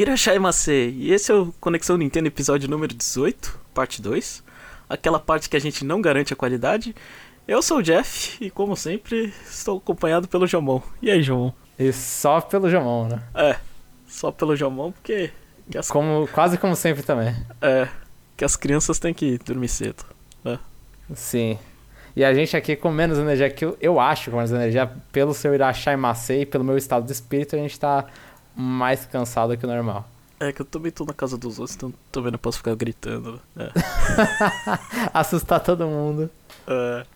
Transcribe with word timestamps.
Irashai 0.00 0.38
E 0.92 1.12
esse 1.12 1.32
é 1.32 1.34
o 1.34 1.52
Conexão 1.58 1.96
Nintendo 1.96 2.28
episódio 2.28 2.70
número 2.70 2.94
18, 2.94 3.58
parte 3.74 4.00
2. 4.00 4.44
Aquela 4.88 5.18
parte 5.18 5.50
que 5.50 5.56
a 5.56 5.60
gente 5.60 5.84
não 5.84 6.00
garante 6.00 6.32
a 6.32 6.36
qualidade. 6.36 6.94
Eu 7.48 7.60
sou 7.62 7.78
o 7.78 7.82
Jeff 7.82 8.36
e, 8.40 8.48
como 8.48 8.76
sempre, 8.76 9.34
estou 9.44 9.78
acompanhado 9.78 10.28
pelo 10.28 10.46
Jomon. 10.46 10.80
E 11.02 11.10
aí, 11.10 11.20
Jomon? 11.20 11.52
E 11.76 11.92
só 11.92 12.40
pelo 12.40 12.70
Jomon, 12.70 13.08
né? 13.08 13.22
É, 13.34 13.56
só 14.06 14.30
pelo 14.30 14.54
Jomon, 14.54 14.92
porque... 14.92 15.32
As... 15.76 15.90
Como, 15.90 16.28
quase 16.28 16.56
como 16.58 16.76
sempre 16.76 17.02
também. 17.02 17.34
É, 17.60 17.88
que 18.36 18.44
as 18.44 18.54
crianças 18.54 19.00
têm 19.00 19.12
que 19.12 19.36
dormir 19.38 19.68
cedo. 19.68 20.04
É. 20.44 20.58
Sim. 21.12 21.58
E 22.14 22.24
a 22.24 22.32
gente 22.32 22.56
aqui 22.56 22.76
com 22.76 22.92
menos 22.92 23.18
energia 23.18 23.50
que 23.50 23.64
eu, 23.64 23.76
eu 23.80 23.98
acho, 23.98 24.30
com 24.30 24.36
menos 24.36 24.52
energia, 24.52 24.90
pelo 25.10 25.34
seu 25.34 25.54
Irachai 25.54 25.96
Masei, 25.96 26.46
pelo 26.46 26.62
meu 26.62 26.76
estado 26.76 27.04
de 27.04 27.12
espírito, 27.12 27.56
a 27.56 27.58
gente 27.58 27.78
tá 27.80 28.06
mais 28.58 29.06
cansado 29.06 29.56
que 29.56 29.64
o 29.64 29.68
normal. 29.68 30.04
É 30.40 30.52
que 30.52 30.62
eu 30.62 30.66
também 30.66 30.90
tô 30.90 31.04
na 31.04 31.12
casa 31.12 31.38
dos 31.38 31.60
outros, 31.60 31.76
então 31.76 31.94
também 32.10 32.32
não 32.32 32.38
posso 32.38 32.58
ficar 32.58 32.74
gritando. 32.74 33.40
É. 33.56 33.70
Assustar 35.14 35.60
todo 35.60 35.86
mundo. 35.86 36.28
É. 36.66 37.06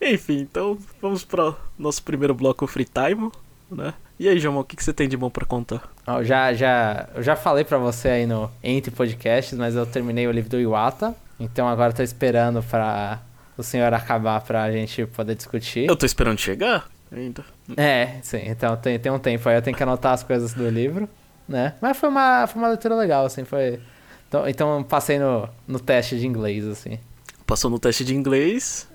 Enfim, 0.00 0.40
então 0.40 0.78
vamos 1.00 1.22
para 1.22 1.54
nosso 1.78 2.02
primeiro 2.02 2.34
bloco 2.34 2.66
Free 2.66 2.86
Time, 2.86 3.30
né? 3.70 3.92
E 4.18 4.28
aí, 4.28 4.38
João, 4.38 4.58
o 4.58 4.64
que, 4.64 4.76
que 4.76 4.84
você 4.84 4.92
tem 4.92 5.08
de 5.08 5.16
bom 5.16 5.30
para 5.30 5.46
contar? 5.46 5.82
Oh, 6.06 6.22
já, 6.22 6.52
já, 6.52 7.08
eu 7.14 7.22
já 7.22 7.36
falei 7.36 7.64
para 7.64 7.78
você 7.78 8.08
aí 8.08 8.26
no 8.26 8.50
Entre 8.62 8.90
Podcasts, 8.90 9.56
mas 9.56 9.74
eu 9.74 9.86
terminei 9.86 10.26
o 10.26 10.32
livro 10.32 10.50
do 10.50 10.60
Iwata, 10.60 11.14
então 11.38 11.68
agora 11.68 11.92
tô 11.92 12.02
esperando 12.02 12.62
para 12.62 13.20
o 13.56 13.62
senhor 13.62 13.92
acabar 13.94 14.40
pra 14.42 14.70
gente 14.70 15.06
poder 15.06 15.34
discutir. 15.34 15.86
Eu 15.86 15.96
tô 15.96 16.04
esperando 16.04 16.38
chegar 16.38 16.86
ainda. 17.12 17.44
É, 17.76 18.18
sim. 18.22 18.42
Então 18.44 18.76
tem, 18.76 18.98
tem 18.98 19.10
um 19.10 19.18
tempo 19.18 19.48
aí. 19.48 19.56
Eu 19.56 19.62
tenho 19.62 19.76
que 19.76 19.82
anotar 19.82 20.12
as 20.12 20.22
coisas 20.22 20.52
do 20.54 20.68
livro, 20.68 21.08
né? 21.48 21.74
Mas 21.80 21.96
foi 21.96 22.08
uma, 22.08 22.46
foi 22.46 22.60
uma 22.60 22.68
leitura 22.68 22.94
legal, 22.94 23.26
assim. 23.26 23.44
Foi... 23.44 23.80
Então, 24.28 24.48
então 24.48 24.82
passei 24.84 25.18
no, 25.18 25.48
no 25.66 25.80
teste 25.80 26.18
de 26.18 26.26
inglês, 26.26 26.66
assim. 26.66 26.98
Passou 27.46 27.70
no 27.70 27.78
teste 27.78 28.04
de 28.04 28.14
inglês. 28.14 28.88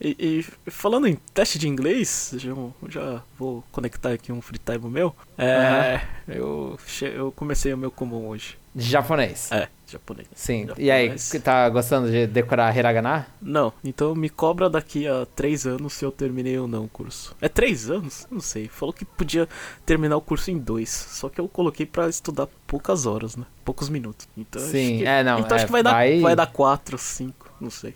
E, 0.00 0.44
e, 0.66 0.70
falando 0.70 1.08
em 1.08 1.16
teste 1.34 1.58
de 1.58 1.68
inglês, 1.68 2.32
já, 2.36 2.52
já 2.88 3.22
vou 3.36 3.64
conectar 3.72 4.12
aqui 4.12 4.30
um 4.30 4.40
free 4.40 4.58
time 4.58 4.88
meu. 4.88 5.14
É, 5.36 6.00
uhum. 6.28 6.34
eu, 6.34 6.78
eu 7.02 7.32
comecei 7.32 7.72
o 7.74 7.76
meu 7.76 7.90
comum 7.90 8.28
hoje. 8.28 8.56
De 8.74 8.84
japonês? 8.84 9.50
É, 9.50 9.68
japonês. 9.90 10.28
Sim. 10.34 10.66
Japonês. 10.66 10.86
E 10.86 10.90
aí, 10.90 11.40
tá 11.40 11.68
gostando 11.68 12.10
de 12.10 12.26
decorar 12.26 12.76
hiragana? 12.76 13.26
Não, 13.40 13.72
então 13.82 14.14
me 14.14 14.28
cobra 14.28 14.68
daqui 14.68 15.06
a 15.06 15.26
três 15.34 15.66
anos 15.66 15.92
se 15.92 16.04
eu 16.04 16.12
terminei 16.12 16.58
ou 16.58 16.68
não 16.68 16.84
o 16.84 16.88
curso. 16.88 17.34
É 17.40 17.48
três 17.48 17.90
anos? 17.90 18.26
Não 18.30 18.40
sei. 18.40 18.68
Falou 18.68 18.92
que 18.92 19.04
podia 19.04 19.48
terminar 19.84 20.16
o 20.16 20.20
curso 20.20 20.50
em 20.50 20.58
dois. 20.58 20.88
Só 20.88 21.28
que 21.28 21.40
eu 21.40 21.48
coloquei 21.48 21.86
para 21.86 22.08
estudar 22.08 22.48
poucas 22.66 23.06
horas, 23.06 23.36
né? 23.36 23.44
Poucos 23.64 23.88
minutos. 23.88 24.28
Então, 24.36 24.60
Sim, 24.60 24.98
que, 24.98 25.06
é, 25.06 25.22
não. 25.22 25.40
Então 25.40 25.56
é, 25.56 25.60
acho 25.60 25.66
que 25.66 25.72
vai, 25.72 25.82
vai... 25.82 26.14
Dar, 26.16 26.22
vai 26.22 26.36
dar 26.36 26.46
quatro, 26.46 26.98
cinco, 26.98 27.50
não 27.60 27.70
sei. 27.70 27.94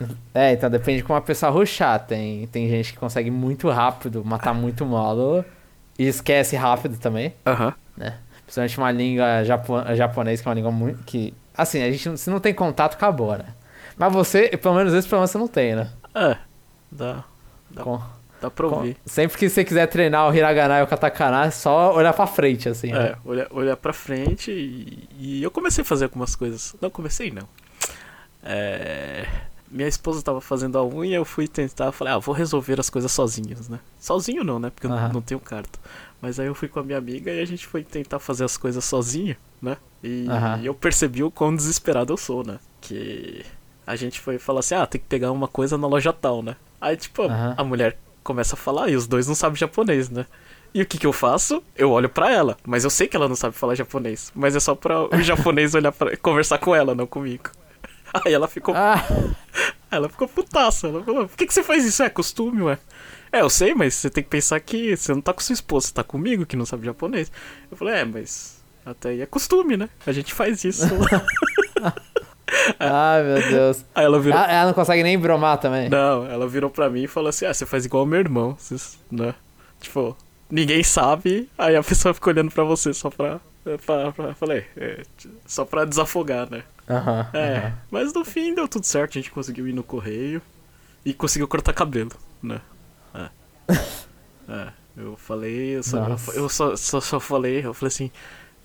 É, 0.34 0.52
então 0.52 0.68
depende 0.68 0.98
de 0.98 1.04
como 1.04 1.16
a 1.16 1.22
pessoa 1.22 1.52
ruxar. 1.52 2.04
Tem, 2.06 2.46
tem 2.48 2.68
gente 2.68 2.92
que 2.92 2.98
consegue 2.98 3.30
muito 3.30 3.68
rápido 3.68 4.24
matar 4.24 4.52
muito 4.52 4.84
módulo 4.84 5.44
e 5.98 6.06
esquece 6.06 6.56
rápido 6.56 6.98
também. 6.98 7.34
Aham. 7.46 7.68
Uh 7.68 7.70
-huh. 7.70 7.74
Né? 7.96 8.18
Principalmente 8.54 8.78
uma 8.78 8.90
língua 8.90 9.44
japo 9.44 9.94
japonês, 9.94 10.40
que 10.40 10.48
é 10.48 10.50
uma 10.50 10.54
língua 10.54 10.70
muito. 10.70 11.02
que 11.04 11.32
Assim, 11.56 11.82
a 11.82 11.90
gente 11.90 12.18
se 12.18 12.30
não 12.30 12.40
tem 12.40 12.52
contato, 12.52 12.94
acabou, 12.94 13.36
né? 13.36 13.46
Mas 13.96 14.12
você, 14.12 14.48
pelo 14.56 14.74
menos 14.74 14.92
esse 14.92 15.08
problema 15.08 15.26
você 15.26 15.38
não 15.38 15.48
tem, 15.48 15.74
né? 15.74 15.90
É, 16.14 16.36
dá. 16.90 17.24
Dá, 17.70 17.82
com, 17.82 18.00
dá 18.40 18.50
pra 18.50 18.66
ouvir. 18.66 18.94
Com, 18.94 19.00
sempre 19.06 19.38
que 19.38 19.48
você 19.48 19.64
quiser 19.64 19.86
treinar 19.86 20.28
o 20.28 20.34
hiragana 20.34 20.78
e 20.80 20.82
o 20.82 20.86
katakana, 20.86 21.46
é 21.46 21.50
só 21.50 21.94
olhar 21.94 22.12
pra 22.12 22.26
frente, 22.26 22.68
assim. 22.68 22.90
É, 22.90 23.10
né? 23.10 23.14
olhar, 23.24 23.46
olhar 23.50 23.76
pra 23.76 23.92
frente 23.92 24.50
e, 24.50 25.08
e 25.18 25.42
eu 25.42 25.50
comecei 25.50 25.82
a 25.82 25.84
fazer 25.84 26.04
algumas 26.04 26.36
coisas. 26.36 26.74
Não, 26.80 26.90
comecei 26.90 27.30
não. 27.30 27.48
É 28.42 29.26
minha 29.72 29.88
esposa 29.88 30.22
tava 30.22 30.40
fazendo 30.40 30.78
a 30.78 30.84
unha, 30.84 31.16
eu 31.16 31.24
fui 31.24 31.48
tentar, 31.48 31.90
falei, 31.92 32.12
ah, 32.12 32.18
vou 32.18 32.34
resolver 32.34 32.78
as 32.78 32.90
coisas 32.90 33.10
sozinhos, 33.10 33.68
né? 33.68 33.80
Sozinho 33.98 34.44
não, 34.44 34.58
né? 34.58 34.70
Porque 34.70 34.86
uhum. 34.86 35.06
eu 35.06 35.12
não 35.12 35.22
tenho 35.22 35.40
carta. 35.40 35.78
Mas 36.20 36.38
aí 36.38 36.46
eu 36.46 36.54
fui 36.54 36.68
com 36.68 36.78
a 36.78 36.82
minha 36.82 36.98
amiga 36.98 37.32
e 37.32 37.40
a 37.40 37.44
gente 37.44 37.66
foi 37.66 37.82
tentar 37.82 38.18
fazer 38.18 38.44
as 38.44 38.56
coisas 38.56 38.84
sozinho, 38.84 39.34
né? 39.60 39.76
E, 40.04 40.26
uhum. 40.28 40.64
eu 40.64 40.74
percebi 40.74 41.24
o 41.24 41.30
quão 41.30 41.54
desesperado 41.54 42.12
eu 42.12 42.16
sou, 42.16 42.44
né? 42.44 42.58
Que 42.80 43.44
a 43.86 43.96
gente 43.96 44.20
foi 44.20 44.38
falar 44.38 44.60
assim, 44.60 44.74
ah, 44.74 44.86
tem 44.86 45.00
que 45.00 45.06
pegar 45.06 45.32
uma 45.32 45.48
coisa 45.48 45.78
na 45.78 45.86
loja 45.86 46.12
tal, 46.12 46.42
né? 46.42 46.54
Aí, 46.80 46.96
tipo, 46.96 47.22
uhum. 47.22 47.54
a 47.56 47.64
mulher 47.64 47.98
começa 48.22 48.54
a 48.54 48.58
falar 48.58 48.88
e 48.88 48.96
os 48.96 49.06
dois 49.06 49.26
não 49.26 49.34
sabem 49.34 49.56
japonês, 49.56 50.10
né? 50.10 50.26
E 50.74 50.80
o 50.80 50.86
que 50.86 50.96
que 50.96 51.06
eu 51.06 51.12
faço? 51.12 51.62
Eu 51.76 51.90
olho 51.90 52.08
para 52.08 52.32
ela, 52.32 52.56
mas 52.64 52.84
eu 52.84 52.90
sei 52.90 53.06
que 53.06 53.14
ela 53.14 53.28
não 53.28 53.36
sabe 53.36 53.54
falar 53.54 53.74
japonês, 53.74 54.32
mas 54.34 54.56
é 54.56 54.60
só 54.60 54.74
para 54.74 55.14
o 55.14 55.22
japonês 55.22 55.74
olhar 55.76 55.92
para 55.92 56.16
conversar 56.16 56.58
com 56.58 56.74
ela, 56.74 56.94
não 56.94 57.06
comigo. 57.06 57.50
Aí 58.24 58.32
ela 58.32 58.48
ficou. 58.48 58.74
Ah. 58.76 59.02
Ela 59.90 60.08
ficou 60.08 60.26
putaça. 60.26 60.88
Ela 60.88 61.04
falou: 61.04 61.28
Por 61.28 61.36
que, 61.36 61.46
que 61.46 61.52
você 61.52 61.62
faz 61.62 61.84
isso? 61.84 62.02
É 62.02 62.08
costume, 62.08 62.62
ué. 62.62 62.78
É, 63.30 63.42
eu 63.42 63.50
sei, 63.50 63.74
mas 63.74 63.92
você 63.92 64.08
tem 64.08 64.24
que 64.24 64.30
pensar 64.30 64.58
que 64.60 64.96
você 64.96 65.12
não 65.12 65.20
tá 65.20 65.34
com 65.34 65.40
sua 65.42 65.52
esposa, 65.52 65.88
você 65.88 65.92
tá 65.92 66.02
comigo 66.02 66.46
que 66.46 66.56
não 66.56 66.64
sabe 66.64 66.86
japonês. 66.86 67.30
Eu 67.70 67.76
falei: 67.76 67.96
É, 67.96 68.04
mas 68.04 68.62
até 68.86 69.10
aí 69.10 69.20
é 69.20 69.26
costume, 69.26 69.76
né? 69.76 69.90
A 70.06 70.12
gente 70.12 70.32
faz 70.32 70.64
isso. 70.64 70.86
Ai, 72.78 73.22
meu 73.22 73.50
Deus. 73.50 73.84
Aí 73.94 74.04
ela 74.04 74.18
virou. 74.18 74.38
ela 74.38 74.66
não 74.66 74.74
consegue 74.74 75.02
nem 75.02 75.18
bromar 75.18 75.58
também. 75.58 75.88
Não, 75.88 76.26
ela 76.26 76.48
virou 76.48 76.70
pra 76.70 76.88
mim 76.88 77.02
e 77.02 77.06
falou 77.06 77.28
assim: 77.28 77.44
Ah, 77.44 77.52
você 77.52 77.66
faz 77.66 77.84
igual 77.84 78.04
o 78.04 78.06
meu 78.06 78.20
irmão. 78.20 78.56
Vocês, 78.58 78.98
né? 79.10 79.34
Tipo, 79.78 80.16
ninguém 80.50 80.82
sabe, 80.82 81.48
aí 81.58 81.76
a 81.76 81.82
pessoa 81.82 82.14
fica 82.14 82.30
olhando 82.30 82.50
pra 82.50 82.64
você 82.64 82.92
só 82.94 83.10
pra. 83.10 83.40
pra, 83.84 84.12
pra 84.12 84.34
falei, 84.34 84.64
é, 84.76 85.02
só 85.46 85.64
pra 85.64 85.84
desafogar, 85.84 86.50
né? 86.50 86.62
Uhum, 86.92 87.38
é, 87.38 87.66
uhum. 87.66 87.72
mas 87.90 88.12
no 88.12 88.24
fim 88.24 88.54
deu 88.54 88.68
tudo 88.68 88.84
certo, 88.84 89.12
a 89.12 89.20
gente 89.20 89.30
conseguiu 89.30 89.66
ir 89.66 89.72
no 89.72 89.82
correio 89.82 90.42
e 91.04 91.12
conseguiu 91.12 91.48
cortar 91.48 91.72
cabelo, 91.72 92.12
né? 92.42 92.60
É. 93.14 93.28
é 94.48 94.72
eu 94.96 95.16
falei, 95.16 95.76
eu, 95.76 95.82
só, 95.82 96.06
eu 96.34 96.48
só, 96.48 96.76
só, 96.76 97.00
só, 97.00 97.18
falei, 97.18 97.64
eu 97.64 97.72
falei 97.72 97.88
assim, 97.88 98.10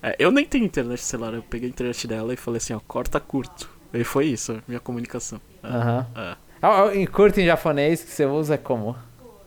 é, 0.02 0.14
eu 0.18 0.30
nem 0.30 0.44
tenho 0.44 0.64
internet 0.64 1.00
celular, 1.00 1.32
eu 1.32 1.42
peguei 1.42 1.68
a 1.68 1.70
internet 1.70 2.06
dela 2.06 2.34
e 2.34 2.36
falei 2.36 2.58
assim, 2.58 2.74
ó, 2.74 2.80
corta 2.80 3.18
curto. 3.18 3.70
E 3.92 4.04
foi 4.04 4.26
isso, 4.26 4.62
minha 4.68 4.80
comunicação. 4.80 5.40
É, 5.62 5.68
uhum. 5.68 6.04
é. 6.14 6.96
Em 6.96 7.06
curto 7.06 7.40
em 7.40 7.46
japonês 7.46 8.02
que 8.02 8.10
você 8.10 8.26
usa 8.26 8.54
é 8.54 8.58
como? 8.58 8.96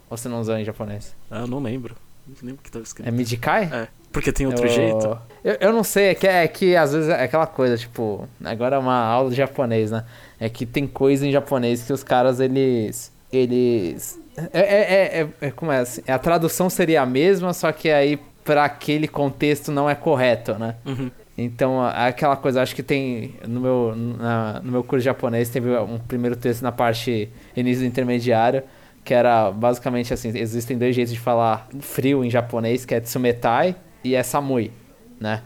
Ou 0.09 0.17
você 0.17 0.27
não 0.27 0.39
usa 0.39 0.59
em 0.59 0.65
japonês? 0.65 1.15
Ah, 1.29 1.41
eu 1.41 1.47
não 1.47 1.59
lembro. 1.59 1.95
Não 2.27 2.35
lembro 2.41 2.61
o 2.61 2.63
que 2.63 2.71
tava 2.71 2.83
escrito. 2.83 3.07
É 3.07 3.11
Midikai? 3.11 3.69
É. 3.71 3.87
Porque 4.11 4.31
tem 4.31 4.45
outro 4.45 4.65
eu... 4.65 4.69
jeito? 4.69 5.17
Eu, 5.43 5.57
eu 5.59 5.73
não 5.73 5.83
sei, 5.83 6.09
é 6.09 6.15
que, 6.15 6.27
é 6.27 6.47
que 6.47 6.75
às 6.75 6.93
vezes 6.93 7.09
é 7.09 7.23
aquela 7.23 7.47
coisa, 7.47 7.77
tipo, 7.77 8.27
agora 8.43 8.75
é 8.75 8.79
uma 8.79 8.97
aula 8.97 9.29
de 9.29 9.35
japonês, 9.35 9.89
né? 9.89 10.03
É 10.39 10.49
que 10.49 10.65
tem 10.65 10.85
coisa 10.85 11.25
em 11.25 11.31
japonês 11.31 11.83
que 11.83 11.93
os 11.93 12.03
caras, 12.03 12.39
eles. 12.39 13.11
Eles. 13.31 14.19
É, 14.53 14.59
é, 14.59 14.61
é, 14.61 15.21
é, 15.21 15.47
é 15.47 15.51
como 15.51 15.71
é 15.71 15.79
assim? 15.79 16.01
A 16.07 16.19
tradução 16.19 16.69
seria 16.69 17.01
a 17.01 17.05
mesma, 17.05 17.53
só 17.53 17.71
que 17.71 17.89
aí 17.89 18.19
para 18.43 18.65
aquele 18.65 19.07
contexto 19.07 19.71
não 19.71 19.89
é 19.89 19.95
correto, 19.95 20.53
né? 20.55 20.75
Uhum. 20.85 21.09
Então, 21.37 21.83
aquela 21.83 22.35
coisa, 22.35 22.61
acho 22.61 22.75
que 22.75 22.83
tem. 22.83 23.35
No 23.47 23.61
meu, 23.61 23.95
na, 23.95 24.61
no 24.61 24.71
meu 24.71 24.83
curso 24.83 24.99
de 24.99 25.05
japonês, 25.05 25.49
teve 25.49 25.75
um 25.77 25.97
primeiro 25.97 26.35
texto 26.35 26.61
na 26.61 26.71
parte 26.71 27.29
início 27.55 27.83
do 27.83 27.87
intermediário 27.87 28.63
que 29.03 29.13
era 29.13 29.51
basicamente 29.51 30.13
assim: 30.13 30.31
existem 30.37 30.77
dois 30.77 30.95
jeitos 30.95 31.13
de 31.13 31.19
falar 31.19 31.67
frio 31.79 32.23
em 32.23 32.29
japonês, 32.29 32.85
que 32.85 32.93
é 32.93 32.99
tsumetai 32.99 33.75
e 34.03 34.15
é 34.15 34.23
samui, 34.23 34.71
né? 35.19 35.43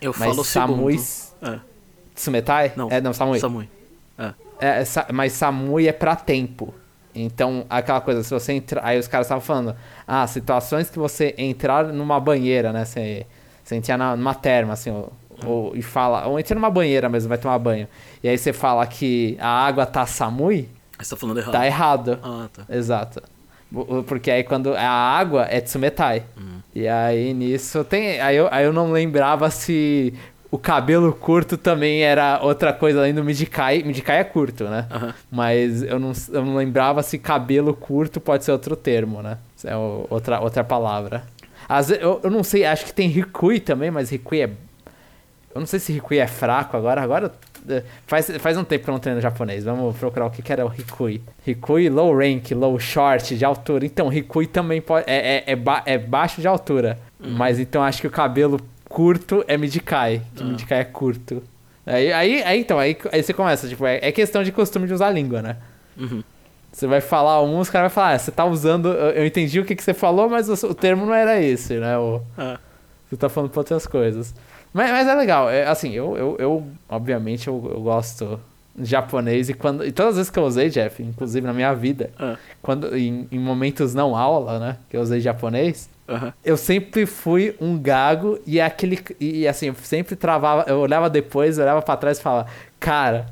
Eu 0.00 0.14
mas 0.16 0.28
falo 0.28 0.44
samui. 0.44 1.00
É. 1.42 1.58
Tsumetai? 2.14 2.72
Não. 2.76 2.90
É, 2.90 3.00
não, 3.00 3.12
samui. 3.12 3.38
Samui. 3.38 3.68
É. 4.18 4.34
É, 4.58 4.84
mas 5.12 5.32
samui 5.32 5.86
é 5.86 5.92
pra 5.92 6.16
tempo. 6.16 6.74
Então, 7.14 7.64
aquela 7.70 8.00
coisa, 8.00 8.22
se 8.22 8.30
você 8.30 8.52
entrar. 8.52 8.84
Aí 8.84 8.98
os 8.98 9.08
caras 9.08 9.26
estavam 9.26 9.42
falando, 9.42 9.74
ah, 10.06 10.26
situações 10.26 10.90
que 10.90 10.98
você 10.98 11.34
entrar 11.38 11.84
numa 11.86 12.20
banheira, 12.20 12.72
né? 12.72 12.84
Você, 12.84 13.26
você 13.64 13.76
entrar 13.76 14.16
numa 14.16 14.34
terma, 14.34 14.74
assim, 14.74 14.90
ou, 14.90 15.12
ou, 15.44 15.76
e 15.76 15.82
fala. 15.82 16.26
Ou 16.26 16.38
entra 16.38 16.54
numa 16.54 16.70
banheira 16.70 17.08
mesmo, 17.08 17.28
vai 17.28 17.38
tomar 17.38 17.58
banho. 17.58 17.88
E 18.22 18.28
aí 18.28 18.36
você 18.36 18.52
fala 18.52 18.86
que 18.86 19.36
a 19.40 19.48
água 19.48 19.86
tá 19.86 20.04
samui, 20.04 20.68
você 20.98 21.10
tá 21.10 21.16
falando 21.16 21.38
errado. 21.38 21.52
Tá 21.52 21.66
errado. 21.66 22.18
Ah, 22.22 22.48
tá. 22.52 22.64
Exato. 22.68 23.22
Porque 24.06 24.30
aí 24.30 24.44
quando 24.44 24.74
a 24.74 24.88
água 24.88 25.46
é 25.50 25.60
tsumetai. 25.60 26.22
Hum. 26.38 26.60
E 26.74 26.86
aí 26.86 27.34
nisso 27.34 27.84
tem. 27.84 28.20
Aí 28.20 28.36
eu, 28.36 28.48
aí 28.50 28.64
eu 28.64 28.72
não 28.72 28.92
lembrava 28.92 29.50
se 29.50 30.14
o 30.50 30.58
cabelo 30.58 31.12
curto 31.12 31.56
também 31.56 32.02
era 32.02 32.40
outra 32.42 32.72
coisa 32.72 33.00
além 33.00 33.14
do 33.14 33.24
Midikai. 33.24 33.82
Midikai 33.82 34.18
é 34.18 34.24
curto, 34.24 34.64
né? 34.64 34.86
Uh 34.90 34.94
-huh. 34.94 35.14
Mas 35.30 35.82
eu 35.82 35.98
não, 35.98 36.12
eu 36.32 36.44
não 36.44 36.54
lembrava 36.56 37.02
se 37.02 37.18
cabelo 37.18 37.74
curto 37.74 38.20
pode 38.20 38.44
ser 38.44 38.52
outro 38.52 38.76
termo, 38.76 39.22
né? 39.22 39.38
É 39.64 39.76
outra, 39.76 40.40
outra 40.40 40.62
palavra. 40.62 41.24
Às 41.68 41.88
vezes, 41.88 42.02
eu, 42.02 42.20
eu 42.22 42.30
não 42.30 42.44
sei, 42.44 42.64
acho 42.64 42.84
que 42.84 42.92
tem 42.92 43.08
Rikui 43.08 43.58
também, 43.58 43.90
mas 43.90 44.10
Rikui 44.10 44.42
é. 44.42 44.50
Eu 45.54 45.60
não 45.60 45.66
sei 45.66 45.80
se 45.80 45.92
Rikui 45.92 46.18
é 46.18 46.26
fraco 46.26 46.76
agora. 46.76 47.02
Agora 47.02 47.32
Faz, 48.06 48.30
faz 48.38 48.56
um 48.56 48.64
tempo 48.64 48.84
que 48.84 48.90
eu 48.90 48.92
não 48.92 48.98
treino 49.00 49.20
japonês. 49.20 49.64
Vamos 49.64 49.96
procurar 49.96 50.26
o 50.26 50.30
que, 50.30 50.42
que 50.42 50.52
era 50.52 50.64
o 50.64 50.68
Rikui. 50.68 51.22
Rikui 51.44 51.88
low 51.88 52.16
rank, 52.16 52.50
low 52.52 52.78
short, 52.78 53.36
de 53.36 53.44
altura. 53.44 53.84
Então, 53.86 54.08
Rikui 54.08 54.46
também 54.46 54.80
pode, 54.80 55.04
é, 55.08 55.38
é, 55.38 55.44
é, 55.46 55.56
ba, 55.56 55.82
é 55.86 55.98
baixo 55.98 56.40
de 56.40 56.48
altura. 56.48 56.98
Uhum. 57.20 57.30
Mas 57.30 57.58
então 57.58 57.82
acho 57.82 58.00
que 58.00 58.06
o 58.06 58.10
cabelo 58.10 58.60
curto 58.88 59.44
é 59.48 59.56
Midkai, 59.56 60.22
que 60.34 60.42
Ah. 60.42 60.46
Midkai 60.46 60.80
é 60.80 60.84
curto. 60.84 61.42
Aí, 61.84 62.12
aí, 62.12 62.42
aí 62.42 62.60
então, 62.60 62.78
aí, 62.78 62.96
aí 63.12 63.22
você 63.22 63.32
começa, 63.32 63.68
tipo, 63.68 63.86
é, 63.86 64.00
é 64.02 64.10
questão 64.10 64.42
de 64.42 64.50
costume 64.50 64.86
de 64.86 64.94
usar 64.94 65.06
a 65.06 65.10
língua, 65.10 65.40
né? 65.40 65.56
Uhum. 65.96 66.22
Você 66.72 66.86
vai 66.86 67.00
falar 67.00 67.42
um, 67.42 67.58
os 67.58 67.70
caras 67.70 67.90
vão 67.90 67.94
falar, 67.94 68.14
ah, 68.14 68.18
você 68.18 68.30
tá 68.30 68.44
usando, 68.44 68.88
eu 68.88 69.10
eu 69.12 69.26
entendi 69.26 69.58
o 69.60 69.64
que, 69.64 69.74
que 69.74 69.82
você 69.82 69.94
falou, 69.94 70.28
mas 70.28 70.48
o, 70.48 70.66
o 70.68 70.74
termo 70.74 71.06
não 71.06 71.14
era 71.14 71.40
esse, 71.40 71.74
né? 71.78 71.96
O, 71.96 72.20
Ah, 72.36 72.58
você 73.08 73.16
tá 73.16 73.28
falando 73.28 73.50
pra 73.50 73.60
outras 73.60 73.86
coisas. 73.86 74.34
Mas, 74.76 74.90
mas 74.90 75.08
é 75.08 75.14
legal, 75.14 75.48
é, 75.48 75.66
assim, 75.66 75.92
eu, 75.92 76.18
eu, 76.18 76.36
eu 76.38 76.66
obviamente, 76.86 77.48
eu, 77.48 77.72
eu 77.74 77.80
gosto 77.80 78.38
de 78.76 78.84
japonês 78.84 79.48
e 79.48 79.54
quando 79.54 79.86
e 79.86 79.90
todas 79.90 80.10
as 80.10 80.16
vezes 80.16 80.30
que 80.30 80.38
eu 80.38 80.44
usei, 80.44 80.68
Jeff, 80.68 81.02
inclusive 81.02 81.46
na 81.46 81.54
minha 81.54 81.72
vida, 81.72 82.10
ah, 82.18 82.36
quando 82.60 82.94
em, 82.94 83.26
em 83.32 83.38
momentos 83.38 83.94
não 83.94 84.14
aula, 84.14 84.58
né, 84.58 84.76
que 84.90 84.94
eu 84.94 85.00
usei 85.00 85.18
japonês, 85.18 85.88
eu 86.44 86.58
sempre 86.58 87.06
fui 87.06 87.56
um 87.58 87.78
gago 87.78 88.38
e 88.46 88.60
é 88.60 88.66
aquele 88.66 89.02
e 89.18 89.48
assim, 89.48 89.68
eu 89.68 89.74
sempre 89.76 90.14
travava, 90.14 90.66
eu 90.68 90.76
olhava 90.76 91.08
depois, 91.08 91.56
eu 91.56 91.64
olhava 91.64 91.80
pra 91.80 91.96
trás 91.96 92.18
e 92.18 92.22
falava, 92.22 92.46
cara, 92.78 93.24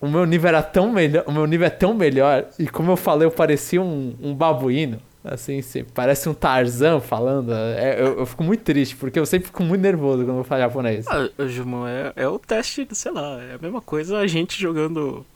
o 0.00 0.08
meu 0.08 0.24
nível 0.24 0.48
era 0.48 0.62
tão 0.62 0.90
melhor, 0.90 1.22
o 1.26 1.32
meu 1.32 1.44
nível 1.44 1.66
é 1.66 1.70
tão 1.70 1.92
melhor 1.92 2.46
e 2.58 2.66
como 2.66 2.90
eu 2.90 2.96
falei, 2.96 3.26
eu 3.26 3.30
parecia 3.30 3.82
um, 3.82 4.16
um 4.22 4.34
babuíno. 4.34 5.02
Assim, 5.24 5.60
sim, 5.60 5.84
parece 5.94 6.28
um 6.28 6.34
Tarzan 6.34 7.00
falando. 7.00 7.52
É, 7.52 8.00
eu, 8.00 8.20
eu 8.20 8.26
fico 8.26 8.42
muito 8.44 8.62
triste, 8.62 8.96
porque 8.96 9.18
eu 9.18 9.26
sempre 9.26 9.48
fico 9.48 9.62
muito 9.62 9.82
nervoso 9.82 10.24
quando 10.24 10.38
eu 10.38 10.44
falo 10.44 10.60
japonês. 10.62 11.06
Ah, 11.08 11.28
Jumon, 11.46 11.86
é, 11.86 12.12
é 12.16 12.28
o 12.28 12.38
teste, 12.38 12.86
sei 12.92 13.12
lá, 13.12 13.42
é 13.42 13.54
a 13.54 13.58
mesma 13.58 13.80
coisa 13.80 14.18
a 14.18 14.26
gente 14.26 14.60
jogando 14.60 15.26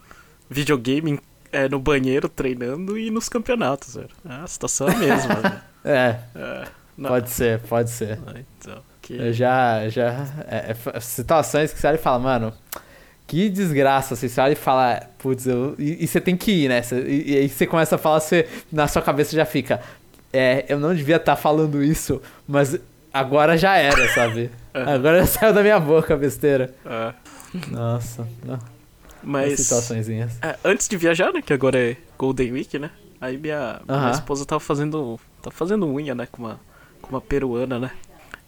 videogame 0.49 1.19
é, 1.51 1.69
no 1.69 1.79
banheiro, 1.79 2.29
treinando 2.29 2.97
e 2.97 3.11
nos 3.11 3.29
campeonatos, 3.29 3.97
velho. 3.97 4.09
A 4.25 4.47
situação 4.47 4.89
é 4.89 4.95
a 4.95 4.99
mesma, 4.99 5.35
velho. 5.35 5.63
É, 5.85 6.17
É, 6.37 6.65
pode 7.09 7.29
ser, 7.29 7.59
pode 7.63 7.91
ser. 7.91 8.17
ah, 8.25 8.35
então, 8.39 8.81
que... 9.03 9.15
Eu 9.15 9.33
já, 9.33 9.89
já. 9.89 10.11
É, 10.47 10.77
é, 10.95 11.01
situações 11.01 11.73
que 11.73 11.81
você 11.81 11.89
olha 11.89 11.97
e 11.97 11.99
fala, 11.99 12.21
mano, 12.21 12.53
que 13.33 13.49
desgraça. 13.49 14.15
Você 14.15 14.39
olha 14.39 14.53
e 14.53 14.55
fala, 14.55 15.09
putz, 15.19 15.47
eu. 15.47 15.75
E, 15.79 16.05
e 16.05 16.07
você 16.07 16.21
tem 16.21 16.37
que 16.37 16.53
ir, 16.53 16.69
né? 16.69 16.83
E, 16.93 17.33
e 17.33 17.37
aí 17.39 17.49
você 17.49 17.67
começa 17.67 17.95
a 17.95 17.99
falar, 17.99 18.21
você, 18.21 18.47
na 18.71 18.87
sua 18.87 19.01
cabeça 19.01 19.35
já 19.35 19.47
fica, 19.47 19.81
é, 20.31 20.67
eu 20.69 20.79
não 20.79 20.95
devia 20.95 21.17
estar 21.17 21.35
falando 21.35 21.83
isso, 21.83 22.21
mas 22.47 22.79
agora 23.11 23.57
já 23.57 23.75
era, 23.75 24.07
sabe? 24.13 24.51
Agora 24.75 25.21
já 25.21 25.27
saiu 25.41 25.55
da 25.55 25.63
minha 25.63 25.81
boca 25.81 26.13
a 26.13 26.17
besteira. 26.17 26.75
é, 26.85 27.15
Nossa, 27.71 28.29
não. 28.45 28.59
mas... 29.23 29.61
situaçõezinhas. 29.61 30.39
É, 30.43 30.57
antes 30.63 30.87
de 30.87 30.97
viajar, 30.99 31.33
né? 31.33 31.41
Que 31.41 31.53
agora 31.55 31.79
é 31.79 31.97
Golden 32.19 32.53
Week, 32.53 32.79
né? 32.79 32.91
Aí 33.19 33.39
minha, 33.39 33.81
minha 33.87 33.99
Aham. 33.99 34.11
esposa 34.11 34.45
tava 34.45 34.61
fazendo. 34.61 35.19
Tá 35.43 35.51
fazendo 35.51 35.87
unha, 35.87 36.15
né? 36.15 36.27
Com 36.31 36.43
uma, 36.43 36.61
com 37.01 37.11
uma 37.11 37.21
peruana, 37.21 37.79
né? 37.79 37.91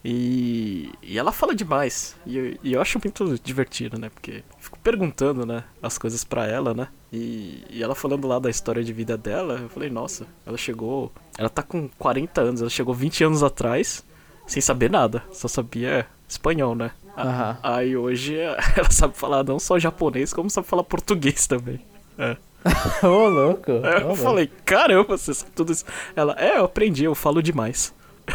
E, 0.05 0.91
e 1.03 1.19
ela 1.19 1.33
fala 1.33 1.55
demais. 1.55 2.15
E, 2.27 2.37
eu- 2.37 2.59
e 2.63 2.73
eu 2.75 2.81
acho 2.83 3.01
muito 3.03 3.39
divertido, 3.43 3.99
né? 3.99 4.11
Porque 4.11 4.45
fico 4.59 4.79
perguntando, 4.81 5.47
né? 5.47 5.65
As 5.83 5.97
coisas 5.97 6.23
pra 6.25 6.47
ela, 6.47 6.75
né? 6.75 6.89
E, 7.13 7.65
e 7.71 7.83
ela 7.83 7.95
falando 7.95 8.29
lá 8.29 8.39
da 8.39 8.51
história 8.51 8.85
de 8.85 8.93
vida 8.93 9.17
dela, 9.17 9.61
eu 9.63 9.69
falei, 9.71 9.89
nossa, 9.89 10.27
ela 10.45 10.59
chegou. 10.59 11.11
Ela 11.39 11.49
tá 11.49 11.63
com 11.63 11.89
40 11.99 12.41
anos, 12.43 12.61
ela 12.61 12.69
chegou 12.71 12.95
20 12.95 13.25
anos 13.25 13.43
atrás 13.43 14.05
sem 14.47 14.61
saber 14.61 14.91
nada. 14.91 15.23
Só 15.33 15.49
sabia 15.49 16.07
espanhol, 16.29 16.75
né? 16.75 16.91
Aham. 17.17 17.59
Aí 17.63 17.97
hoje 17.97 18.37
ela 18.77 18.91
sabe 18.91 19.17
falar 19.17 19.43
não 19.43 19.59
só 19.59 19.79
japonês, 19.79 20.35
como 20.35 20.51
sabe 20.51 20.67
falar 20.67 20.85
português 20.85 21.47
também. 21.47 21.81
É. 22.19 22.37
Ô, 23.07 23.29
louco. 23.29 23.71
Aí 23.85 24.01
eu 24.03 24.09
louco. 24.09 24.17
falei, 24.17 24.51
caramba, 24.67 25.17
você 25.17 25.33
sabe 25.33 25.53
tudo 25.53 25.73
isso. 25.73 25.85
Ela, 26.17 26.35
é, 26.39 26.59
eu 26.59 26.65
aprendi, 26.65 27.05
eu 27.05 27.15
falo 27.15 27.43
demais. 27.43 27.95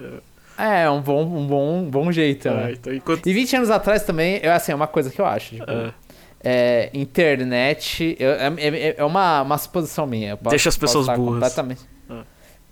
É, 0.00 0.20
um 0.90 1.00
bom, 1.00 1.22
um 1.24 1.46
bom, 1.46 1.78
um 1.80 1.90
bom 1.90 2.10
jeito, 2.12 2.48
É, 2.48 2.50
né? 2.54 2.72
então 2.72 2.92
enquanto. 2.92 3.26
E 3.28 3.32
20 3.32 3.56
anos 3.56 3.70
atrás 3.70 4.02
também, 4.02 4.40
eu, 4.42 4.52
assim, 4.52 4.72
é 4.72 4.74
uma 4.74 4.86
coisa 4.88 5.10
que 5.10 5.20
eu 5.20 5.26
acho. 5.26 5.54
Tipo, 5.56 5.70
É, 5.70 5.92
é, 6.42 6.90
internet 6.94 8.16
eu- 8.18 8.30
é, 8.32 8.46
é- 8.58 8.94
é 8.98 9.04
uma, 9.04 9.42
uma 9.42 9.58
suposição 9.58 10.06
minha. 10.06 10.36
posso- 10.36 10.50
Deixa 10.50 10.68
as 10.68 10.76
pessoas 10.76 11.06
burras. 11.06 11.34
Completamente. 11.54 11.80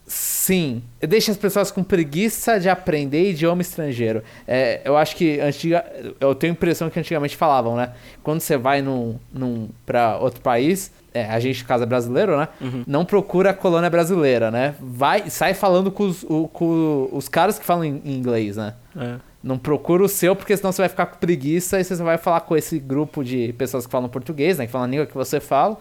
Sim, 0.07 0.83
deixa 1.01 1.33
as 1.33 1.37
pessoas 1.37 1.71
com 1.73 1.83
preguiça 1.83 2.61
de 2.61 2.69
aprender 2.69 3.31
idioma 3.31 3.61
estrangeiro. 3.61 4.23
É, 4.47 4.81
eu 4.85 4.97
acho 4.97 5.17
que 5.17 5.41
antiga, 5.41 5.85
eu 6.21 6.33
tenho 6.35 6.53
a 6.53 6.55
impressão 6.55 6.89
que 6.89 6.99
antigamente 6.99 7.37
falavam, 7.37 7.75
né? 7.75 7.91
Quando 8.23 8.41
você 8.41 8.57
vai 8.57 8.81
num, 8.83 9.19
num, 9.33 9.69
pra 9.85 10.17
outro 10.19 10.41
país, 10.41 10.93
é, 11.13 11.25
a 11.25 11.41
gente, 11.41 11.63
no 11.63 11.67
caso, 11.69 11.83
é 11.83 11.87
brasileiro, 11.87 12.37
né? 12.39 12.49
Uhum. 12.61 12.85
Não 12.87 13.05
procura 13.05 13.51
a 13.51 13.55
colônia 13.55 13.91
brasileira, 13.91 14.49
né? 14.51 14.77
Vai, 14.81 15.29
sai 15.29 15.55
falando 15.55 15.91
com 15.91 16.05
os, 16.05 16.23
o- 16.25 16.47
com 16.53 17.09
os 17.11 17.29
caras 17.29 17.59
que 17.59 17.65
falam 17.65 17.85
em 17.85 18.01
inglês, 18.05 18.57
né? 18.57 18.75
é, 18.97 19.17
Não 19.43 19.59
procura 19.59 20.05
o 20.05 20.09
seu, 20.09 20.37
porque 20.37 20.57
senão 20.57 20.71
você 20.71 20.83
vai 20.83 20.89
ficar 20.89 21.07
com 21.07 21.19
preguiça 21.19 21.81
e 21.81 21.85
você 21.85 21.97
vai 21.97 22.17
falar 22.19 22.43
com 22.43 22.57
esse 22.57 22.79
grupo 22.79 23.25
de 23.25 23.53
pessoas 23.55 23.87
que 23.87 23.91
falam 23.91 24.09
português, 24.09 24.59
né? 24.59 24.67
Que 24.67 24.73
falam 24.73 24.87
a 24.87 24.91
língua 24.91 25.07
que 25.07 25.15
você 25.15 25.41
fala. 25.41 25.77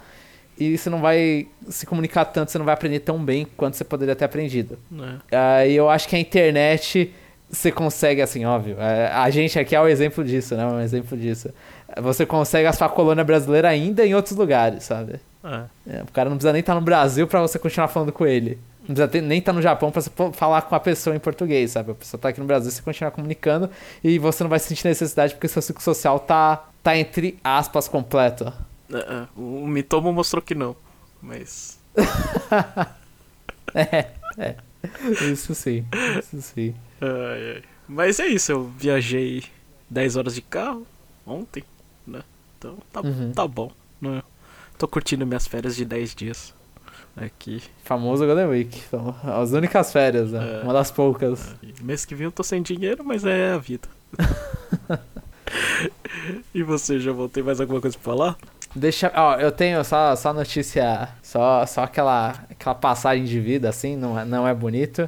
E 0.57 0.78
você 0.78 0.90
não 0.90 1.02
vai 1.02 1.48
se 1.69 1.86
comunicar 1.86 2.25
tanto, 2.25 2.52
você 2.52 2.57
não 2.57 2.66
vai 2.66 2.74
aprender 2.74 3.00
tão 3.02 3.18
bem 3.24 3.46
quanto 3.57 3.75
você 3.75 3.84
poderia 3.84 4.16
ter 4.16 4.25
aprendido. 4.25 4.78
é. 5.31 5.36
Aí 5.62 5.75
eu 5.75 5.90
acho 5.90 6.07
que 6.07 6.16
a 6.16 6.19
internet 6.19 7.13
você 7.50 7.72
consegue, 7.72 8.22
assim, 8.22 8.46
óbvio. 8.46 8.75
é, 8.80 9.07
A 9.13 9.30
gente 9.30 9.57
aqui 9.60 9.75
é 9.75 9.81
o 9.81 9.88
exemplo 9.88 10.24
disso, 10.24 10.56
né? 10.56 10.66
Um 10.66 10.80
exemplo 10.80 11.18
disso. 11.18 11.50
Você 12.02 12.25
consegue 12.25 12.68
a 12.68 12.74
sua 12.74 12.90
colônia 12.90 13.24
brasileira 13.24 13.69
ainda 13.69 14.06
em 14.06 14.16
outros 14.16 14.36
lugares, 14.38 14.84
sabe? 14.84 15.19
é. 15.44 15.62
É, 15.98 16.02
o 16.02 16.12
cara 16.12 16.30
não 16.30 16.38
precisa 16.38 16.52
nem 16.54 16.62
estar 16.62 16.74
no 16.74 16.81
Brasil 16.81 17.28
pra 17.28 17.40
você 17.42 17.60
continuar 17.60 17.88
falando 17.88 18.12
com 18.12 18.25
ele. 18.25 18.57
Não 18.80 18.88
precisa 18.96 19.07
ter- 19.07 19.22
nem 19.22 19.40
estar 19.40 19.54
no 19.54 19.62
Japão 19.62 19.92
pra 19.92 20.02
você 20.02 20.10
falar 20.34 20.62
com 20.63 20.74
a 20.75 20.80
pessoa 20.80 21.16
em 21.16 21.19
português, 21.19 21.72
sabe? 21.72 21.92
A 21.92 21.96
pessoa 21.96 22.19
tá 22.19 22.30
aqui 22.30 22.40
no 22.40 22.46
Brasil, 22.48 22.72
você 22.72 22.81
continuar 22.81 23.12
comunicando 23.12 23.69
e 24.04 24.18
você 24.18 24.44
não 24.44 24.50
vai 24.50 24.60
sentir 24.60 24.88
necessidade 24.88 25.34
porque 25.36 25.48
seu 25.48 25.62
ciclo 25.62 25.81
social 25.84 26.19
tá, 26.19 26.66
tá 26.84 26.98
entre 26.98 27.38
aspas 27.44 27.88
completo. 27.88 28.52
É, 28.91 28.97
é. 28.97 29.27
O 29.35 29.65
Mitomo 29.67 30.11
mostrou 30.13 30.41
que 30.41 30.55
não. 30.55 30.75
Mas. 31.21 31.79
É, 33.73 34.11
é. 34.37 34.55
Isso 35.29 35.53
sim, 35.53 35.85
isso 36.19 36.41
sim. 36.41 36.73
ai, 37.01 37.55
ai. 37.55 37.63
Mas 37.89 38.19
é 38.21 38.27
isso, 38.27 38.51
eu 38.53 38.63
viajei 38.77 39.43
10 39.89 40.15
horas 40.15 40.33
de 40.35 40.41
carro 40.41 40.87
ontem, 41.25 41.63
né? 42.07 42.21
Então 42.57 42.77
tá, 42.93 43.01
Uhum. 43.01 43.33
tá 43.33 43.45
bom, 43.45 43.69
né? 43.99 44.23
Tô 44.77 44.87
curtindo 44.87 45.25
minhas 45.25 45.45
férias 45.45 45.75
de 45.75 45.83
10 45.83 46.15
dias 46.15 46.53
aqui. 47.17 47.61
Famoso 47.83 48.25
Golden 48.25 48.47
Week. 48.47 48.79
São 48.89 49.13
as 49.23 49.51
únicas 49.51 49.91
férias, 49.91 50.31
né? 50.31 50.61
É. 50.61 50.63
Uma 50.63 50.71
das 50.73 50.89
poucas. 50.89 51.53
E 51.61 51.83
mês 51.83 52.05
que 52.05 52.15
vem 52.15 52.25
eu 52.25 52.31
tô 52.31 52.43
sem 52.43 52.61
dinheiro, 52.61 53.03
mas 53.03 53.25
é 53.25 53.51
a 53.51 53.57
vida. 53.57 53.89
e 56.53 56.63
você, 56.63 56.99
já 56.99 57.11
voltei 57.11 57.44
mais 57.44 57.59
alguma 57.59 57.81
coisa 57.81 57.97
pra 57.97 58.04
falar? 58.04 58.37
Deixa. 58.75 59.11
Ó, 59.15 59.35
eu 59.35 59.51
tenho 59.51 59.83
só, 59.83 60.15
só 60.15 60.33
notícia. 60.33 61.09
Só, 61.23 61.65
só 61.65 61.83
aquela, 61.83 62.35
aquela 62.49 62.75
passagem 62.75 63.23
de 63.23 63.39
vida, 63.39 63.69
assim, 63.69 63.95
não 63.95 64.19
é, 64.19 64.25
não 64.25 64.47
é 64.47 64.53
bonito. 64.53 65.07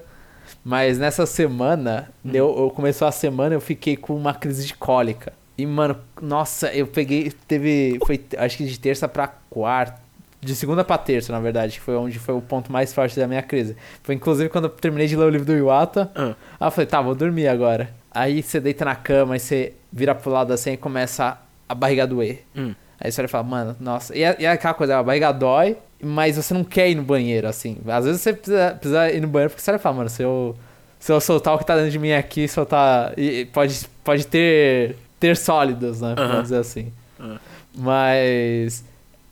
Mas 0.64 0.98
nessa 0.98 1.26
semana, 1.26 2.10
deu, 2.24 2.56
eu, 2.58 2.70
começou 2.70 3.08
a 3.08 3.12
semana, 3.12 3.56
eu 3.56 3.62
fiquei 3.62 3.96
com 3.98 4.16
uma 4.16 4.34
crise 4.34 4.66
de 4.66 4.74
cólica. 4.76 5.34
E, 5.58 5.66
mano, 5.66 5.98
nossa, 6.22 6.74
eu 6.74 6.88
peguei. 6.88 7.32
Teve. 7.48 8.00
Foi 8.06 8.24
acho 8.38 8.58
que 8.58 8.66
de 8.66 8.80
terça 8.80 9.08
pra 9.08 9.28
quarta. 9.50 10.08
De 10.40 10.56
segunda 10.56 10.84
pra 10.84 10.98
terça, 11.00 11.34
na 11.34 11.40
verdade, 11.40 11.74
que 11.74 11.82
foi 11.82 11.96
onde 11.96 12.20
foi 12.20 12.36
o 12.36 12.42
ponto 12.42 12.72
mais 12.72 12.94
forte 12.94 13.20
da 13.20 13.28
minha 13.28 13.42
crise. 13.42 13.76
Foi 14.04 14.14
inclusive 14.14 14.50
quando 14.50 14.66
eu 14.66 14.70
terminei 14.70 15.08
de 15.08 15.16
ler 15.16 15.26
o 15.26 15.30
livro 15.30 15.48
do 15.48 15.58
Iwata. 15.58 16.12
Ah, 16.16 16.36
Aí 16.60 16.68
eu 16.68 16.72
falei, 16.72 16.86
tá, 16.86 17.02
vou 17.02 17.16
dormir 17.16 17.48
agora. 17.48 17.90
Aí 18.12 18.44
você 18.44 18.60
deita 18.60 18.86
na 18.86 18.96
cama 18.96 19.36
e 19.36 19.40
você 19.40 19.74
vira 19.92 20.14
pro 20.14 20.30
lado 20.32 20.54
assim 20.54 20.74
e 20.74 20.78
começa 20.78 21.40
a 21.68 21.74
barriga 21.74 22.06
doer. 22.06 22.44
hum, 22.56 22.74
Aí 23.00 23.12
você 23.12 23.22
olha 23.22 23.28
e 23.28 23.30
fala, 23.30 23.44
mano, 23.44 23.76
nossa. 23.80 24.16
E 24.16 24.24
é, 24.24 24.36
e 24.40 24.46
é 24.46 24.52
aquela 24.52 24.74
coisa, 24.74 24.98
a 24.98 25.04
barriga 25.04 25.32
dói, 25.32 25.78
mas 26.02 26.36
você 26.36 26.54
não 26.54 26.64
quer 26.64 26.90
ir 26.90 26.96
no 26.96 27.04
banheiro, 27.04 27.48
assim. 27.48 27.78
Às 27.88 28.06
vezes 28.06 28.22
você 28.22 28.34
precisa, 28.34 28.72
precisa 28.72 29.12
ir 29.12 29.22
no 29.22 29.28
banheiro 29.28 29.52
porque 29.52 29.62
você 29.62 29.72
olha 29.72 29.78
e 29.78 29.82
fala, 29.82 29.98
mano, 29.98 30.10
se 30.10 30.24
eu, 30.24 30.56
se 31.00 31.12
eu 31.12 31.22
soltar 31.22 31.54
o 31.54 31.58
que 31.58 31.66
tá 31.66 31.76
dentro 31.76 31.92
de 31.92 32.00
mim 32.00 32.12
aqui, 32.12 32.48
soltar. 32.48 33.18
E, 33.18 33.46
pode, 33.46 33.88
pode 34.04 34.26
ter, 34.26 34.96
ter 35.20 35.38
sólidos, 35.38 36.02
né? 36.02 36.16
Vamos 36.16 36.44
dizer 36.44 36.58
assim. 36.58 36.92
Ah. 37.20 37.38
Mas. 37.76 38.84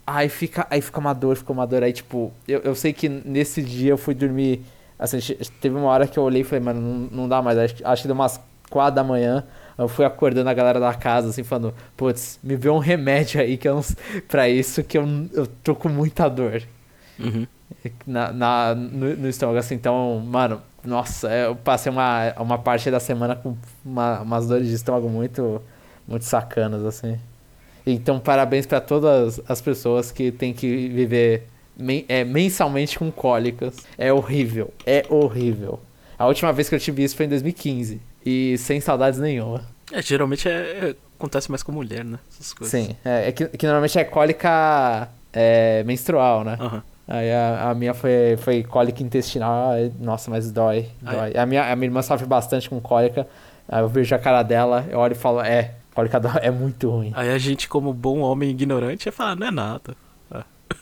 Aí 0.08 0.30
fica, 0.30 0.68
aí 0.70 0.82
fica 0.82 1.00
uma 1.00 1.14
dor, 1.14 1.36
fica 1.36 1.52
uma 1.52 1.66
dor. 1.66 1.82
Aí, 1.82 1.92
tipo, 1.92 2.32
eu, 2.48 2.60
eu 2.60 2.76
sei 2.76 2.94
que 2.94 3.10
nesse 3.10 3.62
dia 3.64 3.92
eu 3.92 3.98
fui 3.98 4.14
dormir. 4.14 4.62
Assim, 5.00 5.18
teve 5.60 5.76
uma 5.76 5.88
hora 5.88 6.08
que 6.08 6.18
eu 6.18 6.24
olhei 6.24 6.42
e 6.42 6.44
falei, 6.44 6.64
mano, 6.64 6.80
não, 6.80 7.18
não 7.22 7.28
dá 7.28 7.42
mais. 7.42 7.58
Acho, 7.58 7.76
acho 7.84 8.02
que 8.04 8.08
deu 8.08 8.16
umas 8.16 8.40
4 8.70 8.96
da 8.96 9.04
manhã. 9.04 9.44
Eu 9.78 9.88
fui 9.88 10.06
acordando 10.06 10.50
a 10.50 10.54
galera 10.54 10.80
da 10.80 10.94
casa, 10.94 11.30
assim, 11.30 11.44
falando, 11.44 11.74
putz, 11.98 12.40
me 12.44 12.56
vê 12.56 12.70
um 12.70 12.78
remédio 12.78 13.42
aí 13.42 13.58
que 13.58 13.68
eu 13.68 13.76
não, 13.76 13.84
pra 14.28 14.48
isso 14.48 14.84
que 14.84 14.98
eu, 14.98 15.06
eu 15.34 15.46
tô 15.48 15.76
com 15.76 15.90
muita 15.90 16.30
dor 16.30 16.62
uhum. 17.20 17.46
na, 18.08 18.32
na- 18.32 18.76
no, 18.76 19.16
no 19.18 19.28
estômago, 19.30 19.58
assim. 19.60 19.76
Então, 19.76 20.20
mano, 20.26 20.62
nossa, 20.84 21.30
eu 21.30 21.56
passei 21.56 21.92
uma, 21.92 22.34
uma 22.40 22.58
parte 22.58 22.90
da 22.90 23.00
semana 23.00 23.36
com 23.36 23.58
uma- 23.84 24.22
umas 24.22 24.48
dores 24.48 24.68
de 24.68 24.74
estômago 24.76 25.10
muito, 25.10 25.62
muito 26.08 26.24
sacanas, 26.26 26.84
assim. 26.86 27.18
Então, 27.86 28.20
parabéns 28.20 28.66
pra 28.66 28.80
todas 28.82 29.42
as 29.48 29.62
pessoas 29.62 30.12
que 30.12 30.32
têm 30.32 30.54
que 30.54 30.88
viver 30.88 31.48
men- 31.78 32.06
é, 32.08 32.24
mensalmente 32.24 32.98
com 32.98 33.12
cólicas. 33.12 33.76
É 33.98 34.12
horrível, 34.12 34.74
é 34.86 35.06
horrível. 35.10 35.80
A 36.18 36.26
última 36.28 36.54
vez 36.54 36.70
que 36.70 36.76
eu 36.76 36.80
tive 36.80 37.04
isso 37.04 37.16
foi 37.16 37.26
em 37.26 37.30
2015. 37.30 38.00
E 38.26 38.58
sem 38.58 38.82
saudades 38.82 39.20
nenhuma. 39.20 39.62
É, 39.92 40.02
geralmente 40.02 40.50
é, 40.50 40.52
é- 40.90 40.96
acontece 41.18 41.50
mais 41.50 41.62
com 41.64 41.72
mulher, 41.72 42.04
né? 42.04 42.20
Essas 42.34 42.54
coisas. 42.54 42.72
Sim, 42.72 42.96
é, 43.06 43.30
é 43.30 43.32
que, 43.32 43.46
que 43.48 43.66
normalmente 43.66 43.98
é 43.98 44.04
cólica 44.04 45.08
é, 45.32 45.84
menstrual, 45.84 46.44
né? 46.44 46.58
Aham. 46.60 46.84
Aí 47.08 47.32
a, 47.32 47.70
a 47.70 47.76
minha 47.76 47.94
foi, 47.94 48.36
foi 48.38 48.64
cólica 48.64 49.04
intestinal, 49.04 49.74
nossa, 50.00 50.32
mas 50.32 50.52
dói, 50.52 50.88
dói. 51.02 51.38
A 51.38 51.46
minha, 51.46 51.72
a 51.72 51.76
minha 51.76 51.88
irmã 51.88 52.02
sofre 52.02 52.26
bastante 52.26 52.68
com 52.68 52.82
cólica, 52.82 53.28
aí 53.70 53.82
eu 53.82 53.88
vejo 53.88 54.16
a 54.16 54.18
cara 54.18 54.42
dela, 54.42 54.84
eu 54.90 54.98
olho 54.98 55.12
e 55.12 55.16
falo, 55.16 55.40
é, 55.42 55.76
cólica 55.94 56.20
dói, 56.20 56.32
é 56.42 56.50
muito 56.50 56.90
ruim. 56.90 57.12
Aí 57.16 57.30
a 57.30 57.38
gente, 57.38 57.70
como 57.70 57.94
bom 57.94 58.20
homem 58.22 58.50
ignorante, 58.50 59.06
ia 59.06 59.12
falar, 59.12 59.36
não 59.36 59.46
é 59.46 59.52
nada. 59.52 59.96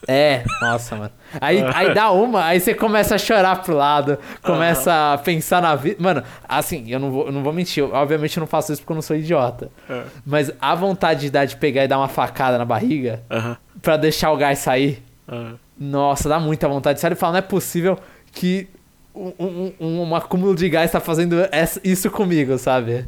É, 0.06 0.42
nossa, 0.60 0.96
mano. 0.96 1.10
Aí, 1.40 1.62
aí 1.74 1.94
dá 1.94 2.10
uma, 2.10 2.44
aí 2.44 2.60
você 2.60 2.74
começa 2.74 3.14
a 3.14 3.18
chorar 3.18 3.62
pro 3.62 3.74
lado, 3.74 4.18
começa 4.42 5.12
a 5.14 5.18
pensar 5.18 5.62
na 5.62 5.74
vida. 5.74 5.96
Mano, 5.98 6.22
assim, 6.48 6.84
eu 6.88 6.98
não 7.00 7.10
vou, 7.10 7.26
eu 7.26 7.32
não 7.32 7.42
vou 7.42 7.52
mentir, 7.52 7.82
eu, 7.82 7.92
obviamente 7.92 8.36
eu 8.36 8.40
não 8.40 8.46
faço 8.46 8.72
isso 8.72 8.82
porque 8.82 8.92
eu 8.92 8.96
não 8.96 9.02
sou 9.02 9.16
idiota. 9.16 9.70
É. 9.88 10.02
Mas 10.24 10.50
a 10.60 10.74
vontade 10.74 11.22
de 11.22 11.30
dar 11.30 11.44
de 11.44 11.56
pegar 11.56 11.84
e 11.84 11.88
dar 11.88 11.98
uma 11.98 12.08
facada 12.08 12.58
na 12.58 12.64
barriga 12.64 13.22
Aham. 13.30 13.56
pra 13.82 13.96
deixar 13.96 14.30
o 14.32 14.36
gás 14.36 14.58
sair, 14.58 15.02
aham. 15.28 15.56
nossa, 15.78 16.28
dá 16.28 16.38
muita 16.38 16.68
vontade. 16.68 17.00
Sério, 17.00 17.14
eu 17.14 17.18
falo, 17.18 17.32
não 17.32 17.38
é 17.38 17.42
possível 17.42 17.98
que 18.32 18.68
um, 19.14 19.32
um, 19.38 19.72
um, 19.80 20.02
um 20.02 20.16
acúmulo 20.16 20.54
de 20.54 20.68
gás 20.68 20.90
tá 20.90 21.00
fazendo 21.00 21.36
isso 21.82 22.10
comigo, 22.10 22.58
sabe? 22.58 23.06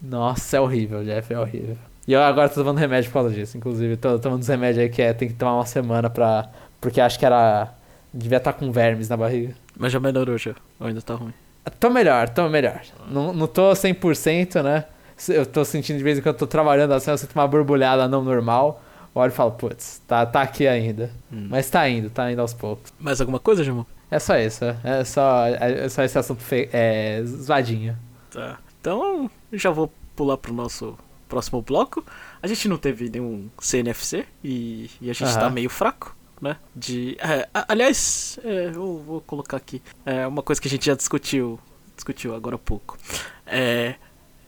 Nossa, 0.00 0.56
é 0.56 0.60
horrível, 0.60 1.04
Jeff, 1.04 1.32
é 1.32 1.38
horrível. 1.38 1.76
E 2.10 2.12
eu 2.12 2.20
agora 2.24 2.48
tô 2.48 2.56
tomando 2.56 2.76
remédio 2.76 3.08
por 3.08 3.20
causa 3.20 3.32
disso. 3.32 3.56
Inclusive, 3.56 3.96
tô 3.96 4.18
tomando 4.18 4.40
uns 4.40 4.48
remédios 4.48 4.82
aí 4.82 4.88
que 4.88 5.00
é, 5.00 5.12
tem 5.12 5.28
que 5.28 5.34
tomar 5.34 5.54
uma 5.54 5.64
semana 5.64 6.10
pra. 6.10 6.50
Porque 6.80 7.00
acho 7.00 7.16
que 7.16 7.24
era. 7.24 7.72
Devia 8.12 8.38
estar 8.38 8.52
com 8.52 8.72
vermes 8.72 9.08
na 9.08 9.16
barriga. 9.16 9.54
Mas 9.78 9.92
já 9.92 10.00
melhorou 10.00 10.36
já. 10.36 10.56
Ou 10.80 10.88
ainda 10.88 11.00
tá 11.00 11.14
ruim. 11.14 11.32
Tô 11.78 11.88
melhor, 11.88 12.28
tô 12.28 12.48
melhor. 12.48 12.80
Não, 13.08 13.32
não 13.32 13.46
tô 13.46 13.70
100%, 13.70 14.60
né? 14.60 14.86
Eu 15.28 15.46
tô 15.46 15.64
sentindo 15.64 15.98
de 15.98 16.02
vez 16.02 16.18
em 16.18 16.20
quando 16.20 16.34
eu 16.34 16.38
tô 16.40 16.46
trabalhando 16.48 16.94
assim, 16.94 17.12
eu 17.12 17.16
sinto 17.16 17.32
uma 17.32 17.46
borbulhada 17.46 18.08
não 18.08 18.24
normal. 18.24 18.82
Olho 19.14 19.30
e 19.30 19.32
falo, 19.32 19.52
putz, 19.52 20.02
tá, 20.08 20.26
tá 20.26 20.42
aqui 20.42 20.66
ainda. 20.66 21.12
Hum. 21.32 21.46
Mas 21.48 21.70
tá 21.70 21.88
indo, 21.88 22.10
tá 22.10 22.32
indo 22.32 22.40
aos 22.40 22.52
poucos. 22.52 22.92
Mais 22.98 23.20
alguma 23.20 23.38
coisa, 23.38 23.62
Jamon? 23.62 23.84
É 24.10 24.18
só 24.18 24.36
isso, 24.36 24.64
é 24.82 25.04
só, 25.04 25.46
é 25.46 25.88
só 25.88 26.02
esse 26.02 26.18
assunto 26.18 26.42
fe... 26.42 26.68
é, 26.72 27.22
zoadinho. 27.24 27.96
Tá. 28.32 28.58
Então, 28.80 29.30
já 29.52 29.70
vou 29.70 29.92
pular 30.16 30.36
pro 30.38 30.52
nosso 30.52 30.98
próximo 31.30 31.62
bloco. 31.62 32.04
A 32.42 32.46
gente 32.46 32.68
não 32.68 32.76
teve 32.76 33.08
nenhum 33.08 33.48
CNFC 33.58 34.26
e, 34.44 34.90
e 35.00 35.08
a 35.08 35.12
gente 35.14 35.28
Aham. 35.30 35.40
tá 35.40 35.48
meio 35.50 35.70
fraco, 35.70 36.14
né? 36.40 36.56
De. 36.76 37.16
é, 37.20 37.48
aliás, 37.68 38.38
é, 38.44 38.66
eu 38.74 39.02
vou 39.06 39.20
colocar 39.22 39.56
aqui. 39.56 39.80
É 40.04 40.26
uma 40.26 40.42
coisa 40.42 40.60
que 40.60 40.68
a 40.68 40.70
gente 40.70 40.84
já 40.86 40.94
discutiu. 40.94 41.58
Discutiu 41.94 42.34
agora 42.34 42.56
há 42.56 42.58
pouco. 42.58 42.98
É. 43.46 43.94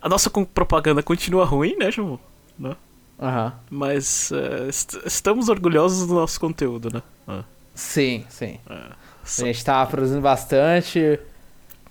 A 0.00 0.08
nossa 0.08 0.28
propaganda 0.30 1.02
continua 1.02 1.44
ruim, 1.44 1.76
né, 1.78 1.90
Jamon? 1.92 2.18
Né? 2.58 2.74
Aham. 3.20 3.54
Mas 3.70 4.32
é, 4.32 4.68
est- 4.68 4.98
estamos 5.06 5.48
orgulhosos 5.48 6.08
do 6.08 6.14
nosso 6.14 6.40
conteúdo, 6.40 6.92
né? 6.92 7.02
Ah, 7.28 7.44
Sim, 7.74 8.24
sim. 8.28 8.58
só- 9.24 9.44
A 9.44 9.46
gente 9.46 9.64
tá 9.64 9.86
produzindo 9.86 10.20
bastante, 10.20 11.20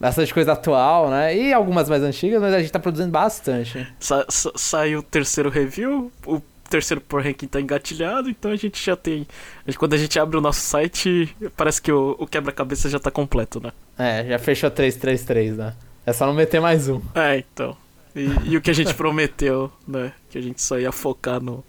bastante 0.01 0.33
coisa 0.33 0.53
atual, 0.53 1.09
né? 1.09 1.35
E 1.37 1.53
algumas 1.53 1.87
mais 1.87 2.03
antigas, 2.03 2.41
mas 2.41 2.53
a 2.53 2.59
gente 2.59 2.71
tá 2.71 2.79
produzindo 2.79 3.11
bastante. 3.11 3.87
Sa- 3.99 4.25
sa- 4.27 4.51
saiu 4.55 4.99
o 4.99 5.03
terceiro 5.03 5.49
review, 5.49 6.11
o 6.25 6.41
terceiro 6.69 7.01
por 7.01 7.21
ranking 7.23 7.47
tá 7.47 7.59
engatilhado, 7.61 8.29
então 8.29 8.49
a 8.51 8.55
gente 8.55 8.83
já 8.83 8.95
tem. 8.95 9.27
Quando 9.77 9.93
a 9.93 9.97
gente 9.97 10.19
abre 10.19 10.37
o 10.37 10.41
nosso 10.41 10.61
site, 10.61 11.35
parece 11.55 11.81
que 11.81 11.91
o, 11.91 12.15
o 12.17 12.25
quebra-cabeça 12.27 12.89
já 12.89 12.99
tá 12.99 13.11
completo, 13.11 13.61
né? 13.61 13.71
É, 13.97 14.25
já 14.27 14.39
fechou 14.39 14.69
333, 14.71 15.57
né? 15.57 15.73
É 16.05 16.11
só 16.13 16.25
não 16.25 16.33
meter 16.33 16.59
mais 16.59 16.89
um. 16.89 16.99
É, 17.13 17.37
então. 17.37 17.77
E, 18.15 18.51
e 18.51 18.57
o 18.57 18.61
que 18.61 18.71
a 18.71 18.73
gente 18.73 18.93
prometeu, 18.95 19.71
né? 19.87 20.11
Que 20.29 20.37
a 20.37 20.41
gente 20.41 20.61
só 20.61 20.79
ia 20.79 20.91
focar 20.91 21.41
no, 21.41 21.63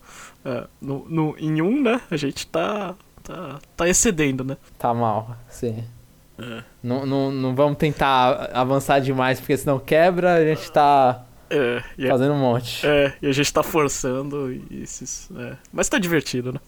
é, 0.44 0.66
no, 0.80 1.04
no- 1.08 1.34
em 1.38 1.60
um, 1.60 1.82
né? 1.82 2.00
A 2.10 2.16
gente 2.16 2.46
tá, 2.46 2.94
tá, 3.22 3.58
tá 3.76 3.88
excedendo, 3.88 4.42
né? 4.44 4.56
Tá 4.78 4.94
mal, 4.94 5.36
sim. 5.50 5.84
É, 6.42 6.62
Não, 6.82 7.06
não, 7.06 7.30
não 7.30 7.54
vamos 7.54 7.78
tentar 7.78 8.50
avançar 8.52 8.98
demais, 9.00 9.38
porque 9.40 9.56
senão 9.56 9.78
quebra, 9.78 10.34
a 10.34 10.44
gente 10.44 10.70
tá 10.72 11.24
é, 11.50 11.78
a- 12.06 12.08
fazendo 12.08 12.34
um 12.34 12.38
monte. 12.40 12.86
é, 12.86 13.12
e 13.22 13.26
a 13.28 13.32
gente 13.32 13.52
tá 13.52 13.62
forçando 13.62 14.52
e 14.52 14.82
esses. 14.82 15.28
é. 15.38 15.56
Mas 15.72 15.88
tá 15.88 15.98
divertido, 15.98 16.52
né? 16.52 16.58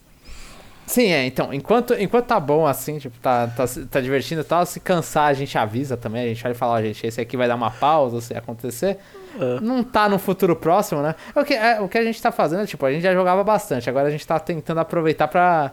Sim, 0.87 1.07
é, 1.13 1.25
então, 1.25 1.53
enquanto, 1.53 1.95
enquanto 1.95 2.27
tá 2.27 2.39
bom 2.39 2.67
assim, 2.67 2.99
tipo, 2.99 3.19
tá, 3.19 3.47
tá, 3.47 3.65
tá 3.91 4.01
divertindo 4.03 4.43
e 4.43 4.45
tal, 4.45 4.67
se 4.67 4.79
cansar 4.79 5.29
a 5.31 5.33
gente 5.33 5.57
avisa 5.57 5.97
também, 5.97 6.25
a 6.25 6.29
gente 6.29 6.43
vai 6.43 6.53
falar, 6.53 6.75
ó, 6.75 6.83
gente, 6.83 7.07
esse 7.07 7.19
aqui 7.19 7.39
vai 7.39 7.49
dar 7.49 7.55
uma 7.55 7.71
pausa 7.71 8.21
se 8.21 8.35
acontecer. 8.37 8.99
É. 9.41 9.61
Não 9.61 9.83
tá 9.83 10.11
no 10.11 10.19
futuro 10.19 10.55
próximo, 10.55 11.01
né? 11.01 11.15
O 11.35 11.43
que, 11.43 11.55
é, 11.55 11.81
o 11.81 11.89
que 11.89 11.97
a 11.97 12.05
gente 12.05 12.21
tá 12.21 12.31
fazendo, 12.31 12.67
tipo, 12.67 12.85
a 12.85 12.93
gente 12.93 13.03
já 13.03 13.15
jogava 13.15 13.43
bastante, 13.43 13.89
agora 13.89 14.09
a 14.09 14.11
gente 14.11 14.27
tá 14.27 14.39
tentando 14.39 14.79
aproveitar 14.79 15.27
pra... 15.27 15.73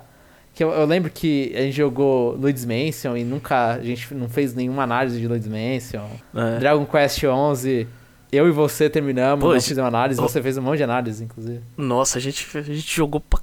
Que 0.53 0.63
eu, 0.63 0.69
eu 0.71 0.85
lembro 0.85 1.09
que 1.09 1.51
a 1.55 1.61
gente 1.61 1.75
jogou 1.77 2.33
Luigi's 2.35 2.65
Mansion 2.65 3.15
e 3.15 3.23
nunca, 3.23 3.73
a 3.75 3.79
gente 3.81 4.13
não 4.13 4.27
fez 4.27 4.53
nenhuma 4.53 4.83
análise 4.83 5.19
de 5.19 5.27
Luigi's 5.27 5.47
Mansion. 5.47 6.05
É. 6.35 6.59
Dragon 6.59 6.85
Quest 6.85 7.23
11, 7.23 7.87
eu 8.31 8.47
e 8.47 8.51
você 8.51 8.89
terminamos, 8.89 9.43
Pô, 9.45 9.55
esse- 9.55 9.69
fizemos 9.69 9.87
análise, 9.87 10.19
oh. 10.19 10.23
você 10.27 10.41
fez 10.41 10.57
um 10.57 10.61
monte 10.61 10.77
de 10.77 10.83
análise, 10.83 11.23
inclusive. 11.23 11.61
Nossa, 11.77 12.17
a 12.17 12.21
gente, 12.21 12.45
a 12.57 12.61
gente 12.61 12.95
jogou 12.95 13.21
pra... 13.21 13.39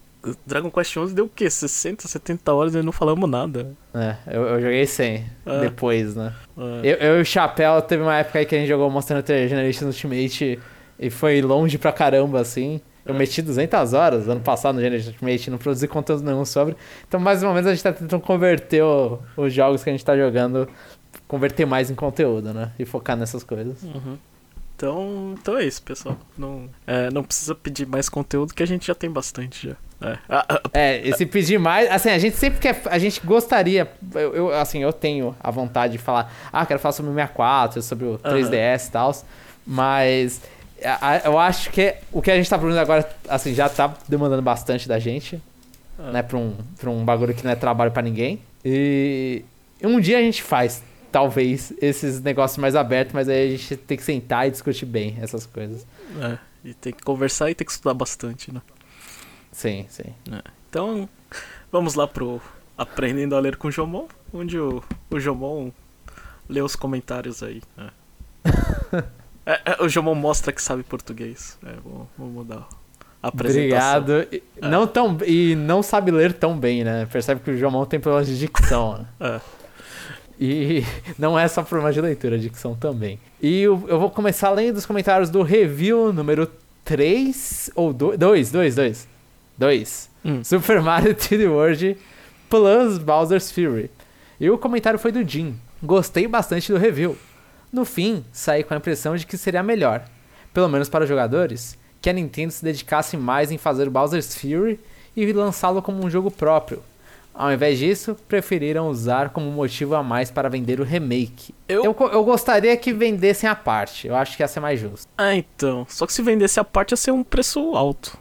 Dragon 0.47 0.71
Quest 0.71 0.95
11 0.97 1.15
deu 1.15 1.25
o 1.27 1.29
quê? 1.29 1.49
60, 1.49 2.07
70 2.07 2.53
horas 2.53 2.75
e 2.75 2.83
não 2.83 2.93
falamos 2.93 3.31
nada. 3.31 3.71
É, 3.95 4.17
eu, 4.27 4.43
eu 4.43 4.61
joguei 4.61 4.85
100 4.85 5.25
É. 5.47 5.61
depois, 5.61 6.15
né? 6.15 6.35
É. 6.59 6.63
Eu, 6.83 6.97
eu 6.97 7.19
e 7.19 7.23
o 7.23 7.25
Chapéu, 7.25 7.81
teve 7.81 8.03
uma 8.03 8.17
época 8.17 8.39
aí 8.41 8.45
que 8.45 8.55
a 8.55 8.59
gente 8.59 8.69
jogou 8.69 8.91
Monster 8.91 9.17
Hunter 9.17 9.49
Generations 9.49 9.95
Ultimate 9.95 10.59
e 10.99 11.09
foi 11.09 11.41
longe 11.41 11.79
pra 11.79 11.93
caramba, 11.93 12.41
assim. 12.41 12.81
Eu 13.09 13.15
meti 13.15 13.41
200 13.43 13.95
horas 13.95 14.29
ano 14.29 14.41
passado 14.41 14.75
no 14.77 14.81
Generations 14.83 15.15
Ultimate, 15.15 15.51
não 15.51 15.59
produzi 15.59 15.89
conteúdo 15.89 16.23
nenhum 16.23 16.45
sobre. 16.45 16.77
Então, 17.09 17.19
mais 17.19 17.43
ou 17.43 17.53
menos, 17.55 17.67
a 17.67 17.75
gente 17.75 17.83
tá 17.83 17.93
tentando 17.93 18.21
converter 18.21 18.83
o- 18.85 19.19
os 19.37 19.53
jogos 19.53 19.83
que 19.83 19.89
a 19.89 19.93
gente 19.93 20.05
tá 20.05 20.17
jogando, 20.17 20.69
converter 21.27 21.67
mais 21.67 21.91
em 21.91 21.95
conteúdo, 21.95 22.53
né? 22.53 22.71
E 22.79 22.85
focar 22.85 23.17
nessas 23.17 23.43
coisas. 23.43 23.83
Uhum. 23.83 24.19
Então, 24.77 25.35
então 25.41 25.57
é 25.59 25.65
isso, 25.65 25.83
pessoal. 25.83 26.17
Não, 26.37 26.69
é, 26.87 27.11
não 27.11 27.25
precisa 27.25 27.53
pedir 27.55 27.85
mais 27.87 28.09
conteúdo 28.09 28.55
que 28.55 28.63
a 28.63 28.67
gente 28.67 28.87
já 28.87 28.95
tem 28.95 29.11
bastante 29.11 29.69
já. 29.71 29.77
É. 30.01 30.19
Ah, 30.29 30.47
ah, 30.49 30.61
É, 30.73 31.09
esse 31.09 31.27
pedir 31.27 31.59
mais, 31.59 31.91
assim, 31.91 32.11
a 32.11 32.19
gente 32.19 32.37
sempre 32.37 32.61
quer, 32.61 32.81
a 32.85 32.99
gente 32.99 33.21
gostaria, 33.27 33.91
eu, 34.15 34.35
eu, 34.35 34.55
assim, 34.55 34.81
eu 34.81 34.93
tenho 34.93 35.35
a 35.41 35.51
vontade 35.51 35.95
de 35.95 35.99
falar, 35.99 36.33
ah, 36.53 36.65
quero 36.65 36.79
falar 36.79 36.93
sobre 36.93 37.11
o 37.11 37.15
64, 37.15 37.83
sobre 37.83 38.05
o 38.07 38.19
3DS 38.19 38.87
e 38.87 38.93
tal, 38.93 39.13
mas 39.67 40.41
eu 41.25 41.39
acho 41.39 41.71
que 41.71 41.95
o 42.13 42.21
que 42.23 42.31
a 42.31 42.37
gente 42.37 42.49
tá 42.49 42.59
produzindo 42.59 42.81
agora, 42.83 43.09
assim, 43.29 43.55
já 43.55 43.69
tá 43.69 43.95
demandando 44.09 44.43
bastante 44.43 44.89
da 44.89 44.99
gente, 44.99 45.41
Ah. 45.99 46.13
né, 46.13 46.23
pra 46.23 46.37
um, 46.39 46.55
pra 46.79 46.91
um 46.91 47.05
bagulho 47.05 47.35
que 47.35 47.43
não 47.45 47.51
é 47.51 47.57
trabalho 47.57 47.91
pra 47.91 48.03
ninguém, 48.03 48.41
e 48.65 49.45
um 49.83 49.99
dia 50.01 50.19
a 50.19 50.21
gente 50.23 50.43
faz, 50.43 50.83
talvez, 51.11 51.73
esses 51.81 52.21
negócios 52.21 52.59
mais 52.59 52.77
abertos, 52.77 53.13
mas 53.15 53.29
aí 53.29 53.49
a 53.49 53.51
gente 53.57 53.77
tem 53.77 53.97
que 53.97 54.03
sentar 54.05 54.47
e 54.47 54.51
discutir 54.51 54.87
bem 54.87 55.17
essas 55.21 55.47
coisas. 55.47 55.85
é, 56.21 56.39
e 56.65 56.75
tem 56.75 56.93
que 56.93 57.03
conversar 57.03 57.51
e 57.51 57.55
tem 57.55 57.65
que 57.65 57.73
estudar 57.73 57.95
bastante, 57.95 58.53
né? 58.53 58.61
Sim, 59.53 59.87
sim. 59.89 60.15
Então, 60.71 61.09
vamos 61.73 61.95
lá 61.95 62.07
pro 62.07 62.41
Aprendendo 62.77 63.35
a 63.35 63.41
Ler 63.41 63.57
com 63.57 63.69
o 63.69 63.71
Jomon, 63.73 64.07
onde 64.33 64.59
o, 64.59 64.83
o 65.11 65.19
Jomon 65.19 65.71
lê 66.49 66.61
os 66.63 66.77
comentários 66.77 67.43
aí. 67.43 67.61
né? 67.77 67.91
É, 69.49 69.61
é, 69.65 69.83
o 69.83 69.89
Jomon 69.89 70.15
mostra 70.15 70.53
que 70.53 70.61
sabe 70.61 70.83
português. 70.83 71.57
É, 71.65 71.73
vou, 71.83 72.07
vou 72.19 72.29
mudar 72.29 72.69
a 73.23 73.29
apresentação. 73.29 73.97
Obrigado. 74.03 74.29
E, 74.31 74.43
não 74.61 74.87
tão, 74.87 75.17
e 75.27 75.55
não 75.57 75.83
sabe 75.83 76.11
ler 76.11 76.35
tão 76.35 76.59
bem, 76.59 76.85
né? 76.85 77.09
Percebe 77.11 77.41
que 77.41 77.51
o 77.53 77.57
João 77.57 77.87
tem 77.87 77.99
problemas 77.99 78.29
de 78.29 78.39
dicção. 78.39 78.99
né? 78.99 79.07
É. 79.21 79.59
E 80.41 80.85
não 81.19 81.37
é 81.37 81.49
só 81.49 81.63
problema 81.63 81.93
de 81.93 82.01
leitura, 82.01 82.39
dicção 82.39 82.77
também. 82.77 83.19
E 83.43 83.63
eu, 83.63 83.83
eu 83.89 83.99
vou 83.99 84.11
começar 84.11 84.51
lendo 84.51 84.77
os 84.77 84.87
comentários 84.87 85.31
do 85.31 85.43
review 85.43 86.13
número 86.13 86.49
3 86.85 87.71
ou 87.75 87.93
2, 87.93 88.19
2, 88.19 88.51
2, 88.53 88.75
2. 88.77 89.09
2. 89.57 90.11
Hum. 90.25 90.45
Super 90.45 90.81
Mario 90.81 91.15
3D 91.17 91.51
World 91.51 91.97
plus 92.49 92.99
Bowser's 92.99 93.51
Fury. 93.51 93.91
E 94.39 94.49
o 94.49 94.59
comentário 94.59 94.99
foi 94.99 95.11
do 95.11 95.27
Jim. 95.27 95.57
Gostei 95.83 96.29
bastante 96.29 96.71
do 96.71 96.79
review. 96.79 97.17
No 97.73 97.85
fim, 97.85 98.25
saí 98.33 98.63
com 98.65 98.75
a 98.75 98.77
impressão 98.79 99.15
de 99.17 99.27
que 99.27 99.37
seria 99.37 99.63
melhor, 99.63 100.05
pelo 100.55 100.69
menos 100.69 100.89
para 100.89 101.05
os 101.05 101.09
jogadores, 101.09 101.77
que 102.01 102.09
a 102.09 102.13
Nintendo 102.13 102.53
se 102.53 102.65
dedicasse 102.65 103.17
mais 103.17 103.51
em 103.51 103.59
fazer 103.59 103.89
o 103.89 103.91
Bowser's 103.91 104.35
Fury 104.35 104.81
e 105.17 105.33
lançá-lo 105.33 105.83
como 105.83 106.05
um 106.05 106.09
jogo 106.11 106.31
próprio. 106.31 106.83
Ao 107.35 107.53
invés 107.53 107.79
disso, 107.79 108.17
preferiram 108.27 108.89
usar 108.89 109.31
como 109.31 109.49
motivo 109.51 109.95
a 109.95 110.03
mais 110.03 110.29
para 110.31 110.49
vender 110.49 110.81
o 110.81 110.85
remake. 110.85 111.55
Eu- 111.69 111.85
Eu, 111.85 111.95
eu 112.13 112.25
gostaria 112.25 112.77
que 112.77 112.93
vendessem 112.93 113.49
a 113.49 113.55
parte, 113.55 114.09
eu 114.09 114.17
acho 114.17 114.37
que 114.37 114.43
ia 114.43 114.49
ser 114.49 114.59
mais 114.61 114.81
justo. 114.81 115.07
Ah, 115.17 115.35
então. 115.37 115.87
Só 115.89 116.05
que 116.07 116.13
se 116.13 116.21
vendesse 116.23 116.59
a 116.59 116.65
parte 116.65 116.93
ia 116.93 116.97
ser 116.97 117.13
um 117.13 117.23
preço 117.23 117.77
alto. 117.77 118.19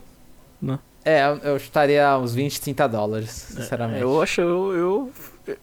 É, 1.04 1.22
eu- 1.44 1.56
estaria 1.58 2.18
uns 2.18 2.36
20, 2.36 2.60
30 2.60 2.86
dólares, 2.88 3.30
sinceramente. 3.32 4.02
Eu 4.02 4.22
acho, 4.22 4.42
eu, 4.42 4.74
eu, 4.76 5.56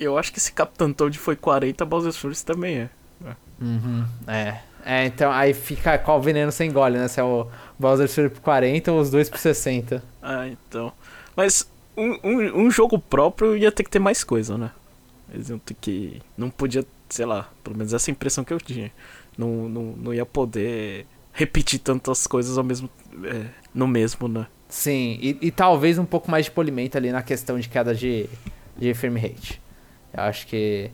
eu 0.00 0.18
acho 0.18 0.32
que 0.32 0.40
se 0.40 0.50
Captain 0.52 0.92
Toad 0.92 1.16
foi 1.18 1.36
40, 1.36 1.84
Bowser's 1.84 2.16
Fury 2.16 2.34
também 2.44 2.76
é. 2.78 2.90
Uhum, 3.60 4.04
é. 4.26 4.60
É, 4.84 5.04
então 5.04 5.32
aí 5.32 5.52
fica 5.52 5.98
qual 5.98 6.22
veneno 6.22 6.52
sem 6.52 6.70
engole, 6.70 6.96
né? 6.96 7.08
Se 7.08 7.18
é 7.18 7.24
o 7.24 7.48
Bowser 7.76 8.08
Fury 8.08 8.30
por 8.30 8.40
40 8.40 8.92
ou 8.92 9.00
os 9.00 9.10
dois 9.10 9.28
por 9.28 9.38
60. 9.38 10.00
Ah, 10.22 10.46
então. 10.46 10.92
Mas 11.34 11.68
um, 11.96 12.18
um, 12.22 12.66
um 12.66 12.70
jogo 12.70 12.96
próprio 12.96 13.56
ia 13.56 13.72
ter 13.72 13.82
que 13.82 13.90
ter 13.90 13.98
mais 13.98 14.22
coisa, 14.22 14.56
né? 14.56 14.70
Eles 15.32 15.48
iam 15.48 15.58
ter 15.58 15.74
que. 15.74 16.22
Não 16.36 16.50
podia, 16.50 16.86
sei 17.08 17.26
lá, 17.26 17.50
pelo 17.64 17.76
menos 17.76 17.92
essa 17.92 18.12
impressão 18.12 18.44
que 18.44 18.52
eu 18.52 18.60
tinha. 18.60 18.92
Não, 19.36 19.68
não, 19.68 19.82
não 19.96 20.14
ia 20.14 20.24
poder 20.24 21.04
repetir 21.32 21.80
tantas 21.80 22.26
coisas 22.26 22.56
ao 22.56 22.62
mesmo. 22.62 22.88
É, 23.24 23.46
no 23.74 23.88
mesmo, 23.88 24.28
né? 24.28 24.46
Sim, 24.68 25.18
e, 25.20 25.38
e, 25.40 25.50
talvez 25.50 25.98
um 25.98 26.04
pouco 26.04 26.30
mais 26.30 26.46
de 26.46 26.50
polimento 26.50 26.96
ali 26.96 27.12
na 27.12 27.22
questão 27.22 27.58
de 27.58 27.68
queda 27.68 27.94
de, 27.94 28.28
de 28.76 28.94
frame 28.94 29.20
rate. 29.20 29.60
Eu 30.12 30.22
acho 30.24 30.46
que, 30.46 30.90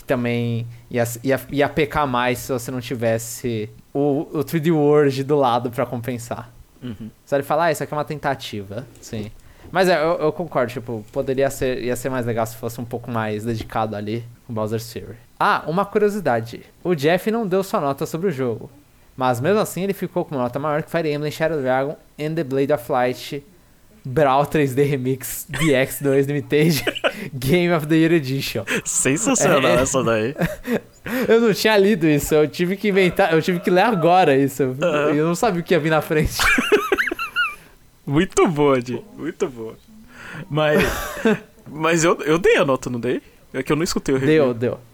que 0.00 0.04
também 0.04 0.66
ia, 0.90 1.04
ia, 1.22 1.40
ia 1.50 1.68
pecar 1.68 2.06
mais 2.06 2.38
se 2.38 2.52
você 2.52 2.70
não 2.70 2.80
tivesse 2.80 3.68
o, 3.92 4.26
o 4.32 4.38
3D 4.42 4.72
World 4.74 5.22
do 5.24 5.36
lado 5.36 5.70
para 5.70 5.84
compensar. 5.84 6.50
Uhum. 6.82 7.10
Só 7.26 7.36
ele 7.36 7.42
falar, 7.42 7.66
ah, 7.66 7.72
isso 7.72 7.82
aqui 7.82 7.92
é 7.92 7.96
uma 7.96 8.04
tentativa. 8.04 8.86
Sim. 8.98 9.30
Mas 9.70 9.88
é, 9.88 10.02
eu, 10.02 10.18
eu, 10.18 10.32
concordo, 10.32 10.72
tipo, 10.72 11.04
poderia 11.12 11.50
ser, 11.50 11.82
ia 11.84 11.94
ser 11.94 12.08
mais 12.08 12.24
legal 12.24 12.46
se 12.46 12.56
fosse 12.56 12.80
um 12.80 12.84
pouco 12.84 13.10
mais 13.10 13.44
dedicado 13.44 13.94
ali 13.94 14.24
com 14.46 14.54
Bowser's 14.54 14.90
Fury. 14.90 15.16
Ah, 15.38 15.62
uma 15.66 15.84
curiosidade. 15.84 16.62
O 16.82 16.94
Jeff 16.94 17.30
não 17.30 17.46
deu 17.46 17.62
sua 17.62 17.80
nota 17.80 18.06
sobre 18.06 18.28
o 18.28 18.30
jogo. 18.30 18.70
Mas 19.14 19.38
mesmo 19.38 19.60
assim 19.60 19.82
ele 19.82 19.92
ficou 19.92 20.24
com 20.24 20.34
uma 20.34 20.44
nota 20.44 20.58
maior 20.58 20.82
que 20.82 20.90
Fire 20.90 21.12
Emblem 21.12 21.30
Shadow 21.30 21.60
Dragon 21.60 21.94
and 22.18 22.34
the 22.34 22.42
Blade 22.42 22.72
of 22.72 22.90
Light 22.90 23.44
Brawl 24.04 24.46
3D 24.46 24.82
Remix 24.84 25.46
DX2 25.50 26.26
Limited 26.26 26.84
Game 27.34 27.72
of 27.72 27.86
the 27.86 27.96
Year 27.96 28.12
Edition. 28.12 28.64
Sensacional 28.84 29.78
é, 29.78 29.82
essa 29.82 30.02
daí. 30.02 30.34
eu 31.28 31.40
não 31.40 31.52
tinha 31.52 31.76
lido 31.76 32.06
isso, 32.06 32.34
eu 32.34 32.48
tive 32.48 32.76
que 32.76 32.88
inventar, 32.88 33.32
eu 33.32 33.42
tive 33.42 33.60
que 33.60 33.70
ler 33.70 33.82
agora 33.82 34.36
isso. 34.36 34.62
Eu 34.62 35.26
não 35.26 35.34
sabia 35.34 35.60
o 35.60 35.64
que 35.64 35.74
ia 35.74 35.80
vir 35.80 35.90
na 35.90 36.00
frente. 36.00 36.38
Muito 38.06 38.46
boa, 38.48 38.80
Di. 38.80 39.00
Muito 39.16 39.48
boa. 39.48 39.76
Mas. 40.48 40.82
mas 41.68 42.02
eu, 42.02 42.20
eu 42.22 42.38
dei 42.38 42.56
a 42.56 42.64
nota, 42.64 42.90
não 42.90 42.98
dei? 42.98 43.22
É 43.52 43.62
que 43.62 43.70
eu 43.70 43.76
não 43.76 43.84
escutei 43.84 44.14
o 44.14 44.18
review. 44.18 44.54
Deu, 44.54 44.54
deu. 44.54 44.89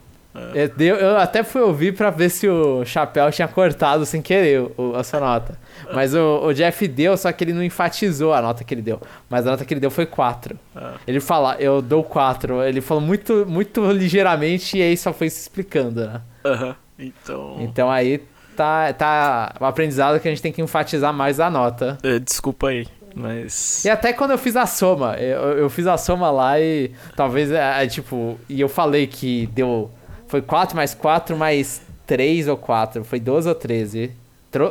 É. 0.54 0.70
Eu, 0.78 1.16
até 1.16 1.42
fui 1.42 1.62
ouvir 1.62 1.94
pra 1.94 2.10
ver 2.10 2.28
se 2.28 2.48
o 2.48 2.84
Chapéu 2.84 3.30
tinha 3.30 3.48
cortado 3.48 4.04
sem 4.04 4.20
querer 4.20 4.70
o, 4.76 4.94
a 4.94 5.02
sua 5.02 5.20
nota. 5.20 5.58
Mas 5.94 6.14
o, 6.14 6.40
o, 6.44 6.52
Jeff 6.52 6.86
deu, 6.88 7.16
só 7.16 7.32
que 7.32 7.44
ele 7.44 7.52
não 7.52 7.62
enfatizou 7.62 8.32
a 8.32 8.42
nota 8.42 8.64
que 8.64 8.74
ele 8.74 8.82
deu. 8.82 9.00
Mas 9.30 9.46
a 9.46 9.52
nota 9.52 9.64
que 9.64 9.72
ele 9.72 9.80
deu 9.80 9.90
foi 9.90 10.06
4. 10.06 10.58
Ah. 10.74 10.94
Ele 11.06 11.20
fala, 11.20 11.56
eu 11.58 11.80
dou 11.80 12.04
4. 12.04 12.62
Ele 12.62 12.80
falou 12.80 13.02
muito, 13.02 13.46
muito 13.46 13.90
ligeiramente 13.90 14.78
e 14.78 14.82
aí 14.82 14.96
só 14.96 15.12
foi 15.12 15.30
se 15.30 15.40
explicando, 15.40 16.06
né? 16.06 16.20
Aham. 16.44 16.76
Então. 16.98 17.56
Então 17.60 17.90
aí 17.90 18.22
tá, 18.56 18.92
tá 18.92 19.54
o 19.60 19.64
aprendizado 19.64 20.18
que 20.20 20.28
a 20.28 20.30
gente 20.30 20.42
tem 20.42 20.52
que 20.52 20.62
enfatizar 20.62 21.12
mais 21.12 21.40
a 21.40 21.48
nota. 21.50 21.98
É, 22.02 22.18
desculpa 22.18 22.68
aí. 22.68 22.86
Mas. 23.14 23.84
E 23.84 23.88
até 23.88 24.12
quando 24.12 24.32
eu 24.32 24.38
fiz 24.38 24.56
a 24.56 24.66
soma, 24.66 25.16
eu, 25.16 25.58
eu 25.58 25.70
fiz 25.70 25.86
a 25.86 25.96
soma 25.96 26.30
lá 26.30 26.60
e 26.60 26.90
talvez, 27.16 27.50
é, 27.50 27.82
é, 27.82 27.86
tipo, 27.86 28.38
e 28.46 28.60
eu 28.60 28.68
falei 28.68 29.06
que 29.06 29.46
deu 29.46 29.90
foi 30.36 30.42
4 30.42 30.76
mais 30.76 30.94
4 30.94 31.36
mais 31.36 31.80
3 32.06 32.48
ou 32.48 32.56
4. 32.56 33.04
Foi 33.04 33.18
12 33.18 33.48
ou 33.48 33.54
13. 33.54 34.12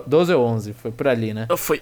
12 0.05 0.33
ou 0.33 0.45
11. 0.45 0.73
Foi 0.73 0.91
por 0.91 1.07
ali, 1.07 1.33
né? 1.33 1.47
Foi. 1.57 1.81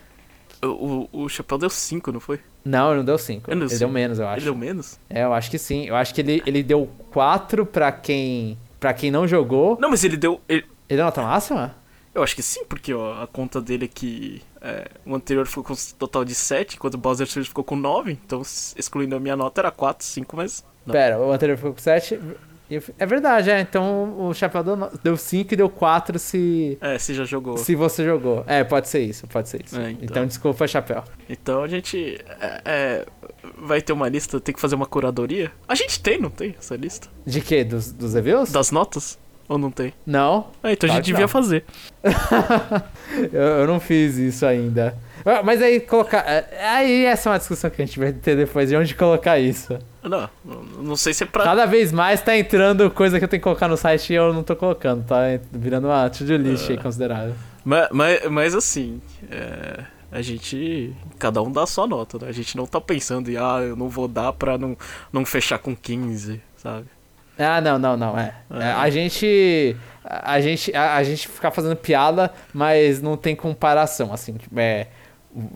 O, 0.63 1.09
o, 1.11 1.27
Chapéu 1.27 1.57
deu 1.57 1.69
5, 1.69 2.11
não 2.13 2.21
foi? 2.21 2.39
Não, 2.63 2.89
ele 2.89 2.99
não 2.99 3.05
deu 3.05 3.17
5. 3.17 3.51
Ele, 3.51 3.65
ele 3.65 3.77
deu 3.77 3.89
menos, 3.89 4.17
eu 4.17 4.27
acho. 4.27 4.37
Ele 4.37 4.45
deu 4.45 4.55
menos? 4.55 4.97
É, 5.09 5.23
eu 5.23 5.33
acho 5.33 5.51
que 5.51 5.57
sim. 5.57 5.85
Eu 5.85 5.95
acho 5.95 6.13
que 6.13 6.21
ele, 6.21 6.41
ele 6.45 6.63
deu 6.63 6.89
4 7.11 7.65
pra 7.65 7.91
quem. 7.91 8.57
para 8.79 8.93
quem 8.93 9.11
não 9.11 9.27
jogou. 9.27 9.77
Não, 9.77 9.89
mas 9.89 10.05
ele 10.05 10.15
deu. 10.15 10.39
Ele, 10.47 10.63
ele 10.87 10.97
deu 10.97 11.05
nota 11.05 11.21
máxima? 11.21 11.75
Eu 12.15 12.23
acho 12.23 12.35
que 12.35 12.43
sim, 12.43 12.63
porque 12.63 12.93
ó, 12.93 13.21
a 13.21 13.27
conta 13.27 13.59
dele 13.59 13.85
aqui. 13.85 14.41
É, 14.61 14.87
o 15.05 15.13
anterior 15.13 15.45
ficou 15.45 15.63
com 15.65 15.73
um 15.73 15.77
total 15.99 16.23
de 16.23 16.33
7, 16.33 16.77
enquanto 16.77 16.93
o 16.93 16.97
Bowser 16.97 17.27
Surge 17.27 17.49
ficou 17.49 17.65
com 17.65 17.75
9. 17.75 18.13
Então, 18.13 18.41
excluindo 18.77 19.17
a 19.17 19.19
minha 19.19 19.35
nota, 19.35 19.59
era 19.59 19.71
4, 19.71 20.05
5, 20.05 20.37
mas. 20.37 20.63
Não. 20.85 20.93
Pera, 20.93 21.19
o 21.19 21.31
anterior 21.33 21.57
ficou 21.57 21.73
com 21.73 21.79
7. 21.79 22.17
É 22.97 23.05
verdade, 23.05 23.49
é. 23.49 23.59
Então 23.59 24.27
o 24.27 24.33
Chapéu 24.33 24.63
deu 25.03 25.17
5 25.17 25.53
e 25.53 25.57
deu 25.57 25.69
4 25.69 26.17
se. 26.17 26.77
É, 26.81 26.97
se 26.97 27.13
já 27.13 27.25
jogou. 27.25 27.57
Se 27.57 27.75
você 27.75 28.03
jogou. 28.03 28.43
É, 28.47 28.63
pode 28.63 28.87
ser 28.87 29.01
isso, 29.01 29.27
pode 29.27 29.49
ser 29.49 29.63
isso. 29.63 29.79
É, 29.79 29.91
então. 29.91 30.05
então. 30.05 30.25
desculpa, 30.25 30.67
Chapéu. 30.67 31.03
Então 31.29 31.63
a 31.63 31.67
gente. 31.67 32.19
É, 32.39 32.61
é, 32.65 33.05
vai 33.57 33.81
ter 33.81 33.93
uma 33.93 34.09
lista, 34.09 34.39
tem 34.39 34.53
que 34.55 34.61
fazer 34.61 34.75
uma 34.75 34.85
curadoria. 34.85 35.51
A 35.67 35.75
gente 35.75 36.01
tem, 36.01 36.19
não 36.19 36.29
tem 36.29 36.55
essa 36.57 36.75
lista? 36.75 37.07
De 37.25 37.41
quê? 37.41 37.63
Dos, 37.63 37.91
dos 37.91 38.13
reviews? 38.13 38.51
Das 38.51 38.71
notas? 38.71 39.19
Ou 39.47 39.57
não 39.57 39.69
tem? 39.69 39.93
Não. 40.05 40.47
É, 40.63 40.71
então 40.71 40.89
a 40.89 40.93
gente 40.93 41.05
devia 41.05 41.21
não. 41.21 41.27
fazer. 41.27 41.65
eu, 43.31 43.41
eu 43.41 43.67
não 43.67 43.79
fiz 43.79 44.17
isso 44.17 44.45
ainda. 44.45 44.97
Ah, 45.25 45.43
mas 45.43 45.61
aí 45.61 45.79
colocar. 45.79 46.19
É, 46.19 46.65
aí 46.65 47.05
essa 47.05 47.29
é 47.29 47.31
uma 47.31 47.39
discussão 47.39 47.69
que 47.69 47.81
a 47.81 47.85
gente 47.85 47.99
vai 47.99 48.11
ter 48.11 48.35
depois 48.35 48.69
de 48.69 48.75
onde 48.75 48.95
colocar 48.95 49.37
isso. 49.39 49.77
Não, 50.03 50.29
não 50.81 50.95
sei 50.95 51.13
se 51.13 51.23
é 51.23 51.25
pra. 51.25 51.43
Cada 51.45 51.65
vez 51.65 51.91
mais 51.91 52.21
tá 52.21 52.37
entrando 52.37 52.91
coisa 52.91 53.17
que 53.17 53.23
eu 53.23 53.29
tenho 53.29 53.39
que 53.39 53.43
colocar 53.43 53.67
no 53.67 53.77
site 53.77 54.11
e 54.11 54.15
eu 54.15 54.33
não 54.33 54.43
tô 54.43 54.55
colocando, 54.55 55.05
tá 55.05 55.21
virando 55.51 55.87
uma 55.87 56.09
to-do 56.09 56.35
list 56.35 56.69
aí 56.69 56.77
considerável. 56.77 57.33
Mas, 57.63 57.87
mas, 57.91 58.25
mas 58.29 58.55
assim, 58.55 59.01
é, 59.31 59.85
a 60.11 60.21
gente. 60.21 60.93
Cada 61.17 61.41
um 61.41 61.51
dá 61.51 61.63
a 61.63 61.67
sua 61.67 61.87
nota, 61.87 62.19
né? 62.19 62.27
A 62.27 62.33
gente 62.33 62.57
não 62.57 62.65
tá 62.65 62.81
pensando 62.81 63.31
em, 63.31 63.37
ah, 63.37 63.59
eu 63.61 63.75
não 63.75 63.87
vou 63.87 64.07
dar 64.07 64.33
pra 64.33 64.57
não, 64.57 64.77
não 65.11 65.25
fechar 65.25 65.57
com 65.57 65.73
15, 65.73 66.41
sabe? 66.57 66.85
Ah, 67.39 67.61
não, 67.61 67.79
não, 67.79 67.95
não, 67.97 68.19
é. 68.19 68.35
é. 68.51 68.71
A 68.73 68.89
gente. 68.89 69.75
A 70.03 70.41
gente, 70.41 70.75
a, 70.75 70.97
a 70.97 71.03
gente 71.03 71.29
ficar 71.29 71.49
fazendo 71.51 71.77
piada, 71.77 72.31
mas 72.53 73.01
não 73.01 73.15
tem 73.15 73.35
comparação, 73.35 74.13
assim, 74.13 74.35
é 74.57 74.87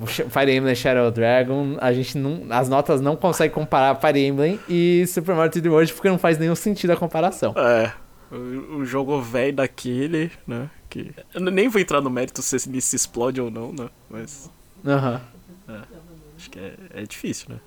Fire 0.05 0.51
Emblem 0.51 0.75
Shadow 0.75 1.11
Dragon, 1.11 1.77
a 1.79 1.93
gente 1.93 2.17
não, 2.17 2.43
as 2.49 2.67
notas 2.67 2.99
não 2.99 3.15
conseguem 3.15 3.53
comparar 3.53 3.95
Fire 3.95 4.19
Emblem 4.19 4.59
e 4.67 5.05
Super 5.07 5.35
Mario 5.35 5.51
3D 5.51 5.69
World 5.69 5.93
porque 5.93 6.09
não 6.09 6.17
faz 6.17 6.37
nenhum 6.37 6.55
sentido 6.55 6.91
a 6.91 6.97
comparação. 6.97 7.53
É, 7.55 7.91
o, 8.31 8.77
o 8.77 8.85
jogo 8.85 9.21
velho 9.21 9.55
daquele, 9.57 10.31
né, 10.47 10.69
que 10.89 11.11
eu 11.33 11.41
nem 11.41 11.67
vou 11.67 11.79
entrar 11.79 12.01
no 12.01 12.09
mérito 12.09 12.41
se 12.41 12.69
ele 12.69 12.81
se 12.81 12.95
explode 12.95 13.39
ou 13.39 13.51
não, 13.51 13.71
né, 13.71 13.89
mas 14.09 14.49
Aham. 14.85 15.21
Uh 15.67 15.71
-huh. 15.71 15.75
é, 15.75 15.81
acho 16.37 16.49
que 16.49 16.59
é, 16.59 16.73
é 16.95 17.03
difícil, 17.03 17.47
né. 17.49 17.59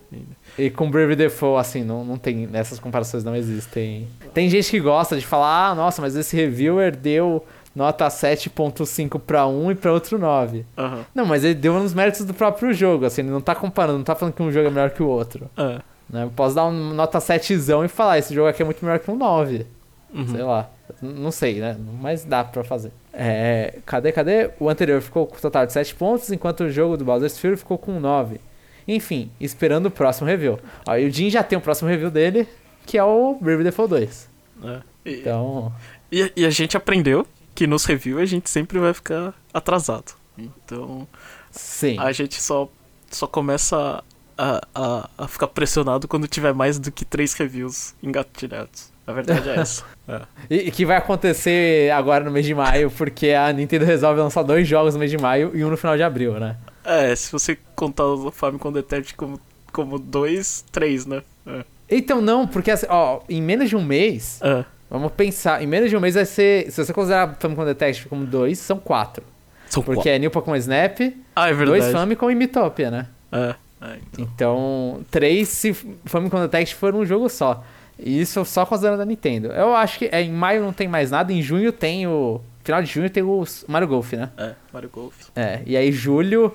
E 0.59 0.71
com 0.71 0.91
Brave 0.91 1.15
Default, 1.15 1.61
assim, 1.61 1.85
não, 1.85 2.05
não 2.05 2.19
tem, 2.19 2.49
essas 2.53 2.79
comparações 2.79 3.23
não 3.23 3.37
existem. 3.37 4.09
Tem 4.33 4.49
gente 4.49 4.71
que 4.71 4.81
gosta 4.81 5.17
de 5.17 5.27
falar, 5.27 5.69
ah, 5.71 5.75
nossa, 5.75 6.01
mas 6.01 6.17
esse 6.17 6.35
reviewer 6.37 6.97
deu 6.97 7.45
nota 7.75 8.07
7.5 8.09 9.21
para 9.21 9.47
um 9.47 9.71
e 9.71 9.75
para 9.75 9.93
outro 9.93 10.19
9. 10.19 10.65
Uhum. 10.77 11.05
Não, 11.15 11.27
mas 11.27 11.45
ele 11.45 11.55
deu 11.55 11.75
nos 11.75 11.95
méritos 11.95 12.25
do 12.25 12.35
próprio 12.35 12.73
jogo, 12.73 13.05
assim, 13.05 13.23
ele 13.23 13.31
não 13.31 13.41
tá 13.41 13.55
comparando, 13.55 13.99
não 13.99 14.05
tá 14.05 14.15
falando 14.15 14.35
que 14.35 14.43
um 14.43 14.51
jogo 14.51 14.69
é 14.69 14.71
melhor 14.71 14.91
que 14.91 15.03
o 15.03 15.07
outro. 15.07 15.51
Uhum. 15.57 15.79
Né? 16.09 16.25
Eu 16.25 16.31
posso 16.31 16.55
dar 16.55 16.65
uma 16.65 16.95
nota 16.95 17.19
7zão 17.19 17.85
e 17.85 17.89
falar, 17.89 18.19
esse 18.19 18.35
jogo 18.35 18.49
aqui 18.49 18.63
é 18.63 18.65
muito 18.65 18.85
melhor 18.85 18.99
que 18.99 19.11
um 19.11 19.17
9. 19.17 19.67
Uhum. 20.13 20.27
Sei 20.27 20.43
lá. 20.43 20.69
Não 21.01 21.31
sei, 21.31 21.61
né? 21.61 21.77
Mas 22.01 22.25
dá 22.25 22.43
pra 22.43 22.65
fazer. 22.65 22.91
É, 23.13 23.79
cadê, 23.87 24.11
cadê? 24.11 24.51
O 24.59 24.69
anterior 24.69 25.01
ficou 25.01 25.27
com 25.27 25.37
um 25.37 25.41
total 25.41 25.65
de 25.67 25.73
7 25.73 25.95
pontos, 25.95 26.33
enquanto 26.33 26.65
o 26.65 26.71
jogo 26.71 26.97
do 26.97 27.05
Bowser's 27.05 27.39
Fury 27.39 27.57
ficou 27.57 27.79
com 27.79 28.01
9. 28.01 28.41
Enfim, 28.89 29.31
esperando 29.41 29.87
o 29.87 29.91
próximo 29.91 30.27
review. 30.27 30.59
Ó, 30.87 30.97
e 30.97 31.07
o 31.07 31.11
Jin 31.13 31.31
já 31.31 31.45
tem 31.45 31.57
o 31.57 31.61
próximo 31.61 31.89
review 31.89 32.11
dele, 32.11 32.49
que 32.85 32.99
é 32.99 33.05
o 33.05 33.37
Bravely 33.41 33.65
Default 33.65 33.91
2. 33.91 34.29
É. 34.65 34.81
E, 35.05 35.21
então... 35.21 35.73
E, 36.11 36.33
e 36.35 36.45
a 36.45 36.51
gente 36.51 36.77
aprendeu 36.77 37.25
que 37.55 37.67
nos 37.67 37.85
reviews 37.85 38.23
a 38.23 38.27
gente 38.27 38.49
sempre 38.49 38.79
vai 38.79 38.93
ficar 38.95 39.35
atrasado. 39.53 40.13
Então, 40.39 41.07
Sim. 41.51 41.99
a 41.99 42.13
gente 42.13 42.41
só, 42.41 42.69
só 43.11 43.27
começa 43.27 44.03
a, 44.37 44.67
a, 44.75 45.11
a 45.19 45.29
ficar 45.29 45.49
pressionado 45.49 46.09
quando 46.09 46.27
tiver 46.27 46.55
mais 46.55 46.79
do 46.79 46.91
que 46.91 47.05
três 47.05 47.35
reviews 47.35 47.95
engatilhados. 48.03 48.91
A 49.07 49.13
verdade 49.13 49.49
é 49.49 49.57
essa. 49.57 49.85
É. 50.11 50.23
E 50.51 50.73
que 50.73 50.85
vai 50.85 50.97
acontecer 50.97 51.89
agora 51.93 52.25
no 52.25 52.33
mês 52.33 52.45
de 52.45 52.53
maio, 52.53 52.91
porque 52.91 53.29
a 53.29 53.53
Nintendo 53.53 53.85
resolve 53.85 54.21
lançar 54.21 54.43
dois 54.43 54.67
jogos 54.67 54.93
no 54.93 54.99
mês 54.99 55.09
de 55.09 55.17
maio 55.17 55.53
e 55.55 55.65
um 55.65 55.71
no 55.71 55.77
final 55.77 55.97
de 55.97 56.03
abril, 56.03 56.33
né? 56.41 56.57
É, 56.85 57.15
se 57.15 57.31
você 57.31 57.57
contar 57.77 58.07
o 58.07 58.29
Famicom 58.33 58.73
Detect 58.73 59.15
como, 59.15 59.41
como 59.73 60.01
dois, 60.01 60.65
três, 60.73 61.07
né? 61.07 61.23
É. 61.47 61.65
Então 61.89 62.21
não, 62.21 62.45
porque 62.45 62.73
assim, 62.73 62.87
ó, 62.89 63.21
em 63.29 63.41
menos 63.41 63.69
de 63.69 63.77
um 63.77 63.85
mês, 63.85 64.41
é. 64.43 64.65
Vamos 64.91 65.13
pensar, 65.13 65.63
em 65.63 65.67
menos 65.69 65.89
de 65.89 65.97
um 65.97 66.01
mês 66.01 66.17
vai 66.17 66.25
ser. 66.25 66.71
Se 66.71 66.85
você 66.85 66.93
considerar 66.93 67.37
Famicom 67.39 67.65
Detective 67.65 68.09
como 68.09 68.27
dois, 68.27 68.59
são 68.59 68.77
quatro. 68.77 69.23
São 69.69 69.85
Porque 69.85 69.99
quatro. 69.99 70.11
é 70.11 70.19
New 70.19 70.33
Pokémon 70.33 70.57
Snap, 70.57 70.99
ah, 71.37 71.49
é 71.49 71.55
verdade. 71.55 71.81
dois 71.81 71.93
Famicom 71.93 72.29
e 72.29 72.35
Mitopia, 72.35 72.91
né? 72.91 73.07
É. 73.31 73.55
é 73.81 73.97
então. 74.19 74.29
então. 74.35 75.01
três 75.09 75.49
se 75.49 75.73
Famicom 76.05 76.41
Detective 76.41 76.77
for 76.77 76.93
um 76.93 77.07
jogo 77.07 77.29
só. 77.29 77.65
E 77.97 78.21
isso 78.21 78.45
só 78.45 78.67
considerando 78.67 79.03
a 79.03 79.05
Nintendo. 79.05 79.49
Eu 79.49 79.75
acho 79.77 79.99
que 79.99 80.09
é, 80.11 80.23
em 80.23 80.33
maio 80.33 80.63
não 80.63 80.73
tem 80.73 80.89
mais 80.89 81.11
nada, 81.11 81.33
em 81.33 81.41
junho 81.41 81.71
tem 81.71 82.07
o. 82.07 82.41
Final 82.65 82.83
de 82.83 82.91
junho 82.91 83.09
tem 83.09 83.23
o 83.23 83.45
Mario 83.69 83.89
Golf, 83.89 84.13
né? 84.13 84.31
É, 84.37 84.55
Mario 84.73 84.91
Golf. 84.91 85.15
É, 85.37 85.63
e 85.65 85.77
aí 85.77 85.93
julho, 85.93 86.53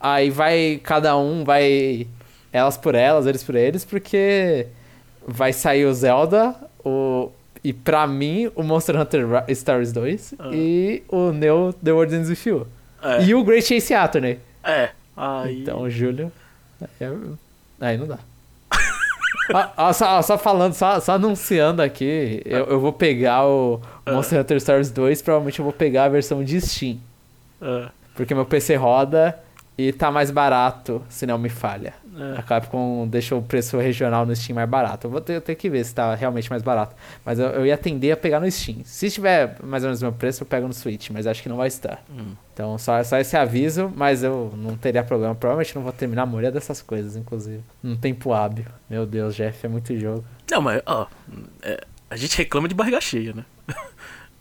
aí 0.00 0.30
vai. 0.30 0.80
Cada 0.82 1.16
um 1.16 1.44
vai. 1.44 2.06
Elas 2.52 2.78
por 2.78 2.94
elas, 2.94 3.26
eles 3.26 3.44
por 3.44 3.54
eles, 3.54 3.84
porque 3.84 4.66
vai 5.26 5.52
sair 5.52 5.84
o 5.84 5.92
Zelda, 5.92 6.54
o 6.84 7.30
E 7.66 7.72
pra 7.72 8.06
mim, 8.06 8.48
o 8.54 8.62
Monster 8.62 8.94
Hunter 9.00 9.26
Stories 9.52 9.92
2 9.92 10.34
Ah. 10.38 10.50
e 10.52 11.02
o 11.08 11.32
Neo 11.32 11.72
The 11.72 11.90
World 11.90 12.14
Ends 12.14 12.28
With 12.30 12.48
You. 12.48 12.66
É. 13.02 13.24
E 13.24 13.34
o 13.34 13.42
Great 13.42 13.66
Chase 13.66 13.92
Attorney. 13.92 14.38
É. 14.62 14.90
Aí. 15.16 15.62
Então, 15.62 15.80
o 15.80 15.90
Júlio. 15.90 16.30
é- 17.00 17.10
Aí 17.80 17.96
não 17.98 18.06
dá. 18.06 18.18
ó, 19.52 19.66
ó, 19.88 19.92
só, 19.92 20.18
ó, 20.18 20.22
só 20.22 20.38
falando, 20.38 20.74
só, 20.74 21.00
só 21.00 21.12
anunciando 21.14 21.82
aqui, 21.82 22.40
eu, 22.44 22.66
eu 22.66 22.78
vou 22.80 22.92
pegar 22.92 23.44
o 23.46 23.80
Monster 24.06 24.40
Hunter 24.40 24.60
Stories 24.60 24.90
2, 24.92 25.20
provavelmente 25.22 25.58
eu 25.58 25.64
vou 25.64 25.72
pegar 25.72 26.04
a 26.04 26.08
versão 26.08 26.44
de 26.44 26.60
Steam. 26.60 26.98
Porque 28.14 28.32
meu 28.32 28.46
PC 28.46 28.76
roda 28.76 29.36
e 29.76 29.92
tá 29.92 30.10
mais 30.12 30.30
barato, 30.30 31.02
se 31.08 31.26
não 31.26 31.36
me 31.36 31.48
falha. 31.48 31.94
A. 32.38 32.42
Capcom 32.42 33.06
deixou 33.08 33.40
o 33.40 33.42
preço 33.42 33.76
regional 33.78 34.24
no 34.24 34.34
Steam 34.34 34.54
mais 34.54 34.68
barato. 34.68 35.06
Eu 35.06 35.10
vou 35.10 35.20
ter, 35.20 35.34
eu 35.34 35.40
tenho 35.40 35.56
que 35.56 35.68
ver 35.68 35.84
se 35.84 35.94
tá 35.94 36.14
realmente 36.14 36.48
mais 36.50 36.62
barato. 36.62 36.96
Mas 37.24 37.38
eu, 37.38 37.46
eu 37.48 37.66
ia 37.66 37.76
tender 37.76 38.12
a 38.12 38.16
pegar 38.16 38.40
no 38.40 38.50
Steam. 38.50 38.78
Se 38.84 39.06
estiver 39.06 39.56
mais 39.62 39.82
ou 39.82 39.88
menos 39.88 40.00
o 40.00 40.04
meu 40.04 40.12
preço, 40.12 40.42
eu 40.42 40.46
pego 40.46 40.66
no 40.66 40.72
Switch, 40.72 41.10
mas 41.10 41.26
acho 41.26 41.42
que 41.42 41.48
não 41.48 41.56
vai 41.56 41.68
estar. 41.68 42.02
Hum. 42.10 42.34
Então, 42.52 42.78
só, 42.78 43.02
só 43.04 43.18
esse 43.18 43.36
aviso, 43.36 43.92
mas 43.94 44.22
eu 44.22 44.52
não 44.56 44.76
teria 44.76 45.04
problema. 45.04 45.34
Provavelmente 45.34 45.74
não 45.74 45.82
vou 45.82 45.92
terminar 45.92 46.22
a 46.22 46.26
maioria 46.26 46.50
dessas 46.50 46.80
coisas, 46.80 47.16
inclusive. 47.16 47.62
Num 47.82 47.96
tempo 47.96 48.32
hábil. 48.32 48.64
Meu 48.88 49.04
Deus, 49.04 49.34
Jeff, 49.34 49.66
é 49.66 49.68
muito 49.68 49.96
jogo. 49.98 50.24
Não, 50.50 50.62
mas, 50.62 50.80
ó. 50.86 51.06
é, 51.62 51.84
a 52.08 52.16
gente 52.16 52.36
reclama 52.38 52.68
de 52.68 52.74
barriga 52.74 53.00
cheia, 53.00 53.34
né? 53.34 53.44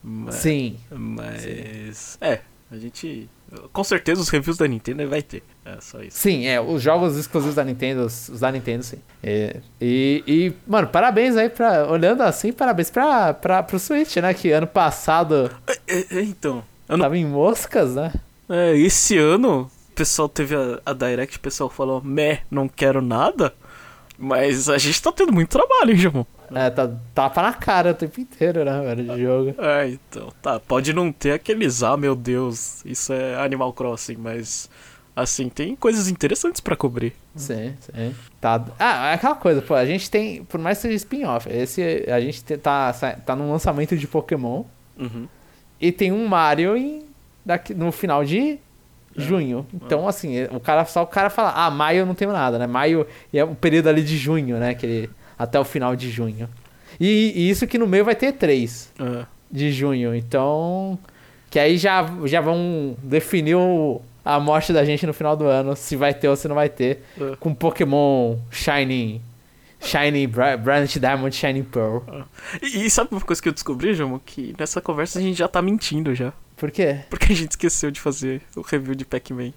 mas, 0.02 0.36
Sim. 0.36 0.78
Mas. 0.90 2.18
É, 2.22 2.40
a 2.72 2.78
gente. 2.78 3.30
Com 3.72 3.84
certeza 3.84 4.22
os 4.22 4.30
reviews 4.30 4.58
da 4.58 4.68
Nintendo 4.68 5.08
vai 5.08 5.22
ter. 5.22 5.44
É 5.64 5.78
só 5.80 6.02
isso. 6.02 6.18
Sim, 6.18 6.46
é, 6.46 6.60
os 6.60 6.82
jogos 6.82 7.16
exclusivos 7.18 7.56
da 7.56 7.64
Nintendo, 7.64 8.06
os 8.06 8.40
da 8.40 8.52
Nintendo, 8.52 8.84
sim. 8.84 8.98
É, 9.24 9.58
e, 9.80 10.24
e, 10.28 10.54
mano, 10.68 10.88
parabéns 10.88 11.36
aí 11.38 11.50
pra. 11.50 11.88
Olhando 11.90 12.22
assim, 12.22 12.52
parabéns 12.52 12.90
pra, 12.90 13.34
pra, 13.34 13.64
pro 13.64 13.80
Switch, 13.80 14.18
né? 14.18 14.34
Que 14.34 14.52
ano 14.52 14.68
passado 14.68 15.50
É, 15.88 16.18
é, 16.18 16.22
então. 16.22 16.64
Ano, 16.88 17.04
tava 17.04 17.18
em 17.18 17.26
moscas, 17.26 17.96
né? 17.96 18.12
é, 18.50 18.76
esse 18.78 19.18
ano, 19.18 19.70
o 19.90 19.94
pessoal 19.96 20.30
teve 20.30 20.56
a, 20.56 20.80
a 20.86 20.94
Direct, 20.94 21.38
o 21.38 21.42
pessoal 21.42 21.70
falou, 21.70 22.02
meh, 22.04 22.42
não 22.52 22.68
quero 22.68 23.02
nada. 23.02 23.54
Mas 24.18 24.70
a 24.70 24.78
gente 24.78 25.02
tá 25.02 25.12
tendo 25.12 25.34
muito 25.34 25.50
trabalho, 25.50 25.92
hein, 25.92 25.98
Jamon? 25.98 26.26
É, 26.54 26.70
tá, 26.70 26.92
tapa 27.14 27.42
na 27.42 27.54
cara 27.54 27.92
o 27.92 27.94
tempo 27.94 28.20
inteiro, 28.20 28.64
né, 28.66 28.82
velho, 28.82 29.04
de 29.16 29.22
jogo. 29.22 29.56
É, 29.62 29.90
então, 29.90 30.30
tá. 30.42 30.60
Pode 30.60 30.94
não 30.94 31.12
ter 31.12 31.32
aqueles, 31.32 31.82
ah, 31.84 31.96
meu 31.98 32.16
Deus, 32.16 32.84
isso 32.86 33.12
é 33.14 33.36
Animal 33.36 33.72
Crossing, 33.74 34.18
mas. 34.18 34.70
Assim, 35.16 35.48
tem 35.48 35.78
coisas 35.78 36.10
interessantes 36.10 36.60
pra 36.60 36.76
cobrir. 36.76 37.14
Sim, 37.38 37.74
sim. 37.80 38.14
Tá, 38.42 38.66
ah, 38.78 39.12
é 39.12 39.14
aquela 39.14 39.36
coisa, 39.36 39.62
pô, 39.62 39.74
a 39.74 39.86
gente 39.86 40.12
tem, 40.12 40.44
por 40.44 40.60
mais 40.60 40.78
que 40.78 40.82
seja 40.84 40.96
spin-off, 40.96 41.48
esse, 41.50 42.06
a 42.12 42.20
gente 42.20 42.44
te- 42.44 42.58
tá, 42.58 42.92
tá 43.26 43.34
num 43.34 43.50
lançamento 43.50 43.96
de 43.96 44.06
Pokémon 44.08 44.66
Uhum. 45.00 45.26
e 45.80 45.90
tem 45.94 46.12
um 46.12 46.28
Mario 46.28 46.76
em, 46.76 47.06
daqui, 47.46 47.74
no 47.74 47.94
final 47.94 48.26
de 48.26 48.60
junho. 49.16 49.66
Então, 49.74 50.06
assim, 50.06 50.44
o 50.52 50.60
cara, 50.60 50.84
só 50.84 51.04
o 51.04 51.08
cara 51.08 51.30
fala, 51.30 51.54
ah, 51.56 51.72
maio 51.72 52.00
eu 52.00 52.06
não 52.06 52.14
tenho 52.16 52.34
nada, 52.34 52.60
né? 52.60 52.68
Maio 52.68 53.08
é 53.34 53.42
o 53.42 53.56
período 53.56 53.88
ali 53.88 54.04
de 54.04 54.18
junho, 54.18 54.58
né? 54.58 54.72
Aquele, 54.72 55.10
até 55.38 55.60
o 55.60 55.64
final 55.66 55.96
de 55.96 56.10
junho. 56.10 56.50
E, 57.00 57.34
e 57.36 57.50
isso 57.50 57.68
que 57.68 57.78
no 57.78 57.88
meio 57.88 58.06
vai 58.06 58.16
ter 58.16 58.32
três 58.34 58.92
É. 59.00 59.26
de 59.52 59.72
junho. 59.72 60.16
Então. 60.16 60.98
Que 61.50 61.60
aí 61.60 61.78
já, 61.78 62.06
já 62.26 62.42
vão 62.42 62.98
definir 63.02 63.56
o- 63.56 64.02
a 64.26 64.40
morte 64.40 64.74
da 64.74 64.84
gente 64.84 65.06
no 65.06 65.14
final 65.14 65.38
do 65.38 65.46
ano, 65.46 65.76
se 65.76 65.96
vai 65.96 66.14
ter 66.14 66.28
ou 66.28 66.36
se 66.36 66.48
não 66.48 66.56
vai 66.56 66.68
ter. 66.68 67.04
É. 67.20 67.36
Com 67.40 67.54
Pokémon 67.54 68.38
Shiny. 68.52 69.22
Shiny 69.80 70.26
Brilliant 70.26 70.98
Diamond 70.98 71.36
Shiny 71.36 71.62
Pearl. 71.64 72.00
E, 72.62 72.86
e 72.86 72.90
sabe 72.90 73.10
uma 73.12 73.22
coisa 73.22 73.42
que 73.42 73.48
eu 73.50 73.54
descobri, 73.54 73.94
Jomo? 73.94 74.20
Que 74.26 74.56
nessa 74.58 74.82
conversa 74.82 75.20
a 75.20 75.22
gente 75.22 75.38
já 75.38 75.48
tá 75.48 75.62
mentindo 75.62 76.16
já. 76.16 76.34
Por 76.58 76.72
quê? 76.72 77.00
Porque 77.10 77.32
a 77.34 77.36
gente 77.36 77.52
esqueceu 77.52 77.92
de 77.92 78.00
fazer 78.00 78.42
o 78.56 78.62
review 78.62 78.96
de 78.96 79.06
Pac-Man. 79.06 79.52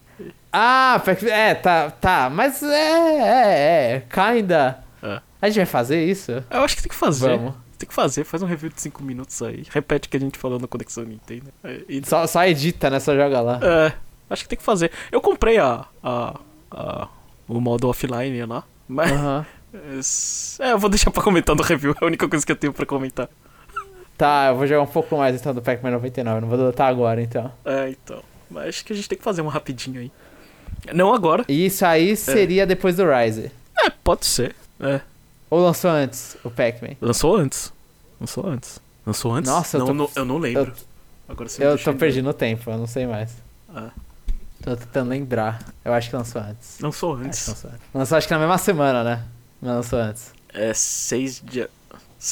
Ah, 0.53 1.01
Pac- 1.05 1.23
é, 1.25 1.55
tá, 1.55 1.91
tá. 1.91 2.29
Mas 2.31 2.63
é, 2.63 2.67
é, 2.67 3.93
é. 3.97 4.03
Kinda. 4.11 4.79
É. 5.03 5.21
A 5.41 5.47
gente 5.49 5.57
vai 5.57 5.67
fazer 5.67 6.05
isso? 6.05 6.33
Eu 6.51 6.61
acho 6.63 6.77
que 6.77 6.83
tem 6.83 6.89
que 6.91 6.95
fazer. 6.97 7.37
Vamos. 7.37 7.55
Tem 7.79 7.89
que 7.89 7.95
fazer, 7.95 8.25
faz 8.25 8.43
um 8.43 8.47
review 8.47 8.71
de 8.71 8.81
5 8.81 9.03
minutos 9.05 9.41
aí. 9.41 9.63
Repete 9.71 10.09
o 10.09 10.11
que 10.11 10.17
a 10.17 10.21
gente 10.21 10.37
falou 10.37 10.59
na 10.59 10.67
Conexão 10.67 11.05
Nintendo. 11.05 11.47
É, 11.63 11.81
e- 11.89 12.03
Só, 12.05 12.27
só 12.27 12.45
edita, 12.45 12.91
né? 12.91 12.99
Só 12.99 13.15
joga 13.15 13.41
lá. 13.41 13.61
é, 13.63 13.93
acho 14.29 14.43
que 14.43 14.49
tem 14.49 14.59
que 14.59 14.65
fazer. 14.65 14.91
Eu 15.13 15.21
comprei 15.21 15.59
a, 15.59 15.85
a, 16.03 16.41
a- 16.73 17.09
o 17.47 17.61
modo 17.61 17.89
offline 17.89 18.45
lá. 18.47 18.65
Mas. 18.89 19.13
Aham. 19.13 19.47
É, 20.61 20.73
eu 20.73 20.79
vou 20.79 20.89
deixar 20.89 21.11
pra 21.11 21.23
comentar 21.23 21.55
no 21.55 21.63
review. 21.63 21.95
É 22.01 22.03
a 22.03 22.07
única 22.07 22.27
coisa 22.27 22.45
que 22.45 22.51
eu 22.51 22.57
tenho 22.57 22.73
pra 22.73 22.87
comentar. 22.87 23.29
Tá, 24.17 24.47
eu 24.49 24.57
vou 24.57 24.67
jogar 24.67 24.81
um 24.83 24.87
pouco 24.87 25.17
mais 25.17 25.39
então 25.39 25.55
do 25.55 25.61
Pac-Man 25.61 25.91
99. 25.91 26.41
Não 26.41 26.49
vou 26.49 26.57
deletar 26.57 26.89
agora 26.89 27.21
então. 27.21 27.53
É, 27.67 27.91
então. 27.91 28.23
Mas 28.51 28.69
acho 28.71 28.85
que 28.87 28.95
a 28.95 28.97
gente 28.97 29.07
tem 29.09 29.19
que 29.19 29.23
fazer 29.23 29.43
um 29.43 29.47
rapidinho 29.47 30.01
aí. 30.01 30.11
Não 30.95 31.13
agora. 31.13 31.45
Isso 31.49 31.85
aí 31.85 32.17
seria 32.17 32.67
depois 32.67 32.97
do 32.97 33.05
Rise. 33.05 33.53
É, 33.79 33.91
pode 33.91 34.25
ser. 34.25 34.57
É. 34.81 35.03
Ou 35.51 35.61
lançou 35.61 35.91
antes 35.91 36.37
o 36.45 36.51
Pac-Man? 36.51 36.97
Lançou 37.01 37.37
antes. 37.37 37.73
Lançou 38.21 38.47
antes. 38.47 38.81
Lançou 39.07 39.33
antes? 39.35 39.51
Nossa, 39.51 39.77
eu 39.77 39.81
não, 39.81 39.87
tô- 39.87 39.95
não- 39.95 40.11
eu 40.17 40.25
não 40.25 40.39
lembro. 40.39 40.73
Agora 41.29 41.49
você 41.49 41.65
Eu 41.65 41.79
tô 41.79 41.91
em 41.91 41.97
perdido 41.97 42.25
no 42.25 42.33
tempo, 42.35 42.71
eu 42.71 42.79
não 42.79 42.87
sei 42.87 43.07
mais. 43.07 43.37
Ah. 43.75 43.91
Tô 44.63 44.77
tentando 44.77 45.09
lembrar. 45.11 45.63
Eu 45.85 45.93
acho 45.93 46.11
que 46.11 46.17
lançou 46.17 46.41
antes. 46.43 46.79
Lançou 46.81 47.15
Acho 47.15 47.25
antes. 47.25 47.49
lançou 47.49 47.71
antes. 47.71 47.83
Lançou 47.95 48.19
acho 48.19 48.27
que 48.29 48.35
na 48.35 48.41
mesma 48.41 48.59
semana, 48.59 49.05
né? 49.05 49.25
Mas 49.61 49.71
lançou 49.73 49.99
antes. 49.99 50.33
É 50.53 50.75
6 50.75 51.41
de. 51.45 51.69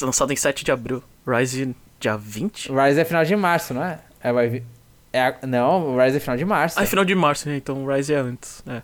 Lançado 0.01 0.31
em 0.33 0.35
7 0.35 0.63
de 0.65 0.71
abril. 0.71 1.01
Rise 1.27 1.75
dia 1.99 2.17
20? 2.17 2.71
O 2.71 2.83
Rise 2.83 2.99
é 2.99 3.05
final 3.05 3.23
de 3.23 3.35
março, 3.35 3.73
não 3.73 3.83
é? 3.83 3.99
É, 4.21 4.31
vai 4.31 4.63
é 5.13 5.35
Não, 5.47 5.95
o 5.95 6.03
Rise 6.03 6.17
é 6.17 6.19
final 6.19 6.35
de 6.37 6.45
março. 6.45 6.79
Ah, 6.79 6.83
é 6.83 6.85
final 6.85 7.05
de 7.05 7.15
março, 7.15 7.47
né? 7.47 7.57
Então 7.57 7.83
o 7.85 7.91
Rise 7.93 8.13
é 8.13 8.17
antes. 8.17 8.61
É. 8.67 8.81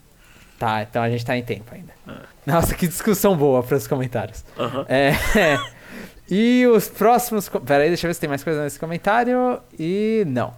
Tá, 0.66 0.84
então 0.84 1.02
a 1.04 1.10
gente 1.10 1.26
tá 1.26 1.36
em 1.38 1.44
tempo 1.44 1.66
ainda. 1.74 1.94
Nossa, 2.46 2.74
que 2.74 2.88
discussão 2.88 3.36
boa 3.36 3.62
para 3.64 3.76
os 3.76 3.86
comentários. 3.88 4.46
Aham. 4.58 4.86
É. 4.88 5.12
e 6.30 6.66
os 6.68 6.88
próximos. 6.88 7.50
co- 7.50 7.60
Pera 7.60 7.84
aí, 7.84 7.90
deixa 7.90 8.06
eu 8.06 8.10
ver 8.10 8.14
se 8.14 8.20
tem 8.22 8.30
mais 8.30 8.44
coisa 8.44 8.64
nesse 8.64 8.80
comentário. 8.80 9.60
E 9.78 10.24
não. 10.28 10.54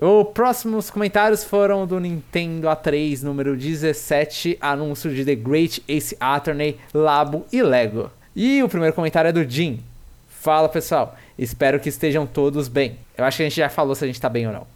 Os 0.00 0.28
próximos 0.32 0.90
comentários 0.90 1.42
foram 1.44 1.86
do 1.86 1.98
Nintendo 1.98 2.68
A3 2.68 3.22
número 3.22 3.56
17, 3.56 4.58
anúncio 4.60 5.12
de 5.14 5.24
The 5.24 5.34
Great 5.34 5.82
Ace 5.88 6.16
Attorney, 6.20 6.78
Labo 6.94 7.46
e 7.52 7.62
Lego. 7.62 8.10
E 8.36 8.62
o 8.62 8.68
primeiro 8.68 8.94
comentário 8.94 9.28
é 9.28 9.32
do 9.32 9.48
Jim. 9.48 9.80
Fala 10.28 10.68
pessoal, 10.68 11.16
espero 11.36 11.80
que 11.80 11.88
estejam 11.88 12.26
todos 12.26 12.68
bem. 12.68 12.96
Eu 13.16 13.24
acho 13.24 13.38
que 13.38 13.42
a 13.42 13.46
gente 13.48 13.56
já 13.56 13.68
falou 13.68 13.94
se 13.94 14.04
a 14.04 14.06
gente 14.06 14.20
tá 14.20 14.28
bem 14.28 14.46
ou 14.46 14.52
não. 14.52 14.66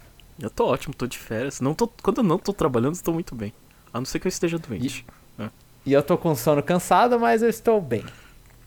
Eu 0.40 0.50
tô 0.50 0.66
ótimo, 0.66 0.92
tô 0.92 1.06
de 1.06 1.18
férias. 1.18 1.60
Não 1.60 1.72
tô, 1.72 1.86
quando 2.02 2.18
eu 2.18 2.24
não 2.24 2.38
tô 2.38 2.52
trabalhando, 2.52 3.00
tô 3.00 3.12
muito 3.12 3.32
bem. 3.34 3.52
A 3.92 3.98
não 3.98 4.04
ser 4.04 4.18
que 4.18 4.26
eu 4.26 4.30
esteja 4.30 4.58
doente. 4.58 5.04
E 5.84 5.92
eu 5.92 6.02
tô 6.02 6.16
com 6.16 6.34
sono 6.34 6.62
cansado, 6.62 7.18
mas 7.18 7.42
eu 7.42 7.48
estou 7.48 7.80
bem. 7.80 8.04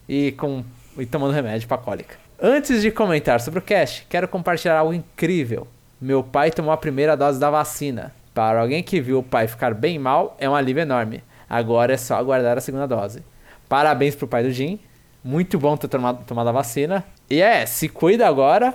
E 0.07 0.33
com 0.33 0.63
e 0.97 1.05
tomando 1.05 1.33
remédio 1.33 1.67
pra 1.67 1.77
cólica. 1.77 2.15
Antes 2.41 2.81
de 2.81 2.91
comentar 2.91 3.39
sobre 3.41 3.59
o 3.59 3.61
cast, 3.61 4.05
quero 4.09 4.27
compartilhar 4.27 4.77
algo 4.77 4.93
incrível. 4.93 5.67
Meu 5.99 6.23
pai 6.23 6.51
tomou 6.51 6.71
a 6.71 6.77
primeira 6.77 7.15
dose 7.15 7.39
da 7.39 7.49
vacina. 7.49 8.13
Para 8.33 8.61
alguém 8.61 8.83
que 8.83 8.99
viu 8.99 9.19
o 9.19 9.23
pai 9.23 9.47
ficar 9.47 9.73
bem 9.73 9.97
mal, 9.97 10.35
é 10.39 10.49
um 10.49 10.55
alívio 10.55 10.81
enorme. 10.81 11.23
Agora 11.49 11.93
é 11.93 11.97
só 11.97 12.15
aguardar 12.15 12.57
a 12.57 12.61
segunda 12.61 12.85
dose. 12.85 13.23
Parabéns 13.69 14.15
pro 14.15 14.27
pai 14.27 14.43
do 14.43 14.51
Jim. 14.51 14.79
Muito 15.23 15.57
bom 15.57 15.77
ter 15.77 15.87
tomado, 15.87 16.23
tomado 16.25 16.49
a 16.49 16.51
vacina. 16.51 17.03
E 17.29 17.41
é, 17.41 17.65
se 17.65 17.87
cuida 17.87 18.27
agora, 18.27 18.73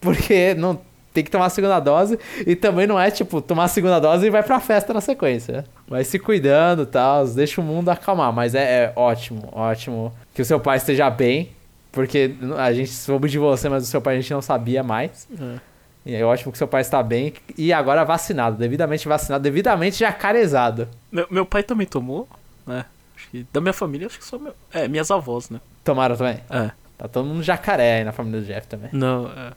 porque 0.00 0.54
não 0.54 0.80
tem 1.14 1.22
que 1.22 1.30
tomar 1.30 1.46
a 1.46 1.50
segunda 1.50 1.78
dose. 1.78 2.18
E 2.44 2.56
também 2.56 2.86
não 2.86 3.00
é 3.00 3.10
tipo 3.10 3.40
tomar 3.40 3.64
a 3.64 3.68
segunda 3.68 4.00
dose 4.00 4.26
e 4.26 4.30
vai 4.30 4.42
pra 4.42 4.58
festa 4.58 4.92
na 4.92 5.00
sequência. 5.00 5.64
Vai 5.88 6.02
se 6.04 6.18
cuidando 6.18 6.82
e 6.82 6.86
tal, 6.86 7.26
deixa 7.28 7.60
o 7.60 7.64
mundo 7.64 7.88
acalmar. 7.88 8.32
Mas 8.32 8.54
é, 8.54 8.84
é 8.86 8.92
ótimo, 8.96 9.48
ótimo 9.52 10.12
que 10.34 10.42
o 10.42 10.44
seu 10.44 10.58
pai 10.58 10.76
esteja 10.76 11.08
bem. 11.08 11.50
Porque 11.92 12.34
a 12.58 12.72
gente 12.72 12.90
soube 12.90 13.28
de 13.28 13.38
você, 13.38 13.68
mas 13.68 13.84
o 13.84 13.86
seu 13.86 14.02
pai 14.02 14.16
a 14.16 14.20
gente 14.20 14.32
não 14.34 14.42
sabia 14.42 14.82
mais. 14.82 15.28
É. 15.40 15.60
E 16.06 16.14
é 16.14 16.24
ótimo 16.24 16.50
que 16.50 16.58
seu 16.58 16.66
pai 16.66 16.80
está 16.80 17.00
bem. 17.00 17.32
E 17.56 17.72
agora 17.72 18.04
vacinado, 18.04 18.56
devidamente 18.56 19.06
vacinado, 19.06 19.44
devidamente 19.44 20.00
jacarezado. 20.00 20.88
Meu, 21.10 21.26
meu 21.30 21.46
pai 21.46 21.62
também 21.62 21.86
tomou, 21.86 22.28
né? 22.66 22.84
Acho 23.16 23.30
que 23.30 23.46
da 23.52 23.60
minha 23.60 23.72
família, 23.72 24.08
acho 24.08 24.18
que 24.18 24.24
só 24.24 24.36
meu. 24.36 24.52
É, 24.72 24.88
minhas 24.88 25.08
avós, 25.12 25.48
né? 25.48 25.60
Tomaram 25.84 26.16
também? 26.16 26.40
É. 26.50 26.72
Tá 26.98 27.06
todo 27.06 27.26
mundo 27.26 27.42
jacaré 27.44 27.98
aí 27.98 28.04
na 28.04 28.12
família 28.12 28.40
do 28.40 28.46
Jeff 28.46 28.66
também. 28.66 28.90
Não, 28.92 29.28
é. 29.28 29.52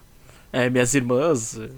É, 0.52 0.70
minhas 0.70 0.94
irmãs, 0.94 1.60
é, 1.60 1.70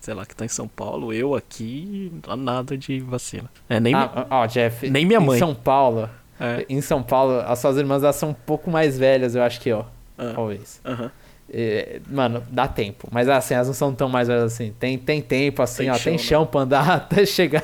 sei 0.00 0.14
lá, 0.14 0.24
que 0.26 0.34
tá 0.34 0.44
em 0.44 0.48
São 0.48 0.66
Paulo, 0.68 1.12
eu 1.12 1.34
aqui, 1.34 2.12
nada 2.38 2.76
de 2.76 3.00
vacina. 3.00 3.50
É, 3.68 3.78
nem. 3.80 3.94
Ah, 3.94 4.26
ó, 4.30 4.46
Jeff. 4.46 4.88
nem 4.90 5.04
minha 5.06 5.20
mãe. 5.20 5.36
Em 5.36 5.38
São 5.38 5.54
Paulo. 5.54 6.08
É. 6.40 6.66
Em 6.68 6.80
São 6.80 7.02
Paulo, 7.02 7.40
as 7.46 7.58
suas 7.58 7.76
irmãs 7.76 8.02
elas 8.02 8.16
são 8.16 8.30
um 8.30 8.34
pouco 8.34 8.70
mais 8.70 8.98
velhas, 8.98 9.34
eu 9.34 9.42
acho 9.42 9.60
que 9.60 9.68
eu. 9.68 9.86
Ah. 10.18 10.32
Talvez. 10.34 10.80
Aham. 10.84 11.10
É, 11.52 12.00
mano, 12.10 12.42
dá 12.50 12.66
tempo. 12.66 13.06
Mas 13.12 13.28
assim, 13.28 13.54
elas 13.54 13.66
não 13.66 13.74
são 13.74 13.94
tão 13.94 14.08
mais 14.08 14.26
velhas 14.28 14.44
assim. 14.52 14.74
Tem, 14.80 14.98
tem 14.98 15.20
tempo, 15.20 15.62
assim, 15.62 15.84
Tem 15.84 15.90
ó. 15.90 15.94
chão, 15.94 16.02
tem 16.04 16.12
né? 16.12 16.18
chão 16.18 16.46
pra 16.46 16.60
andar 16.62 16.90
até 16.96 17.24
chegar. 17.26 17.62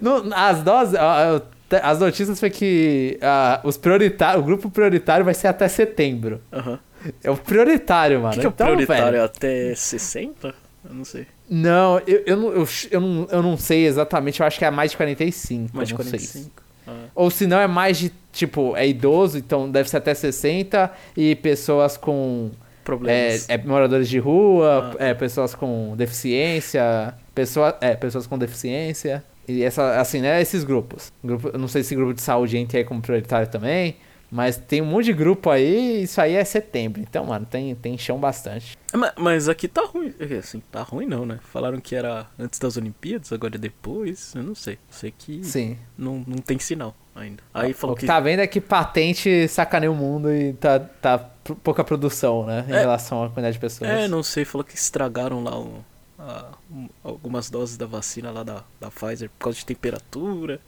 No- 0.00 0.32
as 0.34 0.62
doses. 0.62 0.94
ó, 1.00 1.40
as 1.82 1.98
notícias 2.00 2.38
foi 2.38 2.50
que 2.50 3.18
ah, 3.22 3.60
os 3.64 3.76
prioritários, 3.76 4.42
o 4.42 4.46
grupo 4.46 4.68
prioritário 4.70 5.24
vai 5.24 5.34
ser 5.34 5.48
até 5.48 5.66
setembro. 5.66 6.40
Aham. 6.52 6.78
É 7.22 7.30
o 7.30 7.36
prioritário, 7.36 8.20
mano. 8.20 8.32
O 8.32 8.34
que, 8.34 8.40
que 8.40 8.46
é 8.46 8.48
o 8.48 8.52
Então, 8.52 8.66
prioritário? 8.66 9.04
velho, 9.12 9.24
Até 9.24 9.74
60? 9.74 10.54
Eu 10.88 10.94
não 10.94 11.04
sei. 11.04 11.26
Não, 11.48 11.98
eu, 12.06 12.22
eu, 12.26 12.36
não, 12.36 12.52
eu, 12.52 12.68
eu, 12.90 13.00
não, 13.00 13.28
eu 13.30 13.42
não 13.42 13.56
sei 13.56 13.86
exatamente, 13.86 14.40
eu 14.40 14.46
acho 14.46 14.58
que 14.58 14.64
é 14.64 14.70
mais 14.70 14.92
de 14.92 14.96
45. 14.96 15.76
Mais 15.76 15.88
de 15.88 15.94
eu 15.94 15.98
não 15.98 16.04
sei. 16.04 16.18
45. 16.18 16.62
Ah. 16.86 16.92
Ou 17.14 17.30
se 17.30 17.46
não, 17.46 17.58
é 17.60 17.66
mais 17.66 17.98
de, 17.98 18.12
tipo, 18.32 18.74
é 18.76 18.86
idoso, 18.88 19.36
então 19.38 19.70
deve 19.70 19.88
ser 19.90 19.98
até 19.98 20.14
60, 20.14 20.90
e 21.16 21.34
pessoas 21.36 21.96
com. 21.96 22.50
É, 22.52 22.82
Problemas. 22.82 23.48
é, 23.48 23.58
moradores 23.58 24.08
de 24.08 24.18
rua, 24.18 24.96
é, 24.98 25.12
pessoas 25.14 25.54
com 25.54 25.94
deficiência, 25.96 27.14
pessoa, 27.34 27.76
é, 27.80 27.94
pessoas 27.94 28.26
com 28.26 28.36
deficiência. 28.38 29.22
E 29.46 29.62
essa, 29.62 30.00
assim, 30.00 30.20
né, 30.20 30.40
esses 30.40 30.64
grupos. 30.64 31.12
Grupo, 31.22 31.50
eu 31.52 31.58
não 31.58 31.68
sei 31.68 31.82
se 31.82 31.94
grupo 31.94 32.14
de 32.14 32.22
saúde 32.22 32.56
entra 32.56 32.78
aí 32.78 32.84
como 32.84 33.00
prioritário 33.00 33.48
também, 33.48 33.96
mas 34.30 34.56
tem 34.56 34.80
um 34.80 34.86
monte 34.86 35.06
de 35.06 35.12
grupo 35.12 35.50
aí, 35.50 36.02
isso 36.04 36.20
aí 36.20 36.34
é 36.34 36.44
setembro. 36.44 37.00
Então, 37.00 37.24
mano, 37.26 37.44
tem, 37.46 37.74
tem 37.74 37.98
chão 37.98 38.18
bastante. 38.18 38.76
Ma- 38.94 39.12
Mas 39.16 39.48
aqui 39.48 39.66
tá 39.68 39.82
ruim. 39.84 40.14
É, 40.18 40.36
Assim, 40.38 40.60
tá 40.70 40.82
ruim 40.82 41.06
não, 41.06 41.26
né? 41.26 41.38
Falaram 41.52 41.80
que 41.80 41.94
era 41.94 42.26
antes 42.38 42.58
das 42.58 42.76
Olimpíadas, 42.76 43.32
agora 43.32 43.56
é 43.56 43.58
depois. 43.58 44.32
Eu 44.34 44.42
não 44.42 44.54
sei. 44.54 44.78
Sei 44.90 45.12
que 45.16 45.42
Sim. 45.44 45.76
não, 45.98 46.24
não 46.26 46.38
tem 46.38 46.58
sinal 46.58 46.94
ainda. 47.14 47.42
Aí 47.52 47.72
falou 47.72 47.94
o 47.94 47.96
que 47.96 48.02
que. 48.02 48.06
tá 48.06 48.20
vendo 48.20 48.40
é 48.40 48.46
que 48.46 48.60
patente 48.60 49.48
sacaneia 49.48 49.90
o 49.90 49.94
mundo 49.94 50.32
e 50.32 50.52
tá, 50.54 50.78
tá 50.78 51.18
pouca 51.64 51.82
produção, 51.84 52.46
né? 52.46 52.64
Em 52.68 52.72
É. 52.72 52.80
relação 52.80 53.22
à 53.24 53.28
quantidade 53.28 53.54
de 53.54 53.60
pessoas. 53.60 53.90
É, 53.90 54.06
não 54.08 54.22
sei, 54.22 54.44
falou 54.44 54.64
que 54.64 54.74
estragaram 54.74 55.42
lá 55.42 55.58
um- 55.58 55.80
a- 56.18 56.52
um- 56.70 56.88
algumas 57.02 57.50
doses 57.50 57.76
da 57.76 57.86
vacina 57.86 58.30
lá 58.30 58.42
da, 58.42 58.62
da 58.80 58.90
Pfizer 58.90 59.28
por 59.30 59.44
causa 59.44 59.58
de 59.58 59.66
temperatura. 59.66 60.60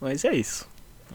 Mas 0.00 0.24
é 0.24 0.32
isso. 0.34 0.68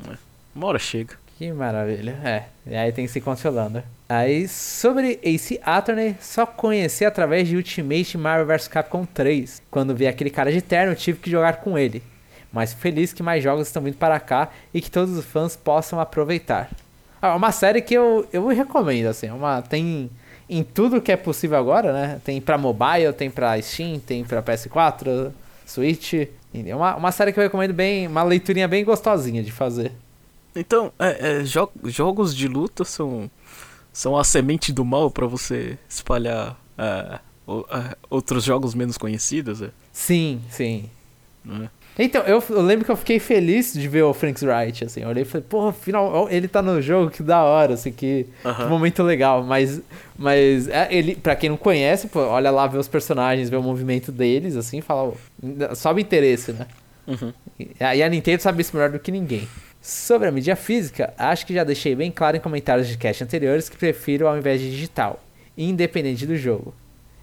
né? 0.05 0.17
Uma 0.55 0.67
hora 0.67 0.79
chega. 0.79 1.15
Que 1.37 1.51
maravilha. 1.51 2.17
É, 2.23 2.43
e 2.65 2.75
aí 2.75 2.91
tem 2.91 3.05
que 3.05 3.11
se 3.11 3.19
consolando. 3.19 3.83
Aí, 4.07 4.47
sobre 4.47 5.19
Ace 5.23 5.59
Attorney, 5.63 6.15
só 6.21 6.45
conheci 6.45 7.03
através 7.03 7.47
de 7.47 7.55
Ultimate 7.55 8.17
Marvel 8.17 8.45
vs 8.45 8.67
Capcom 8.67 9.05
3. 9.05 9.61
Quando 9.71 9.95
vi 9.95 10.05
aquele 10.05 10.29
cara 10.29 10.51
de 10.51 10.61
terno, 10.61 10.93
tive 10.95 11.19
que 11.19 11.31
jogar 11.31 11.57
com 11.57 11.77
ele. 11.77 12.03
Mas 12.51 12.73
feliz 12.73 13.11
que 13.11 13.23
mais 13.23 13.43
jogos 13.43 13.67
estão 13.67 13.81
vindo 13.81 13.97
para 13.97 14.19
cá 14.19 14.49
e 14.71 14.79
que 14.79 14.91
todos 14.91 15.17
os 15.17 15.25
fãs 15.25 15.55
possam 15.55 15.99
aproveitar. 15.99 16.69
É 17.19 17.27
uma 17.29 17.51
série 17.51 17.81
que 17.81 17.95
eu, 17.95 18.27
eu 18.31 18.45
recomendo, 18.47 19.07
assim. 19.07 19.27
é 19.27 19.33
Uma, 19.33 19.61
tem 19.63 20.11
em 20.47 20.63
tudo 20.63 21.01
que 21.01 21.11
é 21.11 21.17
possível 21.17 21.57
agora, 21.57 21.91
né? 21.91 22.21
Tem 22.23 22.39
pra 22.39 22.57
mobile, 22.57 23.11
tem 23.17 23.31
pra 23.31 23.59
Steam, 23.59 23.97
tem 23.99 24.23
pra 24.23 24.43
PS4, 24.43 25.31
Switch. 25.65 26.13
É 26.53 26.75
uma, 26.75 26.95
uma 26.95 27.11
série 27.11 27.33
que 27.33 27.39
eu 27.39 27.43
recomendo 27.43 27.73
bem, 27.73 28.05
uma 28.05 28.21
leiturinha 28.21 28.67
bem 28.67 28.85
gostosinha 28.85 29.41
de 29.41 29.51
fazer. 29.51 29.91
Então, 30.55 30.91
é, 30.99 31.39
é, 31.39 31.43
jo- 31.43 31.71
jogos 31.85 32.35
de 32.35 32.47
luta 32.47 32.83
são, 32.83 33.29
são 33.91 34.17
a 34.17 34.23
semente 34.23 34.71
do 34.71 34.85
mal 34.85 35.09
pra 35.09 35.25
você 35.25 35.77
espalhar 35.89 36.59
é, 36.77 37.19
outros 38.09 38.43
jogos 38.43 38.73
menos 38.75 38.97
conhecidos, 38.97 39.61
é, 39.61 39.69
Sim, 39.91 40.41
sim. 40.49 40.89
é? 41.49 41.67
Então, 41.99 42.23
eu, 42.23 42.43
eu 42.49 42.61
lembro 42.63 42.83
que 42.85 42.89
eu 42.89 42.97
fiquei 42.97 43.19
feliz 43.19 43.71
de 43.73 43.87
ver 43.87 44.01
o 44.01 44.15
Frank 44.15 44.43
Wright, 44.43 44.83
assim. 44.83 45.01
Eu 45.01 45.09
olhei 45.09 45.21
e 45.21 45.25
falei, 45.27 45.45
porra, 45.47 45.71
final, 45.71 46.27
ele 46.27 46.47
tá 46.47 46.59
no 46.59 46.81
jogo, 46.81 47.11
que 47.11 47.21
da 47.21 47.43
hora, 47.43 47.75
assim, 47.75 47.91
que, 47.91 48.23
que 48.41 48.47
Aham. 48.47 48.67
momento 48.67 49.03
legal. 49.03 49.43
Mas, 49.43 49.79
mas 50.17 50.67
é, 50.69 50.87
ele, 50.91 51.15
pra 51.15 51.35
quem 51.35 51.51
não 51.51 51.57
conhece, 51.57 52.07
pô, 52.07 52.19
olha 52.21 52.49
lá, 52.49 52.65
vê 52.65 52.79
os 52.79 52.87
personagens, 52.87 53.47
vê 53.47 53.55
o 53.57 53.61
movimento 53.61 54.11
deles, 54.11 54.55
assim, 54.55 54.81
fala, 54.81 55.13
ó, 55.69 55.75
sobe 55.75 56.01
interesse, 56.01 56.51
né? 56.53 56.65
Uhum. 57.05 57.31
E 57.59 57.83
a, 57.83 57.95
e 57.95 58.01
a 58.01 58.09
Nintendo 58.09 58.41
sabe 58.41 58.61
isso 58.63 58.75
melhor 58.75 58.89
do 58.89 58.97
que 58.97 59.11
ninguém. 59.11 59.47
Sobre 59.85 60.29
a 60.29 60.31
mídia 60.31 60.55
física, 60.55 61.13
acho 61.17 61.45
que 61.45 61.53
já 61.53 61.63
deixei 61.65 61.93
bem 61.93 62.09
claro 62.09 62.37
em 62.37 62.39
comentários 62.39 62.87
de 62.87 62.97
cast 62.97 63.21
anteriores 63.21 63.67
que 63.67 63.75
prefiro 63.75 64.25
ao 64.29 64.37
invés 64.37 64.61
de 64.61 64.71
digital, 64.71 65.21
independente 65.57 66.25
do 66.25 66.37
jogo. 66.37 66.73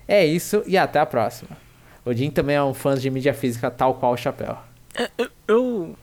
É 0.07 0.27
isso 0.27 0.63
e 0.67 0.77
até 0.77 0.99
a 1.01 1.07
próxima. 1.07 1.57
O 2.05 2.13
Jim 2.13 2.31
também 2.31 2.57
é 2.57 2.63
um 2.63 2.75
fã 2.75 2.95
de 2.97 3.09
mídia 3.11 3.33
física 3.33 3.71
tal 3.71 3.95
qual 3.95 4.13
o 4.13 4.17
Chapéu. 4.17 4.59
É, 4.95 5.09
eu, 5.17 5.29
eu- 5.49 5.97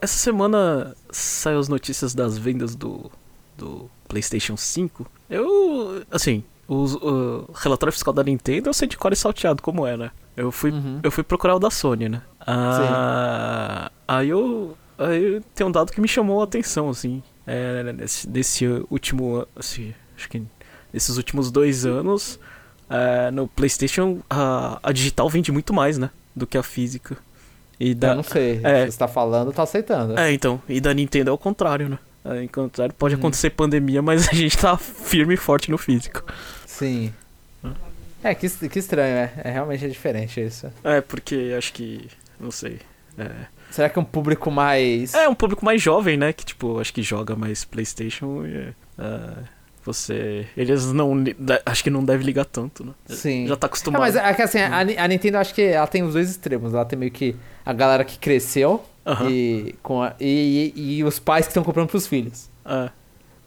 Essa 0.00 0.16
semana 0.18 0.94
saiu 1.10 1.58
as 1.58 1.68
notícias 1.68 2.14
das 2.14 2.38
vendas 2.38 2.76
do, 2.76 3.10
do 3.58 3.90
PlayStation 4.06 4.56
5. 4.56 5.10
Eu. 5.28 6.04
Assim, 6.10 6.44
os- 6.68 6.94
o 6.94 7.50
relatório 7.54 7.92
fiscal 7.92 8.12
da 8.14 8.22
Nintendo 8.22 8.68
eu 8.68 8.74
sei 8.74 8.86
de 8.86 8.96
cor 8.96 9.12
e 9.12 9.16
salteado 9.16 9.60
como 9.62 9.84
é, 9.86 9.96
né? 9.96 10.10
Eu 10.36 10.52
fui, 10.52 10.70
Uhum. 10.70 11.00
eu 11.02 11.10
fui 11.10 11.24
procurar 11.24 11.56
o 11.56 11.58
da 11.58 11.70
Sony, 11.70 12.08
né? 12.10 12.22
Ah, 12.46 13.90
aí 14.06 14.28
eu. 14.28 14.76
Aí 14.98 15.40
tem 15.54 15.66
um 15.66 15.70
dado 15.70 15.92
que 15.92 16.00
me 16.00 16.08
chamou 16.08 16.40
a 16.40 16.44
atenção, 16.44 16.88
assim. 16.90 17.22
É, 17.46 17.92
nesse, 17.92 18.26
desse 18.28 18.66
último. 18.90 19.46
Assim, 19.54 19.94
acho 20.16 20.28
que 20.28 20.42
nesses 20.92 21.16
últimos 21.16 21.50
dois 21.50 21.84
anos. 21.86 22.38
é, 22.88 23.30
no 23.30 23.46
PlayStation 23.48 24.20
a, 24.30 24.78
a 24.82 24.92
digital 24.92 25.28
vende 25.28 25.50
muito 25.52 25.72
mais, 25.74 25.98
né? 25.98 26.10
Do 26.34 26.46
que 26.46 26.56
a 26.56 26.62
física. 26.62 27.16
E 27.78 27.90
Eu 27.90 27.94
da, 27.94 28.14
não 28.14 28.22
sei. 28.22 28.60
é. 28.64 28.86
Você 28.90 28.98
tá 28.98 29.06
falando, 29.08 29.52
tá 29.52 29.62
aceitando. 29.64 30.18
é, 30.18 30.32
então. 30.32 30.60
E 30.68 30.80
da 30.80 30.94
Nintendo 30.94 31.30
é 31.30 31.32
o 31.32 31.38
contrário, 31.38 31.88
né? 31.88 31.98
É, 32.24 32.42
em 32.42 32.48
contrário, 32.48 32.92
pode 32.94 33.14
Uhum. 33.14 33.20
acontecer 33.20 33.50
pandemia, 33.50 34.00
mas 34.02 34.28
a 34.28 34.32
gente 34.32 34.56
tá 34.58 34.76
firme 34.76 35.34
e 35.34 35.36
forte 35.36 35.70
no 35.70 35.78
físico. 35.78 36.24
Sim. 36.66 37.12
É, 38.24 38.34
que, 38.34 38.48
que 38.48 38.78
estranho, 38.78 39.14
é. 39.16 39.32
É 39.44 39.50
realmente 39.50 39.84
é 39.84 39.88
diferente 39.88 40.40
isso. 40.40 40.68
É, 40.82 41.00
porque 41.00 41.54
acho 41.56 41.72
que. 41.72 42.08
Não 42.40 42.50
sei. 42.50 42.80
É, 43.18 43.30
Será 43.70 43.88
que 43.88 43.98
é 43.98 44.02
um 44.02 44.04
público 44.04 44.50
mais. 44.50 45.12
é 45.14 45.28
um 45.28 45.34
público 45.34 45.64
mais 45.64 45.82
jovem, 45.82 46.16
né? 46.16 46.32
Que, 46.32 46.44
tipo, 46.44 46.78
acho 46.80 46.92
que 46.94 47.02
joga 47.02 47.34
mais 47.36 47.64
PlayStation 47.64 48.44
e. 48.46 48.72
é, 48.98 49.32
você. 49.84 50.46
Eles 50.56 50.92
não. 50.92 51.12
Acho 51.64 51.84
que 51.84 51.90
não 51.90 52.04
deve 52.04 52.24
ligar 52.24 52.44
tanto, 52.44 52.84
né? 52.84 52.92
Sim. 53.06 53.46
Já 53.46 53.56
tá 53.56 53.66
É, 53.66 53.68
acostumado. 53.68 54.00
mas 54.00 54.16
é 54.16 54.34
que 54.34 54.42
assim, 54.42 54.58
a, 54.60 54.82
Ni- 54.84 54.96
a 54.98 55.06
Nintendo 55.06 55.38
acho 55.38 55.54
que 55.54 55.62
ela 55.62 55.86
tem 55.86 56.02
os 56.02 56.14
dois 56.14 56.30
extremos. 56.30 56.74
Ela 56.74 56.84
tem 56.84 56.98
meio 56.98 57.10
que 57.12 57.36
a 57.64 57.72
galera 57.72 58.04
que 58.04 58.18
cresceu 58.18 58.82
Aham. 59.04 59.30
e, 59.30 59.74
com 59.82 60.02
a- 60.02 60.14
e, 60.18 60.72
e, 60.74 60.96
e 60.98 61.04
os 61.04 61.18
pais 61.18 61.46
que 61.46 61.50
estão 61.50 61.62
comprando 61.62 61.88
pros 61.88 62.06
filhos. 62.06 62.48
É, 62.64 62.90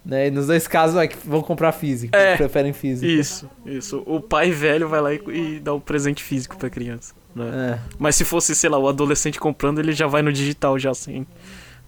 Né? 0.05 0.27
E 0.27 0.31
nos 0.31 0.47
dois 0.47 0.65
casos 0.65 0.95
é 0.95 1.07
que 1.07 1.17
vão 1.27 1.41
comprar 1.41 1.73
físico, 1.73 2.15
É. 2.15 2.37
preferem 2.37 2.71
físico. 2.71 3.11
isso, 3.11 3.49
isso. 3.65 4.01
O 4.05 4.21
pai 4.21 4.49
velho 4.51 4.87
vai 4.87 5.01
lá 5.01 5.13
e, 5.13 5.21
e 5.27 5.59
dá 5.59 5.73
um 5.73 5.79
presente 5.79 6.23
físico 6.23 6.55
pra 6.57 6.69
criança. 6.69 7.13
Né? 7.35 7.75
É. 7.75 7.79
Mas 7.97 8.15
se 8.15 8.25
fosse, 8.25 8.55
sei 8.55 8.69
lá, 8.69 8.77
o 8.77 8.87
adolescente 8.87 9.39
comprando, 9.39 9.79
ele 9.79 9.91
já 9.93 10.07
vai 10.07 10.21
no 10.21 10.31
digital 10.33 10.77
já 10.79 10.93
sem. 10.93 11.25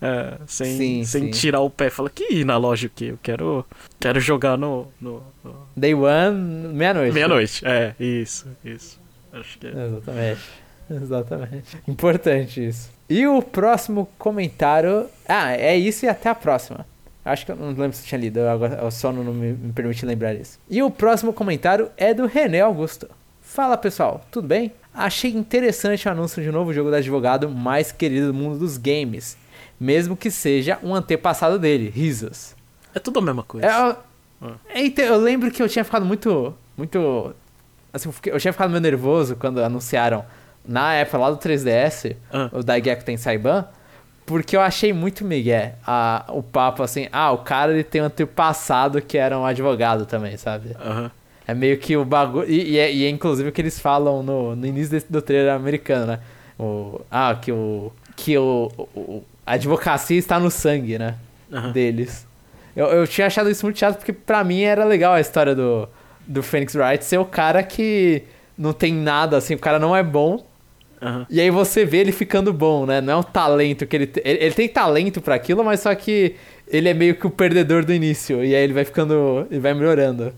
é, 0.02 0.38
sem 0.48 0.78
Sim, 0.78 1.04
sem 1.04 1.24
sim. 1.26 1.32
tirar 1.32 1.62
o 1.62 1.70
pé. 1.70 1.90
Fala 1.90 2.10
que 2.10 2.32
ir 2.34 2.46
na 2.46 2.58
loja 2.58 2.88
o 2.88 2.90
quê? 2.90 3.06
Eu 3.12 3.20
quero, 3.22 3.66
quero 4.00 4.20
jogar 4.20 4.58
no. 4.58 4.88
no, 5.00 5.22
no- 5.44 5.68
Day 5.76 5.94
one, 5.94 6.68
meia-noite. 6.74 7.14
Meia-noite. 7.14 7.66
É, 7.66 7.94
isso, 8.00 8.48
isso. 8.64 9.00
Acho 9.34 9.58
que 9.58 9.68
é. 9.68 9.86
Exatamente. 9.86 10.42
Exatamente. 10.90 11.78
Importante 11.88 12.66
isso. 12.68 12.90
E 13.10 13.26
o 13.28 13.42
próximo 13.42 14.10
comentário. 14.18 15.08
Ah, 15.28 15.52
é 15.54 15.78
isso 15.78 16.06
e 16.06 16.10
até 16.10 16.30
a 16.30 16.36
próxima. 16.36 16.86
Acho 17.24 17.46
que 17.46 17.52
eu 17.52 17.56
não 17.56 17.68
lembro 17.68 17.94
se 17.94 18.04
eu 18.04 18.08
tinha 18.08 18.20
lido, 18.20 18.40
agora 18.42 18.84
o 18.84 18.90
sono 18.90 19.24
não 19.24 19.34
me, 19.34 19.54
me 19.54 19.72
permite 19.72 20.06
lembrar 20.06 20.34
isso. 20.34 20.58
E 20.70 20.82
o 20.82 20.90
próximo 20.90 21.32
comentário 21.32 21.90
é 21.96 22.14
do 22.14 22.26
René 22.26 22.62
Augusto. 22.62 23.08
Fala 23.54 23.76
pessoal, 23.76 24.22
tudo 24.32 24.48
bem? 24.48 24.72
Achei 24.94 25.30
interessante 25.30 26.08
o 26.08 26.12
anúncio 26.12 26.42
de 26.42 26.50
um 26.50 26.54
novo 26.54 26.72
jogo 26.72 26.90
do 26.90 26.96
advogado 26.96 27.50
mais 27.50 27.92
querido 27.92 28.28
do 28.28 28.34
mundo 28.34 28.58
dos 28.58 28.78
games, 28.78 29.36
mesmo 29.78 30.16
que 30.16 30.32
seja 30.32 30.80
um 30.82 30.96
antepassado 30.96 31.60
dele, 31.60 31.90
Risos. 31.90 32.56
É 32.96 33.00
tudo 33.00 33.20
a 33.20 33.22
mesma 33.22 33.44
coisa. 33.44 33.68
É, 33.68 33.70
eu, 33.90 33.96
Ah. 34.42 34.54
então, 34.74 35.04
eu 35.04 35.18
lembro 35.18 35.52
que 35.52 35.62
eu 35.62 35.68
tinha 35.68 35.84
ficado 35.84 36.06
muito. 36.06 36.54
Muito. 36.78 37.36
Assim, 37.92 38.08
eu 38.28 38.34
eu 38.36 38.40
tinha 38.40 38.54
ficado 38.54 38.70
meio 38.70 38.82
nervoso 38.82 39.36
quando 39.36 39.62
anunciaram 39.62 40.24
na 40.66 40.94
época 40.94 41.18
lá 41.18 41.30
do 41.30 41.36
3DS 41.38 42.16
Ah. 42.32 42.50
o 42.54 42.64
Daigeki 42.64 43.04
tem 43.04 43.18
Saiban. 43.18 43.66
Porque 44.26 44.56
eu 44.56 44.62
achei 44.62 44.94
muito 44.94 45.26
migué 45.26 45.76
a, 45.86 46.24
o 46.30 46.42
papo 46.42 46.84
assim, 46.84 47.10
ah, 47.12 47.32
o 47.34 47.40
cara 47.40 47.74
ele 47.74 47.84
tem 47.84 48.02
um 48.02 48.06
antepassado 48.06 49.02
que 49.02 49.18
era 49.18 49.38
um 49.38 49.46
advogado 49.46 50.06
também, 50.06 50.38
sabe? 50.38 50.74
Aham. 50.80 51.12
É 51.52 51.54
meio 51.54 51.78
que 51.78 51.96
o 51.98 52.06
bagulho. 52.06 52.50
E, 52.50 52.72
e 52.72 52.78
é, 52.80 52.92
e 52.94 53.06
é 53.06 53.10
inclusive 53.10 53.50
o 53.50 53.52
que 53.52 53.62
eles 53.62 53.80
falam 53.80 54.24
no, 54.24 54.56
no 54.56 54.66
início 54.66 54.92
desse, 54.92 55.12
do 55.12 55.22
trailer 55.22 55.54
americano, 55.54 56.06
né? 56.08 56.20
O, 56.60 57.02
ah, 57.10 57.36
que 57.40 57.52
o. 57.52 57.92
Que 58.16 58.38
o, 58.38 58.72
o- 58.78 59.00
o- 59.00 59.24
a 59.46 59.54
advocacia 59.54 60.18
está 60.18 60.40
no 60.40 60.52
sangue, 60.52 60.98
né? 61.00 61.16
Aham. 61.52 61.72
deles. 61.72 62.26
Eu, 62.76 62.86
eu 62.88 63.08
tinha 63.08 63.28
achado 63.28 63.50
isso 63.50 63.66
muito 63.66 63.78
chato 63.80 63.98
porque 63.98 64.14
pra 64.14 64.44
mim 64.44 64.62
era 64.62 64.86
legal 64.86 65.14
a 65.14 65.20
história 65.20 65.54
do, 65.54 65.90
do 66.26 66.42
Phoenix 66.42 66.74
Wright 66.76 67.04
ser 67.04 67.18
o 67.18 67.26
cara 67.26 67.62
que 67.64 68.24
não 68.58 68.72
tem 68.72 68.94
nada, 68.94 69.36
assim, 69.38 69.56
o 69.56 69.60
cara 69.60 69.78
não 69.80 69.94
é 69.96 70.02
bom. 70.04 70.46
Aham. 71.02 71.26
E 71.30 71.42
aí 71.42 71.50
você 71.50 71.84
vê 71.84 71.98
ele 71.98 72.12
ficando 72.12 72.54
bom, 72.54 72.86
né? 72.86 73.02
Não 73.02 73.14
é 73.14 73.16
um 73.18 73.24
talento 73.24 73.86
que 73.88 73.96
ele 73.96 74.08
tem. 74.08 74.24
Ele, 74.26 74.44
ele 74.46 74.54
tem 74.54 74.70
talento 74.70 75.20
pra 75.20 75.36
aquilo, 75.36 75.64
mas 75.66 75.80
só 75.82 75.94
que 75.96 76.36
ele 76.68 76.88
é 76.88 76.94
meio 76.94 77.16
que 77.16 77.26
o 77.28 77.32
perdedor 77.32 77.84
do 77.84 77.92
início. 77.94 78.44
E 78.46 78.56
aí 78.56 78.64
ele 78.64 78.72
vai 78.74 78.86
ficando. 78.86 79.48
Ele 79.50 79.60
vai 79.60 79.74
melhorando. 79.74 80.32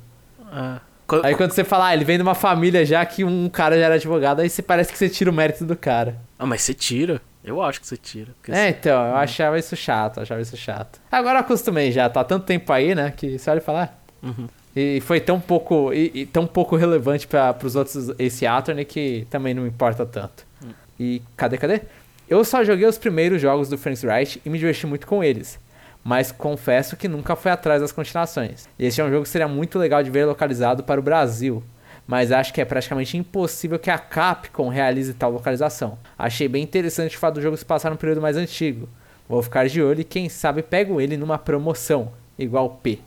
Ah. 0.52 0.80
Qu- 1.22 1.26
Aí 1.26 1.36
quando 1.36 1.52
você 1.52 1.64
fala, 1.64 1.88
ah, 1.88 1.94
ele 1.94 2.06
vem 2.06 2.18
de 2.18 2.24
uma 2.24 2.36
família 2.36 2.86
já 2.86 3.06
que 3.06 3.24
um 3.24 3.50
cara 3.50 3.78
já 3.78 3.86
era 3.86 3.96
advogado, 3.96 4.40
aí 4.42 4.50
você 4.50 4.62
parece 4.62 4.92
que 4.92 4.98
você 4.98 5.10
tira 5.10 5.30
o 5.30 5.34
mérito 5.34 5.66
do 5.66 5.76
cara. 5.76 6.16
Ah, 6.40 6.46
mas 6.46 6.62
você 6.62 6.74
tira. 6.74 7.22
Eu 7.44 7.62
acho 7.62 7.82
que 7.82 7.88
você 7.88 7.98
tira. 7.98 8.32
É, 8.48 8.70
então, 8.70 9.06
eu 9.08 9.16
achava 9.16 9.60
isso 9.60 9.76
chato, 9.76 10.22
achava 10.22 10.40
isso 10.42 10.56
chato. 10.56 11.00
Agora 11.12 11.40
eu 11.40 11.42
acostumei 11.42 11.92
já, 11.92 12.10
tá 12.10 12.22
há 12.22 12.24
tanto 12.24 12.46
tempo 12.46 12.72
aí, 12.72 12.96
né? 12.96 13.12
Que 13.16 13.38
você 13.38 13.50
olha 13.50 13.58
e 13.60 13.62
fala, 13.62 13.84
ah, 13.84 14.04
Uhum. 14.26 14.48
E 14.76 15.02
foi 15.02 15.20
tão 15.20 15.40
pouco, 15.40 15.94
e, 15.94 16.10
e 16.16 16.26
tão 16.26 16.48
pouco 16.48 16.76
relevante 16.78 17.28
para 17.28 17.56
os 17.64 17.76
outros 17.76 18.10
Ace 18.18 18.48
Attorney 18.48 18.86
que 18.86 19.28
também 19.30 19.54
não 19.54 19.68
importa 19.68 20.06
tanto. 20.06 20.46
Hum. 20.66 20.70
E 21.00 21.22
cadê, 21.38 21.58
cadê? 21.58 21.82
Eu 22.30 22.44
só 22.46 22.64
joguei 22.64 22.88
os 22.88 22.98
primeiros 22.98 23.40
jogos 23.42 23.68
do 23.70 23.78
Frank 23.78 24.04
Wright 24.08 24.42
e 24.44 24.50
me 24.50 24.58
diverti 24.58 24.88
muito 24.88 25.06
com 25.06 25.22
eles. 25.24 25.60
Mas 26.04 26.32
confesso 26.32 26.98
que 26.98 27.08
nunca 27.08 27.36
fui 27.36 27.50
atrás 27.50 27.82
das 27.82 27.92
continuações. 27.92 28.68
Este 28.78 29.00
é 29.00 29.04
um 29.06 29.10
jogo 29.10 29.24
que 29.24 29.30
seria 29.30 29.48
muito 29.48 29.80
legal 29.80 30.04
de 30.04 30.10
ver 30.10 30.26
localizado 30.26 30.84
para 30.84 31.00
o 31.00 31.04
Brasil. 31.04 31.64
Mas 32.06 32.32
acho 32.32 32.54
que 32.54 32.60
é 32.60 32.66
praticamente 32.66 33.16
impossível 33.18 33.80
que 33.80 33.90
a 33.90 33.98
Capcom 33.98 34.68
realize 34.68 35.14
tal 35.14 35.32
localização. 35.32 35.98
Achei 36.18 36.50
bem 36.50 36.62
interessante 36.62 37.16
o 37.16 37.20
fato 37.20 37.36
do 37.36 37.42
jogo 37.42 37.56
se 37.56 37.64
passar 37.64 37.90
num 37.90 37.96
período 37.96 38.22
mais 38.22 38.36
antigo. 38.36 38.90
Vou 39.30 39.42
ficar 39.42 39.68
de 39.68 39.82
olho 39.82 40.02
e 40.02 40.04
quem 40.04 40.28
sabe 40.28 40.62
pego 40.62 41.00
ele 41.00 41.16
numa 41.16 41.38
promoção, 41.38 42.12
igual 42.38 42.70
P. 42.70 43.00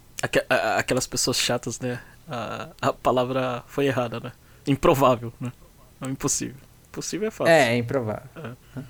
Aquelas 0.78 1.06
pessoas 1.06 1.36
chatas, 1.36 1.78
né? 1.78 2.00
A, 2.26 2.68
a 2.80 2.92
palavra 2.94 3.62
foi 3.66 3.86
errada, 3.86 4.18
né? 4.18 4.32
Improvável, 4.66 5.32
né? 5.38 5.52
Não 6.00 6.10
impossível. 6.10 6.56
Possível 6.90 7.28
é 7.28 7.30
fácil. 7.30 7.52
É, 7.52 7.74
é 7.74 7.76
improvável. 7.76 8.28
É. 8.36 8.80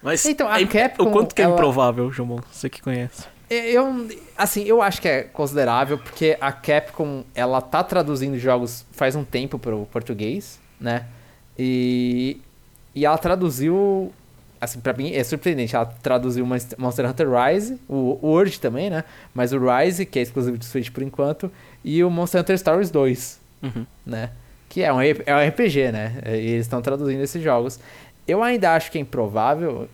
Mas 0.00 0.24
então, 0.24 0.48
a 0.48 0.60
é, 0.60 0.66
Capcom, 0.66 1.08
o 1.08 1.10
quanto 1.10 1.34
que 1.34 1.42
é 1.42 1.44
ela... 1.44 1.54
improvável, 1.54 2.10
Jomon? 2.12 2.38
Você 2.52 2.70
que 2.70 2.80
conhece. 2.80 3.26
Eu, 3.50 4.08
assim, 4.36 4.64
eu 4.64 4.82
acho 4.82 5.00
que 5.00 5.08
é 5.08 5.22
considerável 5.22 5.96
porque 5.96 6.36
a 6.38 6.52
Capcom, 6.52 7.24
ela 7.34 7.62
tá 7.62 7.82
traduzindo 7.82 8.38
jogos 8.38 8.84
faz 8.92 9.16
um 9.16 9.24
tempo 9.24 9.58
pro 9.58 9.86
português, 9.86 10.60
né? 10.78 11.06
E, 11.58 12.40
e 12.94 13.06
ela 13.06 13.16
traduziu, 13.16 14.12
assim, 14.60 14.80
pra 14.80 14.92
mim 14.92 15.12
é 15.14 15.24
surpreendente, 15.24 15.74
ela 15.74 15.86
traduziu 15.86 16.44
Monster 16.46 17.08
Hunter 17.08 17.28
Rise, 17.30 17.78
o, 17.88 18.18
o 18.20 18.30
Urge 18.32 18.60
também, 18.60 18.90
né? 18.90 19.02
Mas 19.34 19.52
o 19.54 19.58
Rise, 19.58 20.04
que 20.04 20.18
é 20.18 20.22
exclusivo 20.22 20.58
de 20.58 20.66
Switch 20.66 20.90
por 20.90 21.02
enquanto, 21.02 21.50
e 21.82 22.04
o 22.04 22.10
Monster 22.10 22.42
Hunter 22.42 22.58
Stories 22.58 22.90
2, 22.90 23.40
uhum. 23.62 23.86
né? 24.04 24.30
Que 24.68 24.82
é 24.82 24.92
um, 24.92 25.00
é 25.00 25.34
um 25.34 25.48
RPG, 25.48 25.90
né? 25.90 26.20
E 26.26 26.50
eles 26.50 26.66
estão 26.66 26.82
traduzindo 26.82 27.22
esses 27.22 27.42
jogos. 27.42 27.80
Eu 28.26 28.42
ainda 28.42 28.74
acho 28.74 28.92
que 28.92 28.98
é 28.98 29.00
improvável, 29.00 29.88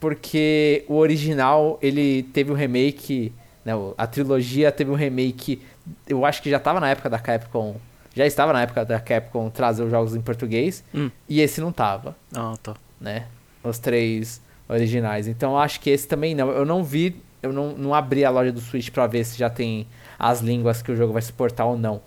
porque 0.00 0.84
o 0.88 0.96
original, 0.96 1.78
ele 1.80 2.22
teve 2.32 2.50
um 2.50 2.54
remake, 2.54 3.32
né, 3.64 3.72
a 3.96 4.06
trilogia 4.06 4.72
teve 4.72 4.90
um 4.90 4.94
remake, 4.94 5.62
eu 6.08 6.24
acho 6.24 6.42
que 6.42 6.50
já 6.50 6.56
estava 6.56 6.80
na 6.80 6.88
época 6.88 7.10
da 7.10 7.18
Capcom, 7.18 7.76
já 8.14 8.26
estava 8.26 8.52
na 8.52 8.62
época 8.62 8.84
da 8.84 8.98
Capcom 8.98 9.50
trazer 9.50 9.84
os 9.84 9.90
jogos 9.90 10.16
em 10.16 10.20
português, 10.20 10.82
hum. 10.94 11.10
e 11.28 11.40
esse 11.40 11.60
não 11.60 11.70
tava. 11.70 12.16
Ah, 12.34 12.54
tá. 12.62 12.74
Né? 13.00 13.26
Os 13.62 13.78
três 13.78 14.40
originais. 14.68 15.28
Então 15.28 15.52
eu 15.52 15.58
acho 15.58 15.80
que 15.80 15.90
esse 15.90 16.08
também 16.08 16.34
não. 16.34 16.48
Eu 16.50 16.64
não 16.64 16.82
vi, 16.82 17.20
eu 17.42 17.52
não, 17.52 17.72
não 17.72 17.94
abri 17.94 18.24
a 18.24 18.30
loja 18.30 18.50
do 18.50 18.60
Switch 18.60 18.90
para 18.90 19.06
ver 19.06 19.24
se 19.24 19.38
já 19.38 19.50
tem 19.50 19.86
as 20.18 20.40
línguas 20.40 20.82
que 20.82 20.90
o 20.90 20.96
jogo 20.96 21.12
vai 21.12 21.22
suportar 21.22 21.66
ou 21.66 21.76
não. 21.76 22.00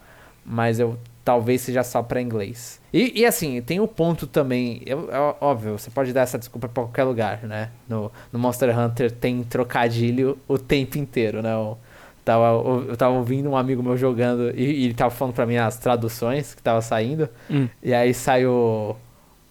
Mas 0.46 0.80
eu 0.80 0.98
talvez 1.24 1.62
seja 1.62 1.84
só 1.84 2.04
para 2.04 2.22
inglês. 2.22 2.82
E, 2.94 3.22
e, 3.22 3.26
assim, 3.26 3.62
tem 3.62 3.80
o 3.80 3.88
ponto 3.88 4.28
também, 4.28 4.82
eu, 4.86 5.10
é 5.12 5.36
óbvio, 5.42 5.78
você 5.78 5.90
pode 5.90 6.14
dar 6.14 6.22
essa 6.22 6.38
desculpa 6.38 6.68
pra 6.68 6.84
qualquer 6.84 7.04
lugar, 7.04 7.44
né? 7.44 7.70
No, 7.88 8.12
no 8.32 8.38
Monster 8.38 8.78
Hunter 8.78 9.12
tem 9.12 9.44
trocadilho 9.44 10.38
o 10.48 10.58
tempo 10.58 10.98
inteiro, 10.98 11.42
né? 11.42 11.54
Eu 11.54 11.78
tava, 12.24 12.48
eu 12.88 12.96
tava 12.96 13.16
ouvindo 13.16 13.50
um 13.50 13.58
amigo 13.58 13.82
meu 13.82 13.98
jogando 13.98 14.52
e, 14.56 14.64
e 14.64 14.86
ele 14.86 14.94
tava 14.94 15.12
falando 15.12 15.34
pra 15.34 15.46
mim 15.46 15.58
as 15.58 15.78
traduções 15.78 16.54
que 16.54 16.62
tava 16.62 16.82
saindo. 16.82 17.28
Hum. 17.50 17.68
E 17.82 17.94
aí 17.94 18.14
saiu 18.14 18.52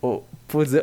o, 0.00 0.06
o, 0.06 0.22